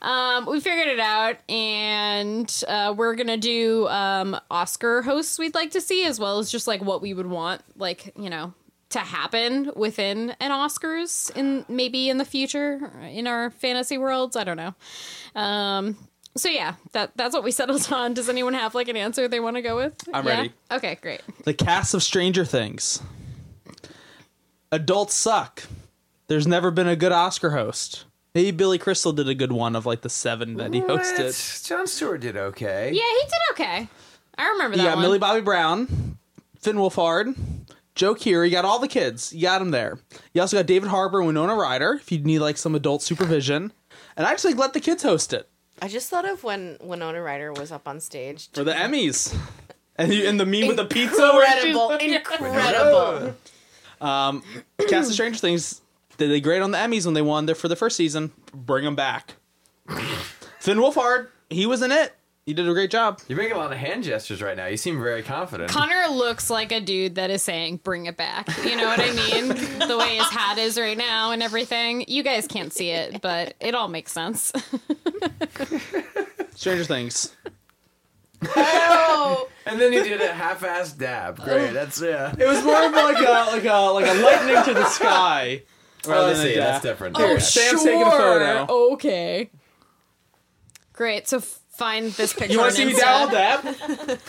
Um, 0.03 0.47
we 0.47 0.61
figured 0.61 0.87
it 0.87 1.01
out, 1.01 1.37
and 1.49 2.63
uh, 2.69 2.95
we're 2.97 3.15
gonna 3.17 3.37
do 3.37 3.87
um, 3.89 4.39
Oscar 4.51 5.03
hosts 5.03 5.39
we'd 5.39 5.55
like 5.55 5.73
to 5.73 5.81
see, 5.81 6.05
as 6.07 6.19
well 6.19 6.39
as 6.39 6.51
just 6.51 6.67
like 6.67 6.81
what 6.81 7.03
we 7.03 7.13
would 7.13 7.27
want, 7.27 7.63
like 7.77 8.13
you 8.17 8.31
know, 8.31 8.55
to 8.91 8.99
happen 9.01 9.71
within 9.77 10.35
an 10.41 10.51
Oscars 10.53 11.35
in 11.37 11.65
maybe 11.69 12.09
in 12.09 12.19
the 12.19 12.25
future 12.25 12.91
in 13.03 13.27
our 13.27 13.51
fantasy 13.51 13.99
worlds. 13.99 14.37
I 14.37 14.45
don't 14.45 14.57
know. 14.57 14.75
Um, 15.35 15.97
so 16.37 16.49
yeah, 16.49 16.75
that 16.93 17.13
that's 17.17 17.35
what 17.35 17.45
we 17.45 17.51
settled 17.51 17.89
on. 17.93 18.15
Does 18.15 18.29
anyone 18.29 18.55
have 18.55 18.75
like 18.75 18.89
an 18.89 18.97
answer 18.97 19.29
they 19.29 19.41
want 19.41 19.57
to 19.57 19.63
go 19.63 19.77
with? 19.77 19.95
I'm 20.13 20.27
Yeah? 20.27 20.37
ready. 20.37 20.53
Okay, 20.71 20.99
great. 21.03 21.21
The 21.45 21.55
cast 21.55 21.95
of 21.95 22.03
Stranger 22.03 22.45
Things. 22.45 23.03
Adults 24.73 25.15
suck. 25.15 25.65
There's 26.29 26.47
never 26.47 26.71
been 26.71 26.87
a 26.89 26.97
good 26.97 27.13
Oscar 27.13 27.51
host. 27.51 28.05
Maybe 28.35 28.53
Billy 28.53 28.79
Crystal 28.79 29.13
did 29.13 29.29
a 29.29 29.35
good 29.35 29.51
one 29.51 29.75
of 29.75 29.85
like 29.87 30.03
the 30.03 30.09
seven 30.09 30.57
that 30.59 30.73
he 30.73 30.81
hosted. 30.81 31.27
What? 31.27 31.63
Jon 31.69 31.87
Stewart 31.89 32.21
did 32.21 32.37
okay. 32.37 32.93
Yeah, 32.95 33.03
he 33.03 33.23
did 33.25 33.41
okay. 33.53 33.89
I 34.39 34.49
remember 34.51 34.77
You 34.77 34.85
that 34.85 34.91
got 34.91 34.97
one. 34.97 35.03
Millie 35.03 35.19
Bobby 35.19 35.41
Brown, 35.41 36.17
Finn 36.61 36.77
Wolfhard, 36.77 37.35
Joe 37.97 38.15
Keery. 38.15 38.45
You 38.47 38.53
got 38.53 38.65
all 38.65 38.79
the 38.79 38.87
kids. 38.87 39.33
You 39.33 39.43
got 39.43 39.59
them 39.59 39.73
there. 39.73 39.99
You 40.33 40.41
also 40.41 40.57
got 40.57 40.67
David 40.67 40.89
Harbour 40.91 41.19
and 41.19 41.27
Winona 41.27 41.57
Ryder 41.57 41.95
if 41.95 42.13
you 42.13 42.21
need 42.21 42.39
like 42.39 42.57
some 42.57 42.77
adult 42.77 43.03
supervision. 43.03 43.73
And 44.17 44.25
I 44.25 44.31
just 44.31 44.45
like 44.45 44.57
let 44.57 44.73
the 44.73 44.81
kids 44.81 45.03
host 45.03 45.33
it 45.33 45.50
I 45.83 45.89
just 45.89 46.11
thought 46.11 46.29
of 46.29 46.45
when 46.45 46.77
Winona 46.81 47.21
Ryder 47.23 47.53
was 47.53 47.73
up 47.73 47.89
on 47.89 48.01
stage. 48.01 48.51
for 48.53 48.65
the 48.65 48.73
Emmys. 48.73 49.37
And, 49.97 50.13
you, 50.13 50.27
and 50.29 50.39
the 50.41 50.47
meme 50.47 50.69
with 50.69 50.77
the 50.77 50.85
pizza. 50.87 51.17
where 51.21 51.47
she's- 51.61 51.67
Incredible, 51.77 51.91
incredible. 52.47 53.35
Um, 54.01 54.43
Cast 54.89 55.09
of 55.11 55.13
Stranger 55.15 55.39
Things 55.39 55.83
did 56.17 56.31
they 56.31 56.41
great 56.41 56.63
on 56.63 56.71
the 56.71 56.79
Emmys 56.79 57.05
when 57.05 57.13
they 57.13 57.21
won 57.21 57.45
there 57.45 57.55
for 57.55 57.69
the 57.69 57.77
first 57.77 57.97
season. 57.99 58.33
Bring 58.55 58.83
them 58.87 58.97
back. 58.97 59.35
Finn 60.59 60.79
Wolfhard, 60.79 61.29
he 61.51 61.67
was 61.67 61.83
in 61.83 61.93
it. 61.93 62.15
He 62.47 62.55
did 62.55 62.69
a 62.69 62.73
great 62.73 62.91
job. 62.91 63.21
You're 63.29 63.39
making 63.39 63.53
a 63.55 63.59
lot 63.59 63.71
of 63.71 63.79
hand 63.79 64.03
gestures 64.03 64.43
right 64.43 64.57
now. 64.57 64.67
You 64.67 64.77
seem 64.77 65.01
very 65.01 65.23
confident. 65.23 65.71
Connor 65.71 66.09
looks 66.09 66.51
like 66.51 66.73
a 66.73 66.81
dude 66.81 67.15
that 67.17 67.31
is 67.31 67.43
saying, 67.43 67.77
bring 67.85 68.07
it 68.07 68.17
back. 68.17 68.49
You 68.65 68.77
know 68.77 68.87
what 68.87 68.99
I 68.99 69.13
mean? 69.13 69.49
the 69.89 69.97
way 69.99 70.17
his 70.17 70.29
hat 70.31 70.59
is 70.59 70.79
right 70.79 70.97
now 70.99 71.31
and 71.33 71.43
everything. 71.43 72.05
You 72.09 72.23
guys 72.23 72.49
can't 72.49 72.73
see 72.73 72.91
it, 72.91 73.21
but 73.21 73.55
it 73.61 73.75
all 73.75 73.89
makes 73.89 74.11
sense. 74.13 74.53
Stranger 76.57 76.85
Things. 76.85 77.37
Oh, 78.57 79.49
and 79.67 79.81
then 79.81 79.93
he 79.93 80.01
did 80.01 80.21
a 80.21 80.33
half-assed 80.33 80.99
dab. 80.99 81.37
Great. 81.41 81.73
That's 81.73 82.01
yeah. 82.01 82.35
It 82.39 82.47
was 82.47 82.65
more 82.65 82.85
of 82.87 82.93
like 82.93 83.19
a 83.19 83.51
like 83.51 83.65
a 83.65 83.77
like 83.93 84.07
a 84.07 84.15
lightning 84.23 84.65
to 84.65 84.75
the 84.75 84.87
sky. 84.89 85.63
Oh, 86.09 86.31
I 86.31 86.35
see. 86.35 86.55
That's 86.57 86.83
different. 86.83 87.17
Here, 87.19 87.33
Yeah. 87.35 87.39
Sam's 87.39 87.85
taking 87.85 88.03
a 88.03 88.11
photo. 88.11 88.67
Okay. 88.95 89.51
Great. 90.95 91.29
So 91.29 91.39
f- 91.39 91.60
find 91.81 92.13
this 92.13 92.33
picture. 92.35 92.53
You 92.53 92.59
want 92.61 92.71
to 92.73 92.77
see 92.77 92.85
me 92.85 92.93
Insta. 92.93 93.27
download 93.29 93.31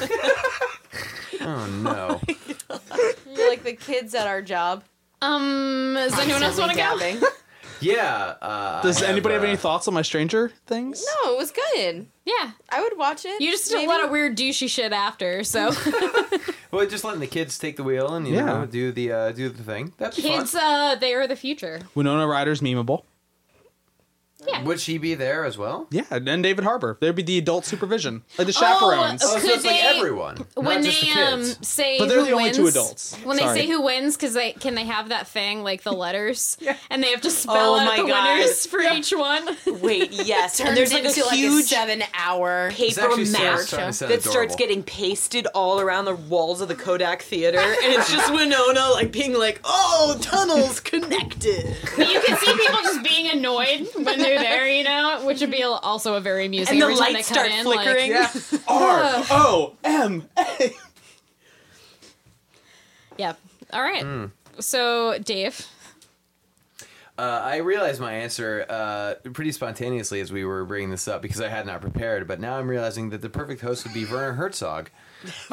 that? 1.40 1.42
Oh 1.42 1.66
no. 1.68 2.22
you're 3.36 3.50
like 3.50 3.64
the 3.64 3.74
kids 3.74 4.16
at 4.16 4.26
our 4.28 4.42
job. 4.42 4.84
Um, 5.22 5.94
does 5.96 6.18
anyone 6.20 6.44
else 6.44 6.58
want 6.58 6.72
to 6.72 6.78
go? 6.78 7.28
Yeah. 7.84 8.36
Uh, 8.44 8.80
Does 8.84 9.02
I 9.02 9.08
anybody 9.08 9.34
have 9.34 9.44
uh, 9.44 9.48
any 9.48 9.56
thoughts 9.58 9.88
on 9.88 9.96
my 9.96 10.04
Stranger 10.04 10.52
Things? 10.68 11.04
No, 11.26 11.34
it 11.34 11.38
was 11.40 11.50
good. 11.52 12.06
Yeah. 12.26 12.52
I 12.70 12.80
would 12.80 12.96
watch 12.96 13.26
it. 13.26 13.42
You 13.42 13.50
just 13.50 13.72
did 13.72 13.84
a 13.84 13.90
lot 13.90 14.04
of 14.04 14.12
weird 14.12 14.38
douchey 14.38 14.70
shit 14.70 14.94
after, 14.94 15.44
so 15.44 15.72
Well, 16.72 16.86
just 16.86 17.04
letting 17.04 17.22
the 17.22 17.26
kids 17.26 17.58
take 17.58 17.78
the 17.78 17.84
wheel 17.84 18.14
and 18.14 18.28
you 18.28 18.36
Yeah. 18.36 18.46
know 18.46 18.66
do 18.68 18.92
the 18.92 19.12
uh, 19.12 19.32
do 19.32 19.50
the 19.50 19.64
thing. 19.64 19.94
That'd 19.98 20.24
kids, 20.24 20.52
fun. 20.52 20.62
uh, 20.64 20.94
they 20.96 21.16
are 21.16 21.26
the 21.26 21.36
future. 21.36 21.80
Winona 21.96 22.28
Ryder's 22.28 22.62
memeable. 22.62 23.02
Yeah. 24.48 24.64
Would 24.64 24.80
she 24.80 24.98
be 24.98 25.14
there 25.14 25.46
as 25.46 25.58
well? 25.58 25.88
Yeah, 25.92 26.04
and 26.10 26.42
David 26.44 26.64
Harbour. 26.64 26.98
There'd 27.00 27.16
be 27.16 27.22
the 27.24 27.38
adult 27.38 27.66
supervision, 27.66 28.24
like 28.38 28.48
the 28.48 28.54
chaperones. 28.54 29.22
Oh, 29.24 29.36
Oh, 29.36 29.38
so 29.38 29.42
Could 29.42 29.52
it's 29.52 29.66
like 29.66 29.76
they- 29.82 29.98
everyone, 29.98 30.46
when 30.56 30.66
not 30.66 30.84
they 30.84 30.90
just 30.92 31.02
the 31.02 31.22
um 31.22 31.44
say 31.62 32.00
But 32.00 32.10
they're 32.10 32.20
who 32.20 32.26
the 32.26 32.32
only 32.32 32.44
wins, 32.46 32.58
two 32.58 32.68
adults. 32.68 33.16
when 33.24 33.38
they 33.38 33.46
say 33.48 33.68
who 33.68 33.82
wins 33.84 34.16
because 34.18 34.34
they 34.34 34.54
can 34.54 34.76
they 34.76 34.86
have 34.86 35.10
that 35.10 35.28
thing 35.28 35.64
like 35.64 35.84
the 35.84 35.92
letters 35.92 36.58
and 36.90 37.04
they 37.04 37.12
have 37.12 37.22
to 37.22 37.30
spell 37.32 37.76
Oh 37.76 37.80
out 37.80 37.86
my 37.86 37.98
the 38.02 38.08
God. 38.08 38.40
winners 38.40 38.66
for 38.66 38.80
each 38.82 39.12
one 39.12 39.48
Wait, 39.82 40.12
yes. 40.12 40.60
and 40.60 40.76
there's 40.76 40.92
like 40.94 41.04
a 41.04 41.08
into, 41.10 41.22
huge 41.36 41.66
seven-hour 41.66 42.72
paper 42.72 43.02
actually 43.02 43.26
so- 43.26 43.38
map 43.40 43.60
starting 43.60 43.94
to 43.94 44.08
that 44.08 44.24
starts 44.24 44.56
getting 44.56 44.84
pasted 44.84 45.48
all 45.54 45.80
around 45.80 46.06
the 46.06 46.16
walls 46.16 46.62
of 46.62 46.68
the 46.68 46.76
Kodak 46.76 47.22
Theater, 47.22 47.60
and 47.60 47.94
it's 47.94 48.12
just 48.12 48.32
Winona 48.34 48.90
like 48.92 49.12
being 49.12 49.34
like, 49.38 49.60
"Oh, 49.64 50.18
tunnels 50.22 50.80
connected." 50.80 51.76
But 51.96 52.10
you 52.12 52.20
can 52.22 52.38
see 52.38 52.52
people 52.54 52.80
just 52.84 53.04
being 53.04 53.30
annoyed 53.30 53.88
when 53.96 54.18
they're 54.20 54.31
there 54.38 54.68
you 54.68 54.84
know 54.84 55.22
which 55.26 55.40
would 55.42 55.52
be 55.52 55.64
also 55.64 56.16
a 56.16 56.22
very 56.22 56.46
amusing 56.46 56.74
And 56.74 56.82
the 56.82 56.86
every 56.86 56.96
lights 56.96 57.14
they 57.30 57.34
start 57.34 57.52
in, 57.52 57.64
flickering. 57.64 58.14
like, 58.14 58.34
Yeah. 58.34 58.60
R 58.68 59.24
O 59.32 59.74
M 59.84 60.28
A. 60.38 60.72
yeah 63.18 63.34
all 63.74 63.82
right 63.82 64.04
Hmm. 64.04 64.26
so 64.60 65.18
Dave 65.20 65.66
Uh, 67.18 67.40
I 67.44 67.58
realized 67.58 68.00
my 68.02 68.14
answer 68.14 68.66
uh, 68.68 69.14
pretty 69.34 69.52
spontaneously 69.52 70.22
as 70.22 70.32
we 70.32 70.44
were 70.44 70.66
bringing 70.66 70.90
this 70.90 71.08
up 71.08 71.22
because 71.22 71.40
I 71.40 71.50
had 71.50 71.68
not 71.68 71.80
prepared. 71.82 72.28
But 72.28 72.40
now 72.40 72.58
I'm 72.58 72.68
realizing 72.68 73.12
that 73.12 73.22
the 73.22 73.30
perfect 73.30 73.62
host 73.62 73.84
would 73.84 73.94
be 73.94 74.06
Werner 74.06 74.34
Herzog, 74.34 74.90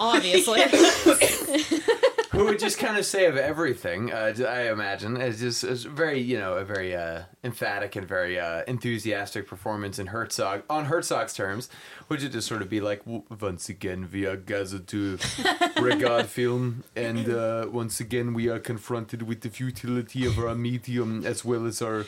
obviously 0.00 0.62
who 2.30 2.44
would 2.44 2.58
just 2.58 2.78
kind 2.78 2.96
of 2.96 3.04
say 3.06 3.26
of 3.26 3.36
everything. 3.36 4.12
Uh, 4.12 4.34
I 4.46 4.70
imagine 4.70 5.16
it's 5.16 5.40
just 5.40 5.64
it's 5.64 5.84
very 5.84 6.20
you 6.20 6.38
know 6.38 6.54
a 6.54 6.64
very 6.64 6.94
uh, 6.94 7.22
emphatic 7.42 7.96
and 7.96 8.06
very 8.06 8.38
uh, 8.38 8.62
enthusiastic 8.66 9.46
performance 9.46 9.98
in 9.98 10.08
Herzog 10.08 10.62
on 10.68 10.86
Herzog's 10.86 11.34
terms, 11.34 11.68
which 12.08 12.22
would 12.22 12.32
just 12.32 12.46
sort 12.46 12.62
of 12.62 12.68
be 12.68 12.80
like 12.80 13.02
once 13.06 13.68
again 13.68 14.08
we 14.12 14.26
are 14.26 14.36
gathered 14.36 14.86
to 14.88 15.18
regard 15.80 16.26
film, 16.26 16.84
and 16.94 17.28
uh, 17.28 17.66
once 17.70 18.00
again 18.00 18.34
we 18.34 18.48
are 18.48 18.58
confronted 18.58 19.22
with 19.22 19.40
the 19.40 19.50
futility 19.50 20.26
of 20.26 20.38
our 20.38 20.54
medium 20.54 21.24
as 21.24 21.44
well 21.44 21.66
as 21.66 21.80
our 21.80 22.04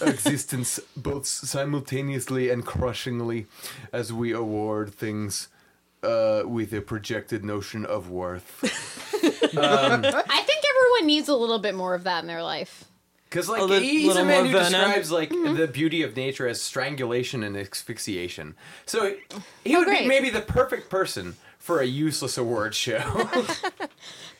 existence, 0.00 0.80
both 0.96 1.26
simultaneously 1.26 2.50
and 2.50 2.64
crushingly, 2.64 3.46
as 3.92 4.12
we 4.12 4.32
award 4.32 4.94
things. 4.94 5.48
Uh, 6.02 6.42
with 6.46 6.72
a 6.72 6.80
projected 6.80 7.44
notion 7.44 7.84
of 7.84 8.08
worth. 8.08 8.60
I 9.56 10.42
think 10.46 10.64
everyone 10.70 11.06
needs 11.06 11.28
a 11.28 11.34
little 11.34 11.58
bit 11.58 11.74
more 11.74 11.94
of 11.94 12.04
that 12.04 12.22
in 12.22 12.28
their 12.28 12.42
life 12.42 12.84
Because 13.28 13.48
like 13.48 13.62
A 13.62 13.64
lit- 13.64 13.82
he's 13.82 14.14
a 14.14 14.24
man 14.24 14.46
who 14.46 14.52
venom. 14.52 14.70
describes 14.72 15.10
like 15.10 15.30
Mm-hmm. 15.30 15.56
the 15.56 15.66
beauty 15.66 16.02
of 16.02 16.16
nature 16.16 16.46
as 16.46 16.60
strangulation 16.60 17.42
and 17.42 17.56
asphyxiation. 17.56 18.54
So 18.86 19.14
he 19.64 19.76
would 19.76 19.86
be 19.88 19.98
Oh, 20.04 20.06
maybe 20.06 20.30
the 20.30 20.40
perfect 20.40 20.88
person 20.88 21.36
for 21.68 21.80
a 21.80 21.86
useless 21.86 22.38
award 22.38 22.74
show. 22.74 23.28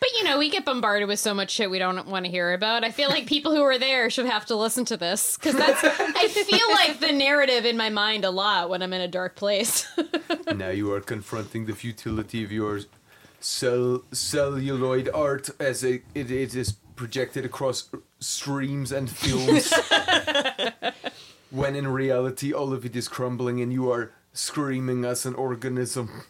But 0.01 0.11
you 0.17 0.23
know, 0.23 0.39
we 0.39 0.49
get 0.49 0.65
bombarded 0.65 1.09
with 1.09 1.19
so 1.19 1.35
much 1.35 1.51
shit 1.51 1.69
we 1.69 1.81
don't 1.81 2.07
want 2.07 2.25
to 2.25 2.31
hear 2.31 2.55
about. 2.55 2.85
I 2.85 2.93
feel 2.93 3.09
like 3.09 3.27
people 3.27 3.53
who 3.53 3.63
are 3.63 3.79
there 3.79 4.09
should 4.11 4.27
have 4.27 4.47
to 4.47 4.55
listen 4.55 4.85
to 4.85 4.97
this 4.97 5.37
because 5.37 5.57
that's. 5.57 5.83
I 5.83 6.29
feel 6.29 6.71
like 6.71 7.01
the 7.01 7.13
narrative 7.13 7.65
in 7.65 7.77
my 7.77 7.91
mind 7.91 8.25
a 8.25 8.31
lot 8.31 8.71
when 8.71 8.81
I'm 8.81 8.93
in 8.93 9.01
a 9.01 9.09
dark 9.09 9.35
place. 9.35 9.89
now 10.55 10.69
you 10.69 10.93
are 10.93 11.01
confronting 11.01 11.67
the 11.67 11.75
futility 11.75 12.45
of 12.45 12.53
your 12.53 12.79
cell- 13.41 14.05
celluloid 14.13 15.11
art 15.13 15.51
as 15.59 15.83
it, 15.83 16.05
it, 16.15 16.31
it 16.31 16.55
is 16.55 16.71
projected 16.95 17.45
across 17.45 17.91
streams 18.21 18.93
and 18.93 19.11
films. 19.11 19.75
when 21.51 21.75
in 21.75 21.89
reality, 21.89 22.53
all 22.53 22.73
of 22.73 22.85
it 22.85 22.95
is 22.95 23.09
crumbling 23.09 23.61
and 23.61 23.73
you 23.73 23.91
are 23.91 24.13
screaming 24.33 25.05
as 25.05 25.27
an 25.27 25.35
organism. 25.35 26.23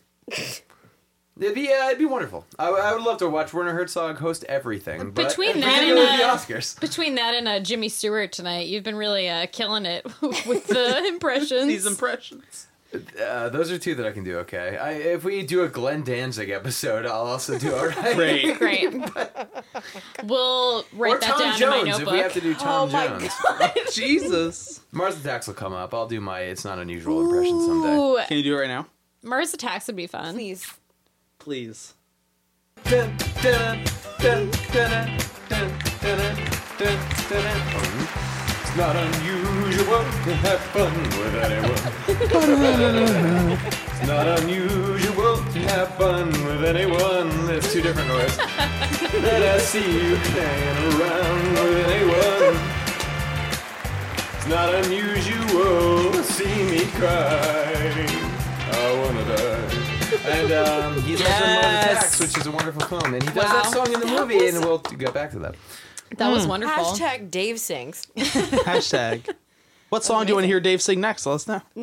It'd 1.41 1.55
be, 1.55 1.73
uh, 1.73 1.87
it'd 1.87 1.99
be 1.99 2.05
wonderful. 2.07 2.45
I, 2.59 2.69
I 2.69 2.93
would 2.95 3.03
love 3.03 3.19
to 3.19 3.29
watch 3.29 3.53
Werner 3.55 3.73
Herzog 3.73 4.19
host 4.19 4.45
everything. 4.49 5.11
But 5.13 5.29
Between 5.29 5.61
that 5.61 5.67
particularly 5.75 6.07
and, 6.09 6.21
the 6.21 6.25
uh, 6.25 6.37
Oscars. 6.37 6.81
Between 6.81 7.15
that 7.15 7.35
and 7.35 7.47
uh, 7.47 7.61
Jimmy 7.61 7.89
Stewart 7.89 8.33
tonight, 8.33 8.67
you've 8.67 8.83
been 8.85 8.97
really 8.97 9.29
uh, 9.29 9.47
killing 9.53 9.87
it 9.87 10.05
with 10.21 10.67
the 10.67 11.05
impressions. 11.09 11.67
These 11.67 11.87
impressions. 11.87 12.67
Uh, 13.23 13.51
those 13.51 13.71
are 13.71 13.79
two 13.79 13.95
that 13.97 14.07
I 14.07 14.13
can 14.13 14.25
do 14.25 14.39
okay. 14.39 14.79
I, 14.79 14.93
if 14.93 15.23
we 15.23 15.43
do 15.45 15.63
a 15.63 15.69
Glenn 15.69 16.03
Danzig 16.05 16.49
episode, 16.49 17.05
I'll 17.05 17.27
also 17.27 17.59
do 17.59 17.73
alright. 17.75 18.17
Great. 18.17 18.59
Great. 18.59 18.95
We'll 20.25 20.85
write 20.95 21.13
Or 21.17 21.19
that 21.19 21.29
Tom 21.31 21.39
down 21.39 21.59
Jones 21.59 21.63
in 21.63 21.69
my 21.69 21.79
if 21.81 21.87
notebook. 21.99 22.13
we 22.13 22.19
have 22.21 22.33
to 22.33 22.41
do 22.41 22.55
Tom 22.55 22.89
Oh 22.89 22.93
my 22.93 23.07
Jones. 23.09 23.95
Jesus. 23.95 24.81
Mars 24.93 25.21
Attacks 25.21 25.47
will 25.47 25.55
come 25.55 25.75
up. 25.75 25.93
I'll 25.95 26.09
do 26.09 26.21
my 26.21 26.41
It's 26.41 26.65
Not 26.65 26.79
Unusual 26.79 27.23
impression 27.25 27.61
someday. 27.61 27.95
Ooh, 27.95 28.19
Can 28.27 28.37
you 28.39 28.43
do 28.43 28.57
it 28.57 28.61
right 28.61 28.69
now? 28.69 28.87
Mars 29.23 29.53
Attacks 29.53 29.87
would 29.87 29.97
be 29.97 30.07
fun. 30.07 30.35
Please. 30.35 30.67
Please. 31.49 31.95
It's 32.77 32.93
not 38.77 38.95
unusual 38.95 40.05
to 40.27 40.35
have 40.45 40.61
fun 40.77 40.93
with 41.19 41.35
anyone. 41.47 41.81
it's 43.89 44.07
not 44.07 44.27
unusual 44.41 45.37
to 45.37 45.59
have 45.73 45.89
fun 45.97 46.29
with 46.45 46.65
anyone. 46.67 47.31
It's 47.49 47.73
two 47.73 47.81
different 47.81 48.11
words. 48.11 48.37
that 48.37 49.43
I 49.43 49.57
see 49.57 49.91
you 49.91 50.17
hanging 50.17 51.01
around 51.01 51.53
with 51.65 51.87
anyone. 51.89 52.57
It's 54.37 54.49
not 54.49 54.75
unusual 54.85 56.13
to 56.13 56.23
see 56.25 56.57
me 56.73 56.85
cry. 56.99 58.05
I 58.71 59.01
wanna 59.01 59.25
die. 59.35 59.98
And 60.25 60.53
um, 60.53 61.03
he's 61.03 61.21
also 61.21 61.33
in 61.35 61.41
Mars 61.41 61.65
Yes. 61.65 61.85
Attacks, 61.99 62.21
which 62.21 62.39
is 62.39 62.47
a 62.47 62.51
wonderful 62.51 62.83
film, 62.87 63.15
and 63.15 63.23
he 63.23 63.29
does 63.35 63.45
Wow. 63.45 63.63
that 63.63 63.67
song 63.73 63.93
in 63.93 64.01
the 64.01 64.07
movie, 64.07 64.47
and 64.49 64.59
we'll 64.65 64.79
get 64.79 65.13
back 65.15 65.31
to 65.33 65.39
that. 65.41 65.55
That 66.17 66.31
was 66.31 66.47
wonderful. 66.47 66.85
Hashtag 66.85 67.31
Dave 67.31 67.61
sings. 67.61 68.07
Hashtag. 68.17 69.29
What 69.91 70.05
song 70.05 70.25
do 70.27 70.31
you 70.31 70.35
want 70.35 70.45
to 70.45 70.49
hear 70.49 70.61
Dave 70.61 70.83
sing 70.83 71.01
next? 71.01 71.25
Let 71.27 71.35
us 71.35 71.47
know. 71.49 71.61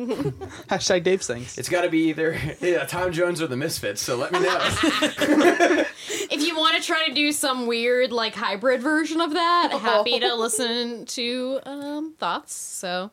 Hashtag 0.68 1.02
Dave 1.04 1.22
sings. 1.22 1.58
It's 1.58 1.68
got 1.68 1.82
to 1.82 1.88
be 1.88 2.08
either 2.08 2.38
yeah, 2.60 2.84
Tom 2.86 3.12
Jones 3.12 3.40
or 3.42 3.46
the 3.48 3.56
Misfits. 3.56 4.00
So 4.02 4.16
let 4.16 4.32
me 4.32 4.40
know. 4.40 5.84
If 6.28 6.42
you 6.44 6.56
want 6.56 6.76
to 6.76 6.82
try 6.82 7.06
to 7.06 7.14
do 7.14 7.30
some 7.32 7.66
weird 7.66 8.10
like 8.12 8.34
hybrid 8.34 8.80
version 8.82 9.20
of 9.20 9.32
that, 9.34 9.72
happy 9.80 10.18
to 10.20 10.34
listen 10.34 11.04
to 11.06 11.60
um, 11.64 12.14
thoughts. 12.18 12.54
So, 12.54 13.10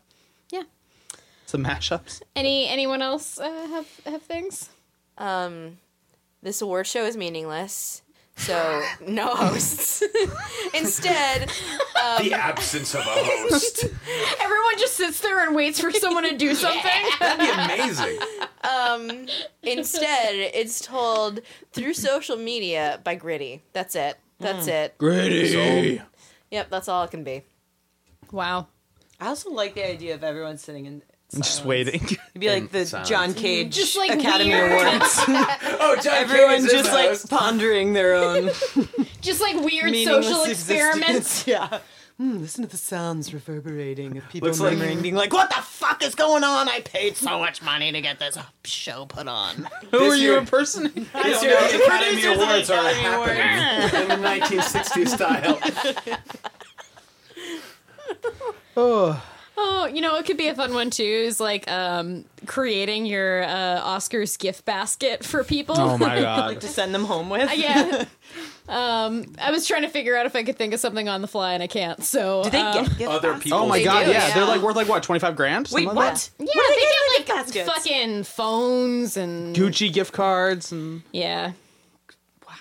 yeah. 0.51 0.63
Some 1.45 1.63
mashups. 1.63 2.21
Any 2.35 2.67
anyone 2.67 3.01
else 3.01 3.39
uh, 3.39 3.49
have 3.67 3.87
have 4.05 4.21
things? 4.23 4.69
Um, 5.17 5.77
this 6.41 6.61
award 6.61 6.87
show 6.87 7.05
is 7.05 7.15
meaningless. 7.17 8.01
So 8.35 8.83
no 9.07 9.27
hosts. 9.35 10.03
Instead, 10.73 11.43
um, 12.01 12.23
the 12.23 12.33
absence 12.33 12.93
of 12.95 13.01
a 13.01 13.03
host. 13.09 13.85
Everyone 14.41 14.77
just 14.77 14.95
sits 14.95 15.19
there 15.21 15.45
and 15.45 15.55
waits 15.55 15.79
for 15.79 15.91
someone 15.91 16.23
to 16.23 16.35
do 16.37 16.55
something. 16.55 16.91
That'd 17.19 17.39
be 17.39 17.51
amazing. 17.51 18.19
um, 18.63 19.27
instead 19.61 20.33
it's 20.33 20.81
told 20.81 21.41
through 21.71 21.93
social 21.93 22.37
media 22.37 22.99
by 23.03 23.15
Gritty. 23.15 23.61
That's 23.73 23.95
it. 23.95 24.17
That's 24.39 24.67
it. 24.67 24.97
Gritty. 24.97 26.01
Yep, 26.51 26.69
that's 26.69 26.87
all 26.87 27.03
it 27.03 27.11
can 27.11 27.23
be. 27.23 27.43
Wow. 28.31 28.67
I 29.19 29.27
also 29.27 29.51
like 29.51 29.75
the 29.75 29.87
idea 29.87 30.15
of 30.15 30.23
everyone 30.23 30.57
sitting 30.57 30.85
in. 30.85 31.01
Just 31.37 31.65
waiting. 31.65 32.03
It'd 32.03 32.19
be 32.39 32.49
like 32.49 32.71
the 32.71 32.85
silence. 32.85 33.09
John 33.09 33.33
Cage 33.33 33.73
Just, 33.75 33.97
like, 33.97 34.11
Academy 34.11 34.51
weird. 34.51 34.71
Awards. 34.71 35.19
Oh, 35.85 35.95
John 36.01 36.13
Everyone 36.13 36.55
Cage 36.57 36.65
is 36.65 36.71
just 36.71 36.89
the 36.91 36.95
like 36.95 37.29
pondering 37.29 37.93
their 37.93 38.13
own 38.15 38.49
Just 39.21 39.41
like 39.41 39.55
weird 39.63 39.91
meaningless 39.91 40.27
social 40.27 40.43
experiments. 40.45 41.07
existence. 41.47 41.47
Yeah. 41.47 41.79
Hmm, 42.17 42.37
listen 42.37 42.63
to 42.63 42.69
the 42.69 42.77
sounds 42.77 43.33
reverberating 43.33 44.17
of 44.17 44.29
people 44.29 44.47
Looks 44.47 44.59
like- 44.59 44.77
murmuring, 44.77 45.01
being 45.01 45.15
like, 45.15 45.33
"What 45.33 45.49
the 45.49 45.55
fuck 45.63 46.03
is 46.03 46.13
going 46.13 46.43
on? 46.43 46.69
I 46.69 46.81
paid 46.81 47.17
so 47.17 47.39
much 47.39 47.63
money 47.63 47.91
to 47.91 48.01
get 48.01 48.19
this 48.19 48.37
show 48.65 49.07
put 49.07 49.27
on." 49.27 49.67
Who 49.89 49.97
This 49.99 50.13
are 50.13 50.15
you 50.17 50.37
impersonating? 50.37 51.07
This 51.11 51.41
year, 51.41 51.55
the 51.59 51.83
Academy 51.83 52.21
producers 52.21 52.31
of 52.33 52.37
the 52.37 52.43
Awards 52.45 52.69
are 52.69 52.87
Academy 52.87 53.01
happening 53.01 54.11
in 54.11 54.21
the 54.21 54.27
1960s 54.27 55.07
style. 55.09 55.59
Oh. 58.77 59.23
Oh, 59.55 59.85
you 59.85 60.01
know, 60.01 60.15
it 60.17 60.25
could 60.25 60.37
be 60.37 60.47
a 60.47 60.55
fun 60.55 60.73
one 60.73 60.89
too. 60.89 61.03
Is 61.03 61.39
like 61.39 61.69
um, 61.69 62.25
creating 62.47 63.05
your 63.05 63.43
uh, 63.43 63.81
Oscars 63.83 64.37
gift 64.39 64.65
basket 64.65 65.23
for 65.23 65.43
people. 65.43 65.75
Oh 65.77 65.97
my 65.97 66.21
god. 66.21 66.59
to 66.61 66.67
send 66.67 66.93
them 66.93 67.05
home 67.05 67.29
with. 67.29 67.55
yeah. 67.57 68.05
Um, 68.67 69.25
I 69.39 69.51
was 69.51 69.67
trying 69.67 69.81
to 69.83 69.89
figure 69.89 70.15
out 70.15 70.25
if 70.25 70.35
I 70.35 70.43
could 70.43 70.57
think 70.57 70.73
of 70.73 70.79
something 70.79 71.07
on 71.09 71.21
the 71.21 71.27
fly, 71.27 71.53
and 71.53 71.61
I 71.61 71.67
can't. 71.67 72.01
So 72.03 72.43
Do 72.43 72.49
they 72.49 72.61
um, 72.61 72.85
get 72.85 72.97
gift 72.97 73.11
Other 73.11 73.37
people. 73.37 73.59
Oh 73.59 73.67
my 73.67 73.83
god, 73.83 74.05
do, 74.05 74.11
yeah. 74.11 74.29
yeah. 74.29 74.33
They're 74.33 74.45
like 74.45 74.61
worth 74.61 74.75
like 74.75 74.87
what, 74.87 75.03
25 75.03 75.35
grand? 75.35 75.69
Wait, 75.71 75.85
like 75.87 75.95
what? 75.95 76.29
Yeah, 76.39 76.45
What 76.45 76.67
do 76.67 76.73
they 76.73 76.79
get 76.81 76.87
get 76.87 77.25
gift 77.25 77.29
like 77.29 77.45
baskets? 77.45 77.69
fucking 77.71 78.23
phones 78.23 79.17
and? 79.17 79.55
Gucci 79.55 79.91
gift 79.91 80.13
cards 80.13 80.71
and 80.71 81.03
yeah, 81.11 81.51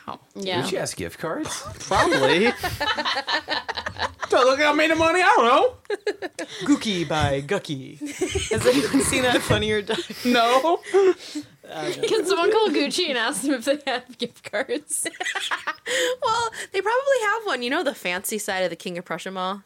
Wow. 0.06 0.20
yeah. 0.34 0.62
Gucci 0.62 0.78
has 0.78 0.94
gift 0.94 1.18
cards. 1.18 1.62
probably. 1.80 2.44
don't 4.28 4.46
look 4.46 4.58
like 4.58 4.66
I 4.68 4.72
made 4.74 4.90
the 4.90 4.96
money? 4.96 5.20
I 5.22 5.32
don't 5.36 5.44
know. 5.46 5.76
Gookie 6.64 7.08
by 7.08 7.40
Gucky. 7.40 7.96
Has 8.50 8.66
anyone 8.66 9.00
seen 9.02 9.22
that 9.22 9.40
Funny 9.42 9.70
or 9.70 9.82
Die? 9.82 9.94
No. 10.24 10.80
Uh, 11.68 11.90
Can 12.02 12.26
someone 12.26 12.50
call 12.52 12.68
Gucci 12.68 13.08
and 13.08 13.16
ask 13.18 13.42
them 13.42 13.54
if 13.54 13.64
they 13.64 13.78
have 13.86 14.18
gift 14.18 14.50
cards? 14.50 15.06
Well, 16.22 16.50
they 16.72 16.80
probably 16.80 17.20
have 17.24 17.46
one. 17.46 17.62
You 17.62 17.70
know 17.70 17.82
the 17.82 17.94
fancy 17.94 18.38
side 18.38 18.60
of 18.64 18.70
the 18.70 18.76
King 18.76 18.98
of 18.98 19.04
Prussia 19.04 19.30
Mall? 19.30 19.62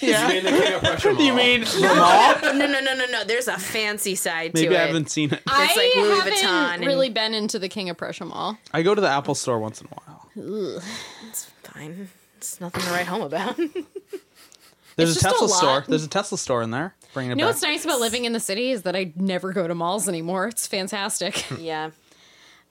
You 0.00 0.12
mean 0.28 0.44
the 0.44 0.50
King 0.50 0.74
of 0.74 0.80
Prussia 0.82 1.14
You 1.22 1.34
mean 1.34 1.60
the 1.62 1.94
mall? 1.96 2.52
No, 2.54 2.66
no, 2.66 2.80
no, 2.80 2.94
no, 2.94 3.06
no. 3.06 3.24
There's 3.24 3.48
a 3.48 3.58
fancy 3.58 4.14
side 4.14 4.54
to 4.54 4.62
Maybe 4.62 4.74
to 4.74 4.82
I 4.82 4.86
haven't 4.86 5.10
seen 5.10 5.32
it. 5.32 5.42
I 5.46 5.66
like 5.66 5.94
Louis 5.96 6.16
haven't 6.18 6.32
Vuitton 6.34 6.74
and- 6.74 6.86
really 6.86 7.10
been 7.10 7.34
into 7.34 7.58
the 7.58 7.68
King 7.68 7.90
of 7.90 7.96
Prussia 7.96 8.24
Mall. 8.24 8.58
I 8.72 8.82
go 8.82 8.94
to 8.94 9.00
the 9.00 9.08
Apple 9.08 9.34
store 9.34 9.58
once 9.58 9.80
in 9.80 9.86
a 9.86 9.90
while. 9.94 10.82
It's 11.28 11.44
fine. 11.62 12.08
It's 12.38 12.60
nothing 12.60 12.82
to 12.82 12.90
write 12.90 13.06
home 13.06 13.22
about. 13.22 13.56
There's 14.96 15.16
It's 15.16 15.20
a 15.20 15.24
just 15.24 15.24
a 15.24 15.28
Tesla 15.40 15.48
store. 15.48 15.84
There's 15.88 16.04
a 16.04 16.08
Tesla 16.08 16.38
store 16.38 16.62
in 16.62 16.70
there. 16.70 16.94
Bringing 17.14 17.32
it 17.32 17.34
You 17.34 17.36
know 17.38 17.46
back. 17.46 17.54
what's 17.54 17.62
nice 17.62 17.84
about 17.84 18.00
living 18.00 18.24
in 18.26 18.32
the 18.32 18.40
city 18.40 18.70
is 18.70 18.82
that 18.82 18.94
I 18.94 19.12
never 19.16 19.52
go 19.52 19.66
to 19.66 19.74
malls 19.74 20.08
anymore. 20.08 20.46
It's 20.48 20.66
fantastic. 20.66 21.44
yeah. 21.58 21.90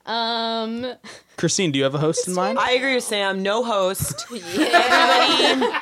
Um, 0.06 0.94
Christine, 1.36 1.72
do 1.72 1.78
you 1.78 1.84
have 1.84 1.94
a 1.94 1.98
host 1.98 2.28
in 2.28 2.34
mind? 2.34 2.58
I 2.58 2.72
agree 2.72 2.94
with 2.94 3.04
Sam. 3.04 3.42
No 3.42 3.64
host. 3.64 4.26
Everybody, 4.32 5.76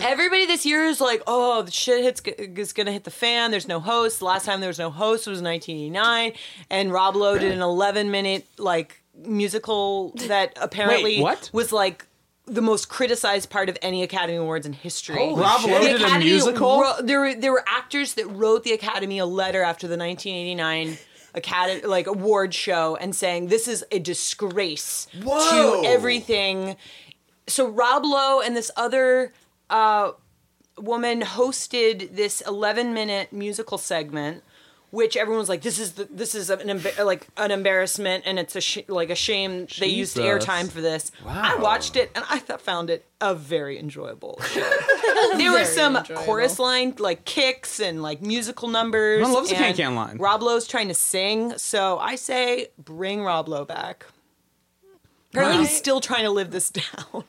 everybody 0.00 0.46
this 0.46 0.64
year 0.64 0.84
is 0.86 1.00
like, 1.00 1.22
oh, 1.26 1.62
the 1.62 1.70
shit 1.70 2.02
hits 2.02 2.20
is 2.38 2.72
gonna 2.72 2.92
hit 2.92 3.04
the 3.04 3.10
fan. 3.10 3.50
There's 3.50 3.68
no 3.68 3.80
host. 3.80 4.20
The 4.20 4.24
last 4.24 4.44
time 4.46 4.60
there 4.60 4.68
was 4.68 4.78
no 4.78 4.90
host 4.90 5.26
was 5.26 5.42
1989, 5.42 6.32
and 6.70 6.92
Rob 6.92 7.16
Lowe 7.16 7.38
did 7.38 7.52
an 7.52 7.60
11 7.60 8.10
minute 8.10 8.46
like 8.58 9.02
musical 9.16 10.10
that 10.28 10.56
apparently 10.60 11.20
what? 11.20 11.50
was 11.52 11.72
like 11.72 12.06
the 12.46 12.62
most 12.62 12.88
criticized 12.88 13.50
part 13.50 13.68
of 13.68 13.76
any 13.82 14.02
Academy 14.02 14.36
Awards 14.38 14.64
in 14.66 14.72
history. 14.72 15.16
Holy 15.16 15.40
Rob 15.40 15.60
shit. 15.60 15.70
Lowe 15.70 15.80
The 15.80 15.86
did 15.88 16.00
a 16.00 16.04
Academy 16.06 16.24
musical? 16.24 16.80
wrote- 16.80 17.06
there, 17.06 17.20
were, 17.20 17.34
there 17.34 17.52
were 17.52 17.64
actors 17.66 18.14
that 18.14 18.26
wrote 18.28 18.64
the 18.64 18.72
Academy 18.72 19.18
a 19.18 19.26
letter 19.26 19.62
after 19.62 19.86
the 19.86 19.98
1989 19.98 20.96
Academy 21.34 21.82
like 21.82 22.06
award 22.06 22.54
show 22.54 22.96
and 22.96 23.14
saying 23.14 23.48
this 23.48 23.68
is 23.68 23.84
a 23.90 23.98
disgrace 23.98 25.06
Whoa. 25.22 25.82
to 25.82 25.86
everything. 25.86 26.76
So 27.46 27.68
Rob 27.68 28.04
Lowe 28.04 28.40
and 28.40 28.56
this 28.56 28.70
other 28.76 29.32
uh, 29.70 30.12
woman 30.78 31.22
hosted 31.22 32.14
this 32.14 32.40
11 32.42 32.94
minute 32.94 33.32
musical 33.32 33.78
segment 33.78 34.42
which 34.90 35.16
everyone 35.16 35.40
was 35.40 35.48
like, 35.48 35.62
"This 35.62 35.78
is 35.78 35.92
the, 35.92 36.04
this 36.10 36.34
is 36.34 36.50
an 36.50 36.60
emba- 36.60 37.04
like 37.04 37.26
an 37.36 37.50
embarrassment, 37.50 38.24
and 38.26 38.38
it's 38.38 38.56
a 38.56 38.60
sh- 38.60 38.78
like 38.88 39.10
a 39.10 39.14
shame 39.14 39.66
they 39.78 39.86
used 39.86 40.16
Jesus. 40.16 40.44
airtime 40.46 40.70
for 40.70 40.80
this." 40.80 41.12
I 41.26 41.56
watched 41.56 41.96
it 41.96 42.10
and 42.14 42.24
I 42.30 42.38
th- 42.38 42.60
found 42.60 42.88
it 42.90 43.04
a 43.20 43.34
very 43.34 43.78
enjoyable 43.78 44.40
show. 44.48 44.60
there 45.36 45.50
were 45.52 45.58
Very 45.58 45.64
some 45.66 45.96
enjoyable. 45.96 46.22
chorus 46.24 46.58
line 46.58 46.94
like 46.98 47.24
kicks 47.24 47.80
and 47.80 48.02
like 48.02 48.22
musical 48.22 48.68
numbers. 48.68 49.20
Everyone 49.20 49.32
loves 49.34 49.50
the 49.50 49.56
and 49.56 49.64
can-can 49.76 49.94
line. 49.94 50.16
Rob 50.18 50.42
Lowe's 50.42 50.66
trying 50.66 50.88
to 50.88 50.94
sing, 50.94 51.56
so 51.58 51.98
I 51.98 52.14
say 52.16 52.68
bring 52.78 53.22
Rob 53.22 53.48
Lowe 53.48 53.64
back. 53.64 54.06
Apparently, 55.34 55.58
he's 55.66 55.76
still 55.76 56.00
trying 56.00 56.24
to 56.24 56.30
live 56.30 56.50
this 56.50 56.70
down. 56.82 56.84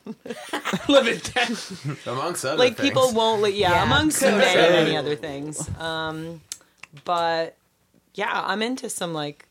Live 0.88 1.06
it 1.06 1.32
down. 1.34 1.56
Amongst 2.06 2.44
other 2.46 2.56
like 2.56 2.76
things. 2.76 2.88
people 2.88 3.12
won't 3.12 3.42
let 3.42 3.52
yeah, 3.52 3.72
Yeah, 3.72 3.82
amongst 3.84 4.20
good 4.20 4.38
many, 4.38 4.72
many 4.72 4.96
other 4.96 5.14
things 5.16 5.68
um 5.78 6.40
but 7.04 7.56
yeah 8.14 8.42
i'm 8.46 8.62
into 8.62 8.88
some 8.88 9.12
like 9.12 9.46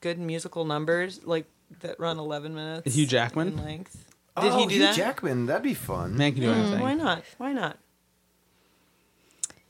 good 0.00 0.18
musical 0.18 0.64
numbers 0.64 1.20
like 1.24 1.46
that 1.80 1.98
run 2.00 2.18
11 2.18 2.54
minutes 2.54 2.94
Hugh 2.94 3.06
Jackman? 3.06 3.48
in 3.48 3.56
length 3.62 4.10
did 4.40 4.52
oh, 4.52 4.58
he 4.58 4.66
do 4.66 4.74
Hugh 4.74 4.80
that 4.82 4.96
Jackman, 4.96 5.46
that'd 5.46 5.62
be 5.62 5.74
fun. 5.74 6.16
Man 6.16 6.32
can 6.32 6.42
do 6.42 6.50
anything. 6.50 6.78
Mm, 6.78 6.82
why 6.82 6.94
not 6.94 7.24
why 7.38 7.52
not 7.52 7.78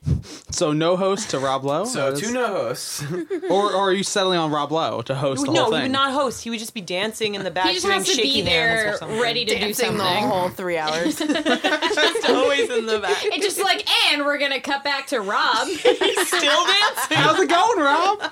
So 0.52 0.72
no 0.72 0.96
host 0.96 1.30
to 1.30 1.38
Rob 1.38 1.64
Lowe. 1.64 1.84
So 1.84 2.14
two 2.14 2.32
no 2.32 2.46
hosts. 2.48 3.04
or, 3.50 3.72
or 3.72 3.76
are 3.76 3.92
you 3.92 4.02
settling 4.02 4.38
on 4.38 4.50
Rob 4.50 4.72
Lowe 4.72 5.00
to 5.02 5.14
host 5.14 5.46
the 5.46 5.52
no 5.52 5.64
whole 5.64 5.74
he 5.74 5.82
would 5.82 5.90
not 5.92 6.12
host 6.12 6.42
he 6.42 6.50
would 6.50 6.58
just 6.58 6.74
be 6.74 6.80
dancing 6.80 7.34
in 7.36 7.44
the 7.44 7.50
back 7.52 7.66
He 7.68 7.74
just 7.74 7.86
doing 7.86 7.98
has 7.98 8.06
to 8.08 8.14
shaky 8.14 8.42
be 8.42 8.50
hands 8.50 8.80
or 8.80 8.84
there, 8.84 8.96
something. 8.98 9.20
ready 9.20 9.44
to 9.44 9.54
do 9.54 9.60
Dancing 9.60 9.96
the 9.96 10.02
whole 10.04 10.48
three 10.48 10.76
hours. 10.76 11.20
always 12.28 12.68
in 12.68 12.86
the 12.86 12.98
back 13.00 13.16
It's 13.26 13.44
just 13.44 13.62
like, 13.62 13.88
and 14.12 14.24
we're 14.24 14.38
gonna 14.38 14.60
cut 14.60 14.82
back 14.82 15.06
to 15.08 15.20
Rob. 15.20 15.68
He's 15.68 15.80
still 16.28 16.64
dancing 16.66 17.16
How's 17.16 17.38
it 17.40 17.48
going, 17.48 17.78
Rob? 17.78 18.22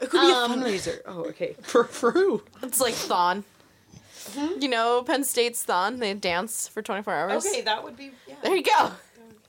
it 0.00 0.10
could 0.10 0.20
be 0.20 0.32
Um, 0.32 0.52
a 0.52 0.56
fundraiser 0.56 1.00
oh 1.06 1.24
okay 1.26 1.54
For 1.62 1.84
for 1.84 2.12
who? 2.12 2.42
it's 2.62 2.80
like 2.80 2.94
Thon. 2.94 3.44
You 4.58 4.68
know, 4.68 5.02
Penn 5.04 5.22
State's 5.22 5.62
Thon. 5.62 5.98
They 6.00 6.12
dance 6.14 6.66
for 6.66 6.82
24 6.82 7.14
hours. 7.14 7.46
okay 7.46 7.60
that 7.60 7.84
would 7.84 7.96
be 7.96 8.10
yeah 8.26 8.34
There 8.42 8.56
you 8.56 8.62
go. 8.64 8.90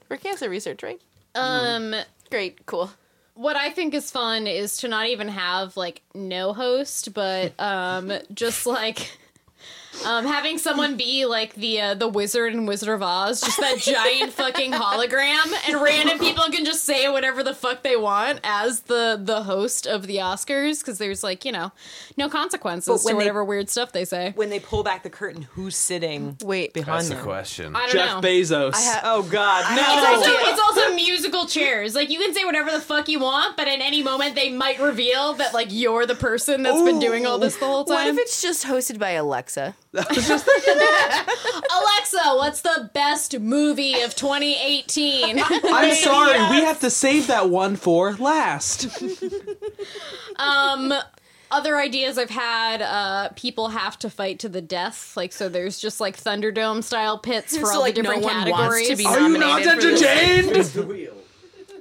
For 0.07 0.17
cancer 0.17 0.49
research, 0.49 0.83
right? 0.83 1.01
um, 1.35 1.93
Great, 2.31 2.65
cool. 2.65 2.89
what 3.35 3.55
I 3.55 3.69
think 3.69 3.93
is 3.93 4.09
fun 4.11 4.47
is 4.47 4.77
to 4.77 4.87
not 4.87 5.07
even 5.07 5.27
have 5.27 5.77
like 5.77 6.01
no 6.13 6.53
host, 6.53 7.13
but 7.13 7.53
um, 7.59 8.11
just 8.33 8.65
like. 8.65 9.11
Um, 10.05 10.25
having 10.25 10.57
someone 10.57 10.95
be 10.95 11.25
like 11.25 11.53
the 11.55 11.81
uh, 11.81 11.93
the 11.95 12.07
wizard 12.07 12.53
and 12.53 12.67
Wizard 12.67 12.89
of 12.89 13.01
Oz, 13.01 13.41
just 13.41 13.59
that 13.59 13.77
giant 13.79 14.31
fucking 14.31 14.71
hologram, 14.71 15.51
and 15.67 15.81
random 15.81 16.19
people 16.19 16.43
can 16.45 16.63
just 16.65 16.83
say 16.85 17.09
whatever 17.09 17.43
the 17.43 17.53
fuck 17.53 17.83
they 17.83 17.95
want 17.97 18.39
as 18.43 18.81
the 18.81 19.19
the 19.21 19.43
host 19.43 19.85
of 19.87 20.07
the 20.07 20.17
Oscars, 20.17 20.79
because 20.79 20.97
there's 20.97 21.23
like 21.23 21.43
you 21.43 21.51
know 21.51 21.71
no 22.15 22.29
consequences 22.29 23.01
to 23.01 23.05
when 23.05 23.15
they- 23.15 23.17
whatever 23.17 23.43
weird 23.43 23.69
stuff 23.69 23.91
they 23.91 24.05
say. 24.05 24.31
when 24.35 24.49
they 24.49 24.59
pull 24.59 24.83
back 24.83 25.03
the 25.03 25.09
curtain 25.09 25.41
who's 25.53 25.75
sitting 25.75 26.37
Wait, 26.43 26.73
behind 26.73 26.99
That's 26.99 27.09
the 27.09 27.15
them 27.15 27.23
question. 27.25 27.75
I 27.75 27.79
don't 27.87 27.91
Jeff 27.91 28.21
know. 28.21 28.27
Bezos. 28.29 28.75
I 28.75 28.81
ha- 28.81 29.01
oh 29.03 29.23
god 29.23 29.75
no 29.75 29.81
It's 29.81 30.27
also, 30.27 30.51
it's 30.51 30.61
also 30.61 30.95
musical 30.95 31.47
chairs. 31.47 31.95
Like 31.95 32.09
you 32.09 32.19
can 32.19 32.33
say 32.33 32.45
whatever 32.45 32.71
the 32.71 32.79
fuck 32.81 33.09
you 33.09 33.19
want, 33.19 33.57
but 33.57 33.67
at 33.67 33.79
any 33.81 34.03
moment 34.03 34.35
they 34.35 34.49
might 34.51 34.79
reveal 34.79 35.33
that 35.33 35.53
like 35.53 35.67
you're 35.71 36.05
the 36.05 36.15
person 36.15 36.63
that's 36.63 36.81
been 36.83 36.99
doing 36.99 37.25
all 37.25 37.39
this 37.39 37.57
the 37.57 37.65
whole 37.65 37.83
time. 37.83 37.95
what 37.95 38.07
if 38.07 38.17
it's 38.17 38.41
just 38.41 38.65
hosted 38.65 38.99
by 38.99 39.11
Alexa? 39.11 39.75
Alexa, 39.93 40.09
what's 42.35 42.61
the 42.61 42.89
best 42.93 43.39
movie 43.39 44.01
of 44.01 44.15
2018? 44.15 45.39
I'm 45.49 45.93
sorry, 45.95 46.37
we 46.49 46.63
have 46.65 46.79
to 46.81 46.89
save 46.89 47.27
that 47.27 47.49
one 47.49 47.75
for 47.75 48.13
last. 48.13 48.87
um 50.37 50.93
other 51.49 51.77
ideas 51.77 52.17
I've 52.17 52.29
had, 52.29 52.81
uh, 52.81 53.29
people 53.37 53.69
have 53.69 53.97
to 53.99 54.09
fight 54.09 54.39
to 54.39 54.49
the 54.49 54.61
death. 54.61 55.15
Like, 55.15 55.31
so 55.31 55.47
there's 55.47 55.79
just 55.79 56.01
like 56.01 56.17
Thunderdome 56.21 56.83
style 56.83 57.17
pits 57.17 57.55
for 57.57 57.67
So, 57.67 57.75
all 57.75 57.79
like, 57.79 57.95
the 57.95 58.01
no 58.03 58.15
different 58.15 58.25
one 58.25 58.49
wants 58.49 58.75
categories. 58.81 58.87
to 58.89 58.95
be 58.97 59.05
Are 59.05 59.19
you 59.21 59.29
not 59.37 59.63
nominated 59.63 59.81
for 59.81 60.53
this. 60.53 60.75
entertained? 60.75 61.11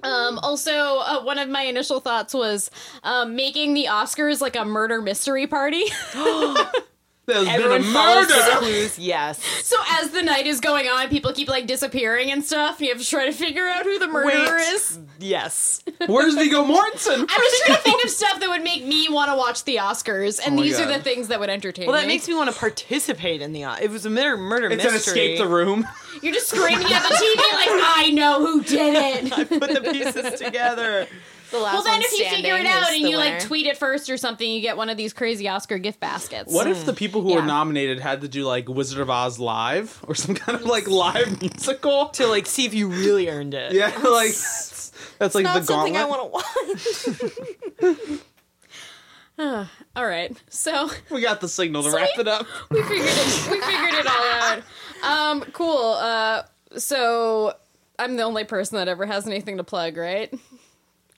Um, 0.05 0.39
also, 0.39 0.71
uh, 0.71 1.23
one 1.25 1.39
of 1.41 1.49
my 1.49 1.63
initial 1.63 1.99
thoughts 1.99 2.33
was 2.33 2.71
um, 3.03 3.35
making 3.35 3.75
the 3.75 3.87
Oscars 3.87 4.41
like 4.41 4.55
a 4.55 4.65
murder 4.65 5.03
mystery 5.03 5.49
party. 5.49 5.83
There's 7.27 7.45
been 7.49 7.81
a 7.81 7.83
follows 7.93 8.29
murder. 8.29 8.57
clues. 8.59 8.99
Yes. 8.99 9.41
So 9.67 9.77
as 10.01 10.11
the 10.11 10.23
night 10.23 10.47
is 10.47 10.61
going 10.61 10.87
on, 10.87 11.09
people 11.09 11.33
keep 11.33 11.49
like 11.49 11.67
disappearing 11.67 12.31
and 12.31 12.45
stuff. 12.45 12.79
And 12.79 12.87
you 12.87 12.93
have 12.95 13.03
to 13.03 13.09
try 13.09 13.27
to 13.27 13.33
figure 13.33 13.67
out 13.67 13.83
who 13.83 13.99
the 13.99 14.07
murderer 14.07 14.57
Wait. 14.57 14.73
is. 14.75 14.99
Yes. 15.19 15.83
Where's 16.07 16.35
Viggo 16.35 16.63
Mortensen? 16.65 17.17
I 17.19 17.23
was 17.23 17.29
just 17.29 17.65
trying 17.67 17.77
to 17.79 17.83
think 17.83 18.05
of 18.05 18.11
stuff 18.11 18.39
that 18.41 18.49
would 18.49 18.63
make 18.63 18.85
me 18.87 19.09
want 19.11 19.31
to 19.33 19.37
watch 19.37 19.65
the 19.65 19.77
Oscars, 19.77 20.39
and 20.45 20.53
Oh 20.55 20.57
my 20.59 20.63
these 20.63 20.79
are 20.79 20.85
God. 20.87 21.01
the 21.01 21.03
things 21.03 21.29
that 21.29 21.41
would 21.41 21.51
entertain 21.51 21.87
Well, 21.89 21.97
me. 21.97 22.03
that 22.03 22.07
makes 22.07 22.29
me 22.29 22.35
want 22.35 22.53
to 22.53 22.57
participate 22.57 23.43
in 23.43 23.53
the. 23.53 23.65
It 23.83 23.91
was 23.91 24.07
a 24.07 24.11
murder 24.11 24.37
murder 24.37 24.69
It's 24.71 24.85
an 24.85 24.93
mystery. 24.93 25.21
escape 25.35 25.39
the 25.39 25.49
room. 25.49 25.87
You're 26.23 26.33
just 26.35 26.49
screaming 26.49 26.87
at 26.87 27.03
the 27.03 27.15
TV 27.15 27.37
like, 27.55 27.69
"I 27.97 28.11
know 28.15 28.39
who 28.47 28.63
did 28.63 28.95
it." 29.27 29.33
I 29.39 29.45
put 29.45 29.61
the 29.75 29.81
pieces 29.91 30.39
together. 30.41 31.09
The 31.51 31.59
last 31.59 31.75
Well, 31.75 31.83
then 31.85 32.01
if 32.03 32.19
you 32.19 32.29
figure 32.29 32.57
it 32.57 32.67
out 32.67 32.91
and 32.91 33.05
the 33.05 33.11
you 33.11 33.17
like 33.17 33.41
tweet 33.41 33.67
it 33.67 33.77
first 33.77 34.11
or 34.11 34.17
something, 34.17 34.51
you 34.51 34.61
get 34.61 34.77
one 34.77 34.89
of 34.91 34.97
these 34.97 35.13
crazy 35.13 35.49
Oscar 35.49 35.79
gift 35.79 36.01
baskets. 36.01 36.53
What 36.53 36.67
if 36.67 36.85
the 36.85 36.93
people 36.93 37.23
who 37.23 37.35
were 37.35 37.43
nominated 37.43 38.01
had 38.01 38.23
to 38.23 38.29
do 38.29 38.45
like 38.45 38.69
Wizard 38.69 39.01
of 39.01 39.11
Oz 39.11 39.39
live 39.39 40.03
or 40.09 40.15
some 40.15 40.35
kind 40.35 40.59
of 40.61 40.67
like 40.67 40.89
live 40.89 41.41
musical? 41.41 42.09
To 42.09 42.27
like 42.27 42.47
see 42.47 42.65
if 42.67 42.75
you 42.75 42.89
really 42.89 43.29
earned 43.29 43.55
it. 43.55 43.73
Yeah, 43.73 43.87
like 43.97 44.29
that's, 44.33 44.93
that's 45.19 45.35
like 45.35 45.45
not 45.45 45.61
the 45.61 45.65
something 45.65 45.93
gauntlet. 45.95 46.35
I 46.35 46.41
want 46.41 46.91
to 47.79 48.07
watch. 48.09 48.21
All 49.95 50.07
right, 50.07 50.35
so 50.49 50.91
We 51.11 51.21
got 51.21 51.41
the 51.41 51.49
signal 51.49 51.83
to 51.83 51.91
wrap 51.91 52.09
it 52.19 52.27
up. 52.27 52.47
we 52.71 52.83
figured 52.83 53.07
it. 53.07 53.51
We 53.51 53.61
figured 53.61 53.95
it 53.95 54.07
all 54.07 54.25
out. 54.25 54.63
Um, 55.03 55.43
cool. 55.53 55.93
Uh, 55.93 56.43
so 56.79 57.55
I'm 57.99 58.17
the 58.17 58.23
only 58.23 58.45
person 58.45 58.77
that 58.79 58.89
ever 58.89 59.05
has 59.07 59.27
anything 59.27 59.59
to 59.59 59.65
plug, 59.65 59.97
right? 59.99 60.33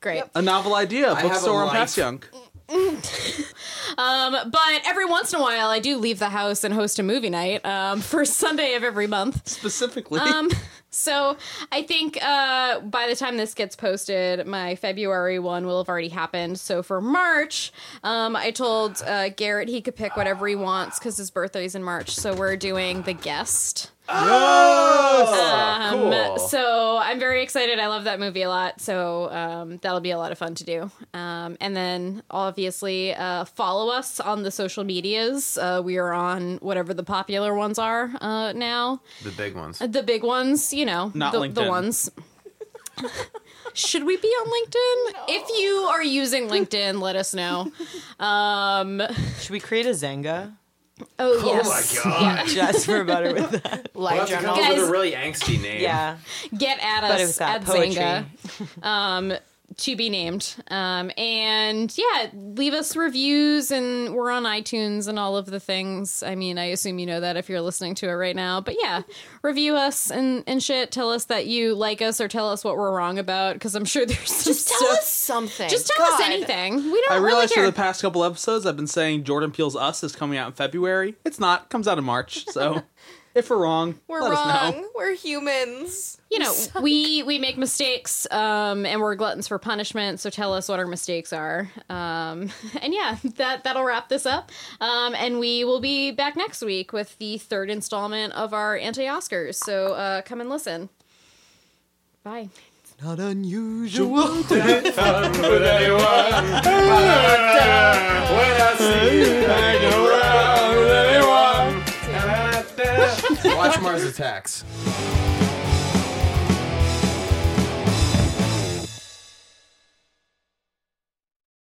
Great. 0.00 0.22
A 0.34 0.42
novel 0.42 0.74
idea, 0.74 1.14
bookstore 1.20 1.62
on 1.62 1.68
life. 1.68 1.88
Passyunk. 1.88 2.24
Um, 3.96 4.32
but 4.50 4.82
every 4.84 5.06
once 5.06 5.32
in 5.32 5.40
a 5.40 5.42
while, 5.42 5.70
I 5.70 5.78
do 5.80 5.96
leave 5.96 6.18
the 6.18 6.28
house 6.28 6.62
and 6.62 6.72
host 6.72 6.98
a 6.98 7.02
movie 7.02 7.30
night 7.30 7.64
um, 7.64 8.00
for 8.00 8.24
Sunday 8.24 8.74
of 8.74 8.84
every 8.84 9.06
month. 9.08 9.48
Specifically, 9.48 10.20
Um, 10.20 10.50
so 10.98 11.36
I 11.72 11.82
think 11.82 12.18
uh, 12.22 12.80
by 12.80 13.06
the 13.08 13.16
time 13.16 13.36
this 13.36 13.54
gets 13.54 13.76
posted, 13.76 14.46
my 14.46 14.74
February 14.76 15.38
one 15.38 15.66
will 15.66 15.78
have 15.78 15.88
already 15.88 16.08
happened. 16.08 16.58
So 16.58 16.82
for 16.82 17.00
March, 17.00 17.72
um, 18.02 18.34
I 18.36 18.50
told 18.50 19.02
uh, 19.06 19.28
Garrett 19.30 19.68
he 19.68 19.80
could 19.80 19.96
pick 19.96 20.16
whatever 20.16 20.46
he 20.46 20.56
wants 20.56 20.98
because 20.98 21.16
his 21.16 21.30
birthday's 21.30 21.74
in 21.74 21.82
March. 21.82 22.10
So 22.10 22.34
we're 22.34 22.56
doing 22.56 23.02
The 23.02 23.14
Guest. 23.14 23.90
Oh, 24.10 25.90
Um, 25.92 26.00
cool. 26.00 26.38
So 26.38 26.98
I'm 26.98 27.18
very 27.18 27.42
excited. 27.42 27.78
I 27.78 27.88
love 27.88 28.04
that 28.04 28.18
movie 28.18 28.40
a 28.42 28.48
lot. 28.48 28.80
So 28.80 29.30
um, 29.30 29.76
that'll 29.78 30.00
be 30.00 30.10
a 30.12 30.18
lot 30.18 30.32
of 30.32 30.38
fun 30.38 30.54
to 30.56 30.64
do. 30.64 30.90
Um, 31.12 31.56
and 31.60 31.76
then 31.76 32.22
obviously 32.30 33.14
uh, 33.14 33.44
follow 33.44 33.92
us 33.92 34.18
on 34.18 34.42
the 34.44 34.50
social 34.50 34.82
medias. 34.84 35.58
Uh, 35.58 35.82
we 35.84 35.98
are 35.98 36.12
on 36.12 36.56
whatever 36.62 36.94
the 36.94 37.02
popular 37.02 37.54
ones 37.54 37.78
are 37.78 38.10
uh, 38.20 38.52
now. 38.52 39.02
the 39.24 39.30
big 39.30 39.54
ones. 39.54 39.78
The 39.78 40.02
big 40.02 40.22
ones, 40.22 40.72
you 40.72 40.86
know, 40.88 41.12
Not 41.14 41.32
the, 41.32 41.40
the 41.40 41.46
LinkedIn. 41.62 41.68
ones. 41.68 42.10
Should 43.74 44.04
we 44.04 44.16
be 44.16 44.28
on 44.28 44.46
LinkedIn? 44.48 45.20
If 45.28 45.48
you 45.60 45.72
are 45.90 46.02
using 46.02 46.48
LinkedIn, 46.48 47.00
let 47.00 47.14
us 47.16 47.32
know. 47.34 47.70
Um, 48.18 49.00
Should 49.40 49.50
we 49.50 49.60
create 49.60 49.86
a 49.86 49.90
Xanga 49.90 50.52
oh, 51.18 51.42
yes. 51.44 52.00
Oh 52.04 52.08
my 52.08 52.14
god! 52.36 52.46
just 52.48 52.86
for 52.86 53.04
better 53.04 53.32
with 53.34 53.50
that? 53.62 53.90
We'll 53.94 54.04
Live 54.04 54.18
have 54.18 54.28
to 54.28 54.34
come 54.36 54.46
up 54.46 54.56
with 54.56 54.66
Guys- 54.66 54.88
a 54.88 54.90
really 54.90 55.12
angsty 55.12 55.60
name. 55.60 55.80
Yeah, 55.80 56.16
Get 56.56 56.78
at 56.82 57.02
but 57.02 57.10
it 57.20 57.22
us 57.22 57.28
was 57.28 57.38
that 57.38 57.60
at 57.60 57.64
poetry. 57.64 57.94
Xanga. 57.94 58.84
Um, 58.84 59.32
to 59.78 59.96
be 59.96 60.10
named. 60.10 60.56
Um, 60.70 61.10
and 61.16 61.96
yeah, 61.96 62.28
leave 62.34 62.72
us 62.74 62.96
reviews, 62.96 63.70
and 63.70 64.14
we're 64.14 64.30
on 64.30 64.42
iTunes 64.42 65.08
and 65.08 65.18
all 65.18 65.36
of 65.36 65.46
the 65.46 65.60
things. 65.60 66.22
I 66.22 66.34
mean, 66.34 66.58
I 66.58 66.66
assume 66.66 66.98
you 66.98 67.06
know 67.06 67.20
that 67.20 67.36
if 67.36 67.48
you're 67.48 67.60
listening 67.60 67.94
to 67.96 68.08
it 68.08 68.12
right 68.12 68.34
now. 68.36 68.60
But 68.60 68.76
yeah, 68.80 69.02
review 69.42 69.76
us 69.76 70.10
and, 70.10 70.44
and 70.46 70.62
shit. 70.62 70.90
Tell 70.90 71.10
us 71.10 71.26
that 71.26 71.46
you 71.46 71.74
like 71.74 72.02
us 72.02 72.20
or 72.20 72.28
tell 72.28 72.50
us 72.50 72.64
what 72.64 72.76
we're 72.76 72.94
wrong 72.94 73.18
about, 73.18 73.54
because 73.54 73.74
I'm 73.74 73.84
sure 73.84 74.04
there's 74.06 74.30
some 74.30 74.52
Just 74.52 74.68
tell 74.68 74.78
stuff. 74.78 74.98
us 74.98 75.08
something. 75.08 75.68
Just 75.68 75.86
tell 75.88 76.06
us 76.06 76.20
anything. 76.22 76.76
We 76.76 76.82
don't 76.82 77.10
I 77.12 77.14
really 77.16 77.26
realized 77.26 77.54
for 77.54 77.62
the 77.66 77.72
past 77.72 78.02
couple 78.02 78.24
episodes, 78.24 78.66
I've 78.66 78.76
been 78.76 78.86
saying 78.86 79.24
Jordan 79.24 79.52
Peele's 79.52 79.76
Us 79.76 80.02
is 80.02 80.14
coming 80.14 80.38
out 80.38 80.48
in 80.48 80.52
February. 80.54 81.14
It's 81.24 81.38
not. 81.38 81.62
It 81.62 81.68
comes 81.70 81.86
out 81.86 81.98
in 81.98 82.04
March. 82.04 82.46
So 82.48 82.82
if 83.38 83.48
we're 83.50 83.58
wrong, 83.62 83.94
We're 84.08 84.20
let 84.20 84.32
us 84.32 84.72
know. 84.74 84.78
wrong. 84.80 84.88
We're 84.94 85.14
humans. 85.14 86.18
you 86.30 86.38
know, 86.38 86.52
we 86.82 87.22
we 87.22 87.38
make 87.38 87.56
mistakes, 87.56 88.26
um, 88.30 88.84
and 88.84 89.00
we're 89.00 89.14
gluttons 89.14 89.48
for 89.48 89.58
punishment. 89.58 90.20
So 90.20 90.28
tell 90.30 90.52
us 90.52 90.68
what 90.68 90.78
our 90.78 90.86
mistakes 90.86 91.32
are. 91.32 91.70
Um, 91.88 92.50
and 92.82 92.92
yeah, 92.92 93.16
that 93.36 93.64
that'll 93.64 93.84
wrap 93.84 94.08
this 94.08 94.26
up. 94.26 94.50
Um, 94.80 95.14
and 95.14 95.38
we 95.38 95.64
will 95.64 95.80
be 95.80 96.10
back 96.10 96.36
next 96.36 96.62
week 96.62 96.92
with 96.92 97.16
the 97.18 97.38
third 97.38 97.70
installment 97.70 98.32
of 98.34 98.52
our 98.52 98.76
anti 98.76 99.04
Oscars. 99.04 99.54
So 99.54 99.94
uh, 99.94 100.22
come 100.22 100.40
and 100.40 100.50
listen. 100.50 100.88
Bye. 102.24 102.48
It's 102.82 103.02
not 103.02 103.20
unusual. 103.20 104.42
Watch 113.58 113.80
Mars 113.80 114.04
Attacks. 114.04 114.62